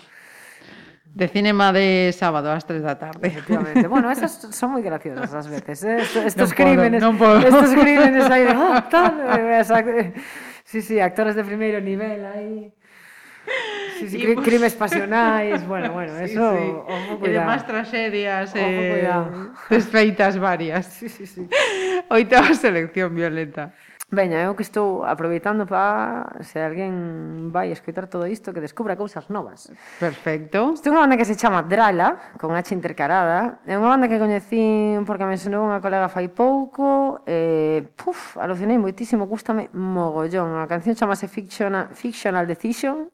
De 1.17 1.29
cinema 1.29 1.73
de 1.73 2.13
sábado 2.13 2.53
ás 2.53 2.69
3 2.69 2.85
da 2.85 3.01
tarde. 3.01 3.25
Efectivamente. 3.25 3.89
Bueno, 3.89 4.13
esas 4.13 4.37
son 4.53 4.77
moi 4.77 4.85
graciosas 4.85 5.33
ás 5.33 5.49
veces, 5.49 5.81
eh? 5.89 6.05
Estos, 6.05 6.53
crímenes, 6.53 7.01
estos 7.01 7.73
crímenes 7.73 8.29
aí 8.29 8.45
de, 8.45 8.53
ah, 8.53 8.85
tal, 8.85 9.25
eh. 9.25 10.13
Sí, 10.69 10.85
sí, 10.85 11.01
actores 11.01 11.33
de 11.33 11.41
primeiro 11.41 11.81
nivel 11.81 12.21
aí. 12.21 12.69
Sí, 13.97 14.13
sí, 14.13 14.21
pues- 14.35 14.45
crimes 14.45 14.75
pasionais, 14.77 15.65
bueno, 15.65 15.97
bueno, 15.97 16.13
Sí, 16.21 16.37
eso, 16.37 16.53
sí. 16.53 16.69
ojo, 16.85 17.25
E 17.25 17.33
demás 17.33 17.65
tragedias 17.65 18.53
Ojo, 18.53 18.61
eh, 18.61 19.09
desfeitas 19.73 20.37
varias. 20.37 20.85
Sí, 21.01 21.09
sí, 21.09 21.25
sí. 21.25 21.49
Oitava 22.13 22.53
selección 22.53 23.17
violeta. 23.17 23.73
Veña, 24.09 24.47
eu 24.47 24.55
que 24.55 24.63
estou 24.63 25.03
aproveitando 25.03 25.67
para 25.67 26.31
se 26.47 26.63
alguén 26.63 27.51
vai 27.51 27.75
escoitar 27.75 28.07
todo 28.07 28.31
isto 28.31 28.55
que 28.55 28.63
descubra 28.63 28.95
cousas 28.95 29.27
novas. 29.35 29.67
Perfecto. 29.99 30.79
Isto 30.79 30.87
é 30.87 30.91
unha 30.95 31.03
banda 31.11 31.19
que 31.19 31.27
se 31.27 31.35
chama 31.35 31.67
Drala, 31.67 32.39
con 32.39 32.55
H 32.55 32.71
intercarada. 32.71 33.59
É 33.67 33.75
unha 33.75 33.91
banda 33.91 34.07
que 34.07 34.23
coñecín 34.23 35.03
porque 35.03 35.27
me 35.27 35.35
ensinou 35.35 35.67
unha 35.67 35.83
colega 35.83 36.07
fai 36.07 36.31
pouco 36.31 37.19
e 37.27 37.83
puf, 37.99 38.39
alucinei 38.39 38.79
moitísimo, 38.79 39.27
gustame 39.27 39.75
mogollón. 39.75 40.55
A 40.63 40.71
canción 40.71 40.95
chamase 40.95 41.27
Fictional, 41.27 41.91
Fictional 41.91 42.47
Decision. 42.47 43.11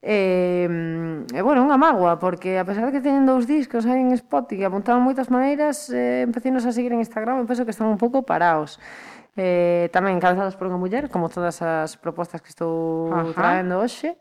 E, 0.00 0.64
e 1.36 1.40
bueno, 1.44 1.60
unha 1.68 1.76
mágoa 1.76 2.16
porque 2.16 2.56
a 2.56 2.64
pesar 2.64 2.88
de 2.88 2.96
que 2.96 3.04
teñen 3.04 3.28
dous 3.28 3.44
discos 3.44 3.84
aí 3.84 4.00
en 4.00 4.16
Spotify 4.16 4.62
que 4.62 4.68
apuntaban 4.70 5.04
moitas 5.04 5.28
maneiras, 5.28 5.92
eh, 5.92 6.24
empecinos 6.24 6.64
a 6.64 6.72
seguir 6.72 6.96
en 6.96 7.04
Instagram 7.04 7.42
e 7.42 7.50
penso 7.50 7.68
que 7.68 7.74
están 7.76 7.92
un 7.92 8.00
pouco 8.00 8.24
paraos 8.24 8.80
eh, 9.38 9.86
tamén 9.94 10.18
encabezadas 10.18 10.58
por 10.58 10.66
unha 10.66 10.82
muller, 10.82 11.06
como 11.06 11.30
todas 11.30 11.62
as 11.62 11.94
propostas 11.96 12.42
que 12.42 12.50
estou 12.50 13.14
Ajá. 13.14 13.32
traendo 13.62 13.78
hoxe, 13.78 14.18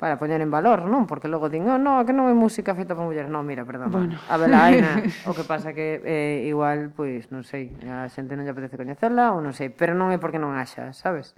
para 0.00 0.16
poñer 0.16 0.40
en 0.40 0.48
valor, 0.48 0.88
non? 0.88 1.04
Porque 1.04 1.28
logo 1.28 1.52
din, 1.52 1.68
oh, 1.68 1.76
no, 1.76 2.00
que 2.08 2.16
non 2.16 2.24
é 2.28 2.32
música 2.32 2.72
feita 2.72 2.96
por 2.96 3.04
mulleres. 3.04 3.28
Non, 3.28 3.44
mira, 3.44 3.68
perdón. 3.68 3.92
Bueno. 3.92 4.16
A 4.32 4.40
Belaina, 4.40 5.04
o 5.28 5.36
que 5.36 5.44
pasa 5.44 5.76
que 5.76 6.00
eh, 6.00 6.48
igual, 6.48 6.88
pois, 6.96 7.28
non 7.28 7.44
sei, 7.44 7.68
a 7.84 8.08
xente 8.08 8.32
non 8.32 8.48
lle 8.48 8.56
apetece 8.56 8.80
coñecerla 8.80 9.36
ou 9.36 9.44
non 9.44 9.52
sei, 9.52 9.68
pero 9.68 9.92
non 9.92 10.08
é 10.08 10.16
porque 10.16 10.40
non 10.40 10.56
haxa, 10.56 10.96
sabes? 10.96 11.36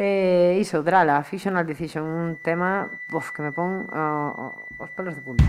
Eh, 0.00 0.56
iso, 0.56 0.80
Drala, 0.80 1.20
Fictional 1.20 1.68
Decision, 1.68 2.08
un 2.08 2.40
tema, 2.40 2.88
uf, 3.12 3.28
que 3.28 3.44
me 3.44 3.52
pon 3.52 3.84
ah, 3.92 4.32
ah, 4.32 4.52
uh, 4.56 4.88
os 4.88 4.90
pelos 4.96 5.12
de 5.12 5.20
punta. 5.20 5.44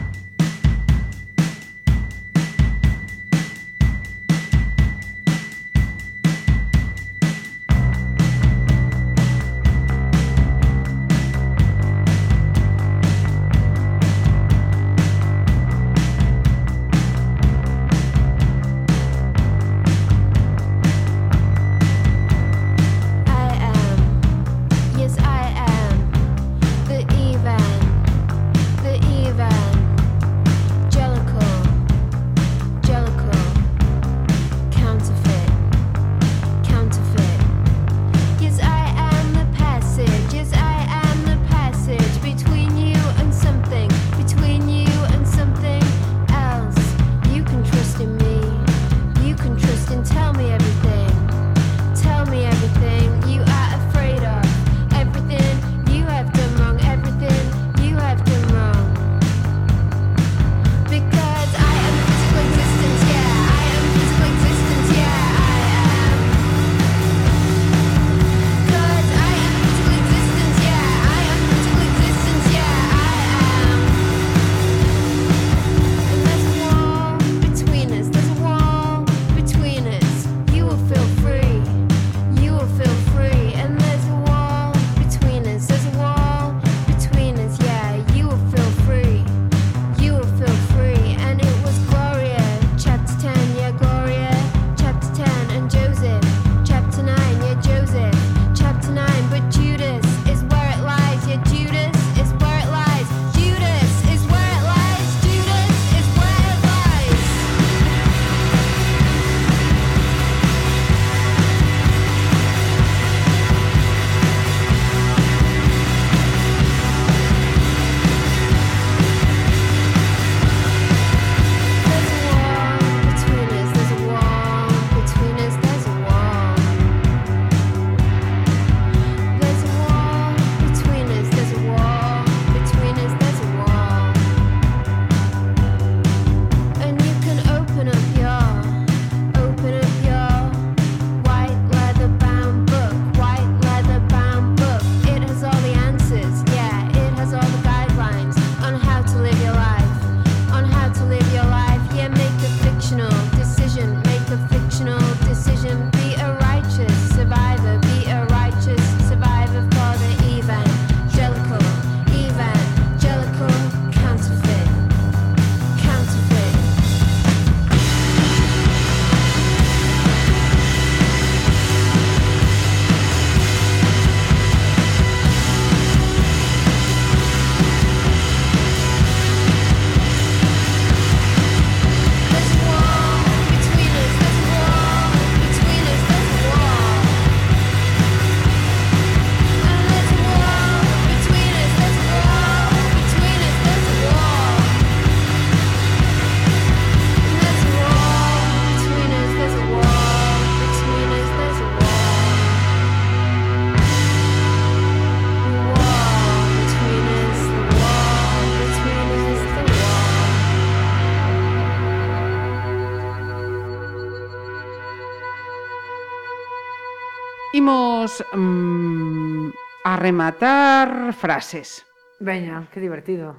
vamos 218.04 218.24
mm, 218.34 219.50
a 219.86 219.96
rematar 219.96 221.14
frases. 221.14 221.86
Veña, 222.20 222.68
que 222.70 222.82
divertido. 222.82 223.36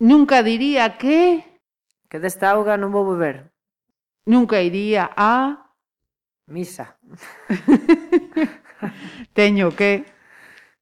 Nunca 0.00 0.42
diría 0.42 0.98
que... 0.98 1.44
Que 2.10 2.18
desta 2.18 2.50
auga 2.50 2.74
non 2.74 2.90
vou 2.90 3.06
beber. 3.06 3.54
Nunca 4.26 4.58
iría 4.58 5.14
a... 5.14 5.62
Misa. 6.50 6.98
teño 9.38 9.70
que... 9.70 10.02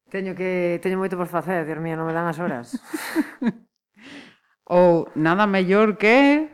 Teño 0.09 0.33
que... 0.33 0.81
Teño 0.81 0.97
moito 0.97 1.21
por 1.21 1.29
facer, 1.29 1.69
Dios 1.69 1.81
mío, 1.85 2.01
non 2.01 2.09
me 2.09 2.17
dan 2.17 2.33
as 2.33 2.41
horas. 2.41 2.81
Ou 4.73 5.13
nada 5.13 5.45
mellor 5.45 6.01
que... 6.01 6.49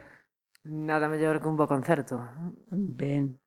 Nada 0.66 1.06
mellor 1.06 1.38
que 1.38 1.46
un 1.46 1.54
bo 1.54 1.70
concerto. 1.70 2.18
Ben. 2.70 3.38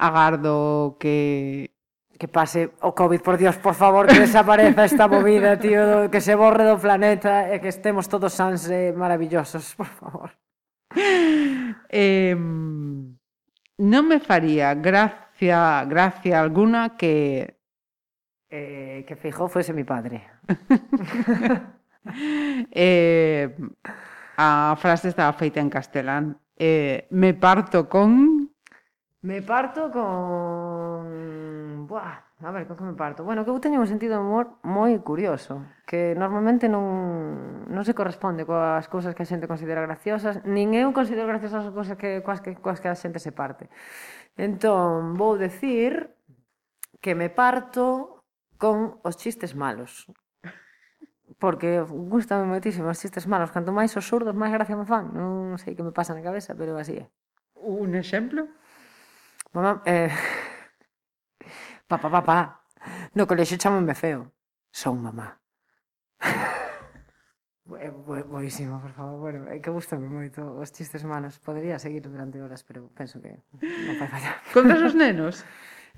Agardo 0.00 0.96
que 0.96 1.76
que 2.18 2.26
pase 2.26 2.74
o 2.82 2.92
Covid, 2.92 3.22
por 3.22 3.38
Dios, 3.38 3.56
por 3.56 3.74
favor, 3.74 4.10
que 4.10 4.18
desapareza 4.18 4.84
esta 4.84 5.06
movida, 5.06 5.56
tío, 5.56 5.86
do, 5.86 6.10
que 6.10 6.20
se 6.20 6.34
borre 6.34 6.66
do 6.66 6.76
planeta 6.76 7.54
e 7.54 7.62
que 7.62 7.70
estemos 7.70 8.10
todos 8.10 8.34
sans 8.34 8.66
e 8.66 8.90
maravillosos, 8.90 9.78
por 9.78 9.86
favor. 9.86 10.34
Eh, 11.88 12.34
non 12.34 14.04
me 14.10 14.18
faría 14.18 14.74
gracia, 14.74 15.86
gracia 15.86 16.42
alguna 16.42 16.98
que... 16.98 17.54
Eh, 18.50 19.04
que 19.06 19.14
Feijó 19.14 19.46
fuese 19.46 19.72
mi 19.72 19.84
padre. 19.84 20.26
eh, 22.72 23.56
a 24.36 24.76
frase 24.80 25.08
estaba 25.08 25.32
feita 25.32 25.60
en 25.60 25.70
castelán. 25.70 26.38
Eh, 26.56 27.06
me 27.10 27.34
parto 27.34 27.88
con... 27.88 28.50
Me 29.22 29.42
parto 29.42 29.90
con 29.90 31.57
buah, 31.88 32.20
a 32.44 32.50
ver, 32.52 32.68
con 32.68 32.76
que 32.76 32.84
me 32.84 32.92
parto. 32.92 33.24
Bueno, 33.24 33.42
que 33.44 33.50
eu 33.50 33.58
teño 33.58 33.80
un 33.80 33.88
sentido 33.88 34.20
de 34.20 34.22
humor 34.22 34.60
moi 34.62 34.92
curioso, 35.00 35.64
que 35.88 36.12
normalmente 36.12 36.68
non, 36.68 37.64
non 37.64 37.82
se 37.88 37.96
corresponde 37.96 38.44
coas 38.44 38.84
cousas 38.92 39.16
que 39.16 39.24
a 39.24 39.30
xente 39.30 39.48
considera 39.48 39.80
graciosas, 39.80 40.44
nin 40.44 40.76
eu 40.76 40.92
considero 40.92 41.24
graciosas 41.24 41.64
as 41.64 41.72
cousas 41.72 41.96
que, 41.96 42.20
coas, 42.20 42.44
que, 42.44 42.60
coas 42.60 42.78
que 42.84 42.92
a 42.92 42.94
xente 42.94 43.16
se 43.16 43.32
parte. 43.32 43.72
Entón, 44.36 45.16
vou 45.16 45.40
decir 45.40 46.12
que 47.00 47.16
me 47.16 47.32
parto 47.32 48.20
con 48.60 49.00
os 49.02 49.16
chistes 49.16 49.56
malos. 49.56 50.06
Porque 51.38 51.80
gustame 51.80 52.44
moitísimo 52.44 52.90
os 52.90 53.00
chistes 53.00 53.24
malos. 53.30 53.54
Canto 53.54 53.72
máis 53.72 53.94
os 53.96 54.04
surdos, 54.04 54.34
máis 54.34 54.52
gracia 54.52 54.76
me 54.76 54.84
fan. 54.84 55.14
Non 55.14 55.56
sei 55.56 55.72
que 55.72 55.86
me 55.86 55.94
pasa 55.94 56.12
na 56.12 56.20
cabeza, 56.20 56.52
pero 56.58 56.76
así 56.76 56.98
é. 56.98 57.06
Un 57.54 57.94
exemplo? 57.94 58.46
Mamá, 59.54 59.82
eh, 59.86 60.10
Papá, 61.88 62.08
papá, 62.10 62.38
no 63.16 63.26
colexio 63.26 63.56
chamanme 63.56 63.94
feo. 63.96 64.28
Son 64.70 65.00
mamá. 65.00 65.40
É 67.68 67.90
boísimo, 68.24 68.76
eh, 68.76 68.80
por 68.80 68.92
favor. 68.96 69.18
Bueno, 69.20 69.40
é 69.52 69.60
que 69.60 69.68
gustame 69.68 70.08
moito 70.08 70.40
os 70.56 70.72
chistes 70.72 71.04
malos. 71.04 71.36
Podería 71.36 71.76
seguir 71.76 72.00
durante 72.00 72.40
horas, 72.40 72.64
pero 72.64 72.88
penso 72.96 73.20
que 73.20 73.44
non 73.60 74.00
vai 74.00 74.08
fallar. 74.08 74.40
Contas 74.56 74.80
os 74.80 74.94
nenos? 74.96 75.44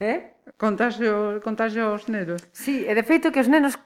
Eh? 0.01 0.33
Contas, 0.57 0.97
o, 0.97 1.45
contas 1.45 1.77
os 1.77 2.09
nenos? 2.09 2.41
Sí, 2.57 2.89
e 2.89 2.93
de 2.97 3.05
feito 3.05 3.29
que 3.29 3.45
os 3.45 3.53
nenos 3.53 3.77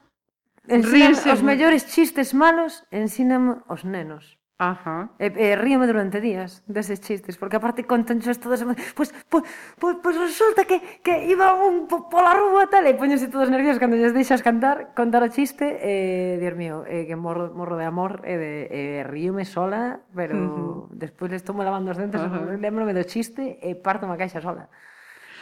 ensinan 0.63 1.11
Ríense 1.11 1.27
os 1.27 1.43
mellores 1.43 1.91
chistes 1.91 2.31
malos 2.31 2.87
ensinan 2.87 3.67
os 3.67 3.83
nenos. 3.83 4.39
Ajá. 4.57 5.11
E, 5.19 5.27
e 5.27 5.51
ríome 5.59 5.83
durante 5.83 6.23
días 6.23 6.63
deses 6.63 7.03
chistes, 7.03 7.35
porque 7.35 7.59
aparte 7.59 7.83
contanchos 7.83 8.39
todos... 8.39 8.63
Pois, 8.95 9.11
pois, 9.27 9.43
pois, 9.75 9.95
pois 9.99 10.15
resulta 10.15 10.63
que, 10.63 10.79
que 11.03 11.27
iba 11.27 11.51
un 11.59 11.91
po, 11.91 12.07
pola 12.07 12.31
rúa 12.31 12.71
tal, 12.71 12.87
e 12.87 12.95
poñense 12.95 13.27
todos 13.27 13.51
nerviosos 13.51 13.83
cando 13.83 13.99
lles 13.99 14.15
deixas 14.15 14.39
cantar, 14.39 14.95
contar 14.95 15.27
o 15.27 15.29
chiste, 15.29 15.67
e, 15.83 16.39
Dios 16.39 16.55
mío, 16.55 16.87
e, 16.87 17.03
que 17.03 17.19
morro, 17.19 17.51
morro 17.51 17.75
de 17.75 17.83
amor, 17.83 18.23
e 18.23 18.39
de, 18.39 18.53
e 18.71 18.81
ríome 19.03 19.43
sola, 19.43 19.99
pero 20.15 20.39
uh 20.39 20.87
-huh. 20.87 20.95
despois 20.95 21.35
estou 21.35 21.51
tomo 21.51 21.67
lavando 21.67 21.91
os 21.91 21.99
dentes, 21.99 22.23
uh 22.23 22.31
-huh. 22.31 22.55
lembrome 22.55 22.95
do 22.95 23.03
chiste 23.03 23.59
e 23.59 23.75
parto 23.75 24.07
unha 24.07 24.15
caixa 24.15 24.39
sola. 24.39 24.71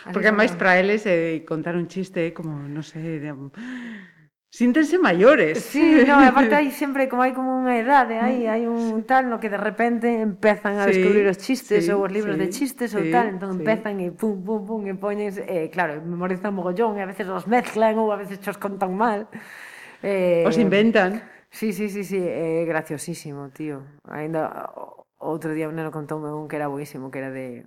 Así 0.04 0.12
porque 0.12 0.34
máis 0.34 0.52
para 0.58 0.76
eles 0.82 1.06
eh, 1.06 1.46
contar 1.46 1.78
un 1.78 1.86
chiste 1.86 2.34
como, 2.34 2.66
non 2.66 2.82
sei, 2.84 3.22
de, 3.24 3.32
síntense 4.54 5.00
maiores. 5.02 5.58
Sí, 5.66 6.06
no, 6.06 6.14
aparte 6.22 6.54
hai 6.54 6.70
sempre 6.82 7.10
como 7.10 7.26
hai 7.26 7.34
como 7.34 7.58
unha 7.58 7.74
edade, 7.82 8.22
hai 8.22 8.46
hai 8.46 8.70
un 8.70 9.02
tal 9.02 9.26
no 9.26 9.42
que 9.42 9.50
de 9.50 9.58
repente 9.58 10.06
empezan 10.22 10.78
a 10.78 10.86
sí, 10.86 10.94
descubrir 10.94 11.26
os 11.26 11.42
chistes 11.42 11.90
sí, 11.90 11.90
ou 11.90 12.06
os 12.06 12.12
libros 12.14 12.38
sí, 12.38 12.42
de 12.46 12.48
chistes 12.54 12.94
sí, 12.94 13.02
ou 13.02 13.04
tal, 13.10 13.34
entón 13.34 13.58
sí. 13.58 13.66
empezan 13.66 13.98
e 13.98 14.14
pum 14.14 14.46
pum 14.46 14.62
pum 14.62 14.86
e 14.86 14.94
poñen 14.94 15.34
eh, 15.50 15.74
claro, 15.74 15.98
memorizan 16.06 16.54
mogollón 16.54 16.94
e 16.98 17.02
a 17.02 17.10
veces 17.10 17.26
os 17.26 17.50
mezclan 17.50 17.98
ou 17.98 18.14
a 18.14 18.18
veces 18.22 18.38
os 18.46 18.62
contan 18.62 18.94
mal. 18.94 19.26
Eh, 20.06 20.46
os 20.46 20.62
inventan. 20.62 21.18
Sí, 21.50 21.74
sí, 21.74 21.90
sí, 21.90 22.06
sí, 22.06 22.22
é 22.22 22.62
eh, 22.62 22.66
graciosísimo, 22.70 23.50
tío. 23.50 23.82
Ainda 24.06 24.70
outro 25.18 25.58
día 25.58 25.66
un 25.66 25.74
neno 25.74 25.90
contoume 25.90 26.30
un 26.30 26.46
que 26.46 26.62
era 26.62 26.70
buenísimo, 26.70 27.10
que 27.10 27.26
era 27.26 27.34
de 27.34 27.66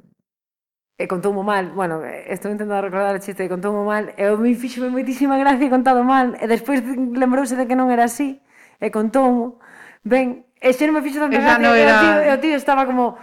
e 0.98 1.04
contoumo 1.06 1.42
mal, 1.44 1.70
bueno, 1.76 2.00
estou 2.04 2.50
intentando 2.50 2.80
recordar 2.80 3.14
o 3.16 3.20
chiste, 3.20 3.44
e 3.44 3.48
contoumo 3.52 3.84
mal, 3.84 4.08
e 4.16 4.22
eu 4.22 4.38
me 4.40 4.54
fixo 4.56 4.80
moitísima 4.88 5.36
gracia 5.36 5.68
contado 5.68 6.00
mal, 6.02 6.32
e 6.40 6.46
despois 6.48 6.80
lembrouse 6.82 7.54
de 7.56 7.68
que 7.68 7.76
non 7.76 7.92
era 7.92 8.08
así, 8.08 8.40
e 8.80 8.88
contoumo, 8.88 9.60
ben, 10.00 10.48
e 10.56 10.72
xe 10.72 10.88
non 10.88 10.96
me 10.96 11.04
fixo 11.04 11.20
tanta 11.20 11.36
Esa 11.36 11.60
gracia, 11.60 11.68
no 11.68 11.72
era... 11.76 11.92
e, 11.92 11.92
o 11.92 12.00
tío, 12.00 12.14
e 12.24 12.28
o 12.32 12.38
tío 12.40 12.56
estaba 12.56 12.88
como, 12.88 13.20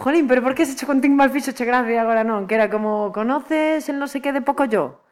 jolín, 0.00 0.24
pero 0.24 0.40
por 0.40 0.56
que 0.56 0.64
se 0.64 0.72
che 0.72 0.88
contín 0.88 1.12
mal 1.12 1.28
fixo 1.28 1.52
che 1.52 1.68
gracia 1.68 2.00
agora 2.00 2.24
non? 2.24 2.48
Que 2.48 2.56
era 2.56 2.72
como, 2.72 3.12
conoces 3.12 3.88
el 3.92 4.00
no 4.00 4.08
sé 4.08 4.24
qué 4.24 4.32
de 4.32 4.40
poco 4.40 4.64
yo? 4.64 5.04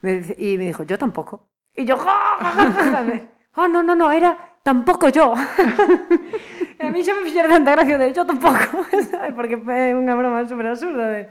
Me, 0.00 0.24
e 0.24 0.56
me 0.56 0.64
dijo, 0.72 0.88
yo 0.88 0.96
tampoco. 0.96 1.52
E 1.76 1.84
yo, 1.84 1.96
jo, 2.00 2.08
jo, 2.08 2.48
jo, 2.56 2.72
jo, 2.72 2.72
jo, 2.72 2.96
jo, 2.96 3.12
jo, 3.12 3.68
jo, 3.68 3.84
jo, 3.84 3.94
jo, 4.00 4.20
jo, 4.24 4.49
tampoco 4.62 5.08
yo. 5.08 5.34
a 6.80 6.90
mí 6.90 7.02
ya 7.02 7.14
me 7.14 7.28
hicieron 7.28 7.50
tanta 7.50 7.72
gracia 7.72 7.98
de 7.98 8.12
yo 8.12 8.26
tampoco, 8.26 8.56
¿sabes? 9.10 9.34
Porque 9.34 9.56
fue 9.58 9.94
una 9.94 10.14
broma 10.14 10.46
súper 10.48 10.68
absurda 10.68 11.08
de... 11.08 11.28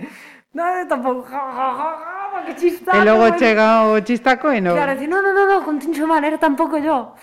No, 0.51 0.64
tampoco, 0.88 1.22
ja, 1.23 1.39
ja, 1.51 1.73
ja, 2.34 2.45
que 2.45 2.56
chistaco. 2.56 2.97
Y 2.97 3.03
luego 3.03 3.35
llega 3.38 3.85
o 3.85 3.99
chistaco 3.99 4.51
y 4.51 4.61
no. 4.61 4.73
Claro, 4.73 4.93
decir, 4.93 5.07
no, 5.07 5.22
no, 5.22 5.31
no, 5.31 5.45
no, 5.45 5.64
con 5.64 5.77
Tincho 5.77 6.07
Man, 6.07 6.23
era 6.23 6.39
tampoco 6.39 6.80
yo. 6.80 7.14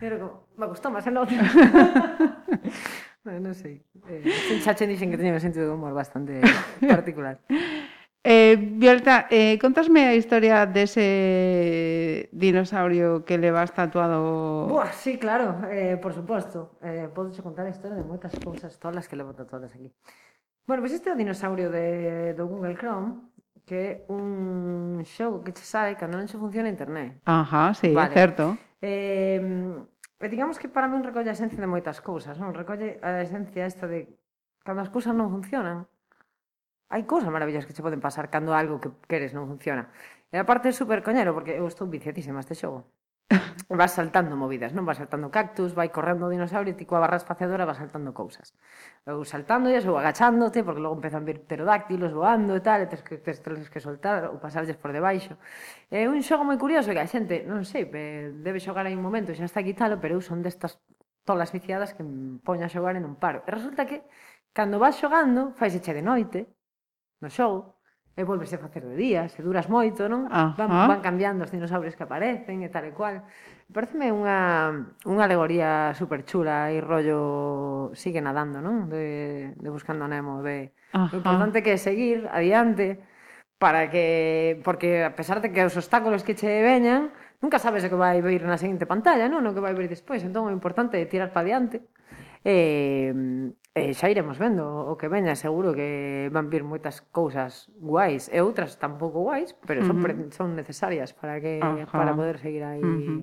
Pero 0.00 0.18
como, 0.18 0.46
me 0.56 0.66
gustó 0.66 0.90
más 0.90 1.06
el 1.06 1.16
otro. 1.18 1.36
no, 3.24 3.40
no 3.40 3.52
sé. 3.52 3.82
Eh, 4.08 4.60
Chachen 4.64 4.88
dicen 4.88 5.10
que 5.10 5.18
tenía 5.18 5.34
un 5.34 5.40
sentido 5.40 5.66
de 5.66 5.72
humor 5.72 5.92
bastante 5.92 6.40
particular. 6.88 7.38
Eh, 8.24 8.54
Violeta, 8.56 9.26
eh, 9.30 9.58
contasme 9.58 10.06
a 10.06 10.14
historia 10.14 10.62
dese 10.66 12.30
dinosaurio 12.30 13.26
que 13.26 13.34
levas 13.34 13.74
tatuado... 13.74 14.70
Buah, 14.70 14.94
sí, 14.94 15.18
claro, 15.18 15.58
eh, 15.66 15.98
por 15.98 16.14
suposto. 16.14 16.78
Eh, 16.82 17.10
podo 17.10 17.34
contar 17.42 17.66
a 17.66 17.74
historia 17.74 17.98
de 17.98 18.06
moitas 18.06 18.30
cousas, 18.38 18.78
todas 18.78 19.02
as 19.02 19.06
que 19.10 19.18
levo 19.18 19.34
tatuadas 19.34 19.74
aquí. 19.74 19.90
Bueno, 20.70 20.86
pois 20.86 20.94
pues 20.94 21.02
este 21.02 21.10
é 21.10 21.14
o 21.14 21.18
dinosaurio 21.18 21.66
de, 21.74 22.38
do 22.38 22.46
Google 22.46 22.78
Chrome, 22.78 23.26
que 23.66 23.74
é 23.74 23.90
un 24.06 25.02
xogo 25.02 25.42
que 25.42 25.50
se 25.50 25.66
sabe 25.66 25.98
cando 25.98 26.14
non 26.14 26.30
se 26.30 26.38
funciona 26.38 26.70
internet. 26.70 27.18
Ajá, 27.26 27.74
sí, 27.74 27.90
vale. 27.90 28.14
certo. 28.14 28.54
Eh, 28.78 29.42
digamos 30.30 30.62
que 30.62 30.70
para 30.70 30.86
mí 30.86 30.94
recolle 31.02 31.30
a 31.30 31.34
esencia 31.34 31.58
de 31.58 31.66
moitas 31.66 31.98
cousas, 31.98 32.38
non? 32.38 32.54
Recolle 32.54 33.02
a 33.02 33.18
esencia 33.18 33.66
esta 33.66 33.90
de 33.90 34.14
cando 34.62 34.86
as 34.86 34.94
cousas 34.94 35.10
non 35.10 35.26
funcionan, 35.26 35.90
hai 36.92 37.02
cousas 37.08 37.32
maravillas 37.32 37.64
que 37.64 37.72
che 37.72 37.80
poden 37.80 38.04
pasar 38.04 38.28
cando 38.28 38.52
algo 38.52 38.76
que 38.82 38.92
queres 39.08 39.32
non 39.32 39.48
funciona. 39.48 39.88
E 40.28 40.36
a 40.36 40.44
parte 40.44 40.68
é 40.68 40.74
super 40.76 41.00
coñero, 41.00 41.32
porque 41.36 41.56
eu 41.56 41.64
estou 41.64 41.88
viciatísima 41.88 42.44
este 42.44 42.52
xogo. 42.52 42.84
Vas 43.80 43.92
saltando 43.96 44.36
movidas, 44.36 44.76
non? 44.76 44.84
Vas 44.84 45.00
saltando 45.00 45.32
cactus, 45.32 45.72
vai 45.72 45.88
correndo 45.88 46.28
o 46.28 46.32
dinosaurio, 46.32 46.76
ti 46.76 46.84
coa 46.84 47.00
barra 47.00 47.16
espaciadora 47.16 47.64
vas 47.64 47.80
saltando 47.80 48.12
cousas. 48.12 48.52
Ou 49.08 49.24
saltando 49.24 49.72
e 49.72 49.76
ou 49.88 49.96
agachándote, 49.96 50.60
porque 50.60 50.84
logo 50.84 51.00
empezan 51.00 51.24
a 51.24 51.28
vir 51.28 51.40
pterodáctilos 51.48 52.12
voando 52.12 52.52
e 52.56 52.62
tal, 52.64 52.84
e 52.84 52.86
tens 52.92 53.00
que, 53.00 53.16
tens, 53.24 53.40
tens 53.40 53.72
que 53.72 53.80
soltar 53.80 54.28
ou 54.28 54.36
pasarlles 54.36 54.76
por 54.76 54.92
debaixo. 54.92 55.40
É 55.88 56.04
un 56.08 56.20
xogo 56.20 56.44
moi 56.44 56.60
curioso 56.60 56.92
que 56.92 57.00
a 57.00 57.08
xente, 57.08 57.48
non 57.48 57.64
sei, 57.64 57.88
debe 57.88 58.60
xogar 58.60 58.84
aí 58.84 58.92
un 58.92 59.04
momento, 59.04 59.32
xa 59.32 59.48
está 59.48 59.64
quitalo, 59.64 59.96
pero 59.96 60.20
eu 60.20 60.22
son 60.24 60.44
destas 60.44 60.76
tolas 61.24 61.48
viciadas 61.52 61.94
que 61.96 62.02
me 62.04 62.36
poño 62.44 62.68
a 62.68 62.72
xogar 62.72 62.96
en 63.00 63.04
un 63.08 63.16
paro. 63.16 63.40
E 63.48 63.50
resulta 63.50 63.88
que, 63.88 64.04
cando 64.52 64.76
vas 64.76 65.00
xogando, 65.00 65.56
faise 65.56 65.80
che 65.80 65.96
de 65.96 66.04
noite, 66.04 66.52
no 67.22 67.30
show, 67.30 67.78
e 68.12 68.22
volvese 68.28 68.60
a 68.60 68.60
facer 68.60 68.84
de 68.84 68.92
día, 68.92 69.24
se 69.32 69.40
duras 69.40 69.72
moito, 69.72 70.04
non? 70.04 70.28
Ah, 70.28 70.52
van, 70.52 70.68
van 70.68 71.00
cambiando 71.00 71.48
os 71.48 71.52
dinosaurios 71.54 71.96
que 71.96 72.04
aparecen 72.04 72.60
e 72.60 72.68
tal 72.68 72.84
e 72.84 72.92
cual. 72.92 73.24
Pareceme 73.72 74.12
unha, 74.12 74.68
unha 75.08 75.24
alegoría 75.24 75.96
super 75.96 76.20
chula 76.28 76.68
e 76.68 76.84
rollo 76.84 77.88
sigue 77.96 78.20
nadando, 78.20 78.60
non? 78.60 78.92
De, 78.92 79.56
de 79.56 79.68
Buscando 79.72 80.04
Nemo, 80.04 80.44
de... 80.44 80.76
Ajá. 80.92 81.08
o 81.08 81.24
importante 81.24 81.64
que 81.64 81.72
é 81.72 81.78
seguir 81.80 82.28
adiante 82.28 83.00
para 83.56 83.88
que... 83.88 84.60
Porque 84.60 85.08
a 85.08 85.16
pesar 85.16 85.40
de 85.40 85.48
que 85.48 85.64
os 85.64 85.72
obstáculos 85.72 86.20
que 86.20 86.36
che 86.36 86.60
veñan, 86.60 87.16
nunca 87.40 87.56
sabes 87.56 87.80
o 87.80 87.88
que 87.88 87.96
vai 87.96 88.20
vir 88.20 88.44
na 88.44 88.60
seguinte 88.60 88.84
pantalla, 88.84 89.24
non? 89.24 89.40
O 89.48 89.56
que 89.56 89.64
vai 89.64 89.72
vir 89.72 89.88
despois. 89.88 90.20
Entón, 90.20 90.44
o 90.44 90.52
importante 90.52 91.00
é 91.00 91.08
tirar 91.08 91.32
para 91.32 91.48
adiante 91.48 91.80
E, 92.44 93.14
e 93.72 93.90
eh, 93.90 93.94
xa 93.94 94.10
iremos 94.10 94.36
vendo 94.36 94.66
o 94.66 94.98
que 94.98 95.06
veña, 95.06 95.38
seguro 95.38 95.70
que 95.72 96.26
van 96.34 96.50
vir 96.50 96.66
moitas 96.66 97.00
cousas 97.14 97.70
guais 97.78 98.26
e 98.28 98.42
outras 98.42 98.76
tampouco 98.76 99.22
guais, 99.22 99.54
pero 99.62 99.86
son, 99.86 100.02
uh 100.02 100.10
-huh. 100.10 100.30
son 100.34 100.58
necesarias 100.58 101.14
para 101.14 101.38
que 101.38 101.62
Ajá. 101.62 101.86
para 101.86 102.12
poder 102.12 102.42
seguir 102.42 102.66
aí. 102.66 102.82
Uh 102.82 103.22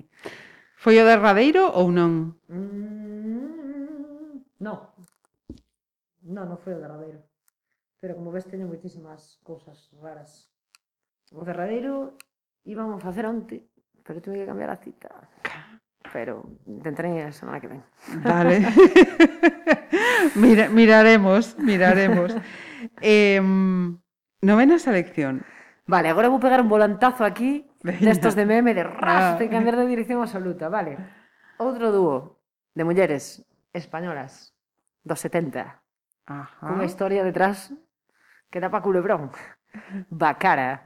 Foi 0.80 0.96
o 0.96 1.04
derradeiro 1.04 1.68
ou 1.68 1.92
non? 1.92 2.40
Mm, 2.48 4.40
no. 4.64 4.96
No, 6.24 6.42
non 6.48 6.56
foi 6.56 6.72
o 6.72 6.80
derradeiro. 6.80 7.20
Pero 8.00 8.16
como 8.16 8.32
ves 8.32 8.48
teño 8.48 8.64
moitísimas 8.64 9.36
cousas 9.44 9.92
raras. 10.00 10.48
O 11.36 11.44
derradeiro 11.44 12.16
íbamos 12.64 12.96
a 12.96 13.04
facer 13.12 13.28
onte, 13.28 13.68
pero 14.00 14.24
tuve 14.24 14.40
que 14.40 14.48
cambiar 14.48 14.72
a 14.72 14.80
cita 14.80 15.12
pero 16.12 16.42
tentarei 16.82 17.22
a 17.22 17.32
semana 17.32 17.60
que 17.60 17.68
ven. 17.68 17.82
Vale. 18.22 18.66
Mira, 20.34 20.68
miraremos, 20.68 21.56
miraremos. 21.58 22.36
Eh, 23.00 23.40
novena 24.42 24.78
selección. 24.78 25.42
Vale, 25.86 26.08
agora 26.08 26.30
vou 26.30 26.38
pegar 26.38 26.60
un 26.60 26.70
volantazo 26.70 27.24
aquí 27.24 27.66
destos 27.82 28.38
de 28.38 28.46
meme 28.46 28.74
de 28.74 28.84
ras, 28.84 29.34
ah. 29.34 29.38
de 29.38 29.48
cambiar 29.48 29.76
de 29.76 29.86
dirección 29.86 30.22
absoluta, 30.22 30.68
vale. 30.68 30.96
Outro 31.58 31.90
dúo 31.90 32.38
de 32.78 32.84
mulleres 32.84 33.42
españolas 33.74 34.54
dos 35.02 35.18
70. 35.18 35.82
Ajá. 36.26 36.62
Cunha 36.62 36.86
historia 36.86 37.24
detrás 37.24 37.74
que 38.50 38.60
dá 38.60 38.70
para 38.70 38.86
culebrón. 38.86 39.34
Bacara. 40.10 40.82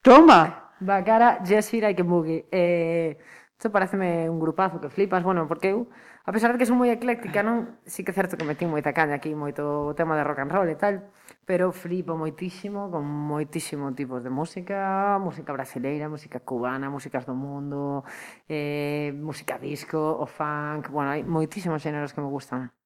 Toma. 0.00 0.72
Bacara, 0.80 1.40
Jessira 1.44 1.88
que 1.88 2.00
Kemugi. 2.00 2.44
Eh, 2.50 3.18
Isto 3.58 3.72
pareceme 3.72 4.28
un 4.28 4.38
grupazo 4.38 4.80
que 4.82 4.90
flipas, 4.90 5.24
bueno, 5.24 5.48
porque 5.48 5.70
eu, 5.72 5.88
a 6.28 6.30
pesar 6.32 6.52
de 6.52 6.58
que 6.60 6.68
son 6.68 6.76
moi 6.76 6.92
ecléctica, 6.92 7.40
non, 7.40 7.80
sí 7.88 8.04
que 8.04 8.12
é 8.12 8.16
certo 8.20 8.36
que 8.36 8.44
metín 8.44 8.68
moita 8.68 8.92
caña 8.92 9.16
aquí, 9.16 9.32
moito 9.32 9.96
tema 9.96 10.12
de 10.12 10.28
rock 10.28 10.44
and 10.44 10.52
roll 10.52 10.68
e 10.68 10.76
tal, 10.76 11.08
pero 11.48 11.72
flipo 11.72 12.20
moitísimo 12.20 12.92
con 12.92 13.08
moitísimo 13.08 13.88
tipos 13.96 14.20
de 14.20 14.28
música, 14.28 15.16
música 15.16 15.56
brasileira, 15.56 16.04
música 16.12 16.44
cubana, 16.44 16.92
músicas 16.92 17.24
do 17.24 17.32
mundo, 17.32 18.04
eh, 18.44 19.16
música 19.16 19.56
disco, 19.56 19.96
o 19.96 20.28
funk, 20.28 20.92
bueno, 20.92 21.16
hai 21.16 21.24
moitísimos 21.24 21.80
xéneros 21.80 22.12
que 22.12 22.20
me 22.20 22.28
gustan. 22.28 22.76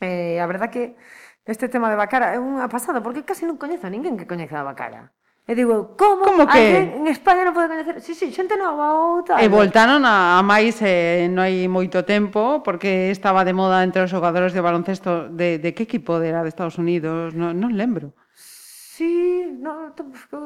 Eh, 0.00 0.40
a 0.40 0.48
verdad 0.48 0.72
que 0.72 0.96
este 1.44 1.68
tema 1.68 1.92
de 1.92 2.00
Bacara 2.00 2.32
é 2.32 2.40
unha 2.40 2.64
pasada, 2.72 3.04
porque 3.04 3.28
casi 3.28 3.44
non 3.44 3.60
coñezo 3.60 3.84
a 3.84 3.92
ninguén 3.92 4.16
que 4.16 4.24
coñeza 4.24 4.64
a 4.64 4.64
Bacara. 4.64 5.12
E 5.46 5.54
digo 5.54 5.72
eu, 5.72 5.82
como? 5.94 6.26
Como 6.26 6.42
que? 6.50 6.98
en 6.98 7.06
España 7.06 7.46
non 7.46 7.54
pode 7.54 7.70
coñecer? 7.70 8.02
Si, 8.02 8.18
sí, 8.18 8.26
si, 8.26 8.34
sí, 8.34 8.42
xente 8.42 8.58
nova 8.58 8.98
ou 8.98 9.22
tal. 9.22 9.38
E 9.38 9.46
voltaron 9.46 10.02
a, 10.02 10.34
a 10.34 10.42
máis 10.42 10.74
eh, 10.82 11.30
non 11.30 11.46
hai 11.46 11.70
moito 11.70 12.02
tempo, 12.02 12.66
porque 12.66 13.14
estaba 13.14 13.46
de 13.46 13.54
moda 13.54 13.86
entre 13.86 14.02
os 14.02 14.10
xogadores 14.10 14.50
de 14.50 14.58
baloncesto 14.58 15.30
de, 15.30 15.62
de 15.62 15.70
que 15.70 15.86
equipo 15.86 16.18
era 16.18 16.42
de 16.42 16.50
Estados 16.50 16.82
Unidos, 16.82 17.30
non, 17.38 17.54
non 17.62 17.78
lembro. 17.78 18.18
Sí, 18.34 19.46
no, 19.60 19.94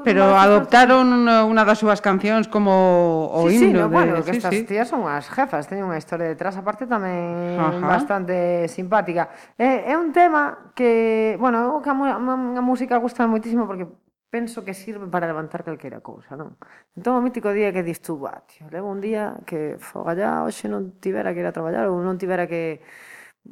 Pero 0.04 0.26
no, 0.26 0.36
adoptaron 0.36 1.06
unha 1.24 1.64
das 1.64 1.80
súas 1.80 2.04
cancións 2.04 2.44
como 2.50 3.32
o 3.32 3.48
sí, 3.48 3.56
himno. 3.56 3.72
Sí, 3.72 3.72
no, 3.80 3.88
de, 3.88 3.94
bueno, 3.96 4.12
que 4.20 4.36
sí, 4.36 4.42
estas 4.42 4.52
sí. 4.52 4.68
tías 4.68 4.84
son 4.84 5.08
as 5.08 5.32
jefas, 5.32 5.64
teñen 5.64 5.88
unha 5.88 5.96
historia 5.96 6.28
detrás, 6.28 6.60
aparte 6.60 6.84
tamén 6.84 7.56
Ajá. 7.56 7.88
bastante 7.88 8.68
simpática. 8.68 9.32
É, 9.56 9.88
é 9.88 9.94
un 9.96 10.12
tema 10.12 10.76
que, 10.76 11.40
bueno, 11.40 11.80
que 11.80 11.88
a, 11.88 11.96
a, 11.96 12.18
a 12.18 12.60
música 12.60 13.00
gusta 13.00 13.24
moitísimo 13.24 13.64
porque 13.64 13.88
penso 14.30 14.64
que 14.64 14.74
sirve 14.74 15.06
para 15.10 15.26
levantar 15.26 15.66
calquera 15.66 16.00
cousa, 16.00 16.38
non? 16.38 16.54
Entón 16.94 17.18
o 17.18 17.22
mítico 17.22 17.50
día 17.50 17.74
que 17.74 17.82
dis 17.82 17.98
tú, 17.98 18.22
bah, 18.22 18.46
tío, 18.46 18.70
levo 18.70 18.88
un 18.88 19.02
día 19.02 19.36
que 19.44 19.76
fogallá 19.82 20.46
hoxe 20.46 20.70
non 20.70 20.96
tivera 21.02 21.34
que 21.34 21.42
ir 21.42 21.48
a 21.50 21.54
traballar 21.54 21.90
ou 21.90 21.98
non 21.98 22.14
tivera 22.16 22.46
que 22.46 22.80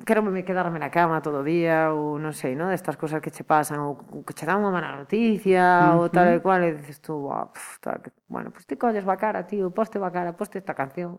quero 0.06 0.22
me 0.22 0.44
quedarme 0.44 0.78
na 0.78 0.90
cama 0.90 1.18
todo 1.18 1.42
o 1.42 1.46
día 1.46 1.90
ou 1.90 2.22
non 2.22 2.30
sei, 2.30 2.54
non? 2.54 2.70
Destas 2.70 2.94
cousas 2.94 3.18
que 3.18 3.34
che 3.34 3.42
pasan 3.42 3.82
ou 3.82 3.98
que 4.22 4.32
che 4.32 4.46
dan 4.46 4.62
unha 4.62 4.70
mala 4.70 4.94
noticia 4.94 5.92
uh 5.92 5.98
-huh. 5.98 6.06
ou 6.06 6.14
tal 6.14 6.30
e 6.30 6.38
cual 6.38 6.62
e 6.62 6.78
dices 6.78 7.02
tú, 7.02 7.26
bah, 7.26 7.50
pf, 7.50 7.82
tal, 7.82 7.98
que... 7.98 8.14
bueno, 8.30 8.54
pois 8.54 8.62
pues 8.62 8.70
te 8.70 8.78
colles 8.78 9.02
bacara, 9.02 9.44
tío, 9.50 9.74
poste 9.74 9.98
bacara, 9.98 10.38
poste 10.38 10.62
esta 10.62 10.78
canción. 10.78 11.18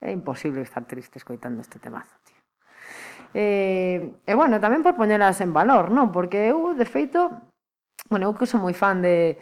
É 0.00 0.10
imposible 0.12 0.60
estar 0.62 0.84
triste 0.84 1.18
escoitando 1.20 1.60
este 1.60 1.78
temazo, 1.78 2.16
tío. 2.24 2.40
E, 3.34 4.14
e 4.26 4.32
bueno, 4.38 4.60
tamén 4.62 4.86
por 4.86 4.94
poñelas 4.94 5.42
en 5.42 5.50
valor, 5.52 5.90
non? 5.90 6.14
Porque 6.14 6.48
eu, 6.48 6.72
de 6.78 6.86
feito, 6.86 7.52
bueno, 8.10 8.28
eu 8.28 8.34
que 8.36 8.46
sou 8.46 8.60
moi 8.60 8.74
fan 8.76 9.00
de 9.00 9.38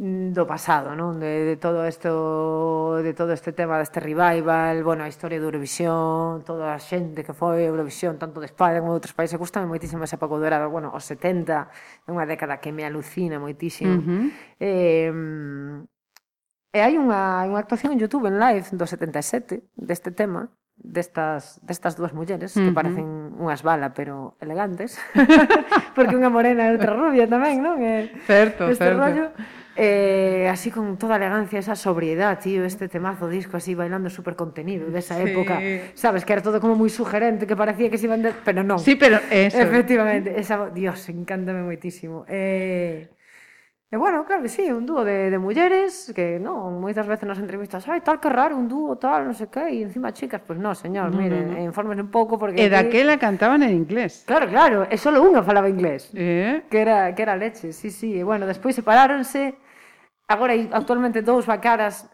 do 0.00 0.46
pasado, 0.46 0.94
non? 0.96 1.20
De, 1.20 1.44
de 1.44 1.56
todo 1.60 1.84
isto, 1.84 3.02
de 3.02 3.12
todo 3.12 3.34
este 3.34 3.52
tema 3.52 3.76
deste 3.76 4.00
revival, 4.00 4.80
bueno, 4.80 5.04
a 5.04 5.12
historia 5.12 5.36
de 5.36 5.44
Eurovisión, 5.44 6.40
toda 6.46 6.72
a 6.72 6.80
xente 6.80 7.20
que 7.20 7.34
foi 7.34 7.66
Eurovisión, 7.66 8.16
tanto 8.16 8.40
de 8.40 8.48
España 8.48 8.80
como 8.80 8.96
de 8.96 9.02
outros 9.02 9.12
países, 9.12 9.36
gustame 9.36 9.68
moitísimo 9.68 10.06
esa 10.06 10.16
época 10.16 10.40
dorada, 10.40 10.70
bueno, 10.70 10.88
os 10.94 11.04
70, 11.04 11.68
é 12.06 12.08
unha 12.08 12.24
década 12.24 12.62
que 12.62 12.72
me 12.72 12.86
alucina 12.86 13.36
moitísimo. 13.36 13.92
Uh 13.92 14.00
-huh. 14.00 14.24
Eh, 14.62 15.12
e 16.70 16.78
hai 16.80 16.94
unha, 16.94 17.44
hai 17.44 17.48
unha 17.50 17.60
actuación 17.60 17.92
en 17.92 18.00
YouTube 18.00 18.30
en 18.30 18.38
live 18.38 18.70
do 18.72 18.86
77 18.86 19.68
deste 19.74 20.14
tema, 20.14 20.48
destas, 20.82 21.60
destas 21.62 21.96
dúas 21.96 22.12
mulleres 22.12 22.56
uh 22.56 22.60
-huh. 22.60 22.66
que 22.68 22.72
parecen 22.72 23.06
unhas 23.36 23.62
bala 23.62 23.92
pero 23.92 24.34
elegantes 24.40 24.96
porque 25.96 26.16
unha 26.16 26.32
morena 26.32 26.66
e 26.66 26.74
outra 26.74 26.96
rubia 26.96 27.28
tamén, 27.28 27.60
non? 27.60 27.78
E, 27.84 28.10
certo, 28.24 28.72
este 28.72 28.88
certo. 28.88 29.00
rollo 29.00 29.26
eh, 29.76 30.48
así 30.50 30.70
con 30.70 30.98
toda 30.98 31.16
elegancia, 31.16 31.58
esa 31.58 31.74
sobriedade, 31.74 32.36
tío, 32.42 32.64
este 32.64 32.88
temazo 32.88 33.28
disco 33.28 33.56
así 33.56 33.74
bailando 33.74 34.10
super 34.10 34.36
contenido 34.36 34.90
desa 34.90 35.16
sí. 35.16 35.30
época. 35.30 35.56
Sabes 35.94 36.26
que 36.26 36.34
era 36.34 36.42
todo 36.42 36.60
como 36.60 36.76
moi 36.76 36.90
sugerente, 36.92 37.46
que 37.48 37.56
parecía 37.56 37.88
que 37.88 37.96
se 37.96 38.04
iban 38.04 38.20
de... 38.20 38.34
pero 38.44 38.60
non. 38.60 38.76
Sí, 38.76 38.98
pero 38.98 39.16
eso. 39.30 39.56
Efectivamente, 39.56 40.36
esa 40.36 40.68
Dios, 40.68 41.00
encántame 41.08 41.64
moitísimo. 41.64 42.28
Eh 42.28 43.08
E 43.90 43.96
bueno, 43.96 44.24
claro 44.24 44.40
que 44.42 44.48
sí, 44.48 44.70
un 44.70 44.86
dúo 44.86 45.02
de, 45.02 45.30
de 45.30 45.38
mulleres 45.42 46.14
que, 46.14 46.38
non, 46.38 46.78
moitas 46.78 47.10
veces 47.10 47.26
nas 47.26 47.42
entrevistas, 47.42 47.82
ai, 47.90 47.98
tal 48.06 48.22
que 48.22 48.30
raro, 48.30 48.54
un 48.54 48.70
dúo, 48.70 48.94
tal, 48.94 49.26
non 49.26 49.34
sei 49.34 49.50
que, 49.50 49.66
e 49.66 49.82
encima 49.82 50.14
chicas, 50.14 50.38
pois 50.46 50.54
pues 50.54 50.58
non, 50.62 50.78
señor, 50.78 51.10
no, 51.10 51.18
miren, 51.18 51.50
no, 51.50 51.58
no. 51.58 51.66
informes 51.66 51.98
un 51.98 52.06
pouco 52.06 52.38
porque... 52.38 52.62
E 52.62 52.70
aquí... 52.70 53.02
daquela 53.02 53.18
cantaban 53.18 53.66
en 53.66 53.74
inglés. 53.74 54.22
Claro, 54.30 54.46
claro, 54.46 54.86
e 54.86 54.94
só 54.94 55.10
unha 55.10 55.42
falaba 55.42 55.66
inglés. 55.66 56.06
Eh? 56.14 56.70
Que 56.70 56.86
era, 56.86 57.10
que 57.18 57.22
era 57.26 57.34
leche, 57.34 57.74
sí, 57.74 57.90
sí. 57.90 58.14
E 58.14 58.22
bueno, 58.22 58.46
despois 58.46 58.78
separáronse, 58.78 59.58
agora 60.30 60.54
actualmente 60.70 61.26
dous 61.26 61.42
vacaras 61.42 62.06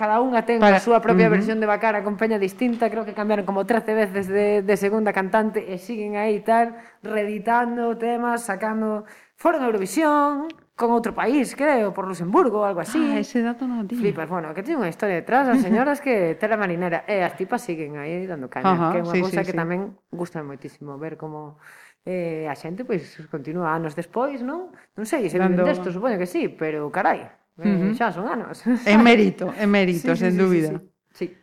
cada 0.00 0.24
unha 0.24 0.48
ten 0.48 0.56
Para... 0.56 0.80
a 0.80 0.84
súa 0.84 1.04
propia 1.04 1.28
uh 1.28 1.36
-huh. 1.36 1.36
versión 1.36 1.60
de 1.60 1.68
Bacara 1.68 2.00
con 2.00 2.16
peña 2.16 2.40
distinta, 2.40 2.88
creo 2.88 3.04
que 3.04 3.12
cambiaron 3.12 3.44
como 3.44 3.68
13 3.68 3.92
veces 3.92 4.24
de, 4.24 4.64
de 4.64 4.74
segunda 4.80 5.12
cantante 5.12 5.68
e 5.68 5.76
siguen 5.76 6.16
aí 6.16 6.40
tal, 6.40 6.80
reeditando 7.04 7.92
temas, 8.00 8.48
sacando... 8.48 9.04
Foron 9.36 9.64
a 9.64 9.72
Eurovisión, 9.72 10.52
con 10.80 10.96
outro 10.96 11.12
país, 11.12 11.52
creo, 11.52 11.92
por 11.92 12.08
Luxemburgo, 12.08 12.64
algo 12.64 12.80
así. 12.80 12.96
Ah, 12.96 13.20
ese 13.20 13.44
dato 13.44 13.68
non 13.68 13.84
tiña. 13.84 14.00
Flipas, 14.00 14.32
bueno, 14.32 14.56
que 14.56 14.64
tiña 14.64 14.80
unha 14.80 14.88
historia 14.88 15.20
detrás, 15.20 15.44
as 15.52 15.60
señoras 15.60 16.00
que 16.00 16.40
tela 16.40 16.56
marinera, 16.56 17.04
e 17.04 17.20
eh, 17.20 17.28
as 17.28 17.36
tipas 17.36 17.60
siguen 17.60 18.00
aí 18.00 18.24
dando 18.24 18.48
caña, 18.48 18.72
Ajá, 18.72 18.96
que 18.96 18.98
é 18.98 19.04
unha 19.04 19.12
sí, 19.12 19.20
cousa 19.20 19.44
sí, 19.44 19.52
que 19.52 19.52
sí. 19.52 19.60
tamén 19.60 19.92
gusta 20.08 20.40
moitísimo 20.40 20.96
ver 20.96 21.20
como 21.20 21.60
eh, 22.08 22.48
a 22.48 22.56
xente 22.56 22.88
pois 22.88 23.04
pues, 23.12 23.28
continúa 23.28 23.76
anos 23.76 23.92
despois, 23.92 24.40
non? 24.40 24.72
Non 24.96 25.04
sei, 25.04 25.28
se 25.28 25.36
dando... 25.36 25.60
viven 25.60 25.68
desto, 25.68 25.92
supoño 25.92 26.16
que 26.16 26.24
sí, 26.24 26.48
pero 26.48 26.88
carai, 26.88 27.28
eh, 27.60 27.68
uh 27.68 27.92
-huh. 27.92 27.92
xa 27.92 28.08
son 28.08 28.24
anos. 28.24 28.64
É 28.88 28.96
mérito, 28.96 29.52
é 29.52 29.68
mérito, 29.68 30.16
sí, 30.16 30.24
sen 30.24 30.32
sí, 30.32 30.40
dúbida. 30.40 30.80
Sí, 31.12 31.28
sí. 31.28 31.36
sí. 31.36 31.40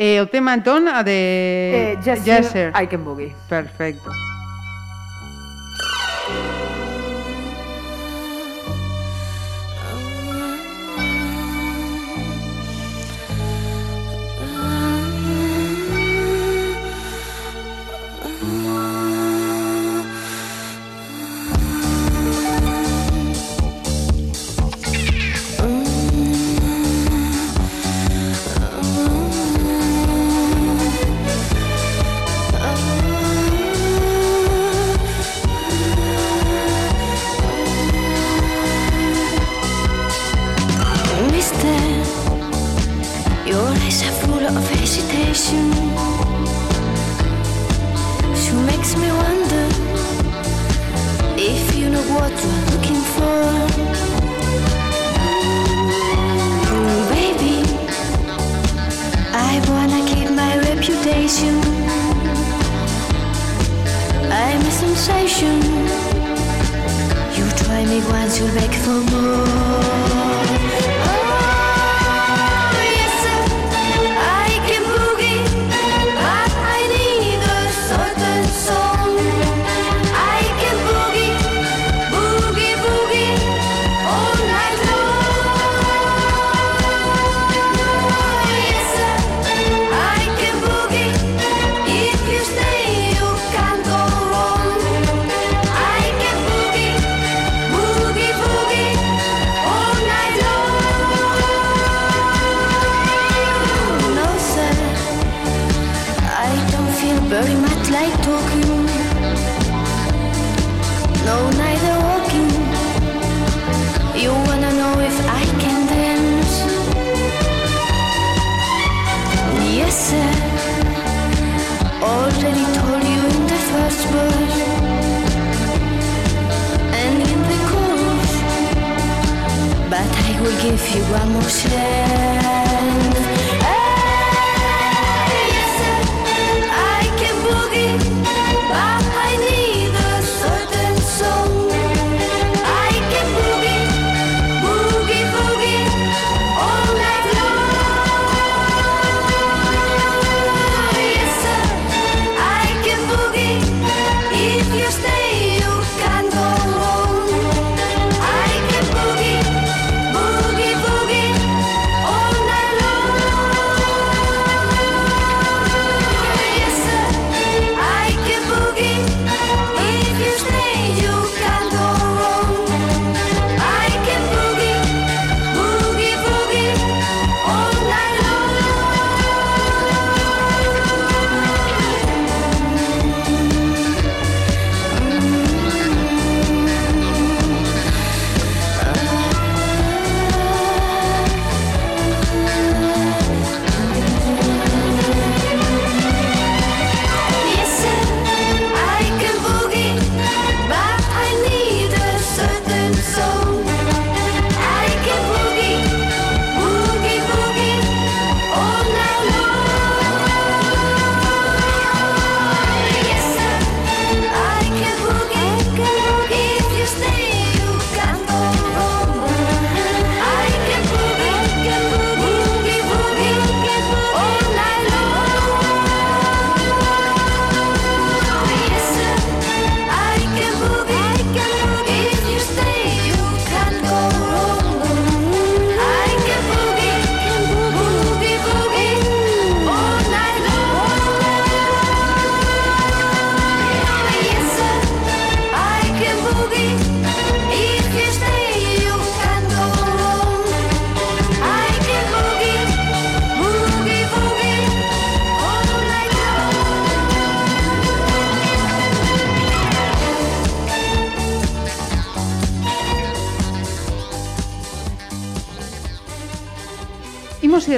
Eh, 0.00 0.24
o 0.24 0.32
tema 0.32 0.56
entón 0.56 0.88
a 0.88 1.04
de 1.04 1.92
eh, 1.92 2.00
Jesser. 2.00 2.72
I 2.72 2.88
can 2.88 3.04
boogie. 3.04 3.36
Perfecto. 3.52 4.08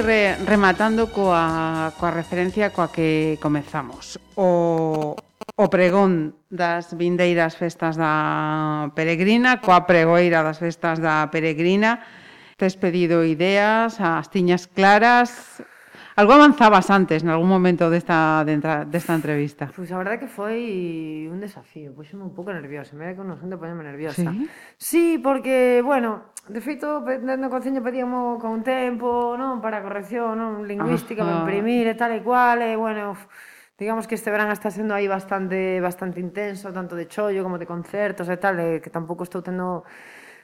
ir 0.01 0.05
re, 0.05 0.35
rematando 0.45 1.13
coa, 1.13 1.93
coa 1.97 2.11
referencia 2.11 2.73
coa 2.73 2.89
que 2.89 3.37
comezamos. 3.37 4.17
O, 4.35 5.15
o 5.15 5.65
pregón 5.69 6.33
das 6.49 6.97
vindeiras 6.97 7.53
festas 7.55 7.95
da 7.95 8.89
peregrina, 8.97 9.61
coa 9.61 9.85
pregoeira 9.85 10.41
das 10.41 10.57
festas 10.57 10.97
da 10.97 11.29
peregrina, 11.29 12.01
tes 12.57 12.73
pedido 12.77 13.21
ideas, 13.21 14.01
as 14.01 14.27
tiñas 14.33 14.65
claras, 14.65 15.61
Algo 16.21 16.37
avanzabas 16.37 16.93
antes, 16.93 17.25
en 17.25 17.33
algún 17.33 17.49
momento 17.49 17.89
desta, 17.89 18.45
de 18.45 18.53
entra- 18.53 18.85
desta 18.85 19.17
entrevista. 19.17 19.73
Pois 19.73 19.89
a 19.89 19.97
verdade 19.97 20.21
que 20.21 20.29
foi 20.29 21.25
un 21.25 21.41
desafío, 21.41 21.97
pois 21.97 22.13
un 22.13 22.29
pouco 22.29 22.53
nerviosa, 22.53 22.93
mira 22.93 23.17
que 23.17 23.25
non 23.25 23.41
son 23.41 23.49
de 23.49 23.57
poñerme 23.57 23.81
nerviosa. 23.81 24.29
Sí? 24.29 24.45
Sí, 24.77 25.05
porque, 25.17 25.81
bueno, 25.81 26.29
de 26.45 26.61
feito, 26.61 27.01
pe- 27.01 27.17
no 27.17 27.49
concello 27.49 27.81
pedíamos 27.81 28.37
con 28.37 28.61
tempo, 28.61 29.33
non, 29.33 29.65
para 29.65 29.81
corrección, 29.81 30.37
non, 30.37 30.61
lingüística, 30.69 31.25
para 31.25 31.41
Ajá. 31.41 31.41
imprimir 31.41 31.89
e 31.89 31.97
tal 31.97 32.13
e 32.13 32.21
cual, 32.21 32.61
e, 32.61 32.77
bueno, 32.77 33.17
digamos 33.81 34.05
que 34.05 34.13
este 34.13 34.29
verán 34.29 34.53
está 34.53 34.69
sendo 34.69 34.93
aí 34.93 35.09
bastante 35.09 35.81
bastante 35.81 36.21
intenso, 36.21 36.69
tanto 36.69 36.93
de 36.93 37.09
chollo 37.09 37.41
como 37.41 37.57
de 37.57 37.65
concertos 37.65 38.29
e 38.29 38.37
tal, 38.37 38.61
e 38.61 38.77
que 38.77 38.93
tampouco 38.93 39.25
estou 39.25 39.41
tendo 39.41 39.81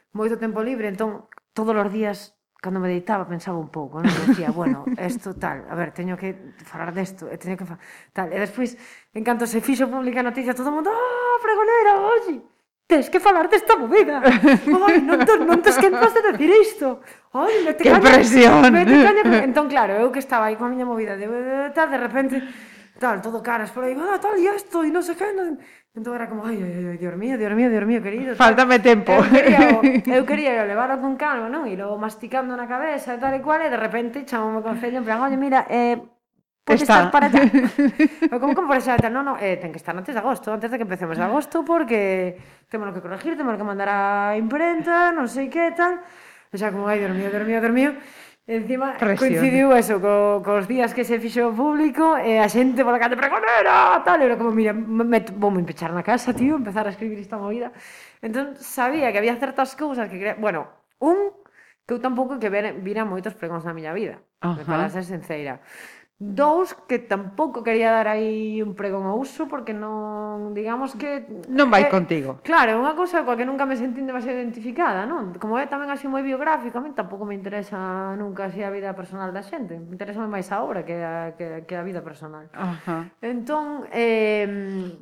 moito 0.09 0.41
tempo 0.41 0.65
libre, 0.65 0.89
entón, 0.89 1.29
todos 1.53 1.77
os 1.77 1.89
días 1.93 2.36
cando 2.61 2.79
me 2.79 2.89
deitaba 2.89 3.27
pensaba 3.29 3.57
un 3.57 3.69
pouco, 3.69 4.01
non? 4.01 4.09
E 4.09 4.33
decía, 4.33 4.49
bueno, 4.49 4.83
isto 4.97 5.37
tal, 5.37 5.65
a 5.69 5.75
ver, 5.77 5.93
teño 5.93 6.17
que 6.17 6.57
falar 6.65 6.89
desto, 6.93 7.29
e 7.29 7.37
teño 7.37 7.55
que 7.55 7.65
falar 7.65 7.83
tal. 8.13 8.33
E 8.33 8.37
despois, 8.41 8.73
en 9.13 9.23
canto 9.23 9.45
se 9.45 9.61
fixo 9.61 9.85
pública 9.85 10.25
a 10.25 10.27
noticia, 10.27 10.57
todo 10.57 10.69
o 10.69 10.75
mundo, 10.75 10.89
ah, 10.89 11.37
pregonera, 11.39 11.91
oxe, 12.17 12.41
tens 12.87 13.11
que 13.11 13.19
falar 13.19 13.45
desta 13.51 13.77
movida. 13.77 14.23
Ai, 14.87 15.03
non, 15.03 15.21
te, 15.21 15.33
non 15.43 15.59
te 15.61 15.69
esquentas 15.69 16.15
de 16.15 16.33
decir 16.33 16.49
isto. 16.49 17.03
Ai, 17.35 17.61
me 17.61 17.75
te 17.77 17.83
que 17.85 17.91
caña, 17.93 18.01
presión. 18.01 18.73
Me 18.73 18.87
te 18.87 18.95
caña. 19.05 19.23
Entón, 19.43 19.67
claro, 19.69 19.99
eu 19.99 20.09
que 20.09 20.23
estaba 20.23 20.49
aí 20.49 20.55
coa 20.57 20.71
miña 20.71 20.87
movida 20.87 21.13
de, 21.19 21.27
eh, 21.27 21.69
de, 21.69 21.75
de, 21.75 21.83
de 21.93 21.99
repente, 21.99 22.35
tal, 22.97 23.21
todo 23.21 23.43
caras 23.43 23.69
por 23.69 23.85
aí, 23.85 23.93
ah, 23.93 24.17
tal, 24.17 24.33
e 24.39 24.49
isto, 24.49 24.81
e 24.81 24.89
non 24.89 25.05
sei 25.05 25.13
que, 25.13 25.29
non... 25.35 25.61
Entón 25.97 26.13
era 26.13 26.29
como, 26.29 26.45
ai, 26.45 26.61
ai, 26.61 26.93
ai, 26.93 26.97
dios 27.01 27.17
mío, 27.17 27.41
dios 27.41 27.53
mío, 27.57 27.73
dios 27.73 27.85
mío, 27.89 27.97
querido. 28.05 28.37
Faltame 28.37 28.77
tempo. 28.77 29.17
Eu 29.17 29.25
quería, 29.25 29.65
eu 30.13 30.23
quería 30.29 30.61
levarlo 30.61 31.01
con 31.01 31.17
calma, 31.17 31.49
non? 31.49 31.65
E 31.65 31.73
logo 31.73 31.97
masticando 31.97 32.53
na 32.53 32.69
cabeza 32.69 33.17
e 33.17 33.19
tal 33.19 33.33
e 33.33 33.41
cual, 33.41 33.65
e 33.65 33.73
de 33.73 33.81
repente 33.81 34.21
chamoume 34.21 34.61
o 34.61 34.65
concello 34.65 35.01
en 35.01 35.05
plan, 35.09 35.25
oye, 35.25 35.41
mira, 35.41 35.65
eh, 35.65 35.97
Pode 36.61 36.85
estar 36.85 37.09
para 37.09 37.33
tal. 37.33 37.49
como 38.29 38.53
como 38.53 38.69
para 38.69 39.01
tal? 39.01 39.09
Non, 39.09 39.25
non, 39.25 39.35
eh, 39.41 39.57
ten 39.57 39.73
que 39.73 39.81
estar 39.81 39.97
antes 39.97 40.13
de 40.13 40.21
agosto, 40.21 40.53
antes 40.53 40.69
de 40.69 40.77
que 40.77 40.85
empecemos 40.85 41.17
de 41.17 41.25
agosto, 41.25 41.65
porque 41.65 42.37
temos 42.69 42.93
que 42.93 43.01
corregir, 43.01 43.33
temos 43.33 43.57
que 43.57 43.65
mandar 43.65 43.89
a 43.89 43.99
imprenta, 44.37 45.09
non 45.09 45.25
sei 45.25 45.49
que 45.49 45.73
tal. 45.73 45.97
E 46.53 46.61
xa 46.61 46.69
como, 46.69 46.85
ai, 46.85 47.01
dios 47.01 47.09
mío, 47.09 47.33
dios 47.33 47.41
mío, 47.41 47.57
dios 47.57 47.73
mío. 47.73 47.91
Encima 48.47 48.95
Presión. 48.95 49.19
coincidiu 49.19 49.75
eso 49.75 49.99
co, 49.99 50.39
cos 50.39 50.71
días 50.71 50.95
que 50.95 51.03
se 51.03 51.19
fixo 51.19 51.51
público 51.51 52.15
e 52.15 52.39
a 52.39 52.47
xente 52.47 52.79
pola 52.79 52.95
cante 52.95 53.19
pregonera, 53.19 53.99
tal, 54.07 54.23
era 54.23 54.39
como, 54.39 54.55
mira, 54.55 54.71
me, 54.71 55.03
me, 55.03 55.19
vou 55.35 55.51
me 55.51 55.59
empechar 55.59 55.91
na 55.91 55.99
casa, 55.99 56.31
tío, 56.31 56.55
empezar 56.55 56.87
a 56.87 56.95
escribir 56.95 57.19
esta 57.19 57.35
movida. 57.35 57.75
Entón, 58.23 58.55
sabía 58.55 59.11
que 59.11 59.19
había 59.19 59.35
certas 59.35 59.75
cousas 59.75 60.07
que... 60.07 60.15
Cre... 60.15 60.39
Bueno, 60.39 60.63
un 61.03 61.35
que 61.83 61.91
eu 61.91 61.99
tampouco 61.99 62.39
que 62.39 62.47
ver, 62.47 62.71
vira 62.79 63.03
moitos 63.03 63.35
pregóns 63.35 63.67
na 63.67 63.75
miña 63.75 63.91
vida, 63.91 64.23
Ajá. 64.39 64.63
para 64.63 64.87
ser 64.87 65.03
sinceira. 65.03 65.59
Dous 66.17 66.73
que 66.89 66.97
tampouco 66.97 67.61
quería 67.61 67.93
dar 67.93 68.09
aí 68.09 68.57
un 68.65 68.73
pregón 68.73 69.05
ao 69.05 69.21
uso 69.21 69.45
porque 69.45 69.69
non, 69.69 70.49
digamos 70.57 70.97
que 70.97 71.29
non 71.45 71.69
vai 71.69 71.85
eh, 71.85 71.93
contigo. 71.93 72.41
Claro, 72.41 72.73
é 72.73 72.77
unha 72.77 72.97
cousa 72.97 73.21
coa 73.21 73.37
que 73.37 73.45
nunca 73.45 73.69
me 73.69 73.77
sentín 73.77 74.09
demasiado 74.09 74.41
identificada, 74.41 75.05
non? 75.05 75.37
Como 75.37 75.61
é 75.61 75.69
tamén 75.69 75.93
así 75.93 76.09
moi 76.09 76.25
biográfico, 76.25 76.81
a 76.81 76.83
tampouco 76.97 77.21
me 77.21 77.37
interesa 77.37 78.17
nunca 78.17 78.49
así 78.49 78.65
a 78.65 78.73
vida 78.73 78.97
personal 78.97 79.29
da 79.29 79.45
xente. 79.45 79.77
Me 79.77 79.93
interesa 79.93 80.25
máis 80.25 80.49
a 80.49 80.65
obra 80.65 80.81
que 80.81 80.97
a, 80.97 81.37
que, 81.37 81.69
que 81.69 81.75
a 81.77 81.85
vida 81.85 82.01
personal. 82.01 82.49
Ajá. 82.49 83.13
Entón, 83.21 83.85
eh, 83.93 84.97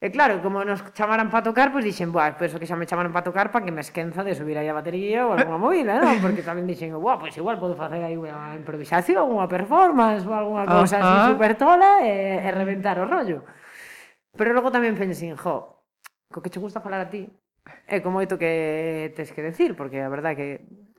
E 0.00 0.08
claro, 0.08 0.40
como 0.40 0.64
nos 0.64 0.80
chamaran 0.96 1.28
para 1.28 1.44
tocar, 1.44 1.68
pois 1.68 1.84
pues 1.84 1.92
dixen, 1.92 2.08
buah, 2.08 2.32
pois 2.40 2.56
que 2.56 2.64
xa 2.64 2.72
me 2.72 2.88
chamaron 2.88 3.12
para 3.12 3.28
tocar 3.28 3.52
para 3.52 3.60
que 3.60 3.68
me 3.68 3.84
esquenza 3.84 4.24
de 4.24 4.32
subir 4.32 4.56
aí 4.56 4.64
a 4.64 4.72
batería 4.72 5.28
ou 5.28 5.36
alguna 5.36 5.60
movida, 5.60 6.00
non? 6.00 6.16
Porque 6.24 6.40
tamén 6.40 6.64
dixen, 6.64 6.96
buah, 6.96 7.20
pois 7.20 7.36
pues 7.36 7.44
igual 7.44 7.60
podo 7.60 7.76
facer 7.76 8.00
aí 8.00 8.16
unha 8.16 8.56
improvisación, 8.56 9.28
unha 9.28 9.44
performance 9.44 10.24
ou 10.24 10.32
alguna 10.32 10.64
cousa 10.64 10.96
uh 10.96 11.04
-huh. 11.04 11.04
así 11.04 11.36
super 11.36 11.52
tola 11.52 12.00
e, 12.00 12.40
e 12.40 12.48
reventar 12.48 12.96
o 12.96 13.04
rollo. 13.04 13.44
Pero 14.32 14.56
logo 14.56 14.72
tamén 14.72 14.96
pensin, 14.96 15.36
jo, 15.36 15.84
co 16.32 16.40
que 16.40 16.48
che 16.48 16.64
gusta 16.64 16.80
falar 16.80 17.04
a 17.04 17.12
ti, 17.12 17.28
é 17.84 18.00
como 18.00 18.24
moito 18.24 18.40
que 18.40 19.12
tes 19.12 19.36
que 19.36 19.44
decir, 19.44 19.76
porque 19.76 20.00
a 20.00 20.08
verdade 20.08 20.36
que 20.40 20.48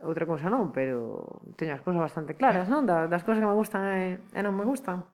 outra 0.06 0.30
cousa 0.30 0.45
non, 0.45 0.69
pero 0.69 1.41
teño 1.57 1.73
as 1.73 1.82
cousas 1.82 2.06
bastante 2.06 2.38
claras, 2.38 2.69
non? 2.69 2.86
Das 2.86 3.26
cousas 3.26 3.41
que 3.41 3.49
me 3.49 3.57
gustan 3.57 3.82
e, 3.98 4.22
e 4.22 4.40
non 4.45 4.53
me 4.53 4.61
gustan. 4.61 5.10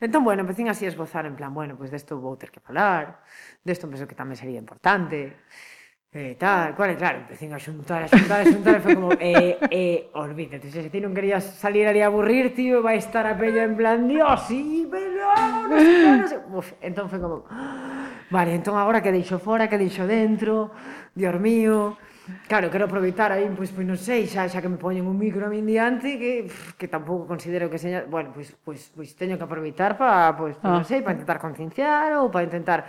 Entón, 0.00 0.22
bueno, 0.22 0.42
empecín 0.42 0.68
así 0.68 0.84
a 0.86 0.88
esbozar 0.88 1.26
en 1.26 1.34
plan, 1.34 1.52
bueno, 1.52 1.74
pois 1.74 1.90
pues 1.90 1.98
desto 1.98 2.22
vou 2.22 2.38
ter 2.38 2.54
que 2.54 2.62
falar, 2.62 3.18
desto 3.66 3.90
penso 3.90 4.06
que 4.06 4.14
tamén 4.14 4.38
sería 4.38 4.62
importante, 4.62 5.42
eh, 6.14 6.38
tal, 6.38 6.78
cual, 6.78 6.94
claro, 6.94 7.26
empecín 7.26 7.50
a 7.50 7.58
xuntar, 7.58 8.06
a 8.06 8.08
xuntar, 8.08 8.40
a 8.40 8.46
xuntar, 8.46 8.78
e 8.78 8.84
foi 8.86 8.94
como, 8.94 9.10
eh, 9.18 9.58
eh, 9.74 10.06
olvídate, 10.14 10.70
se 10.70 10.86
ti 10.86 11.02
non 11.02 11.10
querías 11.10 11.42
salir 11.42 11.90
ali 11.90 11.98
a 11.98 12.14
aburrir, 12.14 12.54
tío, 12.54 12.78
vai 12.78 13.02
estar 13.02 13.26
a 13.26 13.34
pella 13.34 13.66
en 13.66 13.74
plan, 13.74 14.06
dios, 14.06 14.38
sí, 14.46 14.86
pero, 14.86 15.34
no 15.66 15.74
sé, 15.74 16.06
no 16.14 16.26
sé. 16.30 16.36
Uf, 16.46 16.68
entón 16.78 17.10
foi 17.10 17.18
como, 17.18 17.42
ah, 17.50 18.22
vale, 18.30 18.54
entón 18.54 18.78
agora 18.78 19.02
que 19.02 19.10
deixo 19.10 19.42
fora, 19.42 19.66
que 19.66 19.82
deixo 19.82 20.06
dentro, 20.06 20.70
dios 21.10 21.34
mío, 21.42 21.98
Claro, 22.48 22.70
quero 22.70 22.84
aproveitar 22.84 23.32
aí, 23.32 23.48
pois, 23.56 23.72
pois 23.72 23.86
non 23.86 23.96
sei, 23.96 24.28
xa, 24.28 24.48
xa 24.48 24.60
que 24.60 24.68
me 24.68 24.80
poñen 24.80 25.08
un 25.08 25.16
micro 25.16 25.44
a 25.44 25.50
min 25.52 25.64
diante, 25.64 26.16
que, 26.16 26.48
pff, 26.48 26.76
que 26.76 26.88
tampouco 26.88 27.24
considero 27.24 27.68
que 27.72 27.80
seña... 27.80 28.04
Bueno, 28.04 28.32
pois, 28.36 28.52
pois, 28.64 28.92
pois 28.92 29.10
teño 29.16 29.36
que 29.40 29.44
aproveitar 29.44 29.96
para, 29.96 30.36
pois, 30.36 30.56
pois, 30.60 30.68
non 30.68 30.84
ah. 30.84 30.88
sei, 30.88 31.00
para 31.00 31.16
intentar 31.16 31.40
concienciar 31.40 32.20
ou 32.20 32.28
para 32.28 32.44
intentar 32.44 32.88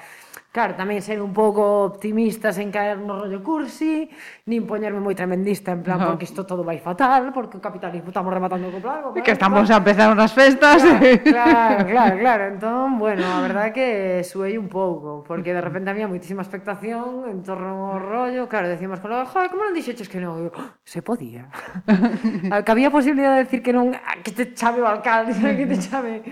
Claro, 0.50 0.74
tamén 0.74 0.98
ser 1.06 1.22
un 1.22 1.30
pouco 1.30 1.86
optimistas 1.86 2.58
en 2.58 2.74
caer 2.74 2.98
no 2.98 3.22
rollo 3.22 3.46
cursi, 3.46 4.10
nin 4.50 4.66
poñerme 4.66 4.98
moi 4.98 5.14
tremendista 5.14 5.70
en 5.70 5.86
plan 5.86 6.02
no. 6.02 6.10
porque 6.10 6.26
isto 6.26 6.42
todo 6.42 6.66
vai 6.66 6.82
fatal, 6.82 7.30
porque 7.30 7.54
o 7.54 7.62
capitalismo 7.62 8.10
estamos 8.10 8.34
rematando 8.34 8.74
co 8.74 8.82
plan. 8.82 9.14
E 9.14 9.22
que 9.22 9.38
estamos 9.38 9.70
a 9.70 9.78
empezar 9.78 10.10
unhas 10.10 10.34
festas. 10.34 10.82
Claro, 10.82 11.86
claro, 11.86 11.86
claro, 11.86 12.16
claro. 12.18 12.44
Entón, 12.50 12.98
bueno, 12.98 13.30
a 13.30 13.46
verdad 13.46 13.70
que 13.70 14.26
suei 14.26 14.58
un 14.58 14.74
pouco, 14.74 15.22
porque 15.22 15.54
de 15.54 15.62
repente 15.62 15.94
había 15.94 16.10
moitísima 16.10 16.42
expectación 16.42 17.30
en 17.30 17.46
torno 17.46 17.94
ao 17.94 18.02
rollo. 18.02 18.50
Claro, 18.50 18.74
decíamos 18.74 19.06
con 19.06 19.14
lo 19.14 19.22
joder, 19.30 19.54
como 19.54 19.70
non 19.70 19.78
dixeches 19.78 20.10
que 20.10 20.18
non? 20.18 20.50
Eu, 20.50 20.50
oh, 20.50 20.82
se 20.82 21.06
podía. 21.06 21.46
que 21.86 22.72
había 22.74 22.90
posibilidad 22.90 23.38
de 23.38 23.46
decir 23.46 23.62
que 23.62 23.70
non, 23.70 23.94
ah, 23.94 24.18
que 24.26 24.34
te 24.34 24.50
chame 24.58 24.82
o 24.82 24.90
alcalde, 24.90 25.38
que 25.62 25.70
te 25.70 25.78
chame 25.78 26.26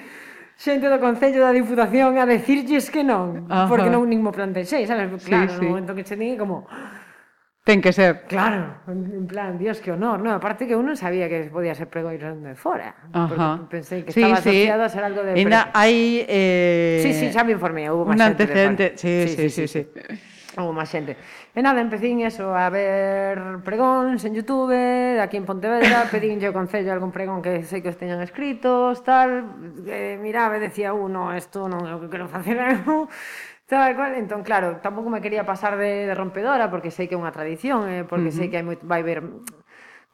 xente 0.57 0.89
do 0.89 0.97
Concello 0.97 1.45
da 1.45 1.53
Diputación 1.53 2.17
a 2.17 2.25
decirlles 2.25 2.89
que 2.89 3.05
non, 3.05 3.45
Ajá. 3.45 3.69
porque 3.69 3.93
non 3.93 4.09
nin 4.09 4.25
mo 4.25 4.33
plantexei, 4.33 4.89
sabes? 4.89 5.13
Claro, 5.21 5.53
sí, 5.53 5.61
sí. 5.61 5.63
no 5.63 5.77
momento 5.77 5.93
que 5.93 6.01
che 6.01 6.17
din 6.17 6.33
como... 6.33 6.65
Ten 7.61 7.83
que 7.83 7.91
ser. 7.91 8.23
Claro, 8.31 8.79
en 8.87 9.27
plan, 9.27 9.59
dios, 9.59 9.83
que 9.83 9.91
honor. 9.91 10.23
No, 10.23 10.31
aparte 10.31 10.65
que 10.65 10.73
uno 10.73 10.95
non 10.95 10.97
sabía 10.97 11.27
que 11.27 11.51
podía 11.51 11.75
ser 11.75 11.91
pregoiro 11.91 12.31
de 12.31 12.55
fora. 12.55 12.95
Ajá. 13.11 13.59
Porque 13.59 13.83
pensei 13.83 13.99
que 14.07 14.15
estaba 14.15 14.39
sí. 14.39 14.49
asociado 14.49 14.87
a 14.87 14.89
ser 14.89 15.03
algo 15.03 15.21
de... 15.21 15.35
Ainda 15.35 15.69
hai... 15.75 16.23
Eh... 16.25 17.03
Sí, 17.03 17.11
sí, 17.11 17.27
xa 17.29 17.43
me 17.43 17.53
informé, 17.53 17.91
houve 17.91 18.07
máis 18.07 18.23
xente 18.23 18.47
de 18.47 18.55
fora. 18.55 18.87
Sí, 18.95 19.13
sí, 19.29 19.35
sí, 19.35 19.45
sí. 19.51 19.67
sí. 19.67 19.67
sí. 19.67 19.81
sí 19.93 20.36
houve 20.57 20.73
máis 20.73 20.89
xente. 20.89 21.13
E 21.53 21.59
nada, 21.61 21.79
empecín 21.79 22.25
eso, 22.25 22.49
a 22.51 22.67
ver 22.73 23.61
pregóns 23.61 24.25
en 24.25 24.33
Youtube, 24.33 25.21
aquí 25.21 25.37
en 25.37 25.45
Pontevedra, 25.45 26.09
pedínlle 26.13 26.49
o 26.49 26.55
Concello 26.55 26.89
algún 26.89 27.13
pregón 27.13 27.45
que 27.45 27.61
sei 27.63 27.85
que 27.85 27.93
os 27.93 27.99
teñan 28.01 28.19
escritos, 28.25 29.05
tal, 29.05 29.45
eh, 29.85 30.17
miraba 30.17 30.57
e 30.57 30.63
decía, 30.65 30.91
uh, 30.91 30.99
uno, 30.99 31.29
isto 31.37 31.69
non 31.69 31.85
é 31.85 31.93
o 31.93 32.01
que 32.01 32.09
quero 32.09 32.25
facer 32.25 32.57
eu, 32.57 33.05
Tal 33.67 33.99
cual, 33.99 34.15
entón, 34.15 34.47
claro, 34.47 34.79
tampouco 34.79 35.11
me 35.11 35.19
quería 35.19 35.43
pasar 35.43 35.75
de, 35.75 36.07
de 36.07 36.15
rompedora, 36.15 36.71
porque 36.71 36.87
sei 36.87 37.11
que 37.11 37.15
é 37.15 37.19
unha 37.19 37.35
tradición, 37.35 37.83
eh, 37.91 38.07
porque 38.07 38.31
uh 38.31 38.31
-huh. 38.31 38.39
sei 38.39 38.47
que 38.47 38.55
hai 38.55 38.63
moi, 38.63 38.79
vai 38.79 39.03
ver 39.03 39.19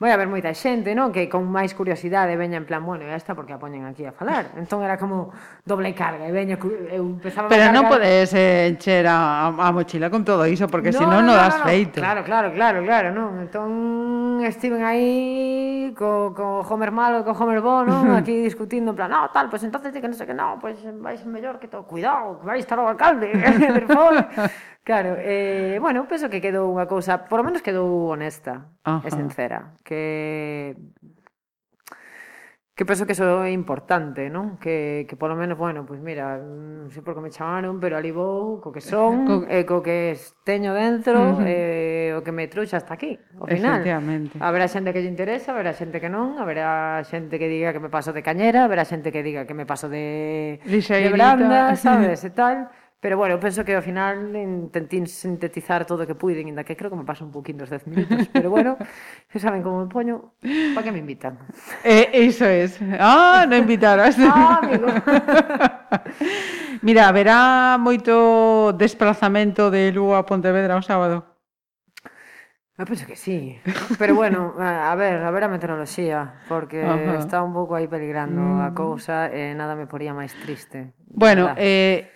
vai 0.03 0.11
haber 0.11 0.27
moita 0.27 0.51
xente, 0.51 0.91
non? 0.91 1.15
Que 1.15 1.31
con 1.31 1.47
máis 1.47 1.71
curiosidade 1.71 2.35
veña 2.35 2.59
en 2.59 2.67
plan, 2.67 2.83
bueno, 2.83 3.07
esta 3.07 3.31
porque 3.31 3.55
a 3.55 3.59
poñen 3.59 3.87
aquí 3.87 4.03
a 4.03 4.11
falar. 4.11 4.51
Entón 4.59 4.83
era 4.83 4.99
como 4.99 5.31
doble 5.63 5.95
carga, 5.95 6.27
e 6.27 6.33
veña, 6.35 6.59
eu 6.91 7.07
empezaba 7.07 7.47
Pero 7.47 7.71
non 7.71 7.87
podes 7.87 8.35
eh, 8.35 8.67
encher 8.67 9.07
a, 9.07 9.55
a 9.55 9.71
mochila 9.71 10.11
con 10.11 10.27
todo 10.27 10.43
iso, 10.43 10.67
porque 10.67 10.91
no, 10.91 10.99
senón 10.99 11.23
non 11.23 11.31
no, 11.31 11.39
das 11.39 11.55
feito. 11.63 12.03
Claro, 12.03 12.27
claro, 12.27 12.51
claro, 12.51 12.83
claro, 12.83 13.15
non? 13.15 13.47
Entón 13.47 14.43
estiven 14.43 14.83
aí 14.83 15.95
co, 15.95 16.35
co 16.35 16.67
Homer 16.67 16.91
malo 16.91 17.21
e 17.21 17.23
co 17.23 17.31
Homer 17.31 17.63
bo, 17.63 17.87
non? 17.87 18.11
Aquí 18.19 18.43
discutindo, 18.43 18.91
en 18.91 18.99
plan, 18.99 19.07
no, 19.07 19.31
tal, 19.31 19.47
pois 19.47 19.63
pues, 19.63 19.71
entonces 19.71 19.95
que 19.95 20.03
non 20.03 20.19
sei 20.19 20.27
que 20.27 20.35
non, 20.35 20.59
pois 20.59 20.75
pues, 20.83 20.99
vais 20.99 21.23
mellor 21.23 21.63
que 21.63 21.71
todo, 21.71 21.87
cuidado, 21.87 22.43
que 22.43 22.45
vai 22.51 22.59
estar 22.59 22.75
o 22.75 22.91
alcalde, 22.91 23.31
por 23.79 23.87
favor. 23.87 24.19
Claro, 24.83 25.15
eh, 25.17 25.77
bueno, 25.79 26.07
penso 26.11 26.27
que 26.27 26.43
quedou 26.43 26.67
unha 26.67 26.83
cousa, 26.91 27.23
por 27.31 27.39
lo 27.39 27.47
menos 27.47 27.63
quedou 27.63 28.11
honesta 28.11 28.67
Ajá. 28.83 29.07
e 29.07 29.09
sincera, 29.15 29.71
que 29.79 30.75
que 32.75 32.85
penso 32.85 33.05
que 33.05 33.13
eso 33.13 33.45
é 33.45 33.51
importante, 33.53 34.33
non? 34.33 34.57
Que, 34.57 35.05
que 35.05 35.13
polo 35.13 35.37
menos, 35.37 35.61
bueno, 35.61 35.85
pois 35.85 36.01
pues 36.01 36.09
mira, 36.09 36.41
non 36.41 36.89
sei 36.89 37.05
por 37.05 37.13
que 37.13 37.21
me 37.21 37.29
chamaron, 37.29 37.77
pero 37.77 37.95
ali 37.95 38.09
vou, 38.09 38.57
co 38.59 38.73
que 38.73 38.81
son, 38.81 39.29
co, 39.29 39.35
e 39.45 39.61
co 39.61 39.85
que 39.85 40.17
teño 40.41 40.73
dentro, 40.73 41.15
uh 41.15 41.37
-huh. 41.37 41.45
eh, 41.45 42.17
o 42.17 42.25
que 42.25 42.33
me 42.33 42.49
truxa 42.49 42.81
hasta 42.81 42.97
aquí, 42.97 43.13
ao 43.37 43.45
final. 43.45 43.77
Efectivamente. 43.77 44.41
Haberá 44.41 44.65
xente 44.65 44.89
que 44.89 45.05
lle 45.05 45.13
interesa, 45.13 45.53
haberá 45.53 45.71
xente 45.77 46.01
que 46.01 46.09
non, 46.09 46.41
haberá 46.41 46.99
xente 47.05 47.37
que 47.37 47.45
diga 47.45 47.71
que 47.71 47.79
me 47.79 47.93
paso 47.93 48.09
de 48.09 48.25
cañera, 48.25 48.65
haberá 48.65 48.83
xente 48.89 49.13
que 49.13 49.21
diga 49.21 49.45
que 49.45 49.53
me 49.53 49.69
paso 49.69 49.85
de, 49.85 50.57
Lixeirita. 50.65 51.07
de 51.07 51.13
branda, 51.13 51.77
sabes, 51.77 52.25
e 52.27 52.33
tal 52.33 52.73
Pero 53.03 53.17
bueno, 53.17 53.37
penso 53.37 53.67
que 53.67 53.75
ao 53.75 53.83
final 53.83 54.31
intentín 54.31 55.11
sintetizar 55.11 55.83
todo 55.83 56.03
o 56.03 56.07
que 56.07 56.15
puiden, 56.15 56.47
inda 56.47 56.63
que 56.63 56.79
creo 56.79 56.87
que 56.87 56.95
me 56.95 57.03
paso 57.03 57.27
un 57.27 57.35
poquín 57.35 57.59
dos 57.59 57.67
10 57.67 57.83
minutos, 57.91 58.31
pero 58.31 58.47
bueno, 58.47 58.79
se 59.27 59.43
saben 59.43 59.59
como 59.59 59.83
me 59.83 59.91
poño, 59.91 60.39
para 60.71 60.87
que 60.87 60.91
me 60.95 61.03
invitan. 61.03 61.35
Eh, 61.83 62.23
iso 62.23 62.47
es. 62.47 62.79
Ah, 62.95 63.43
non 63.43 63.59
invitaras. 63.59 64.15
ah, 64.23 64.63
amigo. 64.63 64.87
Mira, 66.87 67.11
verá 67.11 67.75
moito 67.75 68.71
desplazamento 68.71 69.67
de 69.67 69.91
Lugo 69.91 70.15
a 70.15 70.23
Pontevedra 70.23 70.79
o 70.79 70.79
sábado? 70.79 71.27
Eu 72.79 72.87
penso 72.87 73.03
que 73.03 73.19
sí, 73.19 73.59
pero 73.99 74.15
bueno, 74.15 74.55
a 74.57 74.95
ver, 74.95 75.21
a 75.21 75.29
ver 75.29 75.43
a 75.43 75.51
meteoroloxía, 75.51 76.39
porque 76.47 76.81
Ajá. 76.81 77.19
está 77.19 77.43
un 77.43 77.51
pouco 77.51 77.75
aí 77.75 77.91
peligrando 77.91 78.39
mm. 78.39 78.63
a 78.63 78.71
cousa 78.71 79.27
e 79.27 79.51
nada 79.53 79.75
me 79.75 79.91
poría 79.91 80.15
máis 80.15 80.31
triste. 80.39 80.95
Bueno, 81.05 81.51
eh, 81.59 82.09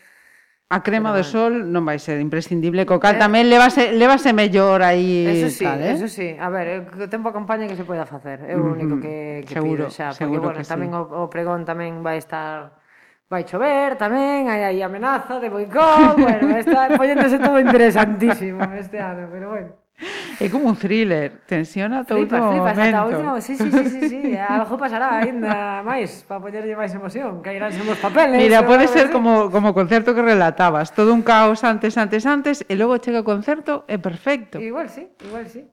A 0.68 0.84
crema 0.84 1.15
Pero, 1.15 1.23
do 1.23 1.31
sol 1.31 1.53
non 1.72 1.88
vai 1.88 1.95
ser 1.95 2.19
imprescindible, 2.19 2.84
co 2.84 2.99
cal 2.99 3.15
eh, 3.15 3.23
tamén 3.23 3.48
levase, 3.48 3.95
levase 3.95 4.35
mellor 4.35 4.84
aí. 4.84 5.23
Eso 5.23 5.48
sí, 5.48 5.64
tal, 5.64 5.80
eh? 5.80 5.95
eso 5.95 6.11
sí. 6.11 6.35
A 6.35 6.52
ver, 6.52 6.68
eh, 6.68 6.80
o 6.84 7.07
tempo 7.07 7.31
acompaña 7.31 7.72
que 7.72 7.80
se 7.80 7.88
poida 7.88 8.03
facer. 8.03 8.44
É 8.44 8.52
o 8.52 8.60
mm-hmm. 8.60 8.76
único 8.76 8.94
que, 8.99 9.48
que 9.48 9.56
seguro, 9.56 9.88
pido 9.88 9.95
xa. 9.95 10.11
Porque, 10.11 10.27
seguro 10.27 10.52
bueno, 10.52 10.60
que 10.60 10.68
tamén 10.68 10.91
sí. 10.91 10.99
o, 10.99 11.23
o 11.23 11.31
pregón 11.31 11.64
tamén 11.64 12.03
vai 12.03 12.19
estar 12.19 12.84
vai 13.31 13.48
chover 13.48 13.95
tamén, 13.95 14.52
hai 14.52 14.68
aí 14.68 14.80
amenaza 14.84 15.39
de 15.39 15.48
boicot, 15.48 16.19
bueno, 16.23 16.56
está 16.60 16.91
poñéndose 16.95 17.39
todo 17.39 17.60
interesantísimo 17.60 18.64
este 18.76 18.99
ano, 18.99 19.27
pero 19.31 19.56
bueno. 19.56 19.87
É 20.40 20.49
como 20.49 20.69
un 20.69 20.78
thriller, 20.78 21.41
tensiona 21.49 22.06
todo 22.06 22.19
flipas, 22.19 22.41
flipas, 22.45 22.78
momento. 22.78 22.98
Ata 22.98 23.06
último, 23.10 23.41
sí, 23.41 23.57
sí, 23.57 23.72
sí, 23.72 23.90
sí, 23.90 24.10
sí. 24.10 24.38
algo 24.38 24.78
pasará 24.78 25.18
ainda 25.18 25.82
máis, 25.82 26.22
para 26.30 26.38
poñerlle 26.38 26.78
máis 26.78 26.94
emoción, 26.94 27.41
cairánse 27.41 27.82
os 27.82 27.98
papeles. 27.98 28.38
Mira, 28.38 28.61
pode 28.61 28.86
ser 28.86 29.10
como, 29.10 29.49
como 29.49 29.74
o 29.74 29.78
concerto 29.78 30.14
que 30.14 30.22
relatabas, 30.22 30.94
todo 30.94 31.10
un 31.10 31.26
caos 31.26 31.65
antes, 31.65 31.98
antes, 31.98 32.30
antes, 32.30 32.61
e 32.69 32.78
logo 32.78 33.02
chega 33.02 33.26
o 33.26 33.28
concerto, 33.28 33.82
é 33.90 33.98
perfecto. 33.98 34.61
Igual 34.61 34.94
sí, 34.94 35.10
igual 35.26 35.49
sí. 35.49 35.65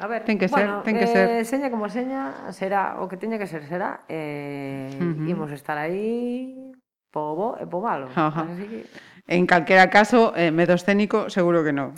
A 0.00 0.06
ver, 0.08 0.24
ten 0.24 0.36
que 0.40 0.48
ser, 0.48 0.68
bueno, 0.68 0.80
ten 0.84 0.96
que 0.96 1.04
eh, 1.04 1.12
ser. 1.12 1.26
Seña 1.44 1.68
como 1.68 1.88
seña, 1.88 2.52
será 2.52 3.00
o 3.00 3.08
que 3.08 3.20
teña 3.20 3.36
que 3.36 3.48
ser, 3.48 3.64
será. 3.68 4.04
Eh, 4.08 4.92
uh 4.96 5.04
-huh. 5.04 5.30
Imos 5.32 5.52
estar 5.52 5.76
aí 5.76 6.72
po 7.12 7.36
bo 7.36 7.48
e 7.60 7.64
po 7.68 7.80
malo. 7.80 8.08
Uh 8.12 8.32
-huh. 8.32 8.44
Así 8.44 8.64
que... 8.68 8.80
En 9.28 9.44
calquera 9.48 9.88
caso, 9.88 10.36
eh, 10.36 10.52
medo 10.52 10.76
escénico, 10.76 11.28
seguro 11.32 11.64
que 11.64 11.72
non. 11.72 11.96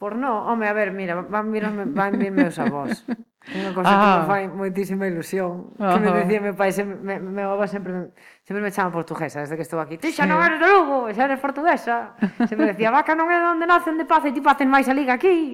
Por 0.00 0.16
no, 0.16 0.48
home, 0.48 0.66
a 0.66 0.72
ver, 0.72 0.96
mira, 0.96 1.14
van 1.28 1.52
vir, 1.52 1.68
van 1.92 2.16
vir 2.16 2.32
meus 2.32 2.56
avós. 2.56 3.04
Unha 3.52 3.72
cosa 3.76 3.92
ah. 3.92 4.00
que 4.00 4.08
me 4.08 4.24
fai 4.28 4.42
moitísima 4.48 5.04
ilusión. 5.04 5.76
Que 5.76 6.00
me 6.00 6.08
decía 6.24 6.40
meu 6.40 6.56
pai, 6.56 6.72
sempre, 6.72 6.96
me, 7.04 7.20
meu 7.20 7.52
avó 7.52 7.68
sempre, 7.68 8.08
sempre 8.40 8.64
me 8.64 8.72
chama 8.72 8.88
portuguesa 8.96 9.44
desde 9.44 9.60
que 9.60 9.64
estou 9.68 9.76
aquí. 9.76 10.00
Ti 10.00 10.08
xa 10.08 10.24
sí. 10.24 10.28
non 10.32 10.40
eres 10.40 10.56
de 10.56 10.68
Lugo, 10.72 11.12
xa 11.12 11.28
eres 11.28 11.36
portuguesa. 11.36 12.16
Sempre 12.48 12.72
decía, 12.72 12.88
vaca 12.88 13.12
non 13.12 13.28
é 13.28 13.36
onde 13.44 13.68
nacen 13.68 14.00
de 14.00 14.08
paz 14.08 14.24
e 14.24 14.32
ti 14.32 14.40
facen 14.40 14.72
máis 14.72 14.88
a 14.88 14.96
liga 14.96 15.20
aquí. 15.20 15.52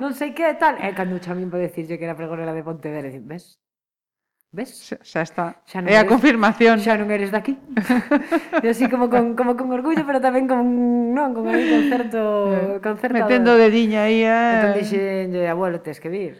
Non 0.00 0.16
sei 0.16 0.32
que 0.32 0.48
tal. 0.56 0.80
E 0.80 0.96
cando 0.96 1.20
chamín 1.20 1.52
para 1.52 1.68
decirlle 1.68 2.00
que 2.00 2.08
era 2.08 2.16
pregonera 2.16 2.56
de 2.56 2.64
Pontevedra, 2.64 3.12
dicen, 3.12 3.28
ves, 3.28 3.60
Ves? 4.54 4.70
Xa, 4.86 4.96
xa 5.02 5.20
está. 5.26 5.46
Xa 5.66 5.82
non 5.82 5.90
é 5.90 5.98
a 5.98 6.06
eres, 6.06 6.12
confirmación. 6.14 6.78
Xa 6.78 6.94
non 6.94 7.10
eres 7.10 7.34
daqui. 7.34 7.58
e 8.62 8.66
así 8.70 8.86
como 8.86 9.10
con, 9.10 9.34
como 9.34 9.58
con 9.58 9.74
orgullo, 9.74 10.06
pero 10.06 10.22
tamén 10.22 10.46
con, 10.46 10.62
non, 11.10 11.34
con 11.34 11.50
aí 11.50 11.66
concerto, 11.66 12.20
eh, 12.54 12.78
concerto. 12.78 13.18
Metendo 13.18 13.58
dediña 13.58 14.06
aí, 14.06 14.22
eh. 14.22 14.54
Entón 14.62 14.78
dixenlle, 14.78 15.50
abuelo, 15.50 15.82
tes 15.82 15.98
que 15.98 16.06
vir. 16.06 16.38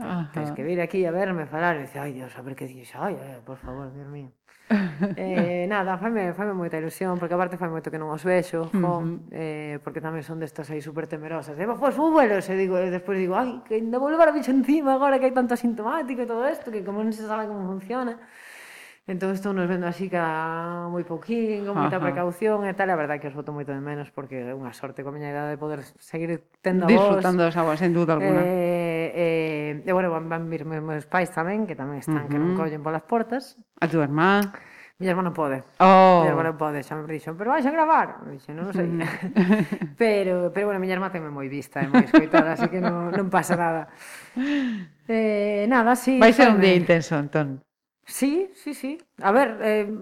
Ajá. 0.00 0.32
Tens 0.32 0.56
que 0.56 0.64
vir 0.64 0.80
aquí 0.80 1.04
a 1.04 1.12
verme 1.12 1.44
falar. 1.44 1.76
E 1.76 1.84
dice, 1.84 2.00
ai, 2.00 2.16
Dios, 2.16 2.32
a 2.32 2.40
ver 2.40 2.56
que 2.56 2.64
dixo, 2.64 2.96
ai, 2.96 3.20
ai, 3.20 3.44
por 3.44 3.60
favor, 3.60 3.92
Dios 3.92 4.08
mío 4.08 4.32
eh, 5.16 5.66
nada, 5.68 5.98
faime, 5.98 6.32
faime 6.32 6.56
moita 6.56 6.80
ilusión, 6.80 7.18
porque 7.20 7.34
aparte 7.36 7.60
fai 7.60 7.68
moito 7.68 7.92
que 7.92 8.00
non 8.00 8.08
os 8.10 8.24
vexo, 8.24 8.68
jo, 8.72 8.78
uh 8.78 9.04
-huh. 9.04 9.30
eh, 9.32 9.76
porque 9.84 10.00
tamén 10.00 10.24
son 10.24 10.40
destas 10.40 10.68
aí 10.72 10.80
super 10.80 11.06
temerosas. 11.06 11.54
Eh, 11.56 11.68
pois 11.68 11.94
fúbolos, 11.94 12.44
e 12.48 12.54
digo, 12.56 12.80
e 12.80 12.88
despois 12.88 13.20
digo, 13.20 13.36
ai, 13.36 13.60
que 13.64 13.78
ainda 13.78 14.00
vou 14.00 14.08
levar 14.08 14.28
a 14.28 14.34
bicho 14.34 14.50
encima 14.50 14.96
agora 14.96 15.20
que 15.20 15.28
hai 15.28 15.34
tanto 15.34 15.54
asintomático 15.54 16.22
e 16.22 16.26
todo 16.26 16.42
isto, 16.48 16.72
que 16.72 16.80
como 16.82 17.04
non 17.04 17.12
se 17.12 17.24
sabe 17.24 17.46
como 17.46 17.68
funciona. 17.68 18.18
Entón 19.02 19.34
estou 19.34 19.50
nos 19.50 19.66
vendo 19.66 19.90
así 19.90 20.06
cada 20.06 20.86
moi 20.86 21.02
pouquín, 21.02 21.66
con 21.66 21.74
moita 21.74 21.98
Ajá. 21.98 22.06
precaución 22.06 22.62
e 22.62 22.70
tal, 22.70 22.86
a 22.86 22.94
verdade 22.94 23.18
que 23.18 23.26
os 23.26 23.34
boto 23.34 23.50
moito 23.50 23.74
de 23.74 23.82
menos 23.82 24.14
porque 24.14 24.46
é 24.46 24.54
unha 24.54 24.70
sorte 24.70 25.02
coa 25.02 25.10
miña 25.10 25.34
idade 25.34 25.50
de 25.54 25.58
poder 25.58 25.82
seguir 25.98 26.46
tendo 26.62 26.86
a 26.86 26.88
voz. 26.88 27.18
Disfrutando 27.18 27.42
das 27.42 27.58
aguas, 27.58 27.82
sen 27.82 27.90
dúda 27.90 28.14
alguna. 28.14 28.46
Eh, 28.46 29.82
eh, 29.82 29.82
e, 29.82 29.90
bueno, 29.90 30.06
van, 30.06 30.30
van 30.30 30.46
vir 30.46 30.62
meus 30.62 31.02
pais 31.10 31.34
tamén, 31.34 31.66
que 31.66 31.74
tamén 31.74 31.98
están, 31.98 32.14
uh 32.14 32.22
-huh. 32.22 32.30
que 32.30 32.38
non 32.38 32.54
collen 32.54 32.78
polas 32.78 33.02
portas. 33.02 33.58
A 33.82 33.90
túa 33.90 34.06
irmá? 34.06 34.54
Miña 35.02 35.18
irmá 35.18 35.26
non 35.26 35.34
pode. 35.34 35.66
Oh. 35.82 36.22
Miña 36.22 36.38
irmá 36.38 36.46
non 36.46 36.54
pode, 36.54 36.78
xa 36.86 36.94
me 36.94 37.02
dixo, 37.10 37.34
pero 37.34 37.58
vais 37.58 37.66
a 37.66 37.74
gravar? 37.74 38.22
Dixo, 38.30 38.54
non, 38.54 38.70
non 38.70 38.74
sei. 38.78 38.86
Mm. 38.86 39.02
pero, 39.98 40.54
pero 40.54 40.70
bueno, 40.70 40.78
miña 40.78 40.94
irmá 40.94 41.10
teme 41.10 41.26
moi 41.26 41.50
vista 41.50 41.82
e 41.82 41.90
moi 41.90 42.06
escoitada, 42.06 42.54
así 42.54 42.70
que 42.70 42.78
non, 42.78 43.10
non 43.10 43.26
pasa 43.26 43.58
nada. 43.58 43.90
Eh, 45.10 45.66
nada, 45.66 45.98
sí. 45.98 46.22
Vai 46.22 46.30
ser 46.30 46.54
un 46.54 46.62
día 46.62 46.78
intenso, 46.78 47.18
entón. 47.18 47.66
Sí, 48.04 48.50
sí, 48.54 48.74
sí. 48.74 48.98
A 49.22 49.30
ver, 49.30 49.58
eh, 49.62 49.94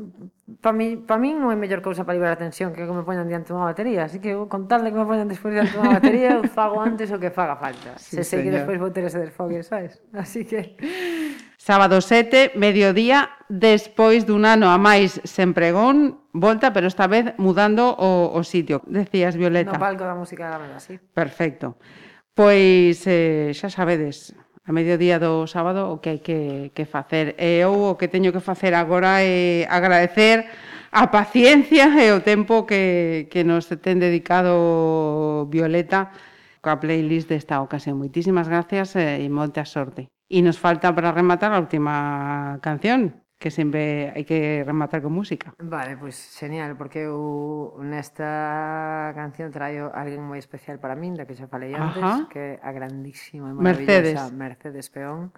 para 0.60 0.72
mí, 0.72 0.96
pa 0.96 1.20
min 1.20 1.36
non 1.36 1.52
é 1.52 1.56
mellor 1.56 1.84
cousa 1.84 2.02
para 2.02 2.16
liberar 2.16 2.34
a 2.34 2.42
tensión 2.42 2.72
que 2.72 2.88
que 2.88 2.94
me 2.96 3.04
poñan 3.04 3.28
diante 3.28 3.52
unha 3.52 3.68
batería, 3.68 4.08
así 4.08 4.18
que 4.18 4.32
con 4.48 4.66
tal 4.66 4.82
de 4.82 4.90
que 4.90 4.98
me 4.98 5.04
poñan 5.04 5.28
despois 5.28 5.52
diante 5.52 5.76
unha 5.76 6.00
batería, 6.00 6.40
eu 6.40 6.48
fago 6.48 6.80
antes 6.80 7.12
o 7.12 7.20
que 7.20 7.28
faga 7.28 7.60
falta. 7.60 8.00
Sí, 8.00 8.18
Se 8.18 8.24
sei 8.24 8.48
que 8.48 8.50
despois 8.50 8.80
vou 8.80 8.88
ter 8.88 9.04
ese 9.04 9.20
desfogue, 9.20 9.60
sabes? 9.60 10.00
Así 10.16 10.48
que... 10.48 10.80
Sábado 11.60 12.00
7, 12.00 12.56
mediodía, 12.56 13.36
despois 13.52 14.24
dun 14.24 14.48
ano 14.48 14.72
a 14.72 14.80
máis 14.80 15.20
sen 15.28 15.52
pregón, 15.52 16.24
volta, 16.32 16.72
pero 16.72 16.88
esta 16.88 17.04
vez 17.04 17.36
mudando 17.36 17.92
o, 17.92 18.32
o 18.32 18.40
sitio. 18.42 18.80
Decías, 18.88 19.36
Violeta. 19.36 19.76
No 19.76 19.78
palco 19.78 20.08
da 20.08 20.16
música 20.16 20.48
da 20.48 20.56
mesa, 20.56 20.80
sí. 20.80 20.96
Perfecto. 21.12 21.76
Pois 22.32 23.04
eh, 23.04 23.52
xa 23.52 23.68
sabedes, 23.68 24.32
a 24.70 24.72
mediodía 24.72 25.18
do 25.18 25.50
sábado 25.50 25.90
o 25.90 25.98
que 25.98 26.14
hai 26.14 26.20
que, 26.22 26.70
que 26.70 26.86
facer. 26.86 27.34
E 27.42 27.58
eu 27.58 27.74
o 27.74 27.98
que 27.98 28.06
teño 28.06 28.30
que 28.30 28.38
facer 28.38 28.70
agora 28.78 29.18
é 29.18 29.66
agradecer 29.66 30.46
a 30.94 31.10
paciencia 31.10 31.90
e 31.98 32.14
o 32.14 32.22
tempo 32.22 32.70
que, 32.70 33.26
que 33.34 33.42
nos 33.42 33.66
ten 33.82 33.98
dedicado 33.98 35.50
Violeta 35.50 36.14
coa 36.62 36.78
playlist 36.78 37.26
desta 37.34 37.58
ocasión. 37.58 37.98
Moitísimas 37.98 38.46
gracias 38.46 38.94
eh, 38.94 39.18
e 39.18 39.26
moita 39.26 39.66
sorte. 39.66 40.06
E 40.30 40.38
nos 40.38 40.62
falta 40.62 40.94
para 40.94 41.10
rematar 41.10 41.50
a 41.50 41.58
última 41.58 42.62
canción 42.62 43.19
que 43.40 43.48
sempre 43.48 44.12
hai 44.12 44.28
que 44.28 44.60
rematar 44.68 45.00
con 45.00 45.16
música. 45.16 45.56
Vale, 45.56 45.96
pois 45.96 46.12
pues, 46.12 46.36
genial, 46.36 46.76
porque 46.76 47.08
eu 47.08 47.72
nesta 47.80 49.16
canción 49.16 49.48
traio 49.48 49.88
alguén 49.96 50.20
moi 50.20 50.36
especial 50.36 50.76
para 50.76 50.92
min, 50.92 51.16
da 51.16 51.24
que 51.24 51.32
xa 51.32 51.48
falei 51.48 51.72
antes, 51.72 52.04
Ajá. 52.04 52.28
que 52.28 52.60
a 52.60 52.70
grandísima 52.76 53.48
e 53.48 53.56
maravillosa 53.56 54.28
Mercedes, 54.28 54.36
Mercedes 54.36 54.86
Peón, 54.92 55.32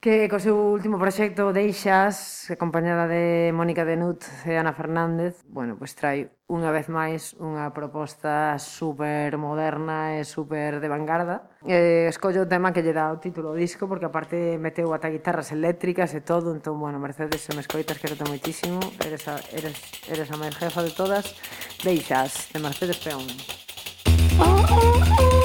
que 0.00 0.28
co 0.28 0.38
seu 0.38 0.54
último 0.54 1.00
proxecto 1.00 1.50
Deixas, 1.50 2.46
acompañada 2.52 3.08
de 3.08 3.50
Mónica 3.50 3.82
Denut 3.82 4.22
e 4.46 4.54
Ana 4.54 4.76
Fernández, 4.76 5.42
bueno, 5.48 5.74
pois 5.74 5.96
trai 5.96 6.30
unha 6.46 6.70
vez 6.70 6.86
máis 6.86 7.34
unha 7.42 7.74
proposta 7.74 8.54
super 8.62 9.34
moderna 9.34 10.14
e 10.14 10.22
super 10.22 10.78
de 10.78 10.86
vanguarda. 10.86 11.50
Eh, 11.66 12.06
escollo 12.06 12.46
o 12.46 12.50
tema 12.50 12.70
que 12.70 12.86
lle 12.86 12.94
dá 12.94 13.10
o 13.10 13.18
título 13.18 13.50
do 13.50 13.58
disco 13.58 13.90
porque 13.90 14.06
aparte 14.06 14.60
meteu 14.62 14.94
ata 14.94 15.10
guitarras 15.10 15.50
eléctricas 15.50 16.14
e 16.14 16.22
todo, 16.22 16.54
entón, 16.54 16.78
bueno, 16.78 17.02
Mercedes, 17.02 17.42
se 17.42 17.50
me 17.56 17.64
escoitas, 17.64 17.98
quero 17.98 18.14
moitísimo, 18.30 18.78
eres 19.02 19.26
a, 19.26 19.42
eres, 19.50 19.74
eres 20.06 20.28
a 20.30 20.36
máis 20.38 20.54
jefa 20.54 20.86
de 20.86 20.92
todas. 20.94 21.34
Deixas, 21.82 22.52
de 22.54 22.62
Mercedes 22.62 23.02
Peón. 23.02 23.26
Oh, 24.38 24.44
oh, 24.44 25.34
oh. 25.34 25.35